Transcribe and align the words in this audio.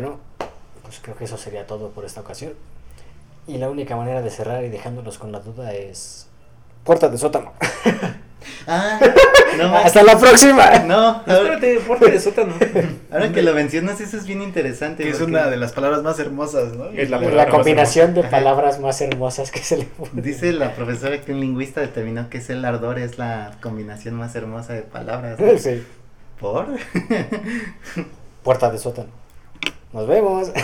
bueno, 0.00 0.18
pues 0.82 1.00
creo 1.02 1.16
que 1.16 1.24
eso 1.24 1.36
sería 1.36 1.66
todo 1.66 1.90
por 1.90 2.04
esta 2.04 2.20
ocasión. 2.20 2.52
Y 3.46 3.58
la 3.58 3.68
única 3.68 3.96
manera 3.96 4.22
de 4.22 4.30
cerrar 4.30 4.64
y 4.64 4.68
dejándolos 4.68 5.18
con 5.18 5.32
la 5.32 5.40
duda 5.40 5.72
es... 5.74 6.28
Puerta 6.84 7.08
de 7.08 7.18
sótano. 7.18 7.52
Ah, 8.66 8.98
no, 9.58 9.74
Hasta 9.76 10.02
la 10.02 10.18
próxima. 10.18 10.78
No, 10.80 11.22
Espérate, 11.26 11.80
puerta 11.80 12.10
de 12.10 12.20
sótano. 12.20 12.54
ahora 13.10 13.32
que 13.32 13.42
lo 13.42 13.54
mencionas, 13.54 14.00
eso 14.00 14.16
es 14.16 14.26
bien 14.26 14.42
interesante. 14.42 15.02
Que 15.02 15.10
es 15.10 15.20
una 15.20 15.48
de 15.48 15.56
las 15.56 15.72
palabras 15.72 16.02
más 16.02 16.18
hermosas, 16.18 16.74
¿no? 16.74 16.86
Es 16.90 17.10
la 17.10 17.18
La, 17.18 17.48
combinación 17.48 18.14
de 18.14 18.22
palabras 18.22 18.80
más 18.80 19.00
hermosas 19.00 19.50
que 19.50 19.60
se 19.60 19.78
le 19.78 19.84
puede. 19.84 20.10
Dice 20.20 20.52
la 20.52 20.74
profesora 20.74 21.20
que 21.20 21.32
un 21.32 21.40
lingüista 21.40 21.80
determinó 21.80 22.28
que 22.28 22.38
es 22.38 22.50
el 22.50 22.64
ardor 22.64 22.98
es 22.98 23.18
la 23.18 23.52
combinación 23.62 24.14
más 24.14 24.34
hermosa 24.34 24.72
de 24.74 24.82
palabras. 24.82 25.38
Sí. 25.58 25.82
¿Por? 26.40 26.66
Puerta 28.42 28.70
de 28.70 28.78
sótano. 28.78 29.23
Nos 29.94 30.06
vemos. 30.08 30.50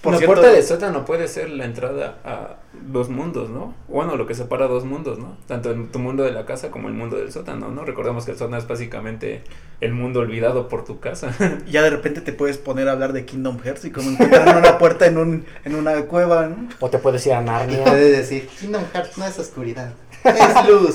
Por 0.00 0.12
la 0.14 0.18
cierto- 0.18 0.34
puerta 0.40 0.50
de 0.56 0.62
sótano 0.62 1.04
puede 1.04 1.28
ser 1.28 1.50
la 1.50 1.66
entrada 1.66 2.16
a 2.24 2.56
dos 2.90 3.10
mundos, 3.10 3.50
¿no? 3.50 3.74
Bueno, 3.86 4.16
lo 4.16 4.26
que 4.26 4.34
separa 4.34 4.66
dos 4.66 4.86
mundos, 4.86 5.18
¿no? 5.18 5.36
Tanto 5.46 5.70
en 5.72 5.88
tu 5.88 5.98
mundo 5.98 6.22
de 6.22 6.32
la 6.32 6.46
casa 6.46 6.70
como 6.70 6.88
el 6.88 6.94
mundo 6.94 7.16
del 7.18 7.30
sótano, 7.30 7.68
¿no? 7.68 7.84
Recordemos 7.84 8.24
que 8.24 8.30
el 8.30 8.38
sótano 8.38 8.56
es 8.56 8.66
básicamente 8.66 9.42
el 9.82 9.92
mundo 9.92 10.20
olvidado 10.20 10.68
por 10.68 10.86
tu 10.86 11.00
casa. 11.00 11.34
Y 11.66 11.70
ya 11.72 11.82
de 11.82 11.90
repente 11.90 12.22
te 12.22 12.32
puedes 12.32 12.56
poner 12.56 12.88
a 12.88 12.92
hablar 12.92 13.12
de 13.12 13.26
Kingdom 13.26 13.58
Hearts 13.62 13.84
y 13.84 13.90
como 13.90 14.08
encuentran 14.08 14.56
una 14.56 14.78
puerta 14.78 15.04
en 15.04 15.18
un 15.18 15.44
en 15.66 15.74
una 15.74 16.06
cueva, 16.06 16.46
¿no? 16.46 16.70
O 16.80 16.88
te 16.88 16.96
puedes 16.96 17.26
ir 17.26 17.34
a 17.34 17.42
Y 17.42 17.44
Narnia. 17.44 17.84
puede 17.84 18.10
decir, 18.10 18.48
Kingdom 18.58 18.84
Hearts 18.94 19.18
no 19.18 19.26
es 19.26 19.38
oscuridad, 19.38 19.92
es 20.24 20.66
luz. 20.66 20.94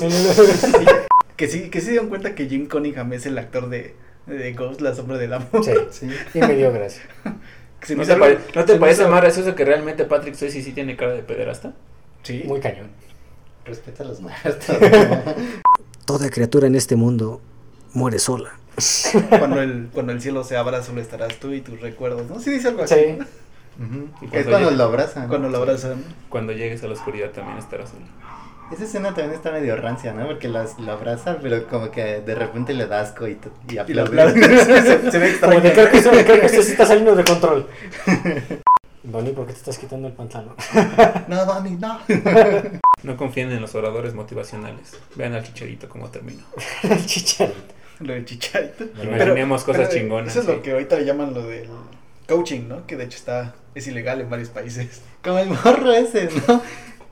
Que 1.38 1.48
sí, 1.48 1.70
que 1.70 1.80
sí 1.80 1.86
se 1.86 1.92
dieron 1.92 2.10
cuenta 2.10 2.34
que 2.34 2.48
Jim 2.48 2.68
Cunningham 2.68 3.14
es 3.14 3.28
el 3.28 3.38
actor 3.38 3.70
de, 3.70 3.94
de 4.28 4.54
Ghost, 4.54 4.82
la 4.82 4.94
sombra 4.96 5.18
del 5.18 5.34
amor. 5.34 5.64
Sí. 5.64 5.72
Sí. 5.92 6.10
Y 6.34 6.40
me 6.40 6.56
dio 6.56 6.72
gracia. 6.72 7.04
Que 7.80 7.88
se 7.88 7.96
me 7.96 7.98
¿No 7.98 8.04
hizo 8.04 8.08
te, 8.08 8.24
algo- 8.24 8.26
pare- 8.40 8.52
¿no 8.56 8.62
se 8.62 8.68
te 8.68 8.74
me 8.74 8.80
parece 8.80 9.02
hizo- 9.04 9.12
más 9.12 9.22
gracioso 9.22 9.54
que 9.56 9.66
realmente 9.66 10.06
Patrick 10.06 10.34
Swayze 10.36 10.64
sí 10.64 10.72
tiene 10.72 10.96
cara 10.96 11.12
de 11.14 11.22
pederasta? 11.22 11.74
Sí. 12.24 12.42
Muy 12.46 12.60
cañón. 12.60 12.88
Respeta 13.66 14.04
a 14.04 14.08
los 14.08 14.22
muertos. 14.22 14.56
Toda 16.06 16.30
criatura 16.30 16.68
en 16.68 16.76
este 16.76 16.96
mundo 16.96 17.42
muere 17.94 18.18
sola. 18.20 18.52
Cuando 19.30 19.62
el, 19.62 19.90
cuando 19.94 20.12
el 20.14 20.22
cielo 20.22 20.44
se 20.44 20.58
abra 20.58 20.84
solo 20.84 21.00
estarás 21.02 21.36
tú 21.40 21.52
y 21.54 21.62
tus 21.62 21.80
recuerdos, 21.80 22.30
¿no? 22.30 22.40
Sí 22.40 22.50
dice 22.52 22.68
algo 22.70 22.84
así. 22.84 22.96
Sí. 22.96 23.18
Que 24.32 24.40
es 24.40 24.46
cuando 24.46 24.50
cuando 24.50 24.70
llegue- 24.70 24.76
lo 24.78 24.84
abrazan. 24.86 25.28
Cuando 25.28 25.50
lo 25.50 25.58
abrazan. 25.58 26.04
Cuando 26.30 26.54
llegues 26.54 26.84
a 26.84 26.88
la 26.88 26.94
oscuridad 26.94 27.30
también 27.32 27.58
estarás 27.58 27.90
solo. 27.90 28.06
Esa 28.72 28.84
escena 28.86 29.10
también 29.14 29.34
está 29.34 29.52
medio 29.52 29.76
rancia, 29.76 30.12
¿no? 30.14 30.26
Porque 30.26 30.48
las, 30.48 30.80
lo 30.80 30.92
abraza, 30.92 31.38
pero 31.42 31.68
como 31.68 31.92
que 31.92 32.22
de 32.22 32.36
repente 32.36 32.74
le 32.74 32.88
da 32.88 33.02
asco 33.02 33.28
y, 33.28 33.38
y 33.70 33.80
Y 33.88 33.94
lo 33.94 34.04
aplaude. 34.04 34.42
se, 34.66 35.12
se 35.12 35.20
ve 35.20 35.38
Como 35.40 35.54
extraño. 35.54 35.62
creo, 35.62 35.92
que 35.92 35.98
esto, 35.98 36.10
creo 36.10 36.40
que 36.40 36.46
esto 36.48 36.62
sí 36.64 36.72
está 36.72 36.86
saliendo 36.86 37.16
de 37.16 37.24
control. 37.24 37.68
Donny, 39.04 39.32
¿por 39.34 39.46
qué 39.46 39.54
te 39.54 39.60
estás 39.60 39.78
quitando 39.78 40.08
el 40.08 40.14
pantalón? 40.14 40.56
No, 41.28 41.46
Donnie, 41.46 41.78
no. 41.80 42.00
No 43.04 43.18
confíen 43.18 43.52
en 43.52 43.62
los 43.62 43.76
oradores 43.76 44.16
motivacionales. 44.16 44.98
Vean 45.16 45.34
al 45.34 45.44
chicharito 45.44 45.88
cómo 45.88 46.10
terminó. 46.10 46.44
el 46.84 47.06
chicharito. 47.06 47.74
Lo 48.00 48.14
del 48.14 48.26
chicharito. 48.26 48.86
Imaginemos 49.04 49.64
cosas 49.64 49.90
pero 49.90 50.00
chingonas. 50.00 50.32
Eso 50.32 50.40
es 50.40 50.46
sí. 50.48 50.52
lo 50.52 50.62
que 50.64 50.72
ahorita 50.72 50.98
le 50.98 51.06
llaman 51.06 51.36
lo 51.36 51.46
del 51.46 51.70
coaching, 52.28 52.68
¿no? 52.68 52.88
Que 52.88 52.98
de 52.98 53.06
hecho 53.06 53.18
está 53.18 53.54
es 53.76 53.88
ilegal 53.88 54.22
en 54.22 54.30
varios 54.30 54.50
países. 54.50 55.02
Como 55.24 55.38
el 55.38 55.50
morro 55.50 55.92
ese, 55.94 56.30
¿no? 56.48 56.62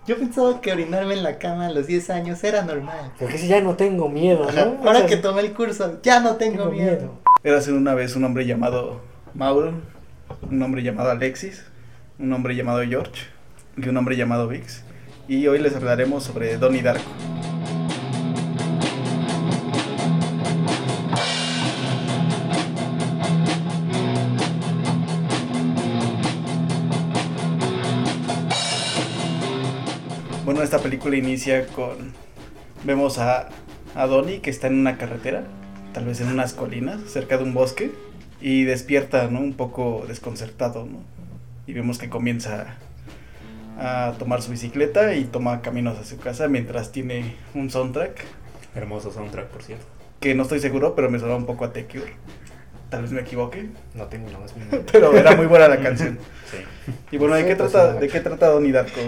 Yo 0.05 0.17
pensaba 0.17 0.59
que 0.59 0.71
orinarme 0.71 1.13
en 1.13 1.23
la 1.23 1.37
cama 1.37 1.67
a 1.67 1.71
los 1.71 1.87
10 1.87 2.09
años 2.09 2.43
era 2.43 2.63
normal. 2.63 3.13
Porque 3.17 3.37
si 3.37 3.47
ya 3.47 3.61
no 3.61 3.75
tengo 3.75 4.09
miedo, 4.09 4.51
¿no? 4.51 4.77
Ahora 4.79 4.91
O 4.91 4.95
sea, 4.97 5.05
que 5.05 5.15
tomé 5.15 5.41
el 5.41 5.53
curso, 5.53 5.99
ya 6.03 6.19
no 6.19 6.35
tengo, 6.35 6.65
miedo. 6.65 7.19
Era 7.41 7.59
hace 7.59 7.71
una 7.71 7.93
vez 7.93 8.15
un 8.17 8.25
hombre 8.25 8.45
llamado 8.45 8.99
Mauro, 9.33 9.73
un 10.49 10.61
hombre 10.61 10.83
llamado 10.83 11.09
Alexis, 11.09 11.63
un 12.19 12.33
hombre 12.33 12.53
llamado 12.55 12.81
George 12.83 13.27
y 13.77 13.87
un 13.87 13.95
hombre 13.95 14.17
llamado 14.17 14.49
Vix. 14.49 14.83
Y 15.29 15.47
hoy 15.47 15.59
les 15.59 15.73
hablaremos 15.73 16.23
sobre 16.23 16.57
Donnie 16.57 16.81
Darko. 16.81 17.09
Esta 30.73 30.82
película 30.82 31.16
inicia 31.16 31.67
con... 31.67 32.14
Vemos 32.84 33.20
a, 33.20 33.50
a 33.94 34.08
Donnie 34.08 34.39
que 34.39 34.50
está 34.50 34.66
en 34.66 34.80
una 34.80 34.98
carretera, 34.98 35.44
tal 35.94 36.06
vez 36.06 36.20
en 36.20 36.30
unas 36.30 36.54
colinas, 36.54 37.00
cerca 37.06 37.38
de 37.38 37.44
un 37.44 37.54
bosque, 37.54 37.92
y 38.42 38.64
despierta, 38.64 39.28
¿no? 39.28 39.39
Un 39.39 39.54
poco 39.54 40.04
desconcertado, 40.08 40.88
¿no? 40.88 41.04
Y 41.67 41.73
vemos 41.73 42.00
que 42.00 42.10
comienza 42.10 42.78
a 43.78 44.14
tomar 44.17 44.42
su 44.42 44.50
bicicleta 44.50 45.14
y 45.14 45.26
toma 45.26 45.61
caminos 45.61 46.00
a 46.00 46.06
su 46.06 46.17
casa 46.17 46.48
mientras 46.48 46.92
tiene 46.92 47.36
un 47.54 47.70
soundtrack 47.70 48.26
Hermoso 48.73 49.11
soundtrack, 49.11 49.50
por 49.50 49.61
cierto. 49.61 49.86
que 50.20 50.34
no 50.34 50.42
estoy 50.42 50.60
seguro, 50.60 50.95
pero 50.95 51.08
me 51.08 51.20
sonaba 51.20 51.38
un 51.38 51.45
poco 51.45 51.66
a 51.66 51.72
The 51.72 51.86
Cure. 51.86 52.16
Tal 52.90 53.04
vez 53.04 53.11
me 53.11 53.22
equivoque, 53.22 53.70
No 53.94 54.05
tengo 54.05 54.28
la 54.32 54.40
más 54.40 54.55
pero 54.92 55.16
era 55.16 55.36
muy 55.36 55.45
buena 55.45 55.67
la 55.67 55.80
canción. 55.80 56.17
Sí. 56.50 56.58
Y 57.11 57.17
bueno, 57.17 57.36
¿de 57.36 57.45
qué 57.45 57.55
trata, 57.55 57.86
señor. 57.90 58.00
de 58.00 58.08
qué 58.08 58.20
trata 58.22 58.48
Donnie 58.48 58.72
Darko? 58.72 59.02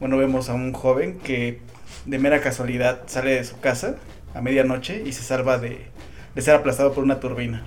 Bueno, 0.00 0.16
vemos 0.18 0.48
a 0.48 0.54
un 0.54 0.72
joven 0.72 1.18
que 1.18 1.60
de 2.04 2.18
mera 2.18 2.40
casualidad 2.40 3.02
sale 3.06 3.32
de 3.32 3.44
su 3.44 3.58
casa 3.60 3.96
a 4.34 4.40
medianoche 4.40 5.02
y 5.04 5.12
se 5.12 5.22
salva 5.22 5.58
de, 5.58 5.86
de 6.34 6.42
ser 6.42 6.54
aplastado 6.54 6.92
por 6.92 7.02
una 7.04 7.20
turbina. 7.20 7.64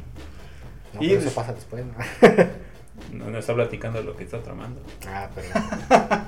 No, 0.93 1.01
Y- 1.03 1.09
pero 1.09 1.21
eso 1.21 1.31
pasa 1.31 1.53
después, 1.53 1.85
¿no? 1.85 1.93
No, 3.13 3.29
no 3.31 3.39
está 3.39 3.55
platicando 3.55 4.03
lo 4.03 4.15
que 4.15 4.25
está 4.25 4.41
tramando. 4.43 4.81
Ah, 5.07 5.29
pero... 5.33 5.47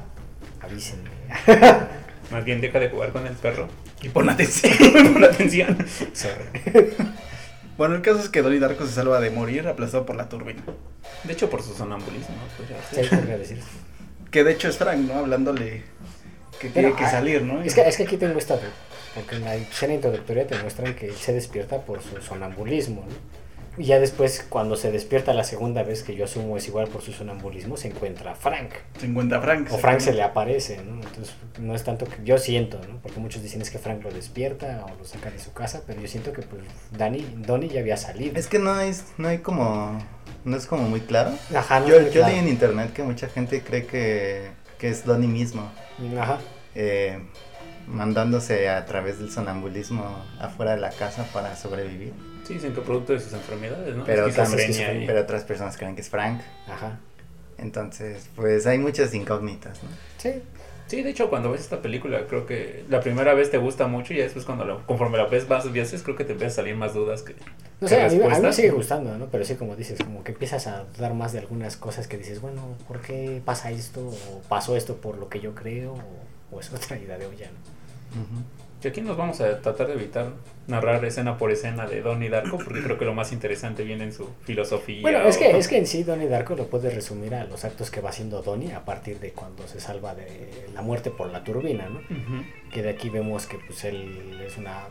Avísenme. 0.61 1.09
Más 2.31 2.45
bien 2.45 2.61
deja 2.61 2.79
de 2.79 2.89
jugar 2.89 3.11
con 3.11 3.27
el 3.27 3.33
perro. 3.33 3.67
Y 4.01 4.09
pon 4.09 4.29
atención. 4.29 4.73
Pon 5.13 5.23
atención. 5.23 5.77
Sorry. 6.13 6.93
Bueno, 7.77 7.95
el 7.95 8.01
caso 8.01 8.19
es 8.19 8.29
que 8.29 8.41
Donnie 8.41 8.59
Darko 8.59 8.85
se 8.87 8.93
salva 8.93 9.19
de 9.19 9.29
morir 9.31 9.67
aplastado 9.67 10.05
por 10.05 10.15
la 10.15 10.29
turbina. 10.29 10.63
De 11.25 11.33
hecho, 11.33 11.49
por 11.49 11.61
su 11.61 11.73
sonambulismo. 11.73 12.35
Pues 12.57 12.69
ya. 12.69 12.77
Sí, 13.03 13.15
podría 13.15 13.37
decir. 13.37 13.59
Que 14.31 14.43
de 14.43 14.53
hecho 14.53 14.69
es 14.69 14.77
Frank, 14.77 14.99
¿no? 14.99 15.15
Hablándole 15.15 15.83
que 16.59 16.69
Pero, 16.69 16.73
tiene 16.73 16.95
que 16.95 17.03
ah, 17.03 17.11
salir, 17.11 17.41
¿no? 17.43 17.61
Es 17.61 17.75
que, 17.75 17.81
es 17.81 17.97
que 17.97 18.03
aquí 18.03 18.17
tengo 18.17 18.39
esta... 18.39 18.57
Porque 19.13 19.35
en 19.35 19.43
la 19.43 19.55
escena 19.55 19.93
introductoria 19.93 20.47
te 20.47 20.57
muestran 20.59 20.95
que 20.95 21.07
él 21.07 21.15
se 21.15 21.33
despierta 21.33 21.81
por 21.81 22.01
su 22.01 22.21
sonambulismo, 22.21 23.01
¿no? 23.01 23.41
Y 23.77 23.85
ya 23.85 23.99
después, 23.99 24.45
cuando 24.49 24.75
se 24.75 24.91
despierta 24.91 25.33
la 25.33 25.45
segunda 25.45 25.83
vez, 25.83 26.03
que 26.03 26.13
yo 26.13 26.25
asumo 26.25 26.57
es 26.57 26.67
igual 26.67 26.87
por 26.87 27.01
su 27.01 27.13
sonambulismo, 27.13 27.77
se 27.77 27.87
encuentra 27.87 28.35
Frank. 28.35 28.71
Se 28.99 29.05
encuentra 29.05 29.41
Frank. 29.41 29.71
O 29.71 29.77
Frank 29.77 30.01
se 30.01 30.13
le 30.13 30.21
aparece, 30.21 30.81
¿no? 30.83 30.95
Entonces, 31.01 31.33
no 31.57 31.73
es 31.73 31.83
tanto 31.83 32.05
que 32.05 32.17
yo 32.25 32.37
siento, 32.37 32.81
¿no? 32.87 32.99
Porque 33.01 33.21
muchos 33.21 33.41
dicen 33.41 33.61
es 33.61 33.69
que 33.69 33.79
Frank 33.79 34.03
lo 34.03 34.11
despierta 34.11 34.85
o 34.85 34.97
lo 34.97 35.05
saca 35.05 35.31
de 35.31 35.39
su 35.39 35.53
casa, 35.53 35.83
pero 35.87 36.01
yo 36.01 36.07
siento 36.09 36.33
que 36.33 36.41
pues 36.41 36.63
Danny, 36.91 37.25
Donnie 37.37 37.69
ya 37.69 37.79
había 37.79 37.95
salido. 37.95 38.37
Es 38.37 38.47
que 38.47 38.59
no 38.59 38.77
es, 38.81 39.05
no 39.17 39.29
hay 39.29 39.37
como, 39.37 39.97
no 40.45 40.57
es 40.57 40.65
como 40.65 40.83
muy 40.83 41.01
claro. 41.01 41.31
Ajá, 41.55 41.79
no 41.79 41.87
yo 41.87 42.01
yo 42.01 42.11
claro. 42.11 42.27
leí 42.29 42.39
en 42.39 42.47
internet 42.47 42.93
que 42.93 43.03
mucha 43.03 43.27
gente 43.29 43.61
cree 43.61 43.85
que, 43.85 44.51
que 44.77 44.89
es 44.89 45.05
Donnie 45.05 45.27
mismo, 45.29 45.71
Ajá. 46.19 46.39
eh, 46.75 47.19
mandándose 47.87 48.69
a 48.69 48.85
través 48.85 49.19
del 49.19 49.31
sonambulismo 49.31 50.03
afuera 50.39 50.71
de 50.75 50.81
la 50.81 50.89
casa 50.91 51.25
para 51.33 51.55
sobrevivir. 51.55 52.13
Sí, 52.47 52.55
dicen 52.55 52.73
que 52.73 52.81
producto 52.81 53.13
de 53.13 53.19
sus 53.19 53.33
enfermedades, 53.33 53.95
¿no? 53.95 54.03
Pero, 54.03 54.27
otras, 54.27 54.51
y- 54.53 55.05
pero 55.05 55.21
otras 55.21 55.43
personas 55.43 55.77
creen 55.77 55.95
que 55.95 56.01
es 56.01 56.09
Frank. 56.09 56.41
Ajá. 56.67 56.99
Entonces, 57.57 58.29
pues 58.35 58.65
hay 58.65 58.79
muchas 58.79 59.13
incógnitas, 59.13 59.81
¿no? 59.83 59.89
Sí. 60.17 60.41
Sí, 60.91 61.01
de 61.03 61.09
hecho, 61.11 61.29
cuando 61.29 61.49
ves 61.49 61.61
esta 61.61 61.81
película, 61.81 62.27
creo 62.27 62.45
que 62.45 62.83
la 62.89 62.99
primera 62.99 63.33
vez 63.33 63.49
te 63.49 63.57
gusta 63.57 63.87
mucho 63.87 64.13
y 64.13 64.17
después 64.17 64.43
cuando 64.43 64.65
lo- 64.65 64.85
conforme 64.85 65.17
la 65.17 65.25
ves 65.25 65.47
más 65.47 65.71
veces, 65.71 66.03
creo 66.03 66.17
que 66.17 66.25
te 66.25 66.33
empiezan 66.33 66.51
a 66.51 66.55
salir 66.55 66.75
más 66.75 66.93
dudas 66.93 67.21
que, 67.21 67.33
No 67.79 67.87
que 67.87 67.87
sé, 67.87 67.95
a 68.01 68.09
mí, 68.09 68.15
a 68.15 68.17
mí 68.17 68.17
me 68.17 68.27
respuestas. 68.27 68.55
sigue 68.57 68.71
gustando, 68.71 69.17
¿no? 69.17 69.27
Pero 69.27 69.45
sí, 69.45 69.55
como 69.55 69.77
dices, 69.77 69.97
como 70.03 70.21
que 70.25 70.33
empiezas 70.33 70.67
a 70.67 70.83
dar 70.99 71.13
más 71.13 71.31
de 71.31 71.39
algunas 71.39 71.77
cosas 71.77 72.09
que 72.09 72.17
dices, 72.17 72.41
bueno, 72.41 72.75
¿por 72.89 72.99
qué 72.99 73.41
pasa 73.45 73.71
esto? 73.71 74.01
¿O 74.01 74.41
pasó 74.49 74.75
esto 74.75 74.97
por 74.97 75.17
lo 75.17 75.29
que 75.29 75.39
yo 75.39 75.55
creo? 75.55 75.93
¿O, 75.93 76.57
o 76.57 76.59
es 76.59 76.73
otra 76.73 76.97
idea 76.99 77.17
de 77.17 77.25
olla, 77.25 77.47
¿no? 77.49 78.21
Ujú. 78.23 78.43
Y 78.83 78.87
aquí 78.87 79.01
nos 79.01 79.15
vamos 79.15 79.39
a 79.41 79.61
tratar 79.61 79.87
de 79.87 79.93
evitar 79.93 80.31
narrar 80.67 81.03
escena 81.05 81.37
por 81.37 81.51
escena 81.51 81.85
de 81.85 82.01
Donnie 82.01 82.29
Darko, 82.29 82.57
porque 82.57 82.81
creo 82.81 82.97
que 82.97 83.05
lo 83.05 83.13
más 83.13 83.31
interesante 83.31 83.83
viene 83.83 84.05
en 84.05 84.11
su 84.13 84.27
filosofía. 84.43 85.01
Bueno, 85.01 85.19
es 85.21 85.35
o- 85.35 85.39
que, 85.39 85.57
es 85.57 85.67
que 85.67 85.77
en 85.77 85.85
sí 85.85 86.03
Donnie 86.03 86.27
Darko 86.27 86.55
lo 86.55 86.65
puedes 86.67 86.93
resumir 86.95 87.35
a 87.35 87.43
los 87.45 87.63
actos 87.63 87.91
que 87.91 88.01
va 88.01 88.09
haciendo 88.09 88.41
Donnie 88.41 88.73
a 88.73 88.83
partir 88.83 89.19
de 89.19 89.31
cuando 89.33 89.67
se 89.67 89.79
salva 89.79 90.15
de 90.15 90.65
la 90.73 90.81
muerte 90.81 91.11
por 91.11 91.29
la 91.31 91.43
turbina, 91.43 91.89
¿no? 91.89 91.99
Ujú. 91.99 92.43
Que 92.71 92.81
de 92.81 92.89
aquí 92.89 93.09
vemos 93.09 93.45
que 93.45 93.59
pues 93.59 93.83
él 93.83 94.41
es 94.45 94.57
una 94.57 94.87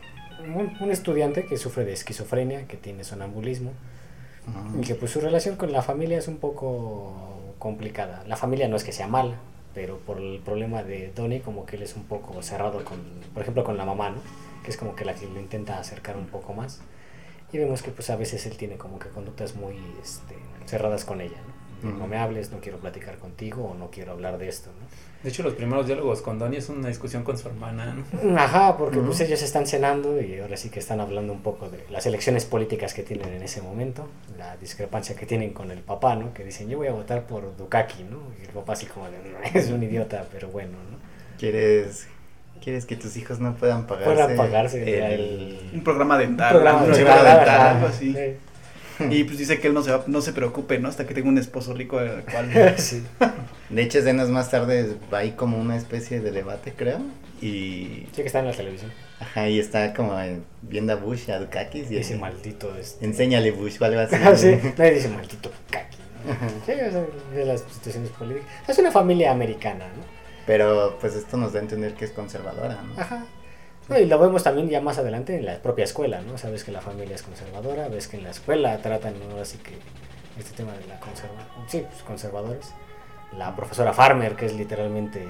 un, 0.55 0.71
un 0.79 0.89
estudiante 0.91 1.45
que 1.45 1.57
sufre 1.57 1.83
de 1.85 1.93
esquizofrenia, 1.93 2.65
que 2.67 2.77
tiene 2.77 3.03
sonambulismo, 3.03 3.73
Ujú. 4.47 4.81
y 4.81 4.85
que 4.85 4.95
pues 4.95 5.11
su 5.11 5.19
relación 5.19 5.55
con 5.57 5.71
la 5.71 5.81
familia 5.81 6.17
es 6.17 6.27
un 6.29 6.37
poco 6.37 7.53
complicada. 7.59 8.23
La 8.25 8.37
familia 8.37 8.67
no 8.67 8.75
es 8.77 8.83
que 8.83 8.91
sea 8.91 9.07
mala, 9.07 9.35
pero 9.73 9.97
por 9.97 10.19
el 10.19 10.39
problema 10.39 10.83
de 10.83 11.11
Donnie 11.13 11.41
como 11.41 11.65
que 11.65 11.75
él 11.75 11.83
es 11.83 11.95
un 11.95 12.03
poco 12.03 12.41
cerrado 12.41 12.83
con, 12.83 12.99
por 13.33 13.41
ejemplo, 13.41 13.63
con 13.63 13.77
la 13.77 13.85
mamá, 13.85 14.09
¿no? 14.09 14.21
Que 14.63 14.71
es 14.71 14.77
como 14.77 14.95
que 14.95 15.05
la 15.05 15.13
que 15.13 15.27
lo 15.27 15.39
intenta 15.39 15.79
acercar 15.79 16.17
un 16.17 16.27
poco 16.27 16.53
más. 16.53 16.81
Y 17.51 17.57
vemos 17.57 17.81
que 17.81 17.91
pues 17.91 18.09
a 18.09 18.15
veces 18.15 18.45
él 18.45 18.57
tiene 18.57 18.77
como 18.77 18.99
que 18.99 19.09
conductas 19.09 19.55
muy 19.55 19.75
este, 20.01 20.35
cerradas 20.65 21.05
con 21.05 21.21
ella, 21.21 21.37
¿no? 21.83 21.91
No 21.91 22.07
me 22.07 22.17
hables, 22.17 22.51
no 22.51 22.59
quiero 22.59 22.77
platicar 22.77 23.17
contigo 23.17 23.63
o 23.63 23.73
no 23.73 23.89
quiero 23.89 24.11
hablar 24.11 24.37
de 24.37 24.47
esto, 24.47 24.69
¿no? 24.79 24.87
De 25.23 25.29
hecho, 25.29 25.43
los 25.43 25.53
primeros 25.53 25.85
diálogos 25.85 26.21
con 26.23 26.39
Donnie 26.39 26.57
es 26.57 26.69
una 26.69 26.87
discusión 26.87 27.23
con 27.23 27.37
su 27.37 27.47
hermana, 27.47 27.93
¿no? 27.93 28.37
Ajá, 28.39 28.75
porque 28.77 28.97
pues 28.99 29.19
ellos 29.21 29.41
están 29.43 29.67
cenando 29.67 30.19
y 30.19 30.39
ahora 30.39 30.57
sí 30.57 30.69
que 30.69 30.79
están 30.79 30.99
hablando 30.99 31.31
un 31.31 31.41
poco 31.41 31.69
de 31.69 31.83
las 31.91 32.05
elecciones 32.07 32.45
políticas 32.45 32.93
que 32.95 33.03
tienen 33.03 33.29
en 33.33 33.43
ese 33.43 33.61
momento, 33.61 34.07
la 34.37 34.57
discrepancia 34.57 35.15
que 35.15 35.27
tienen 35.27 35.53
con 35.53 35.69
el 35.69 35.79
papá, 35.79 36.15
¿no? 36.15 36.33
Que 36.33 36.43
dicen, 36.43 36.69
yo 36.69 36.77
voy 36.79 36.87
a 36.87 36.91
votar 36.93 37.23
por 37.27 37.55
Dukaki, 37.55 38.03
¿no? 38.03 38.17
Y 38.41 38.45
el 38.45 38.49
papá 38.49 38.73
así 38.73 38.87
como 38.87 39.05
de, 39.05 39.17
"No, 39.17 39.37
es 39.59 39.69
un 39.69 39.83
idiota, 39.83 40.25
pero 40.31 40.47
bueno, 40.49 40.71
¿no? 40.71 40.97
¿Quieres, 41.37 42.07
¿Quieres 42.63 42.85
que 42.85 42.95
tus 42.95 43.15
hijos 43.17 43.39
no 43.39 43.55
puedan 43.55 43.87
pagarse? 43.87 44.11
Puedan 44.13 44.37
pagarse 44.37 45.13
el- 45.15 45.71
Un 45.73 45.83
programa 45.83 46.17
dental. 46.17 46.55
Un 46.55 46.61
programa 46.61 46.79
seguro 46.93 47.13
dental, 47.15 47.25
dental, 47.37 47.49
ajá, 47.49 47.71
algo 47.71 47.87
así. 47.87 48.13
sí. 48.13 48.37
Y 49.11 49.23
pues 49.23 49.37
dice 49.37 49.59
que 49.59 49.67
él 49.67 49.73
no 49.73 49.81
se, 49.83 49.91
va- 49.91 50.03
no 50.07 50.21
se 50.21 50.33
preocupe, 50.33 50.77
¿no? 50.79 50.89
Hasta 50.89 51.05
que 51.07 51.13
tenga 51.13 51.29
un 51.29 51.37
esposo 51.37 51.73
rico 51.73 51.97
al 51.99 52.23
cual... 52.25 52.49
Sí. 52.77 53.03
De 53.69 53.81
hecho, 53.81 53.99
escenas 53.99 54.29
más 54.29 54.51
tarde 54.51 54.95
va 55.13 55.19
ahí 55.19 55.31
como 55.31 55.57
una 55.57 55.77
especie 55.77 56.19
de 56.19 56.31
debate, 56.31 56.73
creo. 56.75 56.99
Y, 57.41 58.05
Sí 58.13 58.21
que 58.21 58.23
está 58.27 58.39
en 58.39 58.45
la 58.47 58.51
televisión. 58.53 58.91
ajá, 59.19 59.49
y 59.49 59.59
está 59.59 59.93
como 59.93 60.15
viendo 60.61 60.93
a 60.93 60.95
Bush, 60.97 61.29
a 61.31 61.39
Dukakis, 61.39 61.89
y 61.89 61.95
Dice 61.95 62.15
maldito 62.17 62.75
este. 62.77 63.03
enséñale 63.05 63.51
Bush 63.51 63.77
o 63.81 63.85
algo 63.85 64.01
así. 64.01 64.15
Ah, 64.23 64.35
sí, 64.35 64.57
nadie 64.77 64.93
dice 64.95 65.07
maldito 65.09 65.49
Dukaki, 65.49 65.97
¿no? 66.25 66.31
Ajá. 66.33 66.47
Sí, 66.65 66.71
o 66.73 66.91
sea, 66.91 67.03
de 67.33 67.45
las 67.45 67.61
situaciones 67.61 68.11
políticas. 68.11 68.47
Es 68.67 68.77
una 68.77 68.91
familia 68.91 69.31
americana, 69.31 69.85
¿no? 69.87 70.03
Pero 70.45 70.97
pues 70.99 71.15
esto 71.15 71.37
nos 71.37 71.53
da 71.53 71.59
a 71.59 71.63
entender 71.63 71.93
que 71.95 72.05
es 72.05 72.11
conservadora, 72.11 72.77
¿no? 72.83 73.01
Ajá. 73.01 73.25
No, 73.91 73.99
y 73.99 74.05
lo 74.05 74.17
vemos 74.19 74.43
también 74.43 74.69
ya 74.69 74.81
más 74.81 74.97
adelante 74.97 75.35
en 75.35 75.45
la 75.45 75.57
propia 75.61 75.83
escuela, 75.83 76.21
¿no? 76.21 76.37
Sabes 76.37 76.63
que 76.63 76.71
la 76.71 76.81
familia 76.81 77.15
es 77.15 77.23
conservadora, 77.23 77.87
ves 77.89 78.07
que 78.07 78.17
en 78.17 78.23
la 78.23 78.31
escuela 78.31 78.77
tratan, 78.77 79.13
¿no? 79.29 79.41
Así 79.41 79.57
que 79.57 79.71
este 80.39 80.55
tema 80.55 80.71
de 80.73 80.87
la 80.87 80.99
conserva... 80.99 81.35
Sí, 81.67 81.83
pues 81.89 82.01
conservadores. 82.03 82.73
La 83.37 83.55
profesora 83.55 83.93
Farmer, 83.93 84.35
que 84.35 84.45
es 84.47 84.53
literalmente 84.53 85.25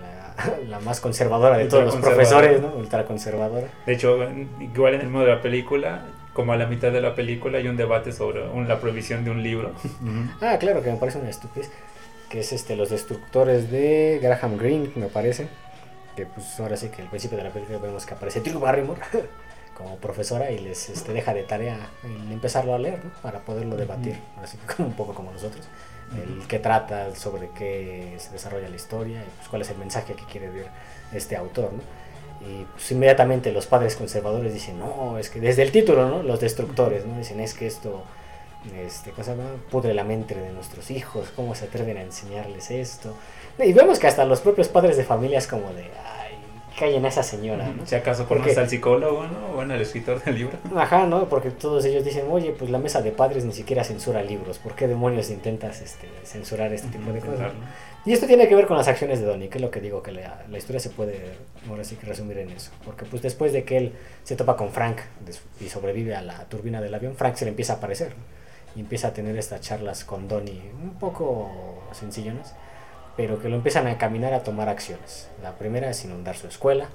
la, 0.00 0.34
la 0.68 0.80
más 0.80 1.00
conservadora 1.00 1.56
de 1.58 1.66
todos 1.66 1.84
los 1.84 1.96
profesores, 1.96 2.60
¿no? 2.60 2.74
Ultraconservadora. 2.76 3.68
De 3.86 3.92
hecho, 3.92 4.18
igual 4.60 4.94
en 4.94 5.00
el 5.02 5.08
modo 5.08 5.24
de 5.26 5.34
la 5.34 5.42
película, 5.42 6.02
como 6.32 6.52
a 6.52 6.56
la 6.56 6.66
mitad 6.66 6.92
de 6.92 7.00
la 7.00 7.14
película, 7.14 7.58
hay 7.58 7.68
un 7.68 7.76
debate 7.76 8.12
sobre 8.12 8.46
un- 8.48 8.68
la 8.68 8.78
prohibición 8.78 9.24
de 9.24 9.30
un 9.30 9.42
libro. 9.42 9.70
Ujú. 9.84 10.30
Ah, 10.42 10.56
claro, 10.58 10.82
que 10.82 10.90
me 10.90 10.96
parece 10.98 11.18
una 11.18 11.30
estupidez. 11.30 11.70
Que 12.28 12.40
es 12.40 12.52
este, 12.52 12.74
los 12.76 12.90
destructores 12.90 13.70
de 13.70 14.18
Graham 14.20 14.56
Greene, 14.58 14.90
me 14.96 15.06
parece. 15.06 15.48
Que 16.16 16.26
pues 16.26 16.58
ahora 16.60 16.76
sí 16.76 16.88
que 16.88 17.02
al 17.02 17.08
principio 17.08 17.36
de 17.36 17.44
la 17.44 17.50
película 17.50 17.78
vemos 17.78 18.06
que 18.06 18.14
aparece 18.14 18.40
Drew 18.40 18.58
Barrymore 18.58 19.00
como 19.76 19.96
profesora 19.96 20.50
y 20.50 20.58
les 20.58 20.88
este, 20.88 21.12
deja 21.12 21.34
de 21.34 21.42
tarea 21.42 21.90
el 22.02 22.32
empezarlo 22.32 22.74
a 22.74 22.78
leer, 22.78 23.04
¿no? 23.04 23.10
Para 23.22 23.40
poderlo 23.40 23.76
debatir. 23.76 24.18
Así 24.42 24.56
como 24.76 24.88
un 24.88 24.94
poco 24.94 25.14
como 25.14 25.30
nosotros. 25.32 25.66
El 26.14 26.46
que 26.46 26.60
trata 26.60 27.14
sobre 27.16 27.50
qué 27.50 28.14
se 28.18 28.30
desarrolla 28.30 28.68
la 28.68 28.76
historia 28.76 29.20
y 29.20 29.30
pues 29.36 29.48
cuál 29.48 29.62
es 29.62 29.70
el 29.70 29.76
mensaje 29.76 30.14
que 30.14 30.24
quiere 30.24 30.48
ver 30.48 30.68
este 31.12 31.36
autor, 31.36 31.72
¿no? 31.72 31.82
Y 32.46 32.64
pues 32.64 32.90
inmediatamente 32.92 33.50
los 33.50 33.66
padres 33.66 33.96
conservadores 33.96 34.54
dicen, 34.54 34.78
no, 34.78 35.18
es 35.18 35.30
que 35.30 35.40
desde 35.40 35.62
el 35.62 35.72
título, 35.72 36.08
¿no? 36.08 36.22
Los 36.22 36.38
destructores, 36.40 37.04
¿no? 37.04 37.18
Dicen, 37.18 37.40
es 37.40 37.54
que 37.54 37.66
esto 37.66 38.04
este, 38.74 39.10
¿cómo 39.10 39.24
se 39.24 39.30
llama? 39.30 39.50
pudre 39.70 39.94
la 39.94 40.04
mente 40.04 40.34
de 40.34 40.52
nuestros 40.52 40.90
hijos, 40.90 41.28
cómo 41.36 41.54
se 41.54 41.66
atreven 41.66 41.96
a 41.98 42.02
enseñarles 42.02 42.70
esto. 42.70 43.14
Y 43.58 43.72
vemos 43.72 43.98
que 43.98 44.06
hasta 44.06 44.24
los 44.24 44.40
propios 44.40 44.68
padres 44.68 44.96
de 44.96 45.04
familia 45.04 45.38
es 45.38 45.46
como 45.46 45.72
de, 45.72 45.84
ay, 45.84 46.36
callen 46.78 47.04
a 47.06 47.08
esa 47.08 47.22
señora, 47.22 47.66
¿no? 47.68 47.86
Si 47.86 47.94
acaso 47.94 48.24
Porque- 48.26 48.42
conoces 48.42 48.58
al 48.58 48.68
psicólogo, 48.68 49.24
¿no? 49.26 49.48
O 49.50 49.54
bueno, 49.54 49.72
al 49.74 49.80
escritor 49.80 50.22
del 50.22 50.34
libro. 50.34 50.58
Ajá, 50.76 51.06
¿no? 51.06 51.24
Porque 51.28 51.50
todos 51.50 51.84
ellos 51.86 52.04
dicen, 52.04 52.26
oye, 52.30 52.52
pues 52.52 52.70
la 52.70 52.78
mesa 52.78 53.00
de 53.00 53.12
padres 53.12 53.44
ni 53.46 53.52
siquiera 53.52 53.82
censura 53.82 54.22
libros, 54.22 54.58
¿por 54.58 54.74
qué 54.74 54.86
demonios 54.86 55.30
intentas 55.30 55.80
este, 55.80 56.06
censurar 56.24 56.72
este 56.74 56.88
tipo 56.88 57.12
de 57.12 57.20
cosas? 57.20 57.52
Y 58.04 58.12
esto 58.12 58.26
tiene 58.26 58.46
que 58.46 58.54
ver 58.54 58.66
con 58.66 58.76
las 58.76 58.86
acciones 58.86 59.18
de 59.20 59.26
Donnie, 59.26 59.48
que 59.48 59.58
es 59.58 59.62
lo 59.62 59.70
que 59.70 59.80
digo, 59.80 60.00
que 60.02 60.12
la, 60.12 60.44
la 60.48 60.58
historia 60.58 60.78
se 60.78 60.90
puede 60.90 61.32
ahora 61.68 61.82
sí 61.82 61.96
que 61.96 62.06
resumir 62.06 62.38
en 62.38 62.50
eso. 62.50 62.70
Porque 62.84 63.04
pues 63.04 63.20
después 63.22 63.52
de 63.52 63.64
que 63.64 63.78
él 63.78 63.92
se 64.22 64.36
topa 64.36 64.56
con 64.56 64.70
Frank 64.70 64.98
y 65.60 65.68
sobrevive 65.68 66.14
a 66.14 66.22
la 66.22 66.44
turbina 66.44 66.80
del 66.80 66.94
avión, 66.94 67.16
Frank 67.16 67.34
se 67.36 67.46
le 67.46 67.50
empieza 67.50 67.72
a 67.72 67.76
aparecer. 67.76 68.12
Y 68.76 68.80
empieza 68.80 69.08
a 69.08 69.12
tener 69.14 69.36
estas 69.38 69.62
charlas 69.62 70.04
con 70.04 70.28
Donnie 70.28 70.60
un 70.82 70.90
poco 71.00 71.50
sencillonas, 71.92 72.54
pero 73.16 73.40
que 73.40 73.48
lo 73.48 73.56
empiezan 73.56 73.86
a 73.86 73.98
caminar 73.98 74.32
a 74.34 74.42
tomar 74.42 74.68
acciones. 74.68 75.28
La 75.42 75.52
primera 75.56 75.90
es 75.90 76.04
inundar 76.04 76.36
su 76.36 76.46
escuela, 76.48 76.88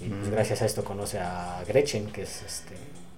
y 0.00 0.08
pues 0.08 0.28
Mm. 0.28 0.32
gracias 0.32 0.62
a 0.62 0.66
esto 0.66 0.84
conoce 0.84 1.18
a 1.18 1.62
Gretchen, 1.66 2.06
que 2.12 2.22
es, 2.22 2.42
este, 2.42 2.74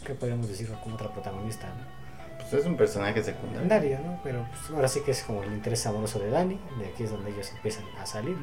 ¿qué 0.07 0.15
podríamos 0.15 0.49
decir 0.49 0.69
como 0.83 0.95
otra 0.95 1.09
protagonista? 1.13 1.67
¿no? 1.69 2.01
Pues 2.39 2.53
es 2.63 2.67
un 2.67 2.77
personaje 2.77 3.23
secundario. 3.23 3.99
¿no? 4.05 4.21
Pero 4.25 4.47
pues, 4.51 4.71
ahora 4.75 4.89
sí 4.89 5.01
que 5.05 5.11
es 5.13 5.23
como 5.23 5.43
el 5.43 5.53
interés 5.53 5.87
amoroso 5.87 6.19
de 6.19 6.31
Dani, 6.31 6.59
de 6.79 6.87
aquí 6.87 7.05
es 7.05 7.11
donde 7.11 7.31
ellos 7.31 7.51
empiezan 7.55 7.85
a 8.01 8.07
salir. 8.07 8.37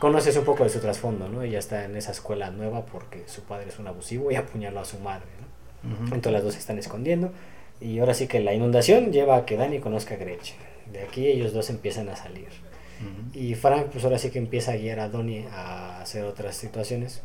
Conoces 0.00 0.36
un 0.36 0.44
poco 0.44 0.64
de 0.64 0.70
su 0.70 0.80
trasfondo, 0.80 1.28
¿no? 1.28 1.42
Ella 1.42 1.58
está 1.58 1.84
en 1.84 1.96
esa 1.96 2.10
escuela 2.12 2.50
nueva 2.50 2.84
porque 2.86 3.24
su 3.26 3.42
padre 3.42 3.68
es 3.68 3.78
un 3.78 3.86
abusivo 3.86 4.30
y 4.30 4.36
apuñaló 4.36 4.80
a 4.80 4.84
su 4.84 4.98
madre, 4.98 5.26
¿no? 5.84 5.94
Ujú. 5.94 6.04
Entonces 6.14 6.32
las 6.32 6.42
dos 6.42 6.54
se 6.54 6.60
están 6.60 6.78
escondiendo 6.78 7.32
y 7.80 7.98
ahora 7.98 8.14
sí 8.14 8.26
que 8.26 8.40
la 8.40 8.52
inundación 8.54 9.12
lleva 9.12 9.36
a 9.36 9.44
que 9.46 9.56
Dani 9.56 9.78
conozca 9.80 10.14
a 10.14 10.16
Gretchen. 10.16 10.56
De 10.92 11.02
aquí 11.02 11.26
ellos 11.26 11.52
dos 11.52 11.70
empiezan 11.70 12.08
a 12.08 12.16
salir. 12.16 12.48
Y 13.34 13.54
Frank 13.54 13.86
pues 13.92 14.04
ahora 14.04 14.18
sí 14.18 14.30
que 14.30 14.38
empieza 14.38 14.72
a 14.72 14.76
guiar 14.76 15.00
a 15.00 15.08
Donnie 15.08 15.46
a 15.52 16.00
hacer 16.02 16.24
otras 16.24 16.56
situaciones 16.56 17.22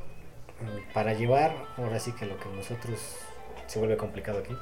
para 0.94 1.14
llevar, 1.14 1.54
ahora 1.78 2.00
sí 2.00 2.12
que 2.14 2.26
lo 2.26 2.38
que 2.40 2.50
nosotros 2.50 3.00
se 3.68 3.80
vuelve 3.80 3.98
complicado 3.98 4.40
aquí. 4.40 4.54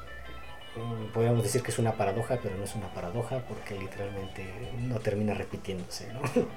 Mm, 0.76 1.12
Podríamos 1.12 1.42
decir 1.42 1.62
que 1.62 1.70
es 1.70 1.78
una 1.78 1.92
paradoja, 1.96 2.38
pero 2.42 2.56
no 2.56 2.64
es 2.64 2.74
una 2.74 2.92
paradoja 2.94 3.38
porque 3.48 3.74
literalmente 3.78 4.44
no 4.82 4.98
termina 5.00 5.34
repitiéndose, 5.34 6.12
¿no? 6.12 6.20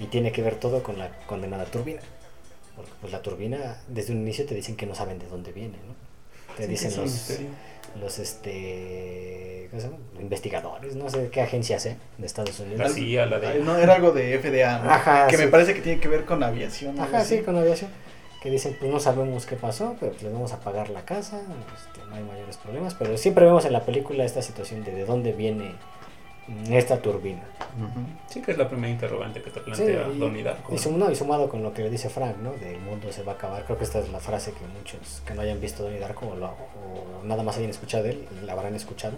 Y 0.00 0.06
tiene 0.06 0.32
que 0.32 0.40
ver 0.42 0.56
todo 0.56 0.82
con 0.82 0.98
la 0.98 1.10
condenada 1.26 1.66
turbina. 1.66 2.00
Porque 2.74 2.90
pues 3.02 3.12
la 3.12 3.20
turbina 3.20 3.76
desde 3.86 4.12
un 4.14 4.20
inicio 4.20 4.46
te 4.46 4.54
dicen 4.54 4.74
que 4.74 4.86
no 4.86 4.94
saben 4.94 5.18
de 5.18 5.26
dónde 5.26 5.52
viene, 5.52 5.76
¿no? 5.86 5.94
Te 6.56 6.64
Sí, 6.64 6.70
dicen 6.70 6.96
los. 6.96 7.38
Los 7.98 8.18
este, 8.18 9.68
¿cómo 9.70 9.80
se 9.80 9.88
llama? 9.88 9.98
investigadores, 10.20 10.96
no 10.96 11.08
sé 11.08 11.28
qué 11.30 11.40
agencia 11.40 11.78
sea 11.78 11.96
de 12.18 12.26
Estados 12.26 12.58
Unidos. 12.60 12.78
La 12.80 12.88
CIA, 12.88 13.26
la 13.26 13.36
Ay, 13.36 13.58
de... 13.58 13.64
No, 13.64 13.76
era 13.76 13.94
algo 13.94 14.12
de 14.12 14.38
FDA, 14.38 14.78
¿no? 14.78 14.90
Ajá, 14.90 15.26
Que 15.28 15.36
sí. 15.36 15.44
me 15.44 15.48
parece 15.48 15.74
que 15.74 15.80
tiene 15.80 16.00
que 16.00 16.08
ver 16.08 16.24
con 16.24 16.42
aviación. 16.42 16.98
Ajá, 17.00 17.24
sí, 17.24 17.40
con 17.40 17.56
aviación. 17.56 17.90
Que 18.42 18.50
dicen, 18.50 18.76
pues 18.78 18.90
no 18.90 19.00
sabemos 19.00 19.44
qué 19.44 19.56
pasó, 19.56 19.96
pero 20.00 20.12
pues 20.12 20.22
les 20.22 20.32
vamos 20.32 20.52
a 20.52 20.60
pagar 20.60 20.88
la 20.90 21.04
casa, 21.04 21.40
este, 21.40 22.06
no 22.08 22.14
hay 22.14 22.22
mayores 22.22 22.56
problemas. 22.56 22.94
Pero 22.94 23.16
siempre 23.18 23.44
vemos 23.44 23.64
en 23.66 23.72
la 23.72 23.84
película 23.84 24.24
esta 24.24 24.40
situación 24.40 24.82
de 24.84 24.92
de 24.92 25.04
dónde 25.04 25.32
viene 25.32 25.74
esta 26.70 27.00
turbina. 27.00 27.42
Ujú. 27.78 28.00
Sí 28.28 28.42
que 28.42 28.52
es 28.52 28.58
la 28.58 28.68
primera 28.68 28.92
interrogante 28.92 29.40
que 29.42 29.50
te 29.50 29.60
Sí, 29.60 29.64
plantea 29.66 30.08
y, 30.14 30.18
Donnie 30.18 30.42
Darko. 30.42 30.74
y 30.74 30.78
sum- 30.78 30.98
no, 30.98 31.10
y 31.10 31.16
sumado 31.16 31.48
con 31.48 31.62
lo 31.62 31.72
que 31.72 31.82
le 31.82 31.90
dice 31.90 32.08
Frank, 32.10 32.36
¿no? 32.38 32.52
Del 32.54 32.78
mundo 32.80 33.12
se 33.12 33.22
va 33.22 33.32
a 33.32 33.34
acabar. 33.36 33.64
Creo 33.64 33.78
que 33.78 33.84
esta 33.84 33.98
es 34.00 34.08
la 34.10 34.20
frase 34.20 34.52
que 34.52 34.66
muchos 34.66 35.22
que 35.26 35.34
no 35.34 35.42
hayan 35.42 35.60
visto 35.60 35.82
Donnie 35.82 35.98
Darko 36.00 36.26
o, 36.28 36.36
lo- 36.36 36.46
o 36.48 37.22
nada 37.24 37.42
más 37.42 37.56
hayan 37.58 37.70
escuchado 37.70 38.04
de 38.04 38.10
él, 38.10 38.28
la 38.44 38.52
habrán 38.52 38.74
escuchado. 38.74 39.14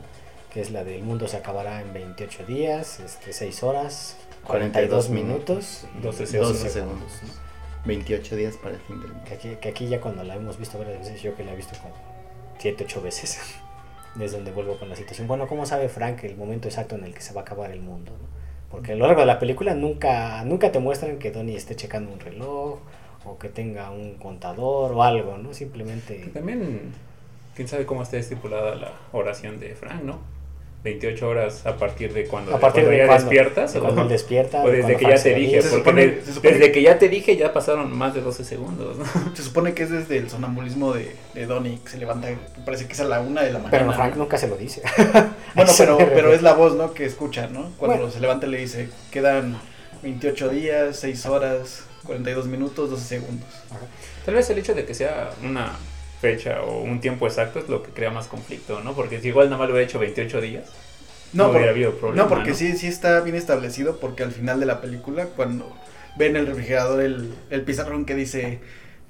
Que 0.52 0.60
es 0.60 0.70
la 0.70 0.84
del 0.84 1.02
mundo 1.02 1.26
se 1.28 1.38
acabará 1.38 1.80
en 1.80 1.94
28 1.94 2.44
días, 2.44 3.00
este, 3.00 3.32
6 3.32 3.62
horas, 3.62 4.16
42 4.46 5.06
42 5.06 5.08
minutos, 5.08 5.86
y 5.98 6.02
12 6.02 6.24
12 6.24 6.26
segundos. 6.26 6.72
segundos. 6.72 7.12
¿no? 7.22 7.42
28 7.86 8.36
días 8.36 8.56
para 8.58 8.74
el 8.74 8.80
fin 8.82 9.00
del 9.00 9.08
mundo. 9.12 9.24
Que 9.26 9.34
aquí, 9.34 9.56
que 9.60 9.68
aquí 9.70 9.88
ya 9.88 10.00
cuando 10.00 10.22
la 10.24 10.34
hemos 10.36 10.58
visto 10.58 10.78
varias 10.78 10.98
veces, 10.98 11.22
yo 11.22 11.34
que 11.34 11.42
la 11.44 11.52
he 11.52 11.56
visto 11.56 11.74
como 11.80 11.94
7, 12.58 12.84
8 12.84 13.00
veces, 13.00 13.40
es 14.20 14.32
donde 14.32 14.50
vuelvo 14.50 14.76
con 14.76 14.88
la 14.88 14.96
situación. 14.96 15.26
Bueno, 15.26 15.46
¿cómo 15.46 15.66
sabe 15.66 15.88
Frank 15.88 16.24
el 16.24 16.36
momento 16.36 16.68
exacto 16.68 16.96
en 16.96 17.04
el 17.04 17.14
que 17.14 17.20
se 17.20 17.32
va 17.32 17.40
a 17.40 17.44
acabar 17.44 17.70
el 17.70 17.80
mundo? 17.80 18.12
no? 18.12 18.28
Porque 18.70 18.92
a 18.92 18.96
lo 18.96 19.06
largo 19.06 19.20
de 19.20 19.26
la 19.26 19.38
película 19.38 19.74
nunca, 19.74 20.44
nunca 20.44 20.72
te 20.72 20.78
muestran 20.78 21.18
que 21.18 21.30
Donnie 21.30 21.56
esté 21.56 21.76
checando 21.76 22.10
un 22.10 22.20
reloj 22.20 22.78
o 23.24 23.38
que 23.38 23.48
tenga 23.48 23.90
un 23.90 24.14
contador 24.14 24.92
o 24.92 25.02
algo, 25.02 25.36
¿no? 25.38 25.50
Que 25.50 25.54
Simplemente... 25.54 26.30
también, 26.32 26.92
quién 27.54 27.68
sabe 27.68 27.86
cómo 27.86 28.02
está 28.02 28.16
estipulada 28.16 28.74
la 28.74 28.92
oración 29.12 29.60
de 29.60 29.74
Frank, 29.74 30.02
¿no? 30.02 30.18
28 30.84 31.28
horas 31.28 31.64
a 31.64 31.76
partir 31.76 32.12
de 32.12 32.26
cuando, 32.26 32.54
A 32.54 32.58
partir 32.58 32.82
cuando 32.82 32.90
de 32.90 32.98
ya 32.98 33.06
cuando- 33.06 33.24
despiertas. 33.30 33.72
de 33.72 33.78
o- 33.78 33.82
cuando 33.82 34.02
de 34.08 34.76
desde 34.78 34.96
que 34.96 35.04
ya 35.04 35.22
te 35.22 35.34
dije, 35.34 35.56
ir. 35.58 35.62
Se 35.62 35.68
porque 35.68 35.84
supone- 35.90 36.06
de- 36.08 36.24
se 36.24 36.32
supone- 36.34 36.52
desde 36.58 36.72
que 36.72 36.82
ya 36.82 36.98
te 36.98 37.08
dije 37.08 37.36
ya 37.36 37.52
pasaron 37.52 37.96
más 37.96 38.14
de 38.14 38.20
12 38.20 38.44
segundos, 38.44 38.96
¿no? 38.98 39.04
Se 39.36 39.42
supone 39.44 39.74
que 39.74 39.84
es 39.84 39.90
desde 39.90 40.16
el 40.18 40.28
sonambulismo 40.28 40.92
de, 40.92 41.14
de 41.34 41.46
Donnie, 41.46 41.78
que 41.84 41.90
se 41.90 41.98
levanta, 41.98 42.28
parece 42.64 42.86
que 42.86 42.94
es 42.94 43.00
a 43.00 43.04
la 43.04 43.20
una 43.20 43.42
de 43.42 43.52
la 43.52 43.58
mañana. 43.60 43.78
Pero 43.78 43.92
Frank 43.92 44.16
nunca 44.16 44.38
se 44.38 44.48
lo 44.48 44.56
dice. 44.56 44.82
Bueno, 45.54 45.70
pero, 45.78 45.98
pero 45.98 46.32
es 46.32 46.42
la 46.42 46.54
voz, 46.54 46.74
¿no? 46.74 46.94
Que 46.94 47.04
escucha, 47.04 47.46
¿no? 47.46 47.70
Cuando 47.78 47.98
Bueno. 47.98 48.10
se 48.12 48.20
levanta 48.20 48.46
le 48.46 48.58
dice, 48.58 48.88
quedan 49.10 49.58
28 50.02 50.48
días, 50.48 50.96
6 50.96 51.26
horas, 51.26 51.84
42 52.06 52.46
minutos, 52.46 52.90
12 52.90 53.04
segundos. 53.04 53.46
Tal 54.24 54.34
vez 54.34 54.48
el 54.50 54.58
hecho 54.58 54.74
de 54.74 54.84
que 54.84 54.94
sea 54.94 55.30
una 55.44 55.72
fecha 56.22 56.62
o 56.62 56.80
un 56.82 57.00
tiempo 57.00 57.26
exacto 57.26 57.58
es 57.58 57.68
lo 57.68 57.82
que 57.82 57.90
crea 57.90 58.10
más 58.10 58.28
conflicto, 58.28 58.80
¿no? 58.80 58.94
Porque 58.94 59.20
si 59.20 59.28
igual 59.28 59.48
nada 59.50 59.58
más 59.58 59.68
lo 59.68 59.74
hubiera 59.74 59.88
hecho 59.88 59.98
28 59.98 60.40
días, 60.40 60.64
no, 61.34 61.46
por- 61.46 61.56
hubiera 61.56 61.72
habido 61.72 61.92
problema. 61.92 62.22
no, 62.22 62.28
porque 62.28 62.54
Sí, 62.54 62.76
sí 62.76 62.86
está 62.86 63.20
bien 63.20 63.36
establecido, 63.36 63.98
porque 63.98 64.22
al 64.22 64.32
final 64.32 64.60
de 64.60 64.66
la 64.66 64.80
película, 64.80 65.26
cuando 65.36 65.70
ven 66.16 66.36
el 66.36 66.46
refrigerador 66.46 67.02
el, 67.02 67.34
el 67.50 67.62
pizarrón 67.62 68.04
que 68.04 68.14
dice, 68.14 68.60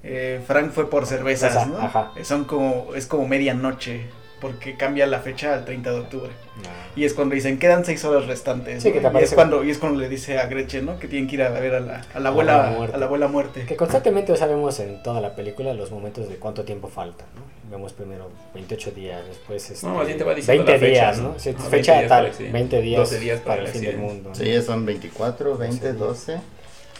eh, 0.03 0.41
Frank 0.47 0.71
fue 0.71 0.89
por 0.89 1.05
cervezas, 1.05 1.53
Cerveza, 1.53 1.65
¿no? 1.81 1.85
ajá. 1.85 2.11
Son 2.23 2.45
como, 2.45 2.95
es 2.95 3.05
como 3.07 3.27
medianoche 3.27 4.05
porque 4.43 4.75
cambia 4.75 5.07
la 5.07 5.21
fecha 5.21 5.53
al 5.53 5.63
30 5.63 5.89
de 5.89 5.99
octubre. 6.01 6.31
Ah. 6.65 6.91
Y 6.97 7.05
es 7.05 7.13
cuando 7.13 7.33
dicen, 7.33 7.57
quedan 7.57 7.85
seis 7.85 8.03
horas 8.03 8.27
restantes. 8.27 8.83
Sí, 8.83 8.89
¿no? 8.89 8.95
que 8.95 8.99
te 8.99 9.19
y, 9.19 9.23
es 9.23 9.33
cuando, 9.33 9.63
y 9.63 9.71
es 9.71 9.77
cuando 9.77 10.01
le 10.01 10.09
dice 10.09 10.37
a 10.37 10.47
Gretchen, 10.47 10.85
¿no? 10.85 10.99
Que 10.99 11.07
tienen 11.07 11.29
que 11.29 11.35
ir 11.35 11.43
a 11.43 11.49
ver 11.49 11.75
a 11.75 11.79
la, 11.79 12.01
a 12.13 12.19
la 12.19 12.27
abuela, 12.27 12.73
muerte. 12.75 12.95
a 12.95 12.99
la 12.99 13.05
abuela 13.05 13.27
muerte. 13.29 13.65
Que 13.65 13.77
constantemente 13.77 14.35
sabemos 14.35 14.77
en 14.81 15.01
toda 15.01 15.21
la 15.21 15.33
película 15.33 15.73
los 15.73 15.91
momentos 15.91 16.27
de 16.27 16.35
cuánto 16.35 16.65
tiempo 16.65 16.89
falta, 16.89 17.23
¿no? 17.35 17.71
Vemos 17.71 17.93
primero 17.93 18.29
28 18.53 18.91
días, 18.91 19.25
después 19.25 19.71
este, 19.71 19.87
No, 19.87 20.03
te 20.03 20.23
va 20.25 20.35
diciendo 20.35 20.65
20 20.65 20.71
la 20.73 20.77
fecha, 20.77 20.85
días, 20.91 21.17
¿no? 21.19 21.29
¿no? 21.29 21.39
Sí, 21.39 21.49
Ah, 21.49 21.53
20 21.53 21.69
fecha 21.69 21.93
días 21.93 22.01
tal, 22.01 22.09
para 22.09 22.19
el 22.19 22.27
accidente. 22.27 22.53
20 22.57 22.81
días, 22.81 22.99
12 22.99 23.19
días 23.21 23.39
para, 23.39 23.55
para 23.55 23.67
el 23.67 23.73
fin 23.73 23.81
del 23.81 23.97
mundo. 23.97 24.35
Sí, 24.35 24.61
son 24.61 24.85
24, 24.85 25.57
20, 25.57 25.93
12. 25.93 26.37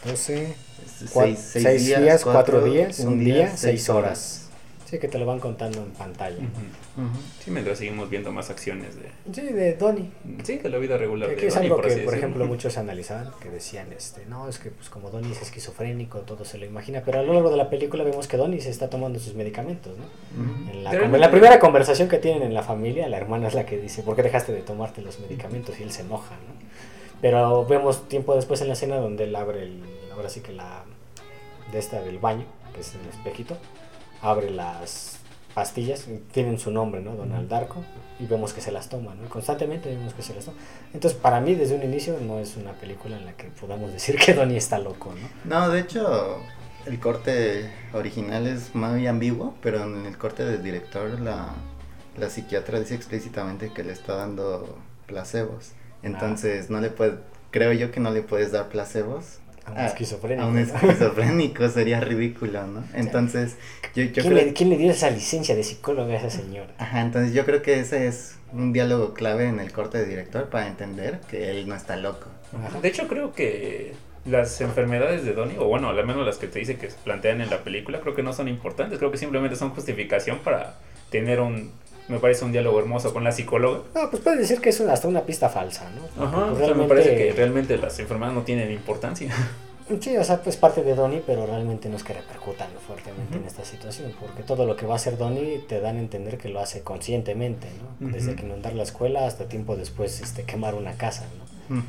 12, 0.06 0.56
Seis, 1.14 1.50
6 1.52 1.86
días, 1.86 2.24
4 2.24 2.32
cuatro, 2.32 2.62
días, 2.64 3.00
un 3.02 3.20
día, 3.24 3.48
6 3.50 3.60
seis 3.60 3.90
horas. 3.90 4.43
Sí, 4.94 5.00
que 5.00 5.08
te 5.08 5.18
lo 5.18 5.26
van 5.26 5.40
contando 5.40 5.80
en 5.82 5.90
pantalla. 5.90 6.38
Sí, 7.44 7.50
mientras 7.50 7.80
seguimos 7.80 8.12
viendo 8.12 8.32
más 8.32 8.52
acciones 8.52 8.96
de... 8.96 9.10
Sí, 9.34 9.42
de 9.42 9.74
Donnie. 9.74 10.12
Sí, 10.44 10.58
de 10.60 10.70
la 10.70 10.78
vida 10.78 10.98
regular 10.98 11.30
Que, 11.30 11.34
de 11.36 11.42
que 11.42 11.48
es 11.48 11.56
Donnie, 11.56 11.72
algo 11.72 11.82
que, 11.82 11.96
por 11.98 12.14
ejemplo, 12.14 12.46
muchos 12.46 12.78
analizaban, 12.78 13.32
que 13.42 13.50
decían, 13.50 13.92
este, 13.92 14.28
no, 14.28 14.48
es 14.48 14.60
que 14.60 14.70
pues 14.70 14.90
como 14.92 15.10
Donnie 15.10 15.32
es 15.32 15.42
esquizofrénico, 15.42 16.20
todo 16.20 16.46
se 16.46 16.60
lo 16.60 16.68
imagina, 16.68 17.02
pero 17.04 17.22
a 17.22 17.24
lo 17.24 17.34
largo 17.34 17.50
de 17.50 17.58
la 17.58 17.72
película 17.72 18.04
vemos 18.04 18.28
que 18.28 18.38
Donnie 18.38 18.62
se 18.62 18.70
está 18.70 18.88
tomando 18.88 19.18
sus 19.18 19.34
medicamentos, 19.34 19.98
¿no? 19.98 20.04
Ujú. 20.04 20.70
En 20.70 20.84
la, 20.84 20.92
Pero 20.92 21.06
con- 21.06 21.16
en 21.16 21.22
la 21.22 21.32
primera 21.32 21.58
conversación 21.60 22.08
que 22.08 22.20
tienen 22.20 22.44
en 22.44 22.54
la 22.54 22.62
familia, 22.62 23.10
la 23.10 23.18
hermana 23.18 23.48
es 23.48 23.56
la 23.56 23.66
que 23.66 23.80
dice, 23.80 24.04
¿por 24.04 24.16
qué 24.16 24.22
dejaste 24.22 24.52
de 24.54 24.62
tomarte 24.62 25.02
los 25.02 25.20
medicamentos? 25.20 25.80
Y 25.80 25.84
él 25.84 25.92
se 25.92 26.04
enoja, 26.04 26.36
¿no? 26.36 26.54
Pero 27.20 27.66
vemos 27.66 28.08
tiempo 28.08 28.36
después 28.36 28.62
en 28.62 28.68
la 28.68 28.74
escena 28.74 28.98
donde 28.98 29.24
él 29.24 29.36
abre 29.36 29.64
el, 29.64 29.82
ahora 30.14 30.30
sí 30.30 30.42
que 30.42 30.52
la, 30.52 30.84
de 31.72 31.80
esta 31.80 32.00
del 32.04 32.20
baño, 32.20 32.46
que 32.76 32.82
es 32.82 32.94
el 32.94 33.02
espejito, 33.10 33.58
abre 34.24 34.50
las 34.50 35.20
pastillas, 35.54 36.08
tienen 36.32 36.58
su 36.58 36.72
nombre, 36.72 37.02
¿no? 37.02 37.16
Donald 37.16 37.48
Darko, 37.48 37.84
y 38.20 38.26
vemos 38.26 38.54
que 38.54 38.62
se 38.62 38.72
las 38.72 38.90
toma, 38.90 39.14
¿no? 39.14 39.30
Constantemente 39.30 39.90
vemos 39.90 40.14
que 40.14 40.24
se 40.24 40.34
las 40.34 40.46
toma. 40.46 40.58
Entonces, 40.94 41.20
para 41.20 41.40
mí, 41.42 41.54
desde 41.54 41.76
un 41.76 41.84
inicio, 41.84 42.18
no 42.20 42.40
es 42.40 42.58
una 42.58 42.72
película 42.74 43.18
en 43.18 43.26
la 43.26 43.34
que 43.34 43.46
podamos 43.50 43.92
decir 43.92 44.16
que 44.18 44.34
Donnie 44.34 44.58
está 44.58 44.80
loco, 44.80 45.14
¿no? 45.14 45.60
No, 45.60 45.70
de 45.70 45.82
hecho, 45.82 46.40
el 46.88 47.00
corte 47.00 47.70
original 47.94 48.48
es 48.48 48.74
muy 48.74 49.06
ambiguo, 49.06 49.56
pero 49.62 49.84
en 49.84 50.06
el 50.06 50.18
corte 50.18 50.44
del 50.44 50.64
director 50.64 51.20
la, 51.20 51.54
la 52.18 52.30
psiquiatra 52.30 52.80
dice 52.80 52.96
explícitamente 52.96 53.72
que 53.72 53.84
le 53.84 53.94
está 53.94 54.16
dando 54.16 54.78
placebos. 55.06 55.74
Entonces, 56.02 56.70
no 56.70 56.82
le 56.82 56.90
puede, 56.90 57.20
creo 57.52 57.74
yo 57.74 57.92
que 57.92 58.00
no 58.00 58.12
le 58.12 58.24
puedes 58.24 58.52
dar 58.52 58.70
placebos 58.70 59.40
A 59.66 59.72
un 59.72 59.78
a- 59.78 59.86
esquizofrénico. 59.86 60.44
A 60.44 60.48
un 60.50 60.58
esquizofrénico 60.58 61.70
sería 61.70 62.00
ridículo, 62.00 62.66
¿no? 62.68 62.84
Entonces, 62.94 63.56
yo, 63.96 64.04
yo 64.04 64.12
¿Quién, 64.22 64.34
creo... 64.34 64.46
le, 64.46 64.54
quién 64.54 64.70
le 64.70 64.78
dio 64.78 64.92
esa 64.92 65.10
licencia 65.10 65.56
de 65.56 65.64
psicóloga 65.64 66.14
a 66.14 66.18
esa 66.18 66.30
señora? 66.30 66.74
Ajá, 66.78 67.02
entonces 67.02 67.34
yo 67.34 67.46
creo 67.46 67.62
que 67.62 67.80
ese 67.80 68.08
es 68.08 68.36
un 68.52 68.74
diálogo 68.74 69.14
clave 69.14 69.48
en 69.48 69.60
el 69.60 69.72
corte 69.72 69.98
de 70.00 70.06
director 70.06 70.50
para 70.50 70.68
entender 70.68 71.20
que 71.30 71.52
él 71.52 71.68
no 71.68 71.76
está 71.76 71.96
loco. 71.96 72.28
Ajá. 72.54 72.80
De 72.82 72.88
hecho, 72.88 73.08
creo 73.08 73.34
que 73.34 73.94
las 74.26 74.62
enfermedades 74.62 75.26
de 75.26 75.34
Donnie, 75.34 75.58
o 75.58 75.66
bueno, 75.66 75.90
al 75.90 76.06
menos 76.06 76.26
las 76.26 76.38
que 76.38 76.48
te 76.48 76.60
dice 76.60 76.78
que 76.78 76.90
se 76.90 76.98
plantean 77.04 77.42
en 77.42 77.50
la 77.50 77.64
película, 77.64 78.00
creo 78.02 78.16
que 78.16 78.24
no 78.24 78.34
son 78.34 78.48
importantes. 78.48 79.00
Creo 79.00 79.12
que 79.12 79.18
simplemente 79.18 79.56
son 79.56 79.72
justificación 79.72 80.40
para 80.40 80.76
tener 81.10 81.40
un, 81.40 81.72
me 82.08 82.20
parece, 82.20 82.44
un 82.46 82.52
diálogo 82.52 82.80
hermoso 82.80 83.14
con 83.14 83.24
la 83.24 83.32
psicóloga. 83.32 83.82
No, 83.96 84.10
pues 84.10 84.22
puedes 84.22 84.40
decir 84.40 84.60
que 84.62 84.70
es 84.70 84.80
una- 84.80 84.94
hasta 84.94 85.08
una 85.08 85.22
pista 85.22 85.50
falsa, 85.50 85.90
¿no? 85.92 86.26
Ajá, 86.26 86.50
pues, 86.52 86.62
o 86.62 86.66
sea, 86.66 86.74
me 86.76 86.88
parece 86.88 87.16
que 87.16 87.32
realmente 87.34 87.78
las 87.78 87.98
enfermedades 88.00 88.36
no 88.36 88.44
tienen 88.44 88.72
importancia. 88.72 89.34
Sí, 90.00 90.16
o 90.16 90.24
sea, 90.24 90.42
pues 90.42 90.56
parte 90.56 90.82
de 90.82 90.96
Donnie, 90.96 91.22
pero 91.28 91.46
realmente 91.46 91.90
no 91.90 91.98
es 91.98 92.06
que 92.06 92.14
repercutan 92.14 92.70
fuertemente 92.88 93.34
en 93.34 93.40
Ujú. 93.42 93.50
esta 93.50 93.66
situación, 93.66 94.14
porque 94.18 94.42
todo 94.42 94.66
lo 94.66 94.78
que 94.78 94.86
va 94.86 94.94
a 94.94 94.96
hacer 94.96 95.18
Donnie 95.18 95.60
te 95.68 95.82
dan 95.82 95.98
a 95.98 96.00
entender 96.00 96.38
que 96.38 96.48
lo 96.48 96.62
hace 96.62 96.84
conscientemente, 96.84 97.68
¿no? 98.00 98.10
Desde 98.10 98.34
que 98.38 98.44
inundar 98.44 98.74
la 98.76 98.84
escuela 98.84 99.28
hasta 99.28 99.50
tiempo 99.50 99.76
después 99.76 100.22
este, 100.22 100.44
quemar 100.44 100.76
una 100.76 100.94
casa, 100.94 101.26
¿no? 101.70 101.84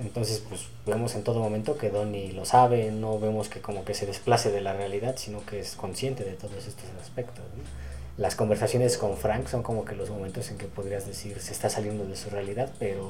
Entonces, 0.00 0.42
pues 0.48 0.66
vemos 0.86 1.16
en 1.16 1.24
todo 1.24 1.40
momento 1.40 1.76
que 1.76 1.90
Donnie 1.90 2.30
lo 2.32 2.44
sabe, 2.44 2.92
no 2.92 3.18
vemos 3.18 3.48
que 3.48 3.60
como 3.60 3.84
que 3.84 3.94
se 3.94 4.06
desplace 4.06 4.52
de 4.52 4.60
la 4.60 4.72
realidad, 4.74 5.16
sino 5.18 5.44
que 5.44 5.58
es 5.58 5.74
consciente 5.74 6.22
de 6.22 6.34
todos 6.34 6.66
estos 6.68 6.84
aspectos. 7.02 7.44
¿no? 7.56 7.85
Las 8.18 8.34
conversaciones 8.34 8.96
con 8.96 9.16
Frank 9.16 9.46
son 9.48 9.62
como 9.62 9.84
que 9.84 9.94
los 9.94 10.08
momentos 10.10 10.50
en 10.50 10.56
que 10.58 10.66
podrías 10.66 11.06
decir 11.06 11.38
se 11.40 11.52
está 11.52 11.68
saliendo 11.68 12.04
de 12.06 12.16
su 12.16 12.30
realidad, 12.30 12.70
pero... 12.78 13.08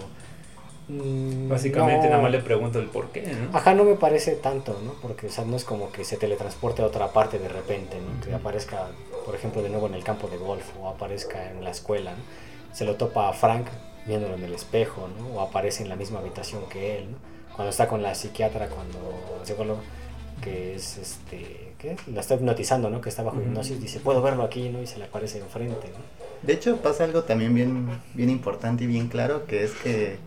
mm, 0.88 1.48
Básicamente 1.48 2.04
no- 2.06 2.10
nada 2.10 2.22
más 2.22 2.30
le 2.32 2.40
pregunto 2.40 2.78
el 2.78 2.86
por 2.88 3.10
qué, 3.10 3.22
¿no? 3.22 3.56
Ajá, 3.56 3.74
no 3.74 3.84
me 3.84 3.94
parece 3.94 4.32
tanto, 4.32 4.78
¿no? 4.84 4.94
Porque 5.02 5.26
o 5.28 5.30
sea, 5.30 5.44
no 5.44 5.56
es 5.56 5.64
como 5.64 5.92
que 5.92 6.04
se 6.04 6.16
teletransporte 6.16 6.82
a 6.82 6.86
otra 6.86 7.12
parte 7.12 7.38
de 7.38 7.48
repente, 7.48 7.96
¿no? 8.00 8.20
Que 8.24 8.34
aparezca, 8.34 8.88
por 9.24 9.34
ejemplo, 9.34 9.62
de 9.62 9.68
nuevo 9.70 9.86
en 9.86 9.94
el 9.94 10.04
campo 10.04 10.28
de 10.28 10.38
golf 10.38 10.64
o 10.80 10.88
aparezca 10.88 11.50
en 11.50 11.62
la 11.62 11.70
escuela, 11.70 12.12
¿no? 12.12 12.22
Se 12.74 12.84
lo 12.84 12.96
topa 12.96 13.28
a 13.28 13.32
Frank 13.32 13.66
viéndolo 14.06 14.34
en 14.34 14.44
el 14.44 14.54
espejo, 14.54 15.08
¿no? 15.18 15.36
O 15.36 15.40
aparece 15.40 15.82
en 15.82 15.88
la 15.88 15.96
misma 15.96 16.18
habitación 16.20 16.68
que 16.68 16.98
él, 16.98 17.12
¿no? 17.12 17.18
Cuando 17.54 17.70
está 17.70 17.88
con 17.88 18.02
la 18.02 18.14
psiquiatra, 18.14 18.68
cuando 18.68 18.98
psicólogo, 19.44 19.80
que 20.42 20.74
es 20.74 20.98
este, 20.98 21.65
¿qué? 21.78 21.96
La 22.12 22.20
está 22.20 22.34
hipnotizando, 22.34 22.90
¿no? 22.90 23.00
Que 23.00 23.08
está 23.08 23.22
bajo 23.22 23.40
hipnosis, 23.40 23.80
dice, 23.80 24.00
puedo 24.00 24.22
verlo 24.22 24.42
aquí, 24.42 24.68
¿no? 24.68 24.82
Y 24.82 24.86
se 24.86 24.98
le 24.98 25.04
aparece 25.04 25.38
enfrente, 25.38 25.88
¿no? 25.88 26.26
De 26.42 26.52
hecho, 26.52 26.76
pasa 26.78 27.04
algo 27.04 27.24
también 27.24 27.54
bien, 27.54 27.88
bien 28.14 28.30
importante 28.30 28.84
y 28.84 28.86
bien 28.86 29.08
claro, 29.08 29.46
que 29.46 29.64
es 29.64 29.72
que 29.72 30.18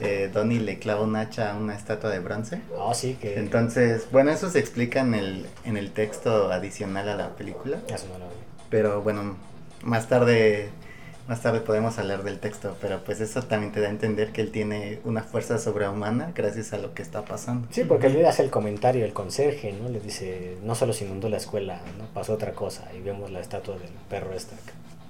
eh, 0.00 0.30
Donnie 0.32 0.60
le 0.60 0.78
clava 0.78 1.02
un 1.02 1.16
hacha 1.16 1.52
a 1.52 1.56
una 1.56 1.74
estatua 1.74 2.10
de 2.10 2.18
bronce. 2.18 2.60
Ah, 2.78 2.92
sí, 2.94 3.16
que... 3.20 3.38
Entonces, 3.38 4.08
bueno, 4.10 4.30
eso 4.30 4.50
se 4.50 4.58
explica 4.58 5.00
en 5.00 5.14
el, 5.14 5.46
en 5.64 5.76
el 5.76 5.92
texto 5.92 6.52
adicional 6.52 7.08
a 7.08 7.16
la 7.16 7.36
película. 7.36 7.78
Eso 7.88 8.06
no 8.12 8.18
lo 8.18 8.26
vi. 8.26 8.36
Pero 8.68 9.02
bueno, 9.02 9.36
más 9.82 10.08
tarde, 10.08 10.70
más 11.28 11.42
tarde 11.42 11.60
podemos 11.60 11.98
hablar 11.98 12.22
del 12.22 12.38
texto, 12.38 12.76
pero 12.80 13.00
pues 13.04 13.20
eso 13.20 13.42
también 13.42 13.72
te 13.72 13.80
da 13.80 13.88
a 13.88 13.90
entender 13.90 14.32
que 14.32 14.40
él 14.40 14.50
tiene 14.52 15.00
una 15.04 15.22
fuerza 15.22 15.58
sobrehumana 15.58 16.32
gracias 16.34 16.72
a 16.72 16.78
lo 16.78 16.94
que 16.94 17.02
está 17.02 17.22
pasando. 17.22 17.66
Sí, 17.70 17.84
porque 17.84 18.08
le 18.08 18.26
hace 18.26 18.42
el 18.42 18.50
comentario 18.50 19.04
el 19.04 19.12
conserje, 19.12 19.72
¿no? 19.72 19.88
Le 19.88 20.00
dice, 20.00 20.56
no 20.62 20.74
solo 20.74 20.92
se 20.92 21.04
inundó 21.04 21.28
la 21.28 21.36
escuela, 21.38 21.80
¿no? 21.98 22.04
Pasó 22.14 22.34
otra 22.34 22.52
cosa 22.52 22.84
y 22.96 23.00
vemos 23.00 23.30
la 23.30 23.40
estatua 23.40 23.76
del 23.76 23.90
perro 24.08 24.32
esta. 24.34 24.54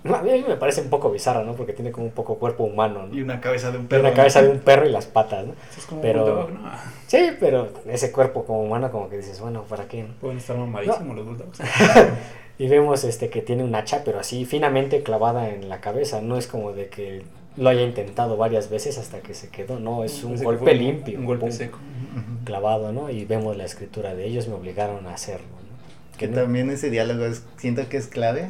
A 0.04 0.22
mí 0.22 0.44
me 0.46 0.54
parece 0.56 0.80
un 0.82 0.88
poco 0.88 1.10
bizarra, 1.10 1.42
¿no? 1.42 1.54
Porque 1.54 1.72
tiene 1.72 1.90
como 1.90 2.06
un 2.06 2.12
poco 2.12 2.36
cuerpo 2.36 2.62
humano, 2.62 3.06
¿no? 3.08 3.14
Y 3.14 3.22
una 3.22 3.40
cabeza 3.40 3.72
de 3.72 3.78
un 3.78 3.88
perro. 3.88 4.04
la 4.04 4.14
cabeza 4.14 4.40
de 4.40 4.50
un 4.50 4.60
perro 4.60 4.86
y 4.86 4.92
las 4.92 5.06
patas, 5.06 5.44
¿no? 5.46 5.54
Es 5.76 5.84
como 5.84 6.00
Pero- 6.00 6.24
un 6.24 6.30
bulldog, 6.46 6.50
¿no? 6.62 6.70
Sí, 7.08 7.30
pero 7.40 7.68
ese 7.86 8.12
cuerpo 8.12 8.44
como 8.44 8.62
humano 8.62 8.90
como 8.92 9.08
que 9.08 9.16
dices, 9.16 9.40
bueno, 9.40 9.64
¿para 9.64 9.86
qué? 9.88 10.04
no? 10.04 10.14
Pueden 10.20 10.38
estar 10.38 10.56
mamadísimos 10.56 11.16
los 11.16 11.26
bulldogs. 11.26 11.58
Y 12.58 12.68
vemos 12.68 13.04
este 13.04 13.28
que 13.28 13.42
tiene 13.42 13.64
un 13.64 13.74
hacha, 13.74 14.02
pero 14.04 14.18
así 14.18 14.44
finamente 14.46 15.02
clavada 15.02 15.50
en 15.50 15.68
la 15.68 15.80
cabeza. 15.80 16.20
No 16.22 16.38
es 16.38 16.46
como 16.46 16.72
de 16.72 16.88
que 16.88 17.22
lo 17.56 17.68
haya 17.68 17.82
intentado 17.82 18.36
varias 18.36 18.70
veces 18.70 18.98
hasta 18.98 19.20
que 19.20 19.34
se 19.34 19.48
quedó, 19.48 19.78
no, 19.78 20.04
es 20.04 20.24
un 20.24 20.36
golpe 20.42 20.74
limpio. 20.74 21.18
Un 21.18 21.26
golpe 21.26 21.46
pum, 21.46 21.52
seco. 21.52 21.78
Clavado, 22.44 22.92
¿no? 22.92 23.10
Y 23.10 23.24
vemos 23.24 23.56
la 23.56 23.64
escritura 23.64 24.14
de 24.14 24.26
ellos, 24.26 24.48
me 24.48 24.54
obligaron 24.54 25.06
a 25.06 25.14
hacerlo, 25.14 25.46
¿no? 25.48 26.18
Que 26.18 26.28
no- 26.28 26.34
también 26.42 26.70
ese 26.70 26.90
diálogo 26.90 27.24
es, 27.26 27.42
siento 27.58 27.88
que 27.88 27.96
es 27.98 28.06
clave. 28.06 28.46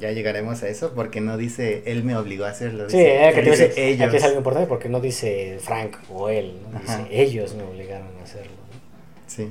Ya 0.00 0.10
llegaremos 0.10 0.62
a 0.64 0.68
eso 0.68 0.92
porque 0.94 1.20
no 1.20 1.36
dice 1.36 1.82
él 1.86 2.02
me 2.02 2.16
obligó 2.16 2.44
a 2.44 2.48
hacerlo. 2.50 2.90
Sí, 2.90 2.96
dice, 2.96 3.28
eh, 3.28 3.32
que 3.34 3.42
dice 3.42 3.68
dice, 3.68 3.88
ellos. 3.90 4.08
aquí 4.08 4.16
es 4.16 4.24
algo 4.24 4.38
importante 4.38 4.66
porque 4.68 4.88
no 4.88 5.00
dice 5.00 5.58
Frank 5.60 5.96
o 6.12 6.28
él, 6.28 6.54
¿no? 6.72 6.80
dice 6.80 6.92
Ajá. 6.92 7.06
ellos 7.10 7.54
me 7.54 7.62
obligaron 7.62 8.08
a 8.20 8.24
hacerlo. 8.24 8.50
¿no? 8.52 8.80
Sí. 9.28 9.48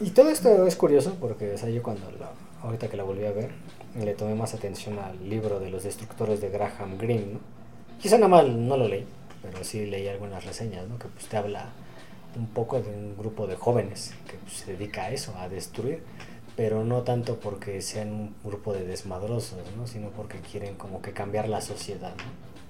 Y 0.00 0.10
todo 0.10 0.30
esto 0.30 0.66
es 0.66 0.76
curioso 0.76 1.16
porque 1.20 1.52
o 1.52 1.58
sea, 1.58 1.70
yo 1.70 1.82
cuando 1.82 2.08
la, 2.20 2.30
ahorita 2.64 2.88
que 2.88 2.96
la 2.96 3.04
volví 3.04 3.24
a 3.24 3.32
ver 3.32 3.50
le 4.02 4.14
tomé 4.14 4.34
más 4.34 4.54
atención 4.54 4.98
al 4.98 5.28
libro 5.28 5.60
de 5.60 5.70
los 5.70 5.84
destructores 5.84 6.40
de 6.40 6.50
Graham 6.50 6.98
Greene. 6.98 7.38
Quizá 8.00 8.16
nada 8.16 8.28
más 8.28 8.46
no 8.48 8.76
lo 8.76 8.88
leí, 8.88 9.06
pero 9.40 9.62
sí 9.62 9.86
leí 9.86 10.08
algunas 10.08 10.44
reseñas, 10.44 10.84
que 10.98 11.08
pues 11.08 11.26
te 11.26 11.36
habla 11.36 11.70
un 12.36 12.48
poco 12.48 12.80
de 12.80 12.88
un 12.90 13.16
grupo 13.16 13.46
de 13.46 13.54
jóvenes 13.54 14.12
que 14.28 14.36
pues, 14.38 14.54
se 14.54 14.72
dedica 14.72 15.04
a 15.04 15.10
eso, 15.12 15.32
a 15.38 15.48
destruir, 15.48 16.02
pero 16.56 16.84
no 16.84 17.02
tanto 17.02 17.38
porque 17.38 17.80
sean 17.82 18.12
un 18.12 18.34
grupo 18.42 18.72
de 18.72 18.84
desmadrosos, 18.84 19.60
¿no? 19.76 19.86
sino 19.86 20.08
porque 20.10 20.38
quieren 20.40 20.74
como 20.74 21.00
que 21.00 21.12
cambiar 21.12 21.48
la 21.48 21.60
sociedad. 21.60 22.14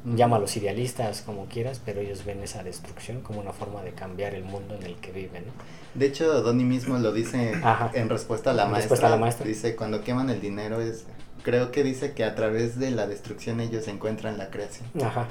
Ujú. 0.07 0.17
Llámalos 0.17 0.57
idealistas 0.57 1.23
como 1.23 1.47
quieras, 1.47 1.81
pero 1.85 2.01
ellos 2.01 2.25
ven 2.25 2.43
esa 2.43 2.63
destrucción 2.63 3.21
como 3.23 3.41
una 3.41 3.53
forma 3.53 3.83
de 3.83 3.93
cambiar 3.93 4.35
el 4.35 4.45
mundo 4.45 4.75
en 4.75 4.83
el 4.85 4.97
que 4.97 5.13
viven. 5.13 5.45
¿no? 5.47 5.53
De 5.95 6.07
hecho, 6.07 6.43
Donnie 6.43 6.65
mismo 6.67 6.99
lo 6.99 7.13
dice 7.13 7.53
Ajá. 7.63 7.91
en 7.95 8.09
respuesta 8.09 8.51
a 8.51 8.53
la 8.55 8.65
En 8.65 8.71
maestra. 8.73 8.83
respuesta 8.83 9.07
a 9.07 9.11
la 9.11 9.17
maestra. 9.17 9.47
Dice, 9.47 9.75
cuando 9.77 10.03
queman 10.05 10.29
el 10.31 10.41
dinero 10.41 10.81
es... 10.81 11.05
Creo 11.43 11.71
que 11.73 11.83
dice 11.85 12.13
que 12.15 12.25
a 12.25 12.35
través 12.35 12.79
de 12.79 12.91
la 12.91 13.07
destrucción 13.07 13.61
ellos 13.61 13.87
encuentran 13.89 14.39
la 14.39 14.49
creación. 14.51 14.87
Ajá. 15.03 15.29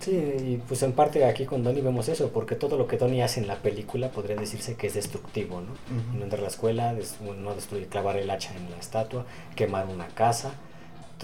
Sí, 0.00 0.10
y 0.10 0.60
pues 0.68 0.82
en 0.82 0.92
parte 0.92 1.24
aquí 1.24 1.46
con 1.46 1.62
Donnie 1.62 1.80
vemos 1.80 2.08
eso, 2.08 2.30
porque 2.30 2.56
todo 2.56 2.76
lo 2.76 2.86
que 2.88 2.98
Donnie 2.98 3.22
hace 3.22 3.40
en 3.40 3.46
la 3.46 3.56
película 3.56 4.10
podría 4.10 4.36
decirse 4.36 4.74
que 4.74 4.88
es 4.88 4.94
destructivo, 4.94 5.60
¿no? 5.60 5.70
Ujú. 5.72 6.16
Inundar 6.16 6.40
la 6.40 6.48
escuela, 6.48 6.92
des- 6.92 7.16
no 7.20 7.54
destruir, 7.54 7.86
clavar 7.88 8.16
el 8.16 8.28
hacha 8.30 8.52
en 8.54 8.68
la 8.70 8.76
estatua, 8.78 9.24
quemar 9.54 9.86
una 9.86 10.08
casa. 10.08 10.52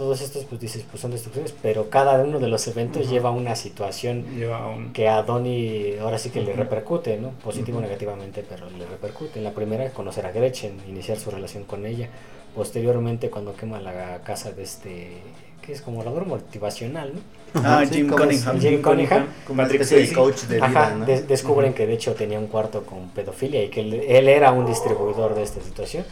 Todos 0.01 0.23
estos, 0.23 0.45
pues 0.45 0.59
dices, 0.63 0.83
pues 0.91 1.03
son 1.03 1.11
destrucciones, 1.11 1.53
pero 1.61 1.91
cada 1.91 2.23
uno 2.25 2.39
de 2.39 2.49
los 2.49 2.67
eventos 2.69 3.03
Ujú. 3.03 3.11
lleva 3.13 3.31
una 3.33 3.55
situación 3.55 4.25
Lleva 4.35 4.67
un... 4.67 4.95
que 4.95 5.11
a 5.11 5.23
Donnie 5.23 5.99
ahora 6.01 6.17
sí 6.17 6.31
que 6.31 6.41
le 6.41 6.53
Ujú. 6.53 6.61
repercute, 6.61 7.19
¿no? 7.19 7.33
Positivo 7.45 7.77
o 7.77 7.81
Ujú. 7.81 7.87
negativamente, 7.87 8.43
pero 8.49 8.71
le 8.71 8.87
repercute. 8.87 9.39
En 9.41 9.45
la 9.45 9.51
primera, 9.51 9.91
conocer 9.91 10.25
a 10.25 10.33
Gretchen, 10.33 10.79
iniciar 10.89 11.19
su 11.19 11.31
relación 11.31 11.65
con 11.65 11.85
ella. 11.85 12.09
Posteriormente, 12.57 13.29
cuando 13.29 13.55
quema 13.55 13.79
la 13.79 14.23
casa 14.25 14.53
de 14.53 14.63
este 14.63 15.19
que 15.61 15.75
es 15.75 15.83
como 15.83 16.03
labor 16.03 16.25
motivacional, 16.25 17.13
¿no? 17.53 17.61
Ah, 17.63 17.85
Sí, 17.87 17.97
Jim 17.97 18.09
Cunningham. 18.09 18.57
es- 18.57 18.63
Jim 18.63 18.81
Cunningham. 18.81 19.27
Como 19.47 19.61
especie 19.65 19.99
de 19.99 20.13
coach 20.15 20.45
de 20.45 20.55
vida, 20.57 20.65
Ajá, 20.67 20.95
¿no? 20.95 21.05
de- 21.05 21.25
descubren 21.25 21.75
que 21.75 21.87
de 21.87 21.93
hecho 21.93 22.15
tenía 22.15 22.39
un 22.39 22.47
cuarto 22.47 22.87
con 22.87 23.11
pedofilia 23.11 23.63
y 23.65 23.69
que 23.69 23.83
él, 23.83 23.93
él 24.09 24.29
era 24.31 24.51
un 24.53 24.65
distribuidor 24.65 25.35
de 25.35 25.43
esta 25.43 25.61
situación. 25.61 26.07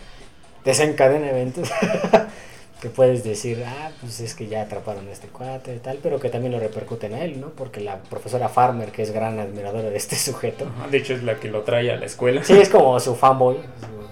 Desencadena 0.63 1.31
eventos 1.31 1.71
que 2.81 2.89
puedes 2.91 3.25
decir, 3.25 3.65
ah, 3.67 3.91
pues 4.01 4.21
es 4.21 4.35
que 4.35 4.47
ya 4.47 4.63
atraparon 4.63 5.09
a 5.09 5.11
este 5.11 5.29
cuate 5.29 5.75
y 5.75 5.79
tal, 5.79 5.99
pero 6.03 6.21
que 6.21 6.29
también 6.29 6.53
lo 6.53 6.61
repercuten 6.61 7.15
a 7.15 7.25
él, 7.25 7.41
¿no? 7.41 7.49
Porque 7.51 7.81
la 7.81 7.99
profesora 7.99 8.49
Farmer, 8.49 8.93
que 8.93 9.03
es 9.03 9.11
gran 9.11 9.39
admiradora 9.39 9.91
de 9.91 9.97
este 9.97 10.17
sujeto, 10.29 10.67
Ajá, 10.79 10.89
De 10.89 10.99
hecho, 10.99 11.15
es 11.15 11.23
la 11.23 11.41
que 11.41 11.49
lo 11.49 11.63
trae 11.63 11.91
a 11.91 11.97
la 11.97 12.07
escuela. 12.07 12.43
sí, 12.45 12.55
es 12.55 12.69
como 12.69 12.99
su 13.01 13.15
fanboy, 13.15 13.57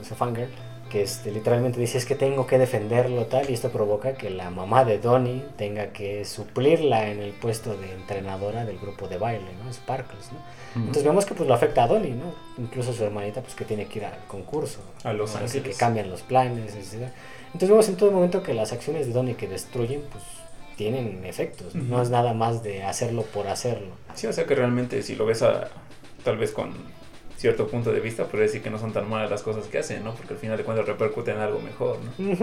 su, 0.02 0.08
su 0.08 0.14
fangirl, 0.14 0.50
que 0.90 1.02
este, 1.02 1.32
literalmente 1.32 1.80
dice, 1.80 1.98
es 1.98 2.06
que 2.06 2.14
tengo 2.14 2.46
que 2.46 2.58
defenderlo 2.58 3.26
tal, 3.26 3.50
y 3.50 3.54
esto 3.54 3.70
provoca 3.70 4.14
que 4.14 4.30
la 4.30 4.50
mamá 4.50 4.84
de 4.84 4.98
Donnie 4.98 5.44
tenga 5.56 5.88
que 5.88 6.24
suplirla 6.24 7.08
en 7.10 7.20
el 7.20 7.32
puesto 7.32 7.76
de 7.76 7.92
entrenadora 7.92 8.64
del 8.64 8.78
grupo 8.78 9.08
de 9.08 9.18
baile, 9.18 9.48
¿no? 9.64 9.72
Sparkles, 9.72 10.30
¿no? 10.32 10.38
Entonces 10.76 11.04
vemos 11.04 11.24
que 11.24 11.34
pues 11.34 11.48
lo 11.48 11.54
afecta 11.54 11.84
a 11.84 11.86
Donnie, 11.88 12.12
¿no? 12.12 12.34
Incluso 12.58 12.92
su 12.92 13.02
hermanita 13.02 13.40
pues 13.40 13.54
que 13.54 13.64
tiene 13.64 13.86
que 13.86 13.98
ir 14.00 14.04
al 14.04 14.18
concurso. 14.28 14.80
A 15.04 15.12
Los 15.12 15.34
¿no? 15.34 15.44
Así 15.44 15.60
que 15.60 15.72
cambian 15.72 16.10
los 16.10 16.22
planes, 16.22 16.74
etc. 16.74 17.08
Entonces 17.46 17.68
vemos 17.70 17.88
en 17.88 17.96
todo 17.96 18.10
momento 18.10 18.42
que 18.42 18.54
las 18.54 18.72
acciones 18.72 19.06
de 19.06 19.12
Donnie 19.12 19.34
que 19.34 19.48
destruyen 19.48 20.02
pues 20.10 20.24
tienen 20.76 21.24
efectos. 21.24 21.74
No 21.74 22.02
es 22.02 22.10
nada 22.10 22.34
más 22.34 22.62
de 22.62 22.84
hacerlo 22.84 23.22
por 23.22 23.48
hacerlo. 23.48 23.94
Sí, 24.14 24.26
o 24.26 24.32
sea 24.32 24.44
que 24.44 24.54
realmente 24.54 25.02
si 25.02 25.14
lo 25.14 25.26
ves 25.26 25.42
a, 25.42 25.68
tal 26.22 26.36
vez 26.36 26.52
con 26.52 26.74
cierto 27.36 27.66
punto 27.66 27.92
de 27.92 28.00
vista, 28.00 28.26
puedes 28.26 28.50
decir 28.50 28.62
que 28.62 28.70
no 28.70 28.78
son 28.78 28.92
tan 28.92 29.08
malas 29.08 29.30
las 29.30 29.42
cosas 29.42 29.66
que 29.66 29.78
hacen, 29.78 30.04
¿no? 30.04 30.14
Porque 30.14 30.34
al 30.34 30.38
final 30.38 30.56
de 30.56 30.64
cuentas 30.64 30.86
repercute 30.86 31.32
en 31.32 31.38
algo 31.38 31.60
mejor, 31.60 31.98
¿no? 32.18 32.36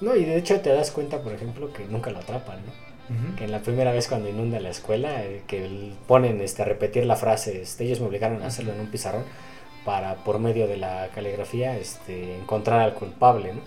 No, 0.00 0.14
y 0.14 0.24
de 0.24 0.36
hecho 0.36 0.60
te 0.60 0.70
das 0.70 0.90
cuenta, 0.90 1.20
por 1.22 1.32
ejemplo, 1.32 1.72
que 1.72 1.84
nunca 1.84 2.10
lo 2.10 2.18
atrapan, 2.18 2.58
¿no? 2.64 2.88
Que 3.36 3.44
en 3.44 3.52
la 3.52 3.60
primera 3.60 3.90
vez 3.90 4.06
cuando 4.06 4.28
inunda 4.28 4.60
la 4.60 4.68
escuela, 4.68 5.24
eh, 5.24 5.42
que 5.46 5.92
ponen 6.06 6.42
este, 6.42 6.60
a 6.60 6.66
repetir 6.66 7.06
la 7.06 7.16
frase, 7.16 7.62
este, 7.62 7.84
ellos 7.84 8.00
me 8.00 8.06
obligaron 8.06 8.42
a 8.42 8.46
hacerlo 8.46 8.74
en 8.74 8.80
un 8.80 8.88
pizarrón 8.88 9.24
para, 9.86 10.16
por 10.16 10.38
medio 10.38 10.68
de 10.68 10.76
la 10.76 11.08
caligrafía, 11.14 11.78
este, 11.78 12.36
encontrar 12.36 12.80
al 12.80 12.92
culpable, 12.92 13.54
¿no? 13.54 13.60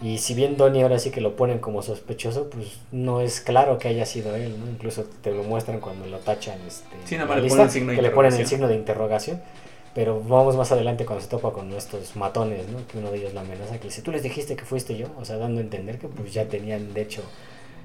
Y 0.00 0.18
si 0.18 0.34
bien 0.34 0.56
Donnie 0.58 0.82
ahora 0.82 0.98
sí 0.98 1.10
que 1.10 1.20
lo 1.22 1.36
ponen 1.36 1.58
como 1.58 1.82
sospechoso, 1.82 2.50
pues 2.50 2.80
no 2.92 3.20
es 3.22 3.40
claro 3.40 3.78
que 3.78 3.88
haya 3.88 4.04
sido 4.04 4.36
él, 4.36 4.58
¿no? 4.60 4.68
Incluso 4.70 5.04
te 5.22 5.30
lo 5.32 5.42
muestran 5.42 5.80
cuando 5.80 6.06
lo 6.06 6.18
tachan, 6.18 6.60
este, 6.66 6.84
Sí, 7.04 7.14
nada 7.16 7.26
más 7.26 7.36
la 7.36 7.42
le 7.42 7.42
lista, 7.42 7.48
ponen 7.48 7.70
signo 7.70 7.92
de 7.92 7.96
que 7.96 8.02
le 8.02 8.10
ponen 8.10 8.34
el 8.34 8.40
interrogación. 8.40 8.46
signo 8.46 8.68
de 8.68 8.74
interrogación. 8.74 9.42
Pero 9.94 10.20
vamos 10.22 10.56
más 10.56 10.70
adelante 10.72 11.06
cuando 11.06 11.22
se 11.24 11.30
topa 11.30 11.52
con 11.52 11.72
estos 11.72 12.16
matones, 12.16 12.68
¿no? 12.68 12.86
Que 12.86 12.98
uno 12.98 13.10
de 13.10 13.18
ellos 13.18 13.32
la 13.34 13.40
amenaza, 13.40 13.74
que 13.78 13.84
le 13.84 13.88
dice, 13.90 14.02
tú 14.02 14.12
les 14.12 14.22
dijiste 14.22 14.54
que 14.54 14.64
fuiste 14.66 14.96
yo, 14.96 15.06
o 15.18 15.24
sea, 15.24 15.38
dando 15.38 15.60
a 15.60 15.64
entender 15.64 15.98
que 15.98 16.08
pues 16.08 16.34
ya 16.34 16.46
tenían, 16.48 16.92
de 16.92 17.00
hecho, 17.02 17.22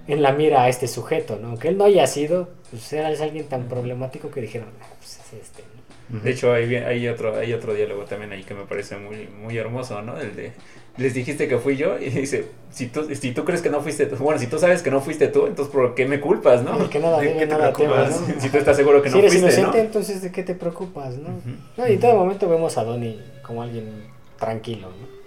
en 0.07 0.21
la 0.21 0.33
mira 0.33 0.63
a 0.63 0.69
este 0.69 0.87
sujeto, 0.89 1.37
¿no? 1.37 1.49
Aunque 1.49 1.69
él 1.69 1.77
no 1.77 1.85
haya 1.85 2.05
sido, 2.07 2.49
pues 2.69 2.91
era 2.93 3.11
es 3.11 3.21
alguien 3.21 3.47
tan 3.47 3.67
problemático 3.69 4.29
que 4.31 4.41
dijeron, 4.41 4.69
"Ah, 4.81 4.87
pues 4.99 5.19
es 5.19 5.33
este, 5.41 5.63
¿no? 6.09 6.19
De 6.19 6.31
hecho, 6.31 6.51
hay, 6.53 6.75
hay, 6.75 7.07
otro, 7.07 7.37
hay 7.37 7.53
otro 7.53 7.73
diálogo 7.73 8.03
también 8.05 8.33
ahí 8.33 8.43
que 8.43 8.53
me 8.53 8.65
parece 8.65 8.97
muy, 8.97 9.27
muy 9.27 9.57
hermoso, 9.57 10.01
¿no? 10.01 10.19
El 10.19 10.35
de, 10.35 10.51
les 10.97 11.13
dijiste 11.13 11.47
que 11.47 11.57
fui 11.57 11.77
yo 11.77 11.97
y 11.97 12.09
dice, 12.09 12.47
si 12.69 12.87
tú, 12.87 13.07
si 13.15 13.31
tú 13.31 13.45
crees 13.45 13.61
que 13.61 13.69
no 13.69 13.81
fuiste 13.81 14.05
tú, 14.05 14.17
bueno, 14.17 14.39
si 14.39 14.47
tú 14.47 14.59
sabes 14.59 14.81
que 14.81 14.91
no 14.91 15.01
fuiste 15.01 15.27
tú, 15.29 15.47
entonces 15.47 15.73
¿por 15.73 15.95
qué 15.95 16.05
me 16.05 16.19
culpas, 16.19 16.63
no? 16.63 16.81
El 16.81 16.89
que 16.89 16.99
nada 16.99 17.19
¿De 17.19 17.33
qué 17.33 17.39
te 17.39 17.47
nada 17.47 17.71
teme, 17.73 17.93
preocupas? 17.93 18.21
¿no? 18.21 18.41
Si 18.41 18.49
tú 18.49 18.57
estás 18.57 18.75
seguro 18.75 19.01
que 19.01 19.09
si 19.09 19.15
no 19.15 19.19
eres 19.19 19.33
fuiste, 19.33 19.47
inocente, 19.47 19.77
¿no? 19.77 19.83
entonces 19.83 20.21
¿de 20.21 20.31
qué 20.31 20.43
te 20.43 20.53
preocupas, 20.55 21.17
no? 21.17 21.29
No, 21.77 21.87
y 21.87 21.93
en 21.93 21.99
todo 21.99 22.15
momento 22.15 22.49
vemos 22.49 22.77
a 22.77 22.83
Donnie 22.83 23.19
como 23.41 23.63
alguien 23.63 24.03
tranquilo, 24.37 24.89
¿no? 24.89 25.21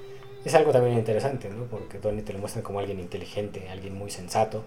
Es 0.45 0.55
algo 0.55 0.73
también 0.73 0.99
interesante, 0.99 1.49
¿no? 1.49 1.65
Porque 1.65 1.99
Donnie 1.99 2.23
te 2.23 2.35
lo 2.35 2.39
muestran 2.39 2.63
como 2.63 2.79
alguien 2.79 3.01
inteligente, 3.01 3.67
alguien 3.71 3.95
muy 3.95 4.11
sensato, 4.11 4.63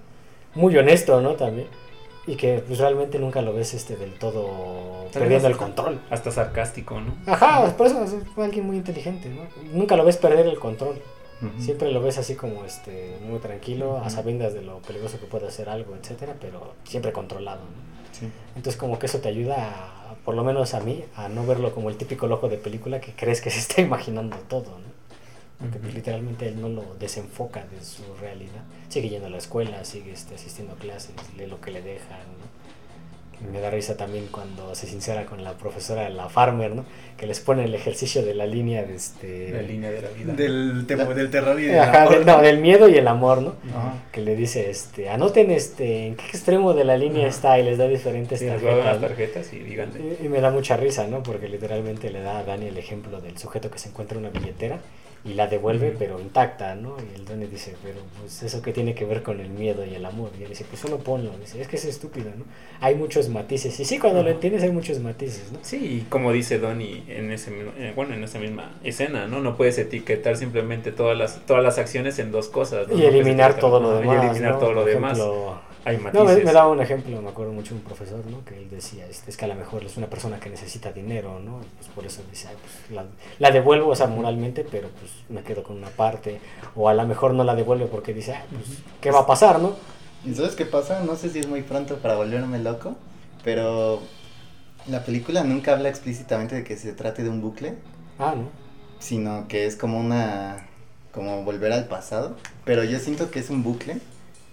muy 0.55 0.75
honesto, 0.77 1.21
¿no? 1.21 1.33
También. 1.33 1.67
Y 2.27 2.36
que 2.36 2.62
pues 2.67 2.77
realmente 2.79 3.17
nunca 3.19 3.41
lo 3.41 3.53
ves 3.53 3.74
este 3.74 3.96
del 3.96 4.13
todo 4.19 5.05
perdiendo 5.13 5.48
el 5.48 5.55
control. 5.57 6.01
Hasta 6.10 6.29
sarcástico, 6.29 7.00
¿no? 7.00 7.15
Ajá, 7.25 7.74
por 7.77 7.88
eso 7.88 8.03
es 8.03 8.15
alguien 8.38 8.65
muy 8.67 8.75
inteligente, 8.78 9.30
¿no? 9.30 9.43
Nunca 9.71 9.95
lo 9.95 10.04
ves 10.04 10.17
perder 10.17 10.45
el 10.45 10.60
control. 10.60 11.01
Siempre 11.60 11.91
lo 11.91 12.01
ves 12.01 12.17
así 12.17 12.34
como 12.36 12.65
este 12.65 13.15
muy 13.21 13.38
tranquilo, 13.39 13.97
a 13.97 14.01
Ujú. 14.01 14.10
sabiendas 14.10 14.54
de 14.56 14.63
lo 14.63 14.80
peligroso 14.80 15.19
que 15.19 15.28
puede 15.28 15.47
hacer 15.47 15.69
algo, 15.69 15.95
etcétera, 15.95 16.36
pero 16.41 16.73
siempre 16.84 17.12
controlado, 17.13 17.60
¿no? 17.60 18.17
Sí. 18.19 18.28
Entonces 18.56 18.75
como 18.80 18.97
que 18.97 19.06
eso 19.06 19.19
te 19.19 19.30
ayuda, 19.30 19.56
a- 19.56 20.15
por 20.25 20.34
lo 20.34 20.43
menos 20.43 20.73
a 20.73 20.80
mí, 20.80 21.04
a 21.15 21.30
no 21.30 21.45
verlo 21.45 21.73
como 21.75 21.89
el 21.89 21.95
típico 21.97 22.25
loco 22.25 22.49
de 22.49 22.58
película 22.58 22.99
que 22.99 23.13
crees 23.13 23.39
que 23.41 23.51
se 23.51 23.60
está 23.60 23.82
imaginando 23.82 24.36
todo, 24.49 24.63
¿no? 24.80 24.96
Porque 25.60 25.80
pues, 25.80 25.89
Ujú. 25.89 25.96
literalmente 25.96 26.48
él 26.48 26.62
no 26.62 26.70
lo 26.70 26.96
desenfoca 27.00 27.65
de 27.65 27.84
su 27.84 28.04
realidad. 28.22 28.62
Sigue 28.89 29.10
yendo 29.10 29.28
a 29.28 29.30
la 29.32 29.38
escuela, 29.38 29.84
sigue 29.86 30.12
este, 30.12 30.36
asistiendo 30.36 30.74
a 30.74 30.78
clases, 30.78 31.12
lee 31.38 31.48
lo 31.48 31.60
que 31.60 31.72
le 31.72 31.82
dejan, 31.82 32.20
¿no? 32.20 32.58
Me 33.52 33.60
da 33.60 33.70
risa 33.70 33.96
también 33.96 34.28
cuando 34.32 34.74
se 34.74 34.88
sincera 34.88 35.26
con 35.28 35.43
la 35.43 35.54
profesora, 35.54 36.10
la 36.10 36.28
Farmer, 36.28 36.74
¿no? 36.74 36.86
Que 37.17 37.28
les 37.28 37.39
pone 37.39 37.65
el 37.65 37.76
ejercicio 37.76 38.26
de 38.26 38.34
la 38.34 38.48
línea 38.48 38.84
de 38.84 38.96
este... 38.96 39.52
La 39.52 39.62
línea 39.62 39.91
de 39.91 40.02
la 40.02 40.10
vida. 40.10 40.34
Del, 40.34 40.86
temo- 40.88 41.13
del 41.13 41.30
terror 41.30 41.60
y 41.60 41.65
del 41.65 41.78
Ajá, 41.80 42.02
amor, 42.02 42.15
del- 42.15 42.26
no, 42.26 42.41
del 42.41 42.58
miedo 42.60 42.89
y 42.89 42.98
el 42.98 43.08
amor, 43.08 43.43
¿no? 43.43 43.54
Ajá. 43.76 43.93
Que 44.12 44.22
le 44.22 44.36
dice, 44.36 44.72
este, 44.72 45.10
anoten 45.10 45.52
este, 45.52 46.08
en 46.08 46.15
qué 46.15 46.26
extremo 46.26 46.74
de 46.74 46.84
la 46.84 46.98
línea 46.98 47.28
Ajá. 47.28 47.36
está 47.36 47.60
y 47.60 47.63
les 47.63 47.78
da 47.78 47.88
diferentes 47.88 48.39
Sí, 48.39 48.48
tarjetas. 48.48 48.96
¿no? 49.00 49.08
tarjetas 49.08 49.54
y 49.54 49.60
díganle. 49.60 50.17
Y, 50.20 50.26
y 50.26 50.30
me 50.30 50.41
da 50.41 50.50
mucha 50.50 50.76
risa, 50.76 51.06
¿no? 51.06 51.22
Porque 51.22 51.48
literalmente 51.48 52.10
le 52.10 52.22
da 52.22 52.39
a 52.39 52.43
Dani 52.43 52.65
el 52.67 52.78
ejemplo 52.80 53.22
del 53.22 53.38
sujeto 53.38 53.70
que 53.70 53.78
se 53.78 53.89
encuentra 53.89 54.17
una 54.17 54.30
billetera 54.30 54.80
y 55.29 55.33
la 55.33 55.47
devuelve, 55.47 55.93
pero 55.97 56.19
intacta, 56.19 56.75
¿no? 56.75 56.95
Y 56.99 57.15
el 57.15 57.25
Dani 57.25 57.45
dice, 57.47 57.75
pero 57.83 57.99
pues 58.19 58.43
eso 58.43 58.61
que 58.61 58.71
tiene 58.71 58.95
que 58.95 59.03
ver 59.05 59.23
con 59.23 59.39
el 59.41 59.49
miedo 59.49 59.85
y 59.85 59.93
el 59.95 60.05
amor. 60.05 60.31
Y 60.39 60.43
él 60.43 60.49
dice, 60.49 60.65
pues 60.69 60.83
uno 60.85 60.97
ponlo. 60.97 61.31
Dice, 61.39 61.61
es 61.61 61.67
que 61.67 61.75
es 61.75 61.85
estúpido, 61.85 62.29
¿no? 62.37 62.45
Hay 62.79 62.95
muchos 62.95 63.27
matices. 63.29 63.79
Y 63.79 63.85
sí, 63.85 63.99
cuando 63.99 64.23
lo 64.23 64.29
entiendes 64.29 64.63
hay 64.63 64.71
muchos 64.71 64.99
matices, 64.99 65.51
¿no? 65.51 65.59
Sí, 65.63 65.77
y 65.77 66.01
como 66.09 66.31
dice 66.31 66.59
Donnie 66.59 67.03
en 67.07 67.31
ese 67.31 67.51
eh, 67.77 67.93
bueno, 67.95 68.13
en 68.15 68.23
esa 68.23 68.39
misma 68.39 68.75
escena, 68.83 69.27
¿no? 69.27 69.41
No 69.41 69.57
puedes 69.57 69.77
etiquetar 69.77 70.37
simplemente 70.37 70.91
todas 70.91 71.17
las 71.17 71.45
todas 71.45 71.63
las 71.63 71.77
acciones 71.77 72.19
en 72.19 72.31
dos 72.31 72.47
cosas, 72.47 72.87
¿no? 72.87 72.95
Y 72.97 73.01
No 73.01 73.07
eliminar 73.07 73.51
etiquetar- 73.51 73.59
todo 73.59 73.79
lo 73.81 73.97
demás. 73.99 74.23
Y 74.23 74.25
eliminar 74.27 74.53
¿no? 74.53 74.59
todo 74.59 74.73
lo 74.73 74.81
Por 74.81 74.89
demás. 74.91 75.17
ejemplo, 75.17 75.59
Hay 75.88 75.97
No, 76.12 76.26
me, 76.26 76.36
me 76.36 76.52
daba 76.52 76.67
un 76.69 76.82
ejemplo, 76.82 77.21
me 77.21 77.30
acuerdo 77.30 77.54
mucho 77.54 77.73
de 77.73 77.80
un 77.80 77.86
profesor, 77.86 78.19
¿no? 78.26 78.43
Que 78.43 78.58
él 78.58 78.69
decía, 78.69 79.06
este, 79.08 79.32
es 79.32 79.38
que 79.38 79.45
a 79.45 79.47
lo 79.47 79.56
mejor 79.56 79.86
es 79.86 79.95
una 79.95 80.08
persona 80.08 80.38
que 80.38 80.50
necesita 80.50 80.91
dinero, 80.91 81.39
¿no? 81.39 81.62
Y 81.62 81.65
pues 81.78 81.88
por 81.95 82.06
eso 82.06 82.21
dice, 82.30 82.50
"Ay, 82.50 82.56
pues, 82.62 82.91
la, 82.91 83.06
la 83.39 83.52
devuelvo, 83.52 83.91
o 83.91 83.95
sea, 83.95 84.08
moralmente, 84.08 84.65
pero 84.69 84.89
pues 85.00 85.12
me 85.30 85.43
quedo 85.43 85.63
con 85.63 85.78
una 85.78 85.88
parte. 85.88 86.41
O 86.76 86.89
a 86.89 86.93
lo 86.93 87.08
mejor 87.08 87.34
no 87.34 87.45
la 87.45 87.56
devuelve 87.56 87.86
porque 87.86 88.13
dice, 88.13 88.34
"Ay, 88.36 88.43
pues, 88.52 88.80
¿qué 89.00 89.12
va 89.12 89.21
a 89.21 89.26
pasar, 89.26 89.62
no? 89.62 89.76
¿Y 90.26 90.34
sabes 90.36 90.56
qué 90.56 90.65
pasa? 90.65 91.04
No 91.04 91.15
sé 91.15 91.30
si 91.30 91.39
es 91.39 91.47
muy 91.47 91.62
pronto 91.62 91.95
para 92.00 92.15
volverme 92.17 92.60
loco, 92.60 92.97
pero 93.45 94.02
la 94.88 95.06
película 95.06 95.45
nunca 95.45 95.71
habla 95.71 95.88
explícitamente 95.88 96.56
de 96.56 96.63
que 96.65 96.76
se 96.76 96.91
trate 96.91 97.23
de 97.23 97.30
un 97.30 97.41
bucle, 97.41 97.76
Ah, 98.19 98.34
¿no? 98.36 98.50
sino 99.00 99.47
que 99.47 99.65
es 99.65 99.78
como 99.78 100.00
una 100.02 100.67
como 101.13 101.43
volver 101.43 101.71
al 101.71 101.88
pasado, 101.88 102.36
pero 102.65 102.84
yo 102.84 103.00
siento 103.00 103.32
que 103.32 103.39
es 103.39 103.50
un 103.50 103.63
bucle 103.63 104.00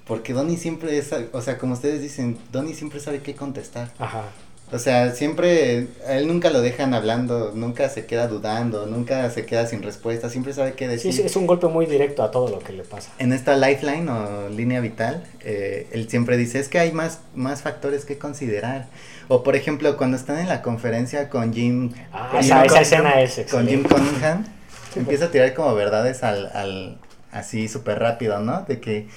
porque 0.07 0.33
Donnie 0.33 0.57
siempre 0.57 0.99
es, 0.99 1.11
o 1.33 1.41
sea, 1.43 1.59
como 1.59 1.75
ustedes 1.75 2.01
dicen, 2.03 2.39
Donnie 2.53 2.75
siempre 2.75 3.01
sabe 3.01 3.21
qué 3.21 3.35
contestar. 3.35 3.91
Ajá. 3.99 4.25
O 4.73 4.79
sea, 4.79 5.13
siempre, 5.13 5.89
a 6.09 6.15
él 6.15 6.27
nunca 6.27 6.49
lo 6.51 6.61
dejan 6.63 6.95
hablando, 6.95 7.53
nunca 7.55 7.89
se 7.91 8.07
queda 8.07 8.27
dudando, 8.29 8.87
nunca 8.87 9.31
se 9.31 9.45
queda 9.45 9.67
sin 9.67 9.83
respuesta, 9.83 10.31
siempre 10.31 10.53
sabe 10.55 10.73
qué 10.73 10.87
Sí, 10.87 10.91
decir. 10.91 11.11
es, 11.13 11.19
es 11.19 11.37
un 11.37 11.47
golpe 11.47 11.67
muy 11.69 11.87
directo 11.87 12.23
a 12.23 12.31
todo 12.31 12.49
lo 12.49 12.59
que 12.61 12.73
le 12.73 12.83
pasa. 12.83 13.11
En 13.19 13.33
esta 13.33 13.57
lifeline 13.57 14.11
o 14.11 14.49
línea 14.49 14.81
vital, 14.81 15.23
eh, 15.41 15.87
él 15.93 16.09
siempre 16.09 16.37
dice, 16.39 16.59
es 16.59 16.69
que 16.69 16.79
hay 16.79 16.93
más, 16.93 17.21
más 17.35 17.61
factores 17.63 18.05
que 18.05 18.17
considerar. 18.19 18.87
O 19.29 19.43
por 19.43 19.55
ejemplo, 19.55 19.97
cuando 19.97 20.17
están 20.17 20.39
en 20.39 20.49
la 20.49 20.61
conferencia 20.63 21.29
con 21.29 21.53
Jim, 21.53 21.93
Ah, 22.13 22.29
con 22.33 22.41
esa, 22.41 22.63
Jim 22.63 22.65
esa 22.67 22.75
Cunningham- 22.75 22.83
escena 22.83 23.21
es 23.21 23.51
con 23.53 23.69
Jim 23.69 23.81
excelente. 23.81 23.89
Cunningham, 24.11 24.45
Sí, 24.95 25.01
empieza 25.01 25.27
a 25.27 25.31
tirar 25.31 25.55
como 25.55 25.75
verdades 25.75 26.23
al, 26.25 26.47
al 26.55 26.99
así 27.33 27.69
súper 27.69 27.99
rápido, 27.99 28.41
¿no? 28.41 28.63
De 28.63 28.81
que 28.81 29.09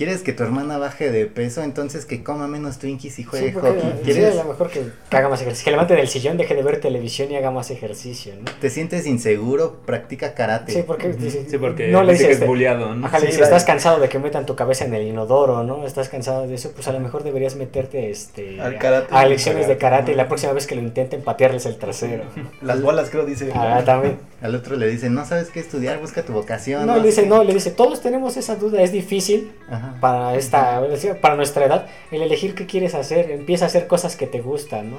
quieres 0.00 0.22
que 0.22 0.32
tu 0.32 0.42
hermana 0.44 0.78
baje 0.78 1.10
de 1.12 1.26
peso, 1.26 1.62
entonces 1.62 2.06
que 2.06 2.24
coma 2.24 2.48
menos 2.48 2.78
Twinkies 2.78 3.18
y 3.18 3.24
juegue 3.24 3.48
Sí, 3.48 3.52
porque 3.52 3.68
hockey. 3.68 3.92
sí, 3.98 4.02
¿Quieres, 4.04 4.38
a 4.38 4.44
lo 4.44 4.48
mejor 4.48 4.70
que, 4.70 4.82
que 5.10 5.16
haga 5.18 5.28
más 5.28 5.42
ejercicio. 5.42 5.64
Que 5.66 5.70
levante 5.72 5.94
del 5.94 6.08
sillón, 6.08 6.38
deje 6.38 6.54
de 6.54 6.62
ver 6.62 6.80
televisión 6.80 7.30
y 7.30 7.36
haga 7.36 7.50
más 7.50 7.70
ejercicio, 7.70 8.32
¿no? 8.38 8.50
te 8.62 8.70
sientes 8.70 9.06
inseguro, 9.06 9.82
practica 9.84 10.32
karate. 10.32 10.72
Sí, 10.72 10.84
porque, 10.86 11.08
Ujú. 11.08 11.18
dice- 11.18 11.44
Sí, 11.50 11.58
porque 11.58 11.88
no 11.88 12.02
le 12.02 12.12
dice 12.12 12.22
dice 12.22 12.26
que 12.28 12.32
es 12.32 12.36
este, 12.38 12.46
bulleado, 12.46 12.94
¿no? 12.94 13.06
Ajá, 13.06 13.18
le 13.18 13.26
Sí, 13.26 13.26
dice, 13.32 13.40
vale. 13.42 13.50
estás 13.54 13.64
cansado 13.66 14.00
de 14.00 14.08
que 14.08 14.18
metan 14.18 14.46
tu 14.46 14.56
cabeza 14.56 14.86
en 14.86 14.94
el 14.94 15.02
inodoro, 15.06 15.64
¿no? 15.64 15.86
Estás 15.86 16.08
cansado 16.08 16.46
de 16.48 16.54
eso, 16.54 16.72
pues 16.72 16.88
a 16.88 16.92
lo 16.92 17.00
mejor 17.00 17.22
deberías 17.22 17.56
meterte 17.56 18.10
este, 18.10 18.58
Al 18.58 18.78
karate. 18.78 19.14
a 19.14 19.26
lecciones 19.26 19.68
de 19.68 19.76
Karate, 19.76 19.80
karate 19.80 20.12
y 20.12 20.14
la 20.14 20.28
próxima 20.28 20.54
vez 20.54 20.66
que 20.66 20.76
lo 20.76 20.80
intenten 20.80 21.20
patearles 21.20 21.66
el 21.66 21.76
trasero. 21.76 22.24
Las 22.62 22.80
bolas, 22.80 23.10
creo, 23.10 23.26
dice. 23.26 23.50
Ah, 23.54 23.82
también. 23.84 24.16
Al 24.40 24.54
otro 24.54 24.76
le 24.76 24.86
dicen, 24.88 25.12
no 25.14 25.26
sabes 25.26 25.50
qué 25.50 25.60
estudiar, 25.60 25.98
busca 26.00 26.22
tu 26.22 26.32
vocación. 26.32 26.86
No, 26.86 26.96
le 26.96 27.02
dice, 27.08 27.26
no, 27.26 27.44
le 27.44 27.52
dice, 27.52 27.70
todos 27.70 28.00
tenemos 28.00 28.38
esa 28.38 28.56
duda, 28.56 28.80
es 28.80 28.90
difícil, 28.92 29.52
Ajá. 29.68 29.89
Ajá. 29.90 30.00
para 30.00 30.34
esta 30.36 30.82
para 31.20 31.36
nuestra 31.36 31.66
edad 31.66 31.86
el 32.10 32.22
elegir 32.22 32.54
qué 32.54 32.66
quieres 32.66 32.94
hacer 32.94 33.30
empieza 33.30 33.64
a 33.64 33.68
hacer 33.68 33.86
cosas 33.86 34.16
que 34.16 34.26
te 34.26 34.40
gustan 34.40 34.90
no 34.90 34.96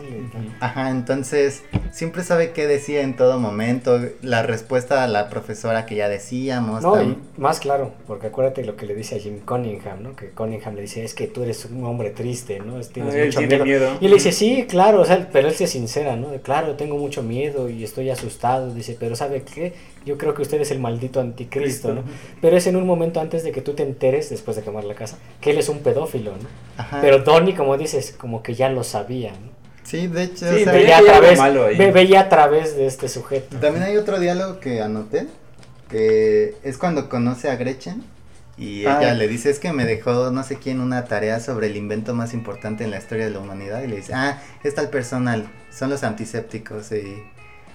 Ajá, 0.59 0.89
entonces 0.89 1.63
siempre 1.91 2.23
sabe 2.23 2.51
qué 2.51 2.67
decía 2.67 3.01
en 3.01 3.15
todo 3.15 3.39
momento, 3.39 3.99
la 4.21 4.43
respuesta 4.43 5.03
a 5.03 5.07
la 5.07 5.29
profesora 5.29 5.85
que 5.85 5.95
ya 5.95 6.07
decíamos. 6.09 6.83
no 6.83 7.01
y 7.01 7.17
más 7.37 7.59
claro 7.59 7.91
porque 8.07 8.27
acuérdate 8.27 8.63
lo 8.63 8.75
que 8.75 8.85
le 8.85 8.95
dice 8.95 9.15
a 9.15 9.19
Jim 9.19 9.39
Cunningham 9.45 10.01
no 10.03 10.15
que 10.15 10.29
Cunningham 10.29 10.75
le 10.75 10.81
dice 10.81 11.03
es 11.03 11.13
que 11.13 11.27
tú 11.27 11.43
eres 11.43 11.65
un 11.65 11.83
hombre 11.85 12.11
triste 12.11 12.59
no 12.59 12.79
Es- 12.79 12.89
tienes 12.89 13.13
Ah, 13.13 13.17
él 13.19 13.25
mucho 13.27 13.39
tiene 13.39 13.63
miedo. 13.63 13.85
miedo. 13.89 13.97
y 14.01 14.07
le 14.07 14.13
dice 14.15 14.31
sí 14.31 14.65
claro 14.69 15.01
o 15.01 15.05
sea 15.05 15.27
pero 15.31 15.47
él 15.47 15.53
se 15.55 15.67
sincera 15.67 16.15
no 16.15 16.29
de 16.29 16.39
claro 16.41 16.75
tengo 16.75 16.97
mucho 16.97 17.23
miedo 17.23 17.69
y 17.69 17.83
estoy 17.83 18.09
asustado 18.09 18.73
dice 18.73 18.95
pero 18.99 19.15
sabe 19.15 19.41
qué 19.43 19.73
yo 20.05 20.17
creo 20.17 20.33
que 20.33 20.41
usted 20.41 20.59
es 20.61 20.71
el 20.71 20.79
maldito 20.79 21.19
anticristo 21.19 21.93
no 21.93 22.03
pero 22.41 22.57
es 22.57 22.65
en 22.67 22.75
un 22.75 22.85
momento 22.87 23.19
antes 23.19 23.43
de 23.43 23.51
que 23.51 23.61
tú 23.61 23.73
te 23.73 23.83
enteres 23.83 24.29
después 24.29 24.57
de 24.57 24.63
quemar 24.63 24.83
la 24.83 24.95
casa 24.95 25.17
que 25.41 25.51
él 25.51 25.57
es 25.59 25.69
un 25.69 25.79
pedófilo 25.79 26.31
no 26.31 26.47
Ajá. 26.77 26.99
Pero 27.01 27.19
Donnie, 27.19 27.53
como 27.55 27.77
dices, 27.77 28.15
como 28.17 28.41
que 28.41 28.55
ya 28.55 28.69
lo 28.69 28.83
sabía, 28.83 29.31
¿no? 29.31 29.51
Sí, 29.83 30.07
de 30.07 30.23
hecho, 30.23 30.47
Sí, 30.49 30.61
o 30.61 30.63
sea, 30.63 30.73
Veía 30.73 30.97
a, 30.99 31.03
través, 31.03 31.37
malo 31.37 31.65
ahí. 31.65 31.77
ve- 31.77 31.91
veía 31.91 32.21
a 32.21 32.29
través 32.29 32.75
de 32.77 32.85
este 32.87 33.07
sujeto. 33.09 33.57
también 33.57 33.83
hay 33.83 33.97
otro 33.97 34.19
diálogo 34.19 34.59
que 34.59 34.81
anoté, 34.81 35.27
que 35.89 36.55
es 36.63 36.77
cuando 36.77 37.09
conoce 37.09 37.49
a 37.49 37.55
Gretchen 37.55 38.03
y 38.57 38.85
Ah. 38.85 38.99
ella 39.01 39.13
le 39.15 39.27
dice, 39.27 39.49
es 39.49 39.59
que 39.59 39.73
me 39.73 39.85
dejó 39.85 40.31
no 40.31 40.43
sé 40.43 40.57
quién 40.57 40.79
una 40.79 41.05
tarea 41.05 41.39
sobre 41.39 41.67
el 41.67 41.75
invento 41.77 42.13
más 42.13 42.33
importante 42.33 42.83
en 42.83 42.91
la 42.91 42.97
historia 42.99 43.25
de 43.25 43.31
la 43.31 43.39
humanidad 43.39 43.81
y 43.83 43.87
le 43.87 43.97
dice, 43.97 44.13
ah, 44.13 44.41
es 44.63 44.75
tal 44.75 44.89
personal, 44.89 45.49
son 45.71 45.89
los 45.89 46.03
antisépticos 46.03 46.91
y... 46.91 47.21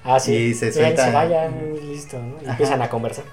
Ah, 0.06 0.20
sí. 0.20 0.34
Y 0.34 0.54
se 0.54 0.72
suelta- 0.72 1.06
se 1.06 1.12
vaya, 1.12 1.48
listo, 1.82 2.18
¿no? 2.18 2.36
Y 2.40 2.44
Ajá. 2.44 2.52
empiezan 2.52 2.82
a 2.82 2.88
conversar. 2.88 3.24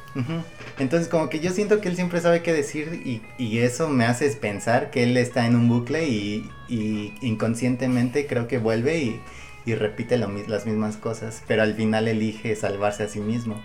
Entonces 0.79 1.07
como 1.07 1.29
que 1.29 1.39
yo 1.39 1.51
siento 1.51 1.81
que 1.81 1.89
él 1.89 1.95
siempre 1.95 2.19
sabe 2.19 2.41
qué 2.41 2.51
decir 2.53 3.01
y, 3.05 3.21
y 3.38 3.59
eso 3.59 3.89
me 3.89 4.05
hace 4.05 4.29
pensar 4.31 4.89
que 4.91 5.03
él 5.03 5.15
está 5.17 5.45
en 5.45 5.55
un 5.55 5.69
bucle 5.69 6.07
y, 6.07 6.49
y 6.67 7.13
inconscientemente 7.21 8.25
creo 8.27 8.47
que 8.47 8.57
vuelve 8.57 8.97
y, 8.99 9.21
y 9.65 9.75
repite 9.75 10.17
lo 10.17 10.29
las 10.47 10.65
mismas 10.65 10.97
cosas, 10.97 11.43
pero 11.47 11.62
al 11.63 11.75
final 11.75 12.07
elige 12.07 12.55
salvarse 12.55 13.03
a 13.03 13.07
sí 13.07 13.19
mismo. 13.19 13.62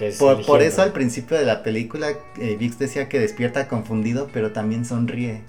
Es 0.00 0.18
Por, 0.18 0.44
por 0.44 0.62
eso 0.62 0.82
al 0.82 0.92
principio 0.92 1.36
de 1.36 1.44
la 1.44 1.62
película 1.62 2.08
eh, 2.40 2.56
Vix 2.58 2.78
decía 2.78 3.08
que 3.08 3.20
despierta 3.20 3.68
confundido 3.68 4.28
pero 4.32 4.52
también 4.52 4.84
sonríe. 4.84 5.40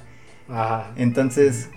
Ajá. 0.49 0.91
Entonces 0.95 1.69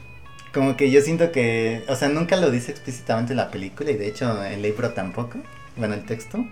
como 0.57 0.75
que 0.75 0.91
yo 0.91 1.03
siento 1.03 1.33
que, 1.33 1.85
o 1.87 1.95
sea, 1.97 2.09
nunca 2.09 2.35
lo 2.37 2.51
dice 2.51 2.71
explícitamente 2.71 3.35
la 3.35 3.51
película 3.51 3.91
y 3.91 3.97
de 3.97 4.09
hecho 4.09 4.43
el 4.43 4.63
libro 4.63 4.95
tampoco, 4.95 5.39
bueno 5.77 5.93
el 5.93 6.07
texto, 6.07 6.47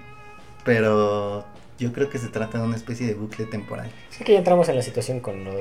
pero 0.63 1.47
yo 1.79 1.91
creo 1.95 2.11
que 2.11 2.19
se 2.19 2.29
trata 2.29 2.59
de 2.59 2.65
una 2.65 2.77
especie 2.77 3.07
de 3.07 3.15
bucle 3.15 3.47
temporal. 3.47 3.91
Sí 4.11 4.23
que 4.23 4.33
ya 4.33 4.39
entramos 4.41 4.69
en 4.69 4.77
la 4.77 4.83
situación 4.83 5.21
con 5.21 5.43
lo 5.45 5.53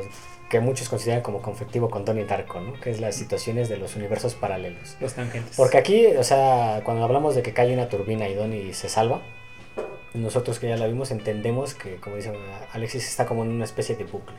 que 0.49 0.59
muchos 0.59 0.89
consideran 0.89 1.21
como 1.21 1.41
conflictivo 1.41 1.89
con 1.89 2.03
Donnie 2.03 2.25
Darko, 2.25 2.59
¿no? 2.59 2.77
Que 2.81 2.91
es 2.91 2.99
las 2.99 3.15
situaciones 3.15 3.69
de 3.69 3.77
los 3.77 3.95
universos 3.95 4.35
paralelos. 4.35 4.97
Los 4.99 5.13
tangentes. 5.13 5.55
Porque 5.55 5.77
aquí, 5.77 6.07
o 6.07 6.23
sea, 6.25 6.81
cuando 6.83 7.05
hablamos 7.05 7.35
de 7.35 7.43
que 7.43 7.53
cae 7.53 7.73
una 7.73 7.87
turbina 7.87 8.27
y 8.27 8.35
Donnie 8.35 8.73
se 8.73 8.89
salva, 8.89 9.21
nosotros 10.13 10.59
que 10.59 10.67
ya 10.67 10.75
la 10.75 10.87
vimos 10.87 11.11
entendemos 11.11 11.75
que, 11.75 11.95
como 11.95 12.17
dice 12.17 12.33
Alexis, 12.73 13.07
está 13.07 13.25
como 13.25 13.45
en 13.45 13.51
una 13.51 13.63
especie 13.63 13.95
de 13.95 14.03
bucle. 14.03 14.35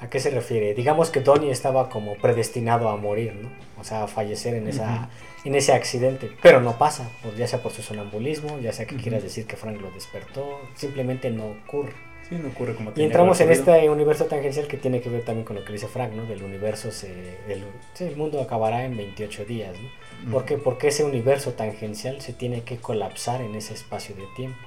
¿A 0.00 0.10
qué 0.10 0.20
se 0.20 0.30
refiere? 0.30 0.74
Digamos 0.74 1.10
que 1.10 1.20
Donnie 1.20 1.50
estaba 1.50 1.88
como 1.88 2.16
predestinado 2.16 2.88
a 2.90 2.96
morir, 2.96 3.34
¿no? 3.34 3.50
O 3.80 3.84
sea, 3.84 4.04
a 4.04 4.08
fallecer 4.08 4.54
en, 4.54 4.68
esa, 4.68 5.08
en 5.44 5.54
ese 5.54 5.72
accidente, 5.72 6.30
pero 6.42 6.60
no 6.60 6.76
pasa, 6.76 7.08
ya 7.36 7.46
sea 7.46 7.62
por 7.62 7.72
su 7.72 7.82
sonambulismo, 7.82 8.58
ya 8.58 8.72
sea 8.72 8.86
que 8.86 8.96
quieras 8.96 9.22
decir 9.22 9.46
que 9.46 9.56
Frank 9.56 9.80
lo 9.80 9.90
despertó, 9.92 10.60
simplemente 10.74 11.30
no 11.30 11.46
ocurre. 11.46 11.92
Sí, 12.28 12.34
no 12.34 12.48
ocurre 12.48 12.74
como 12.74 12.92
Y 12.96 13.04
entramos 13.04 13.40
en 13.40 13.52
este 13.52 13.88
universo 13.88 14.24
tangencial 14.24 14.66
que 14.66 14.76
tiene 14.76 15.00
que 15.00 15.08
ver 15.08 15.24
también 15.24 15.44
con 15.44 15.56
lo 15.56 15.64
que 15.64 15.72
dice 15.72 15.86
Frank, 15.86 16.12
¿no? 16.12 16.26
Del 16.26 16.42
universo, 16.42 16.90
se, 16.90 17.08
del, 17.46 17.64
el 18.00 18.16
mundo 18.16 18.42
acabará 18.42 18.84
en 18.84 18.96
28 18.96 19.44
días, 19.44 19.76
¿no? 19.78 20.32
¿Por 20.32 20.44
qué? 20.44 20.58
Porque 20.58 20.88
ese 20.88 21.04
universo 21.04 21.52
tangencial 21.52 22.20
se 22.20 22.32
tiene 22.32 22.62
que 22.62 22.78
colapsar 22.78 23.40
en 23.42 23.54
ese 23.54 23.74
espacio 23.74 24.16
de 24.16 24.24
tiempo. 24.34 24.58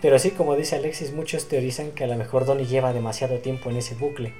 Pero 0.00 0.18
sí, 0.18 0.30
como 0.30 0.56
dice 0.56 0.76
Alexis, 0.76 1.12
muchos 1.12 1.48
teorizan 1.48 1.92
que 1.92 2.04
a 2.04 2.06
lo 2.06 2.16
mejor 2.16 2.46
Donnie 2.46 2.66
lleva 2.66 2.92
demasiado 2.92 3.38
tiempo 3.38 3.70
en 3.70 3.76
ese 3.76 3.94
bucle. 3.94 4.32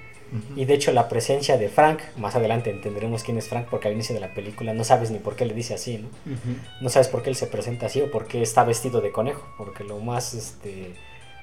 Y 0.56 0.64
de 0.64 0.72
hecho 0.74 0.92
la 0.92 1.08
presencia 1.08 1.58
de 1.58 1.68
Frank, 1.68 2.00
más 2.16 2.34
adelante 2.36 2.70
entenderemos 2.70 3.22
quién 3.22 3.36
es 3.36 3.48
Frank 3.48 3.66
porque 3.70 3.88
al 3.88 3.94
inicio 3.94 4.14
de 4.14 4.20
la 4.20 4.32
película 4.32 4.72
no 4.72 4.82
sabes 4.82 5.10
ni 5.10 5.18
por 5.18 5.36
qué 5.36 5.44
le 5.44 5.52
dice 5.52 5.74
así, 5.74 5.98
¿no? 5.98 6.08
No 6.80 6.88
sabes 6.88 7.08
por 7.08 7.22
qué 7.22 7.28
él 7.30 7.36
se 7.36 7.46
presenta 7.46 7.86
así 7.86 8.00
o 8.00 8.10
por 8.10 8.26
qué 8.26 8.40
está 8.40 8.64
vestido 8.64 9.00
de 9.02 9.12
conejo, 9.12 9.46
porque 9.58 9.84
lo 9.84 9.98
más 9.98 10.32
este 10.34 10.94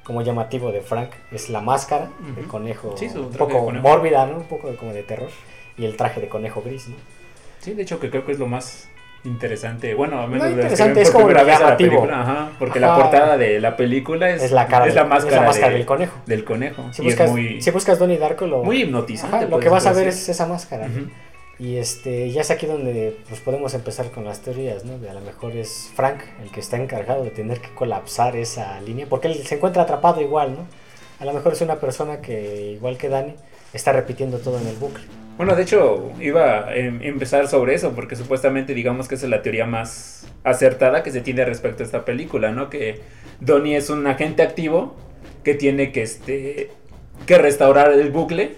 como 0.03 0.23
llamativo 0.23 0.71
de 0.71 0.81
Frank 0.81 1.11
es 1.31 1.49
la 1.51 1.61
máscara 1.61 2.09
de 2.35 2.41
Ujú. 2.41 2.49
conejo, 2.49 2.95
Sí, 2.97 3.09
su 3.09 3.21
un 3.21 3.31
de 3.31 3.37
poco 3.37 3.63
conejo. 3.65 3.87
mórbida, 3.87 4.25
¿no? 4.25 4.37
Un 4.37 4.45
poco 4.45 4.75
como 4.75 4.91
de 4.91 5.03
terror 5.03 5.29
y 5.77 5.85
el 5.85 5.95
traje 5.95 6.19
de 6.19 6.27
conejo 6.27 6.63
gris, 6.63 6.87
¿no? 6.87 6.95
Sí, 7.59 7.73
de 7.73 7.83
hecho 7.83 7.99
que 7.99 8.09
creo 8.09 8.25
que 8.25 8.31
es 8.31 8.39
lo 8.39 8.47
más 8.47 8.88
interesante. 9.23 9.93
Bueno, 9.93 10.21
al 10.21 10.29
menos 10.29 10.45
No 10.45 10.51
interesante, 10.51 11.01
es 11.01 11.11
como 11.11 11.29
la 11.29 11.43
llamativo. 11.43 12.07
ajá, 12.11 12.49
porque 12.59 12.79
Ajá. 12.79 12.87
la 12.87 12.95
portada 12.95 13.37
de 13.37 13.59
la 13.59 13.75
película 13.75 14.29
es, 14.29 14.43
Es 14.43 14.51
la 14.51 14.67
cara, 14.67 14.87
es 14.87 14.95
la 14.95 15.03
máscara, 15.05 15.41
máscara 15.41 15.69
de- 15.71 15.77
del 15.77 15.85
conejo. 15.85 16.17
del 16.25 16.43
conejo. 16.43 16.91
Si 16.93 17.01
y 17.01 17.05
buscas, 17.05 17.25
es 17.27 17.31
muy, 17.31 17.61
si 17.61 17.71
buscas 17.71 17.99
Donnie 17.99 18.17
Darko 18.17 18.47
lo, 18.47 18.63
muy 18.63 18.83
hipnotizante. 18.83 19.35
Ajá, 19.35 19.43
lo 19.45 19.51
puedes 19.51 19.63
que 19.65 19.69
vas 19.69 19.85
a 19.85 19.93
ver 19.93 20.05
decir. 20.05 20.21
es 20.23 20.29
esa 20.29 20.45
máscara. 20.45 20.87
Y 21.61 21.75
este, 21.75 22.31
ya 22.31 22.39
es 22.39 22.51
aquí 22.51 22.65
donde 22.67 23.17
pues, 23.27 23.41
podemos 23.41 23.73
empezar 23.73 24.09
con 24.11 24.23
las 24.23 24.39
teorías, 24.39 24.85
¿no? 24.85 24.97
De 24.97 25.09
a 25.09 25.13
lo 25.13 25.19
mejor 25.19 25.51
es 25.57 25.91
Frank 25.93 26.21
el 26.41 26.51
que 26.51 26.61
está 26.61 26.77
encargado 26.77 27.21
de 27.23 27.31
tener 27.31 27.59
que 27.59 27.67
colapsar 27.75 28.37
esa 28.37 28.79
línea, 28.79 29.07
porque 29.09 29.27
él 29.27 29.35
se 29.45 29.55
encuentra 29.55 29.83
atrapado 29.83 30.21
igual, 30.21 30.53
¿no? 30.53 30.65
A 31.19 31.25
lo 31.25 31.33
mejor 31.33 31.51
es 31.51 31.59
una 31.59 31.75
persona 31.75 32.21
que, 32.21 32.71
igual 32.77 32.97
que 32.97 33.09
Dani, 33.09 33.33
está 33.73 33.91
repitiendo 33.91 34.37
todo 34.39 34.57
en 34.57 34.67
el 34.67 34.75
bucle. 34.77 35.03
Bueno, 35.39 35.55
de 35.55 35.63
hecho, 35.63 36.11
iba 36.19 36.67
a 36.67 36.75
em- 36.75 37.01
empezar 37.01 37.47
sobre 37.47 37.73
eso, 37.73 37.93
porque 37.93 38.17
supuestamente 38.17 38.73
digamos 38.73 39.07
que 39.07 39.15
esa 39.15 39.25
es 39.25 39.29
la 39.29 39.41
teoría 39.41 39.65
más 39.65 40.27
acertada 40.43 41.01
que 41.01 41.11
se 41.11 41.21
tiene 41.21 41.45
respecto 41.45 41.81
a 41.81 41.85
esta 41.85 42.03
película, 42.03 42.51
¿no? 42.51 42.69
Que 42.69 42.99
Donnie 43.39 43.77
es 43.77 43.89
un 43.89 44.05
agente 44.05 44.43
activo 44.43 44.97
que 45.45 45.53
tiene 45.53 45.93
que, 45.93 46.01
este, 46.01 46.71
que 47.25 47.37
restaurar 47.37 47.93
el 47.93 48.11
bucle 48.11 48.55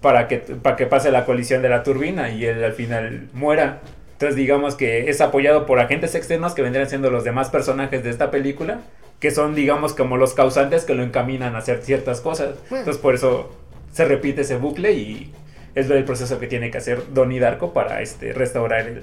para 0.00 0.26
que, 0.26 0.38
para 0.38 0.76
que 0.76 0.86
pase 0.86 1.10
la 1.10 1.26
colisión 1.26 1.60
de 1.60 1.68
la 1.68 1.82
turbina 1.82 2.30
y 2.30 2.46
él 2.46 2.64
al 2.64 2.72
final 2.72 3.28
muera. 3.34 3.82
Entonces 4.12 4.34
digamos 4.34 4.74
que 4.74 5.10
es 5.10 5.20
apoyado 5.20 5.66
por 5.66 5.80
agentes 5.80 6.14
externos 6.14 6.54
que 6.54 6.62
vendrían 6.62 6.88
siendo 6.88 7.10
los 7.10 7.24
demás 7.24 7.50
personajes 7.50 8.02
de 8.04 8.08
esta 8.08 8.30
película, 8.30 8.80
que 9.20 9.32
son 9.32 9.54
digamos 9.54 9.92
como 9.92 10.16
los 10.16 10.32
causantes 10.32 10.86
que 10.86 10.94
lo 10.94 11.02
encaminan 11.02 11.56
a 11.56 11.58
hacer 11.58 11.82
ciertas 11.82 12.22
cosas. 12.22 12.54
Entonces 12.70 12.96
por 12.96 13.14
eso 13.14 13.54
se 13.92 14.06
repite 14.06 14.40
ese 14.40 14.56
bucle 14.56 14.92
y 14.92 15.30
es 15.74 15.90
el 15.90 16.04
proceso 16.04 16.38
que 16.38 16.46
tiene 16.46 16.70
que 16.70 16.78
hacer 16.78 17.12
Donnie 17.12 17.40
Darko 17.40 17.72
para 17.72 18.02
este, 18.02 18.32
restaurar 18.32 19.02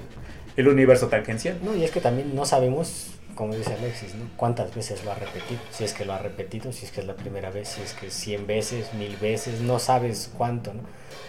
el, 0.56 0.68
universo 0.68 1.08
tangencial. 1.08 1.58
No, 1.62 1.74
y 1.74 1.84
es 1.84 1.90
que 1.90 2.00
también 2.00 2.34
no 2.34 2.44
sabemos, 2.44 3.14
como 3.34 3.54
dice 3.54 3.72
Alexis, 3.72 4.14
¿no? 4.14 4.26
Cuántas 4.36 4.74
veces 4.74 5.04
lo 5.04 5.12
ha 5.12 5.14
repetido. 5.14 5.60
Si 5.70 5.84
es 5.84 5.94
que 5.94 6.04
lo 6.04 6.12
ha 6.12 6.18
repetido, 6.18 6.72
si 6.72 6.84
es 6.84 6.92
que 6.92 7.00
es 7.00 7.06
la 7.06 7.14
primera 7.14 7.50
vez, 7.50 7.68
si 7.68 7.82
es 7.82 7.94
que 7.94 8.10
100 8.10 8.46
veces, 8.46 8.92
mil 8.94 9.16
veces, 9.16 9.60
no 9.62 9.78
sabes 9.78 10.30
cuánto, 10.36 10.74
¿no? 10.74 10.82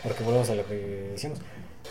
Porque 0.04 0.24
volvemos 0.24 0.50
a 0.50 0.56
lo 0.56 0.66
que 0.68 1.10
decíamos. 1.12 1.40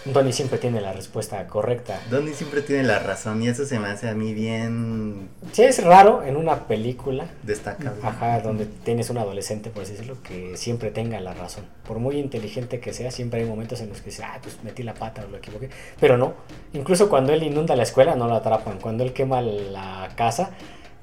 Donnie 0.07 0.33
siempre 0.33 0.59
tiene 0.59 0.81
la 0.81 0.93
respuesta 0.93 1.47
correcta. 1.47 2.01
Donnie 2.11 2.33
siempre 2.33 2.63
tiene 2.63 2.85
la 2.85 3.01
razón 3.01 3.43
y 3.43 3.49
eso 3.49 3.67
se 3.67 3.79
me 3.79 3.89
hace 3.89 4.09
a 4.09 4.15
mí 4.15 4.33
bien 4.33 5.29
Sí, 5.53 5.63
es 5.63 5.85
raro 5.85 6.23
en 6.23 6.37
una 6.37 6.67
película, 6.67 7.27
destacable. 7.43 8.01
ajá, 8.03 8.41
donde 8.41 8.65
tienes 8.65 9.11
un 9.11 9.19
adolescente, 9.19 9.69
por 9.69 9.83
así 9.83 9.93
decirlo, 9.93 10.17
que 10.23 10.57
siempre 10.57 10.91
tenga 10.91 11.21
la 11.21 11.35
razón. 11.35 11.65
Por 11.87 11.99
muy 11.99 12.17
inteligente 12.17 12.81
que 12.81 12.95
sea, 12.95 13.11
siempre 13.11 13.41
hay 13.43 13.47
momentos 13.47 13.81
en 13.83 13.91
los 13.91 13.99
que 14.01 14.07
dice, 14.11 14.25
ah, 14.25 14.39
pues 14.43 14.59
metí 14.65 14.83
la 14.83 14.95
pata 14.95 15.23
o 15.27 15.31
lo 15.31 15.37
equivoqué. 15.37 15.69
Pero 16.01 16.17
no, 16.17 16.33
incluso 16.73 17.11
cuando 17.11 17.33
él 17.35 17.43
inunda 17.43 17.77
la 17.77 17.83
escuela 17.83 18.15
no 18.15 18.27
lo 18.27 18.37
atrapan. 18.37 18.79
Cuando 18.79 19.05
él 19.05 19.13
quema 19.13 19.43
la 19.43 20.09
casa, 20.17 20.51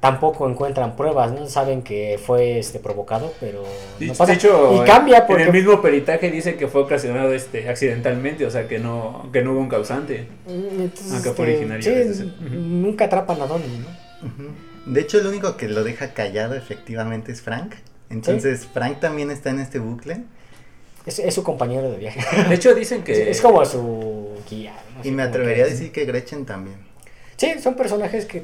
tampoco 0.08 0.50
encuentran 0.50 0.96
pruebas, 0.96 1.34
¿no? 1.34 1.48
Saben 1.48 1.82
que 1.82 2.18
fue 2.24 2.60
este 2.60 2.80
provocado, 2.80 3.34
pero 3.42 3.64
no 4.00 4.14
pasa. 4.14 4.32
De 4.32 4.34
hecho, 4.38 4.82
y 4.82 4.86
cambia 4.86 5.28
porque 5.28 5.44
en 5.44 5.50
el 5.50 5.54
mismo 5.54 5.82
peritaje 5.82 6.32
dice 6.32 6.56
que 6.56 6.70
fue 6.70 6.82
ocasionado 6.82 7.34
este, 7.34 7.68
accidentalmente, 7.68 8.46
o 8.46 8.50
sea 8.50 8.70
que 8.70 8.80
no, 8.80 9.30
que 9.34 9.42
no 9.42 9.52
hubo 9.52 9.60
un 9.60 9.68
causante. 9.68 10.28
Mm, 10.46 10.82
entonces, 10.82 11.12
Aunque 11.12 11.32
fue 11.32 11.52
este, 11.52 11.66
originario 11.66 12.14
sí, 12.14 12.34
nunca 12.52 13.06
atrapan 13.06 13.42
a 13.42 13.48
Donnie, 13.48 13.80
¿no? 13.80 14.94
De 14.94 15.02
hecho, 15.02 15.20
el 15.20 15.28
único 15.28 15.58
que 15.58 15.68
lo 15.68 15.84
deja 15.84 16.14
callado 16.14 16.56
efectivamente 16.56 17.34
es 17.34 17.42
Frank. 17.42 17.76
Entonces, 18.10 18.66
Frank 18.74 19.02
también 19.02 19.30
está 19.30 19.50
en 19.50 19.60
este 19.60 19.80
bucle. 19.80 20.24
Es, 21.06 21.20
es 21.20 21.34
su 21.34 21.44
compañero 21.44 21.92
de 21.92 21.98
viaje. 21.98 22.22
De 22.48 22.56
hecho 22.56 22.74
dicen 22.74 23.00
Es, 23.00 23.04
que... 23.04 23.30
es 23.32 23.42
como 23.42 23.66
su 23.66 24.30
guía. 24.50 24.74
no 24.96 25.02
Y 25.04 25.12
me 25.12 25.24
atrevería 25.24 25.66
a 25.66 25.68
decir 25.68 25.92
que 25.92 26.06
Gretchen 26.06 26.46
también. 26.46 26.87
Sí, 27.38 27.54
son 27.62 27.76
personajes 27.76 28.26
que 28.26 28.44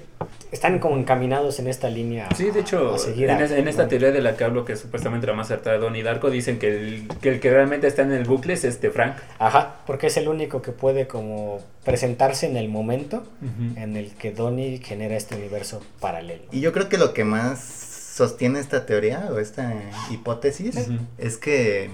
están 0.52 0.78
como 0.78 0.96
encaminados 0.98 1.58
en 1.60 1.68
esta 1.68 1.90
línea. 1.90 2.30
Sí, 2.38 2.52
de 2.52 2.60
hecho, 2.60 2.94
a 2.94 3.00
seguir 3.00 3.28
en, 3.30 3.38
a- 3.38 3.44
es- 3.44 3.52
en 3.52 3.68
esta 3.68 3.88
teoría 3.88 4.12
de 4.12 4.22
la 4.22 4.38
que 4.38 4.44
hablo, 4.44 4.66
que 4.66 4.74
es 4.74 4.80
supuestamente 4.80 5.26
la 5.26 5.34
más 5.34 5.48
acertada 5.48 5.78
de 5.78 5.82
Donnie 5.82 6.04
Darko, 6.04 6.30
dicen 6.30 6.60
que 6.60 6.68
el, 6.68 7.08
que 7.22 7.30
el 7.30 7.40
que 7.40 7.50
realmente 7.50 7.88
está 7.88 8.04
en 8.04 8.12
el 8.12 8.24
bucle 8.26 8.54
es 8.54 8.64
este 8.64 8.92
Frank. 8.92 9.16
Ajá, 9.40 9.78
porque 9.88 10.08
es 10.08 10.18
el 10.18 10.28
único 10.28 10.62
que 10.62 10.72
puede 10.72 11.08
como 11.08 11.60
presentarse 11.84 12.46
en 12.46 12.56
el 12.56 12.70
momento 12.70 13.24
en 13.76 13.98
el 13.98 14.12
que 14.14 14.32
Donnie 14.32 14.78
genera 14.78 15.16
este 15.18 15.36
universo 15.36 15.82
paralelo. 16.00 16.44
Y 16.52 16.60
yo 16.62 16.72
creo 16.72 16.88
que 16.88 16.98
lo 17.00 17.14
que 17.16 17.24
más 17.24 17.60
sostiene 17.60 18.60
esta 18.60 18.86
teoría 18.86 19.28
o 19.32 19.40
esta 19.40 19.74
hipótesis 20.12 20.76
es 21.18 21.38
que 21.38 21.90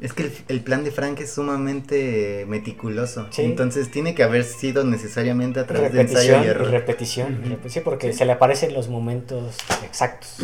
Es 0.00 0.12
que 0.12 0.24
el, 0.24 0.32
el 0.48 0.60
plan 0.60 0.82
de 0.84 0.90
Frank 0.90 1.20
es 1.20 1.32
sumamente 1.32 2.44
meticuloso. 2.48 3.26
Sí. 3.30 3.42
Entonces 3.42 3.90
tiene 3.90 4.14
que 4.14 4.22
haber 4.22 4.44
sido 4.44 4.84
necesariamente 4.84 5.60
a 5.60 5.66
través 5.66 5.92
de 5.92 6.00
ensayo 6.02 6.34
repetición 6.38 6.44
y 6.44 6.46
error. 6.48 6.70
repetición. 6.70 7.58
Sí, 7.68 7.80
porque 7.80 8.12
se 8.12 8.24
le 8.24 8.32
aparecen 8.32 8.74
los 8.74 8.88
momentos 8.88 9.56
exactos. 9.84 10.36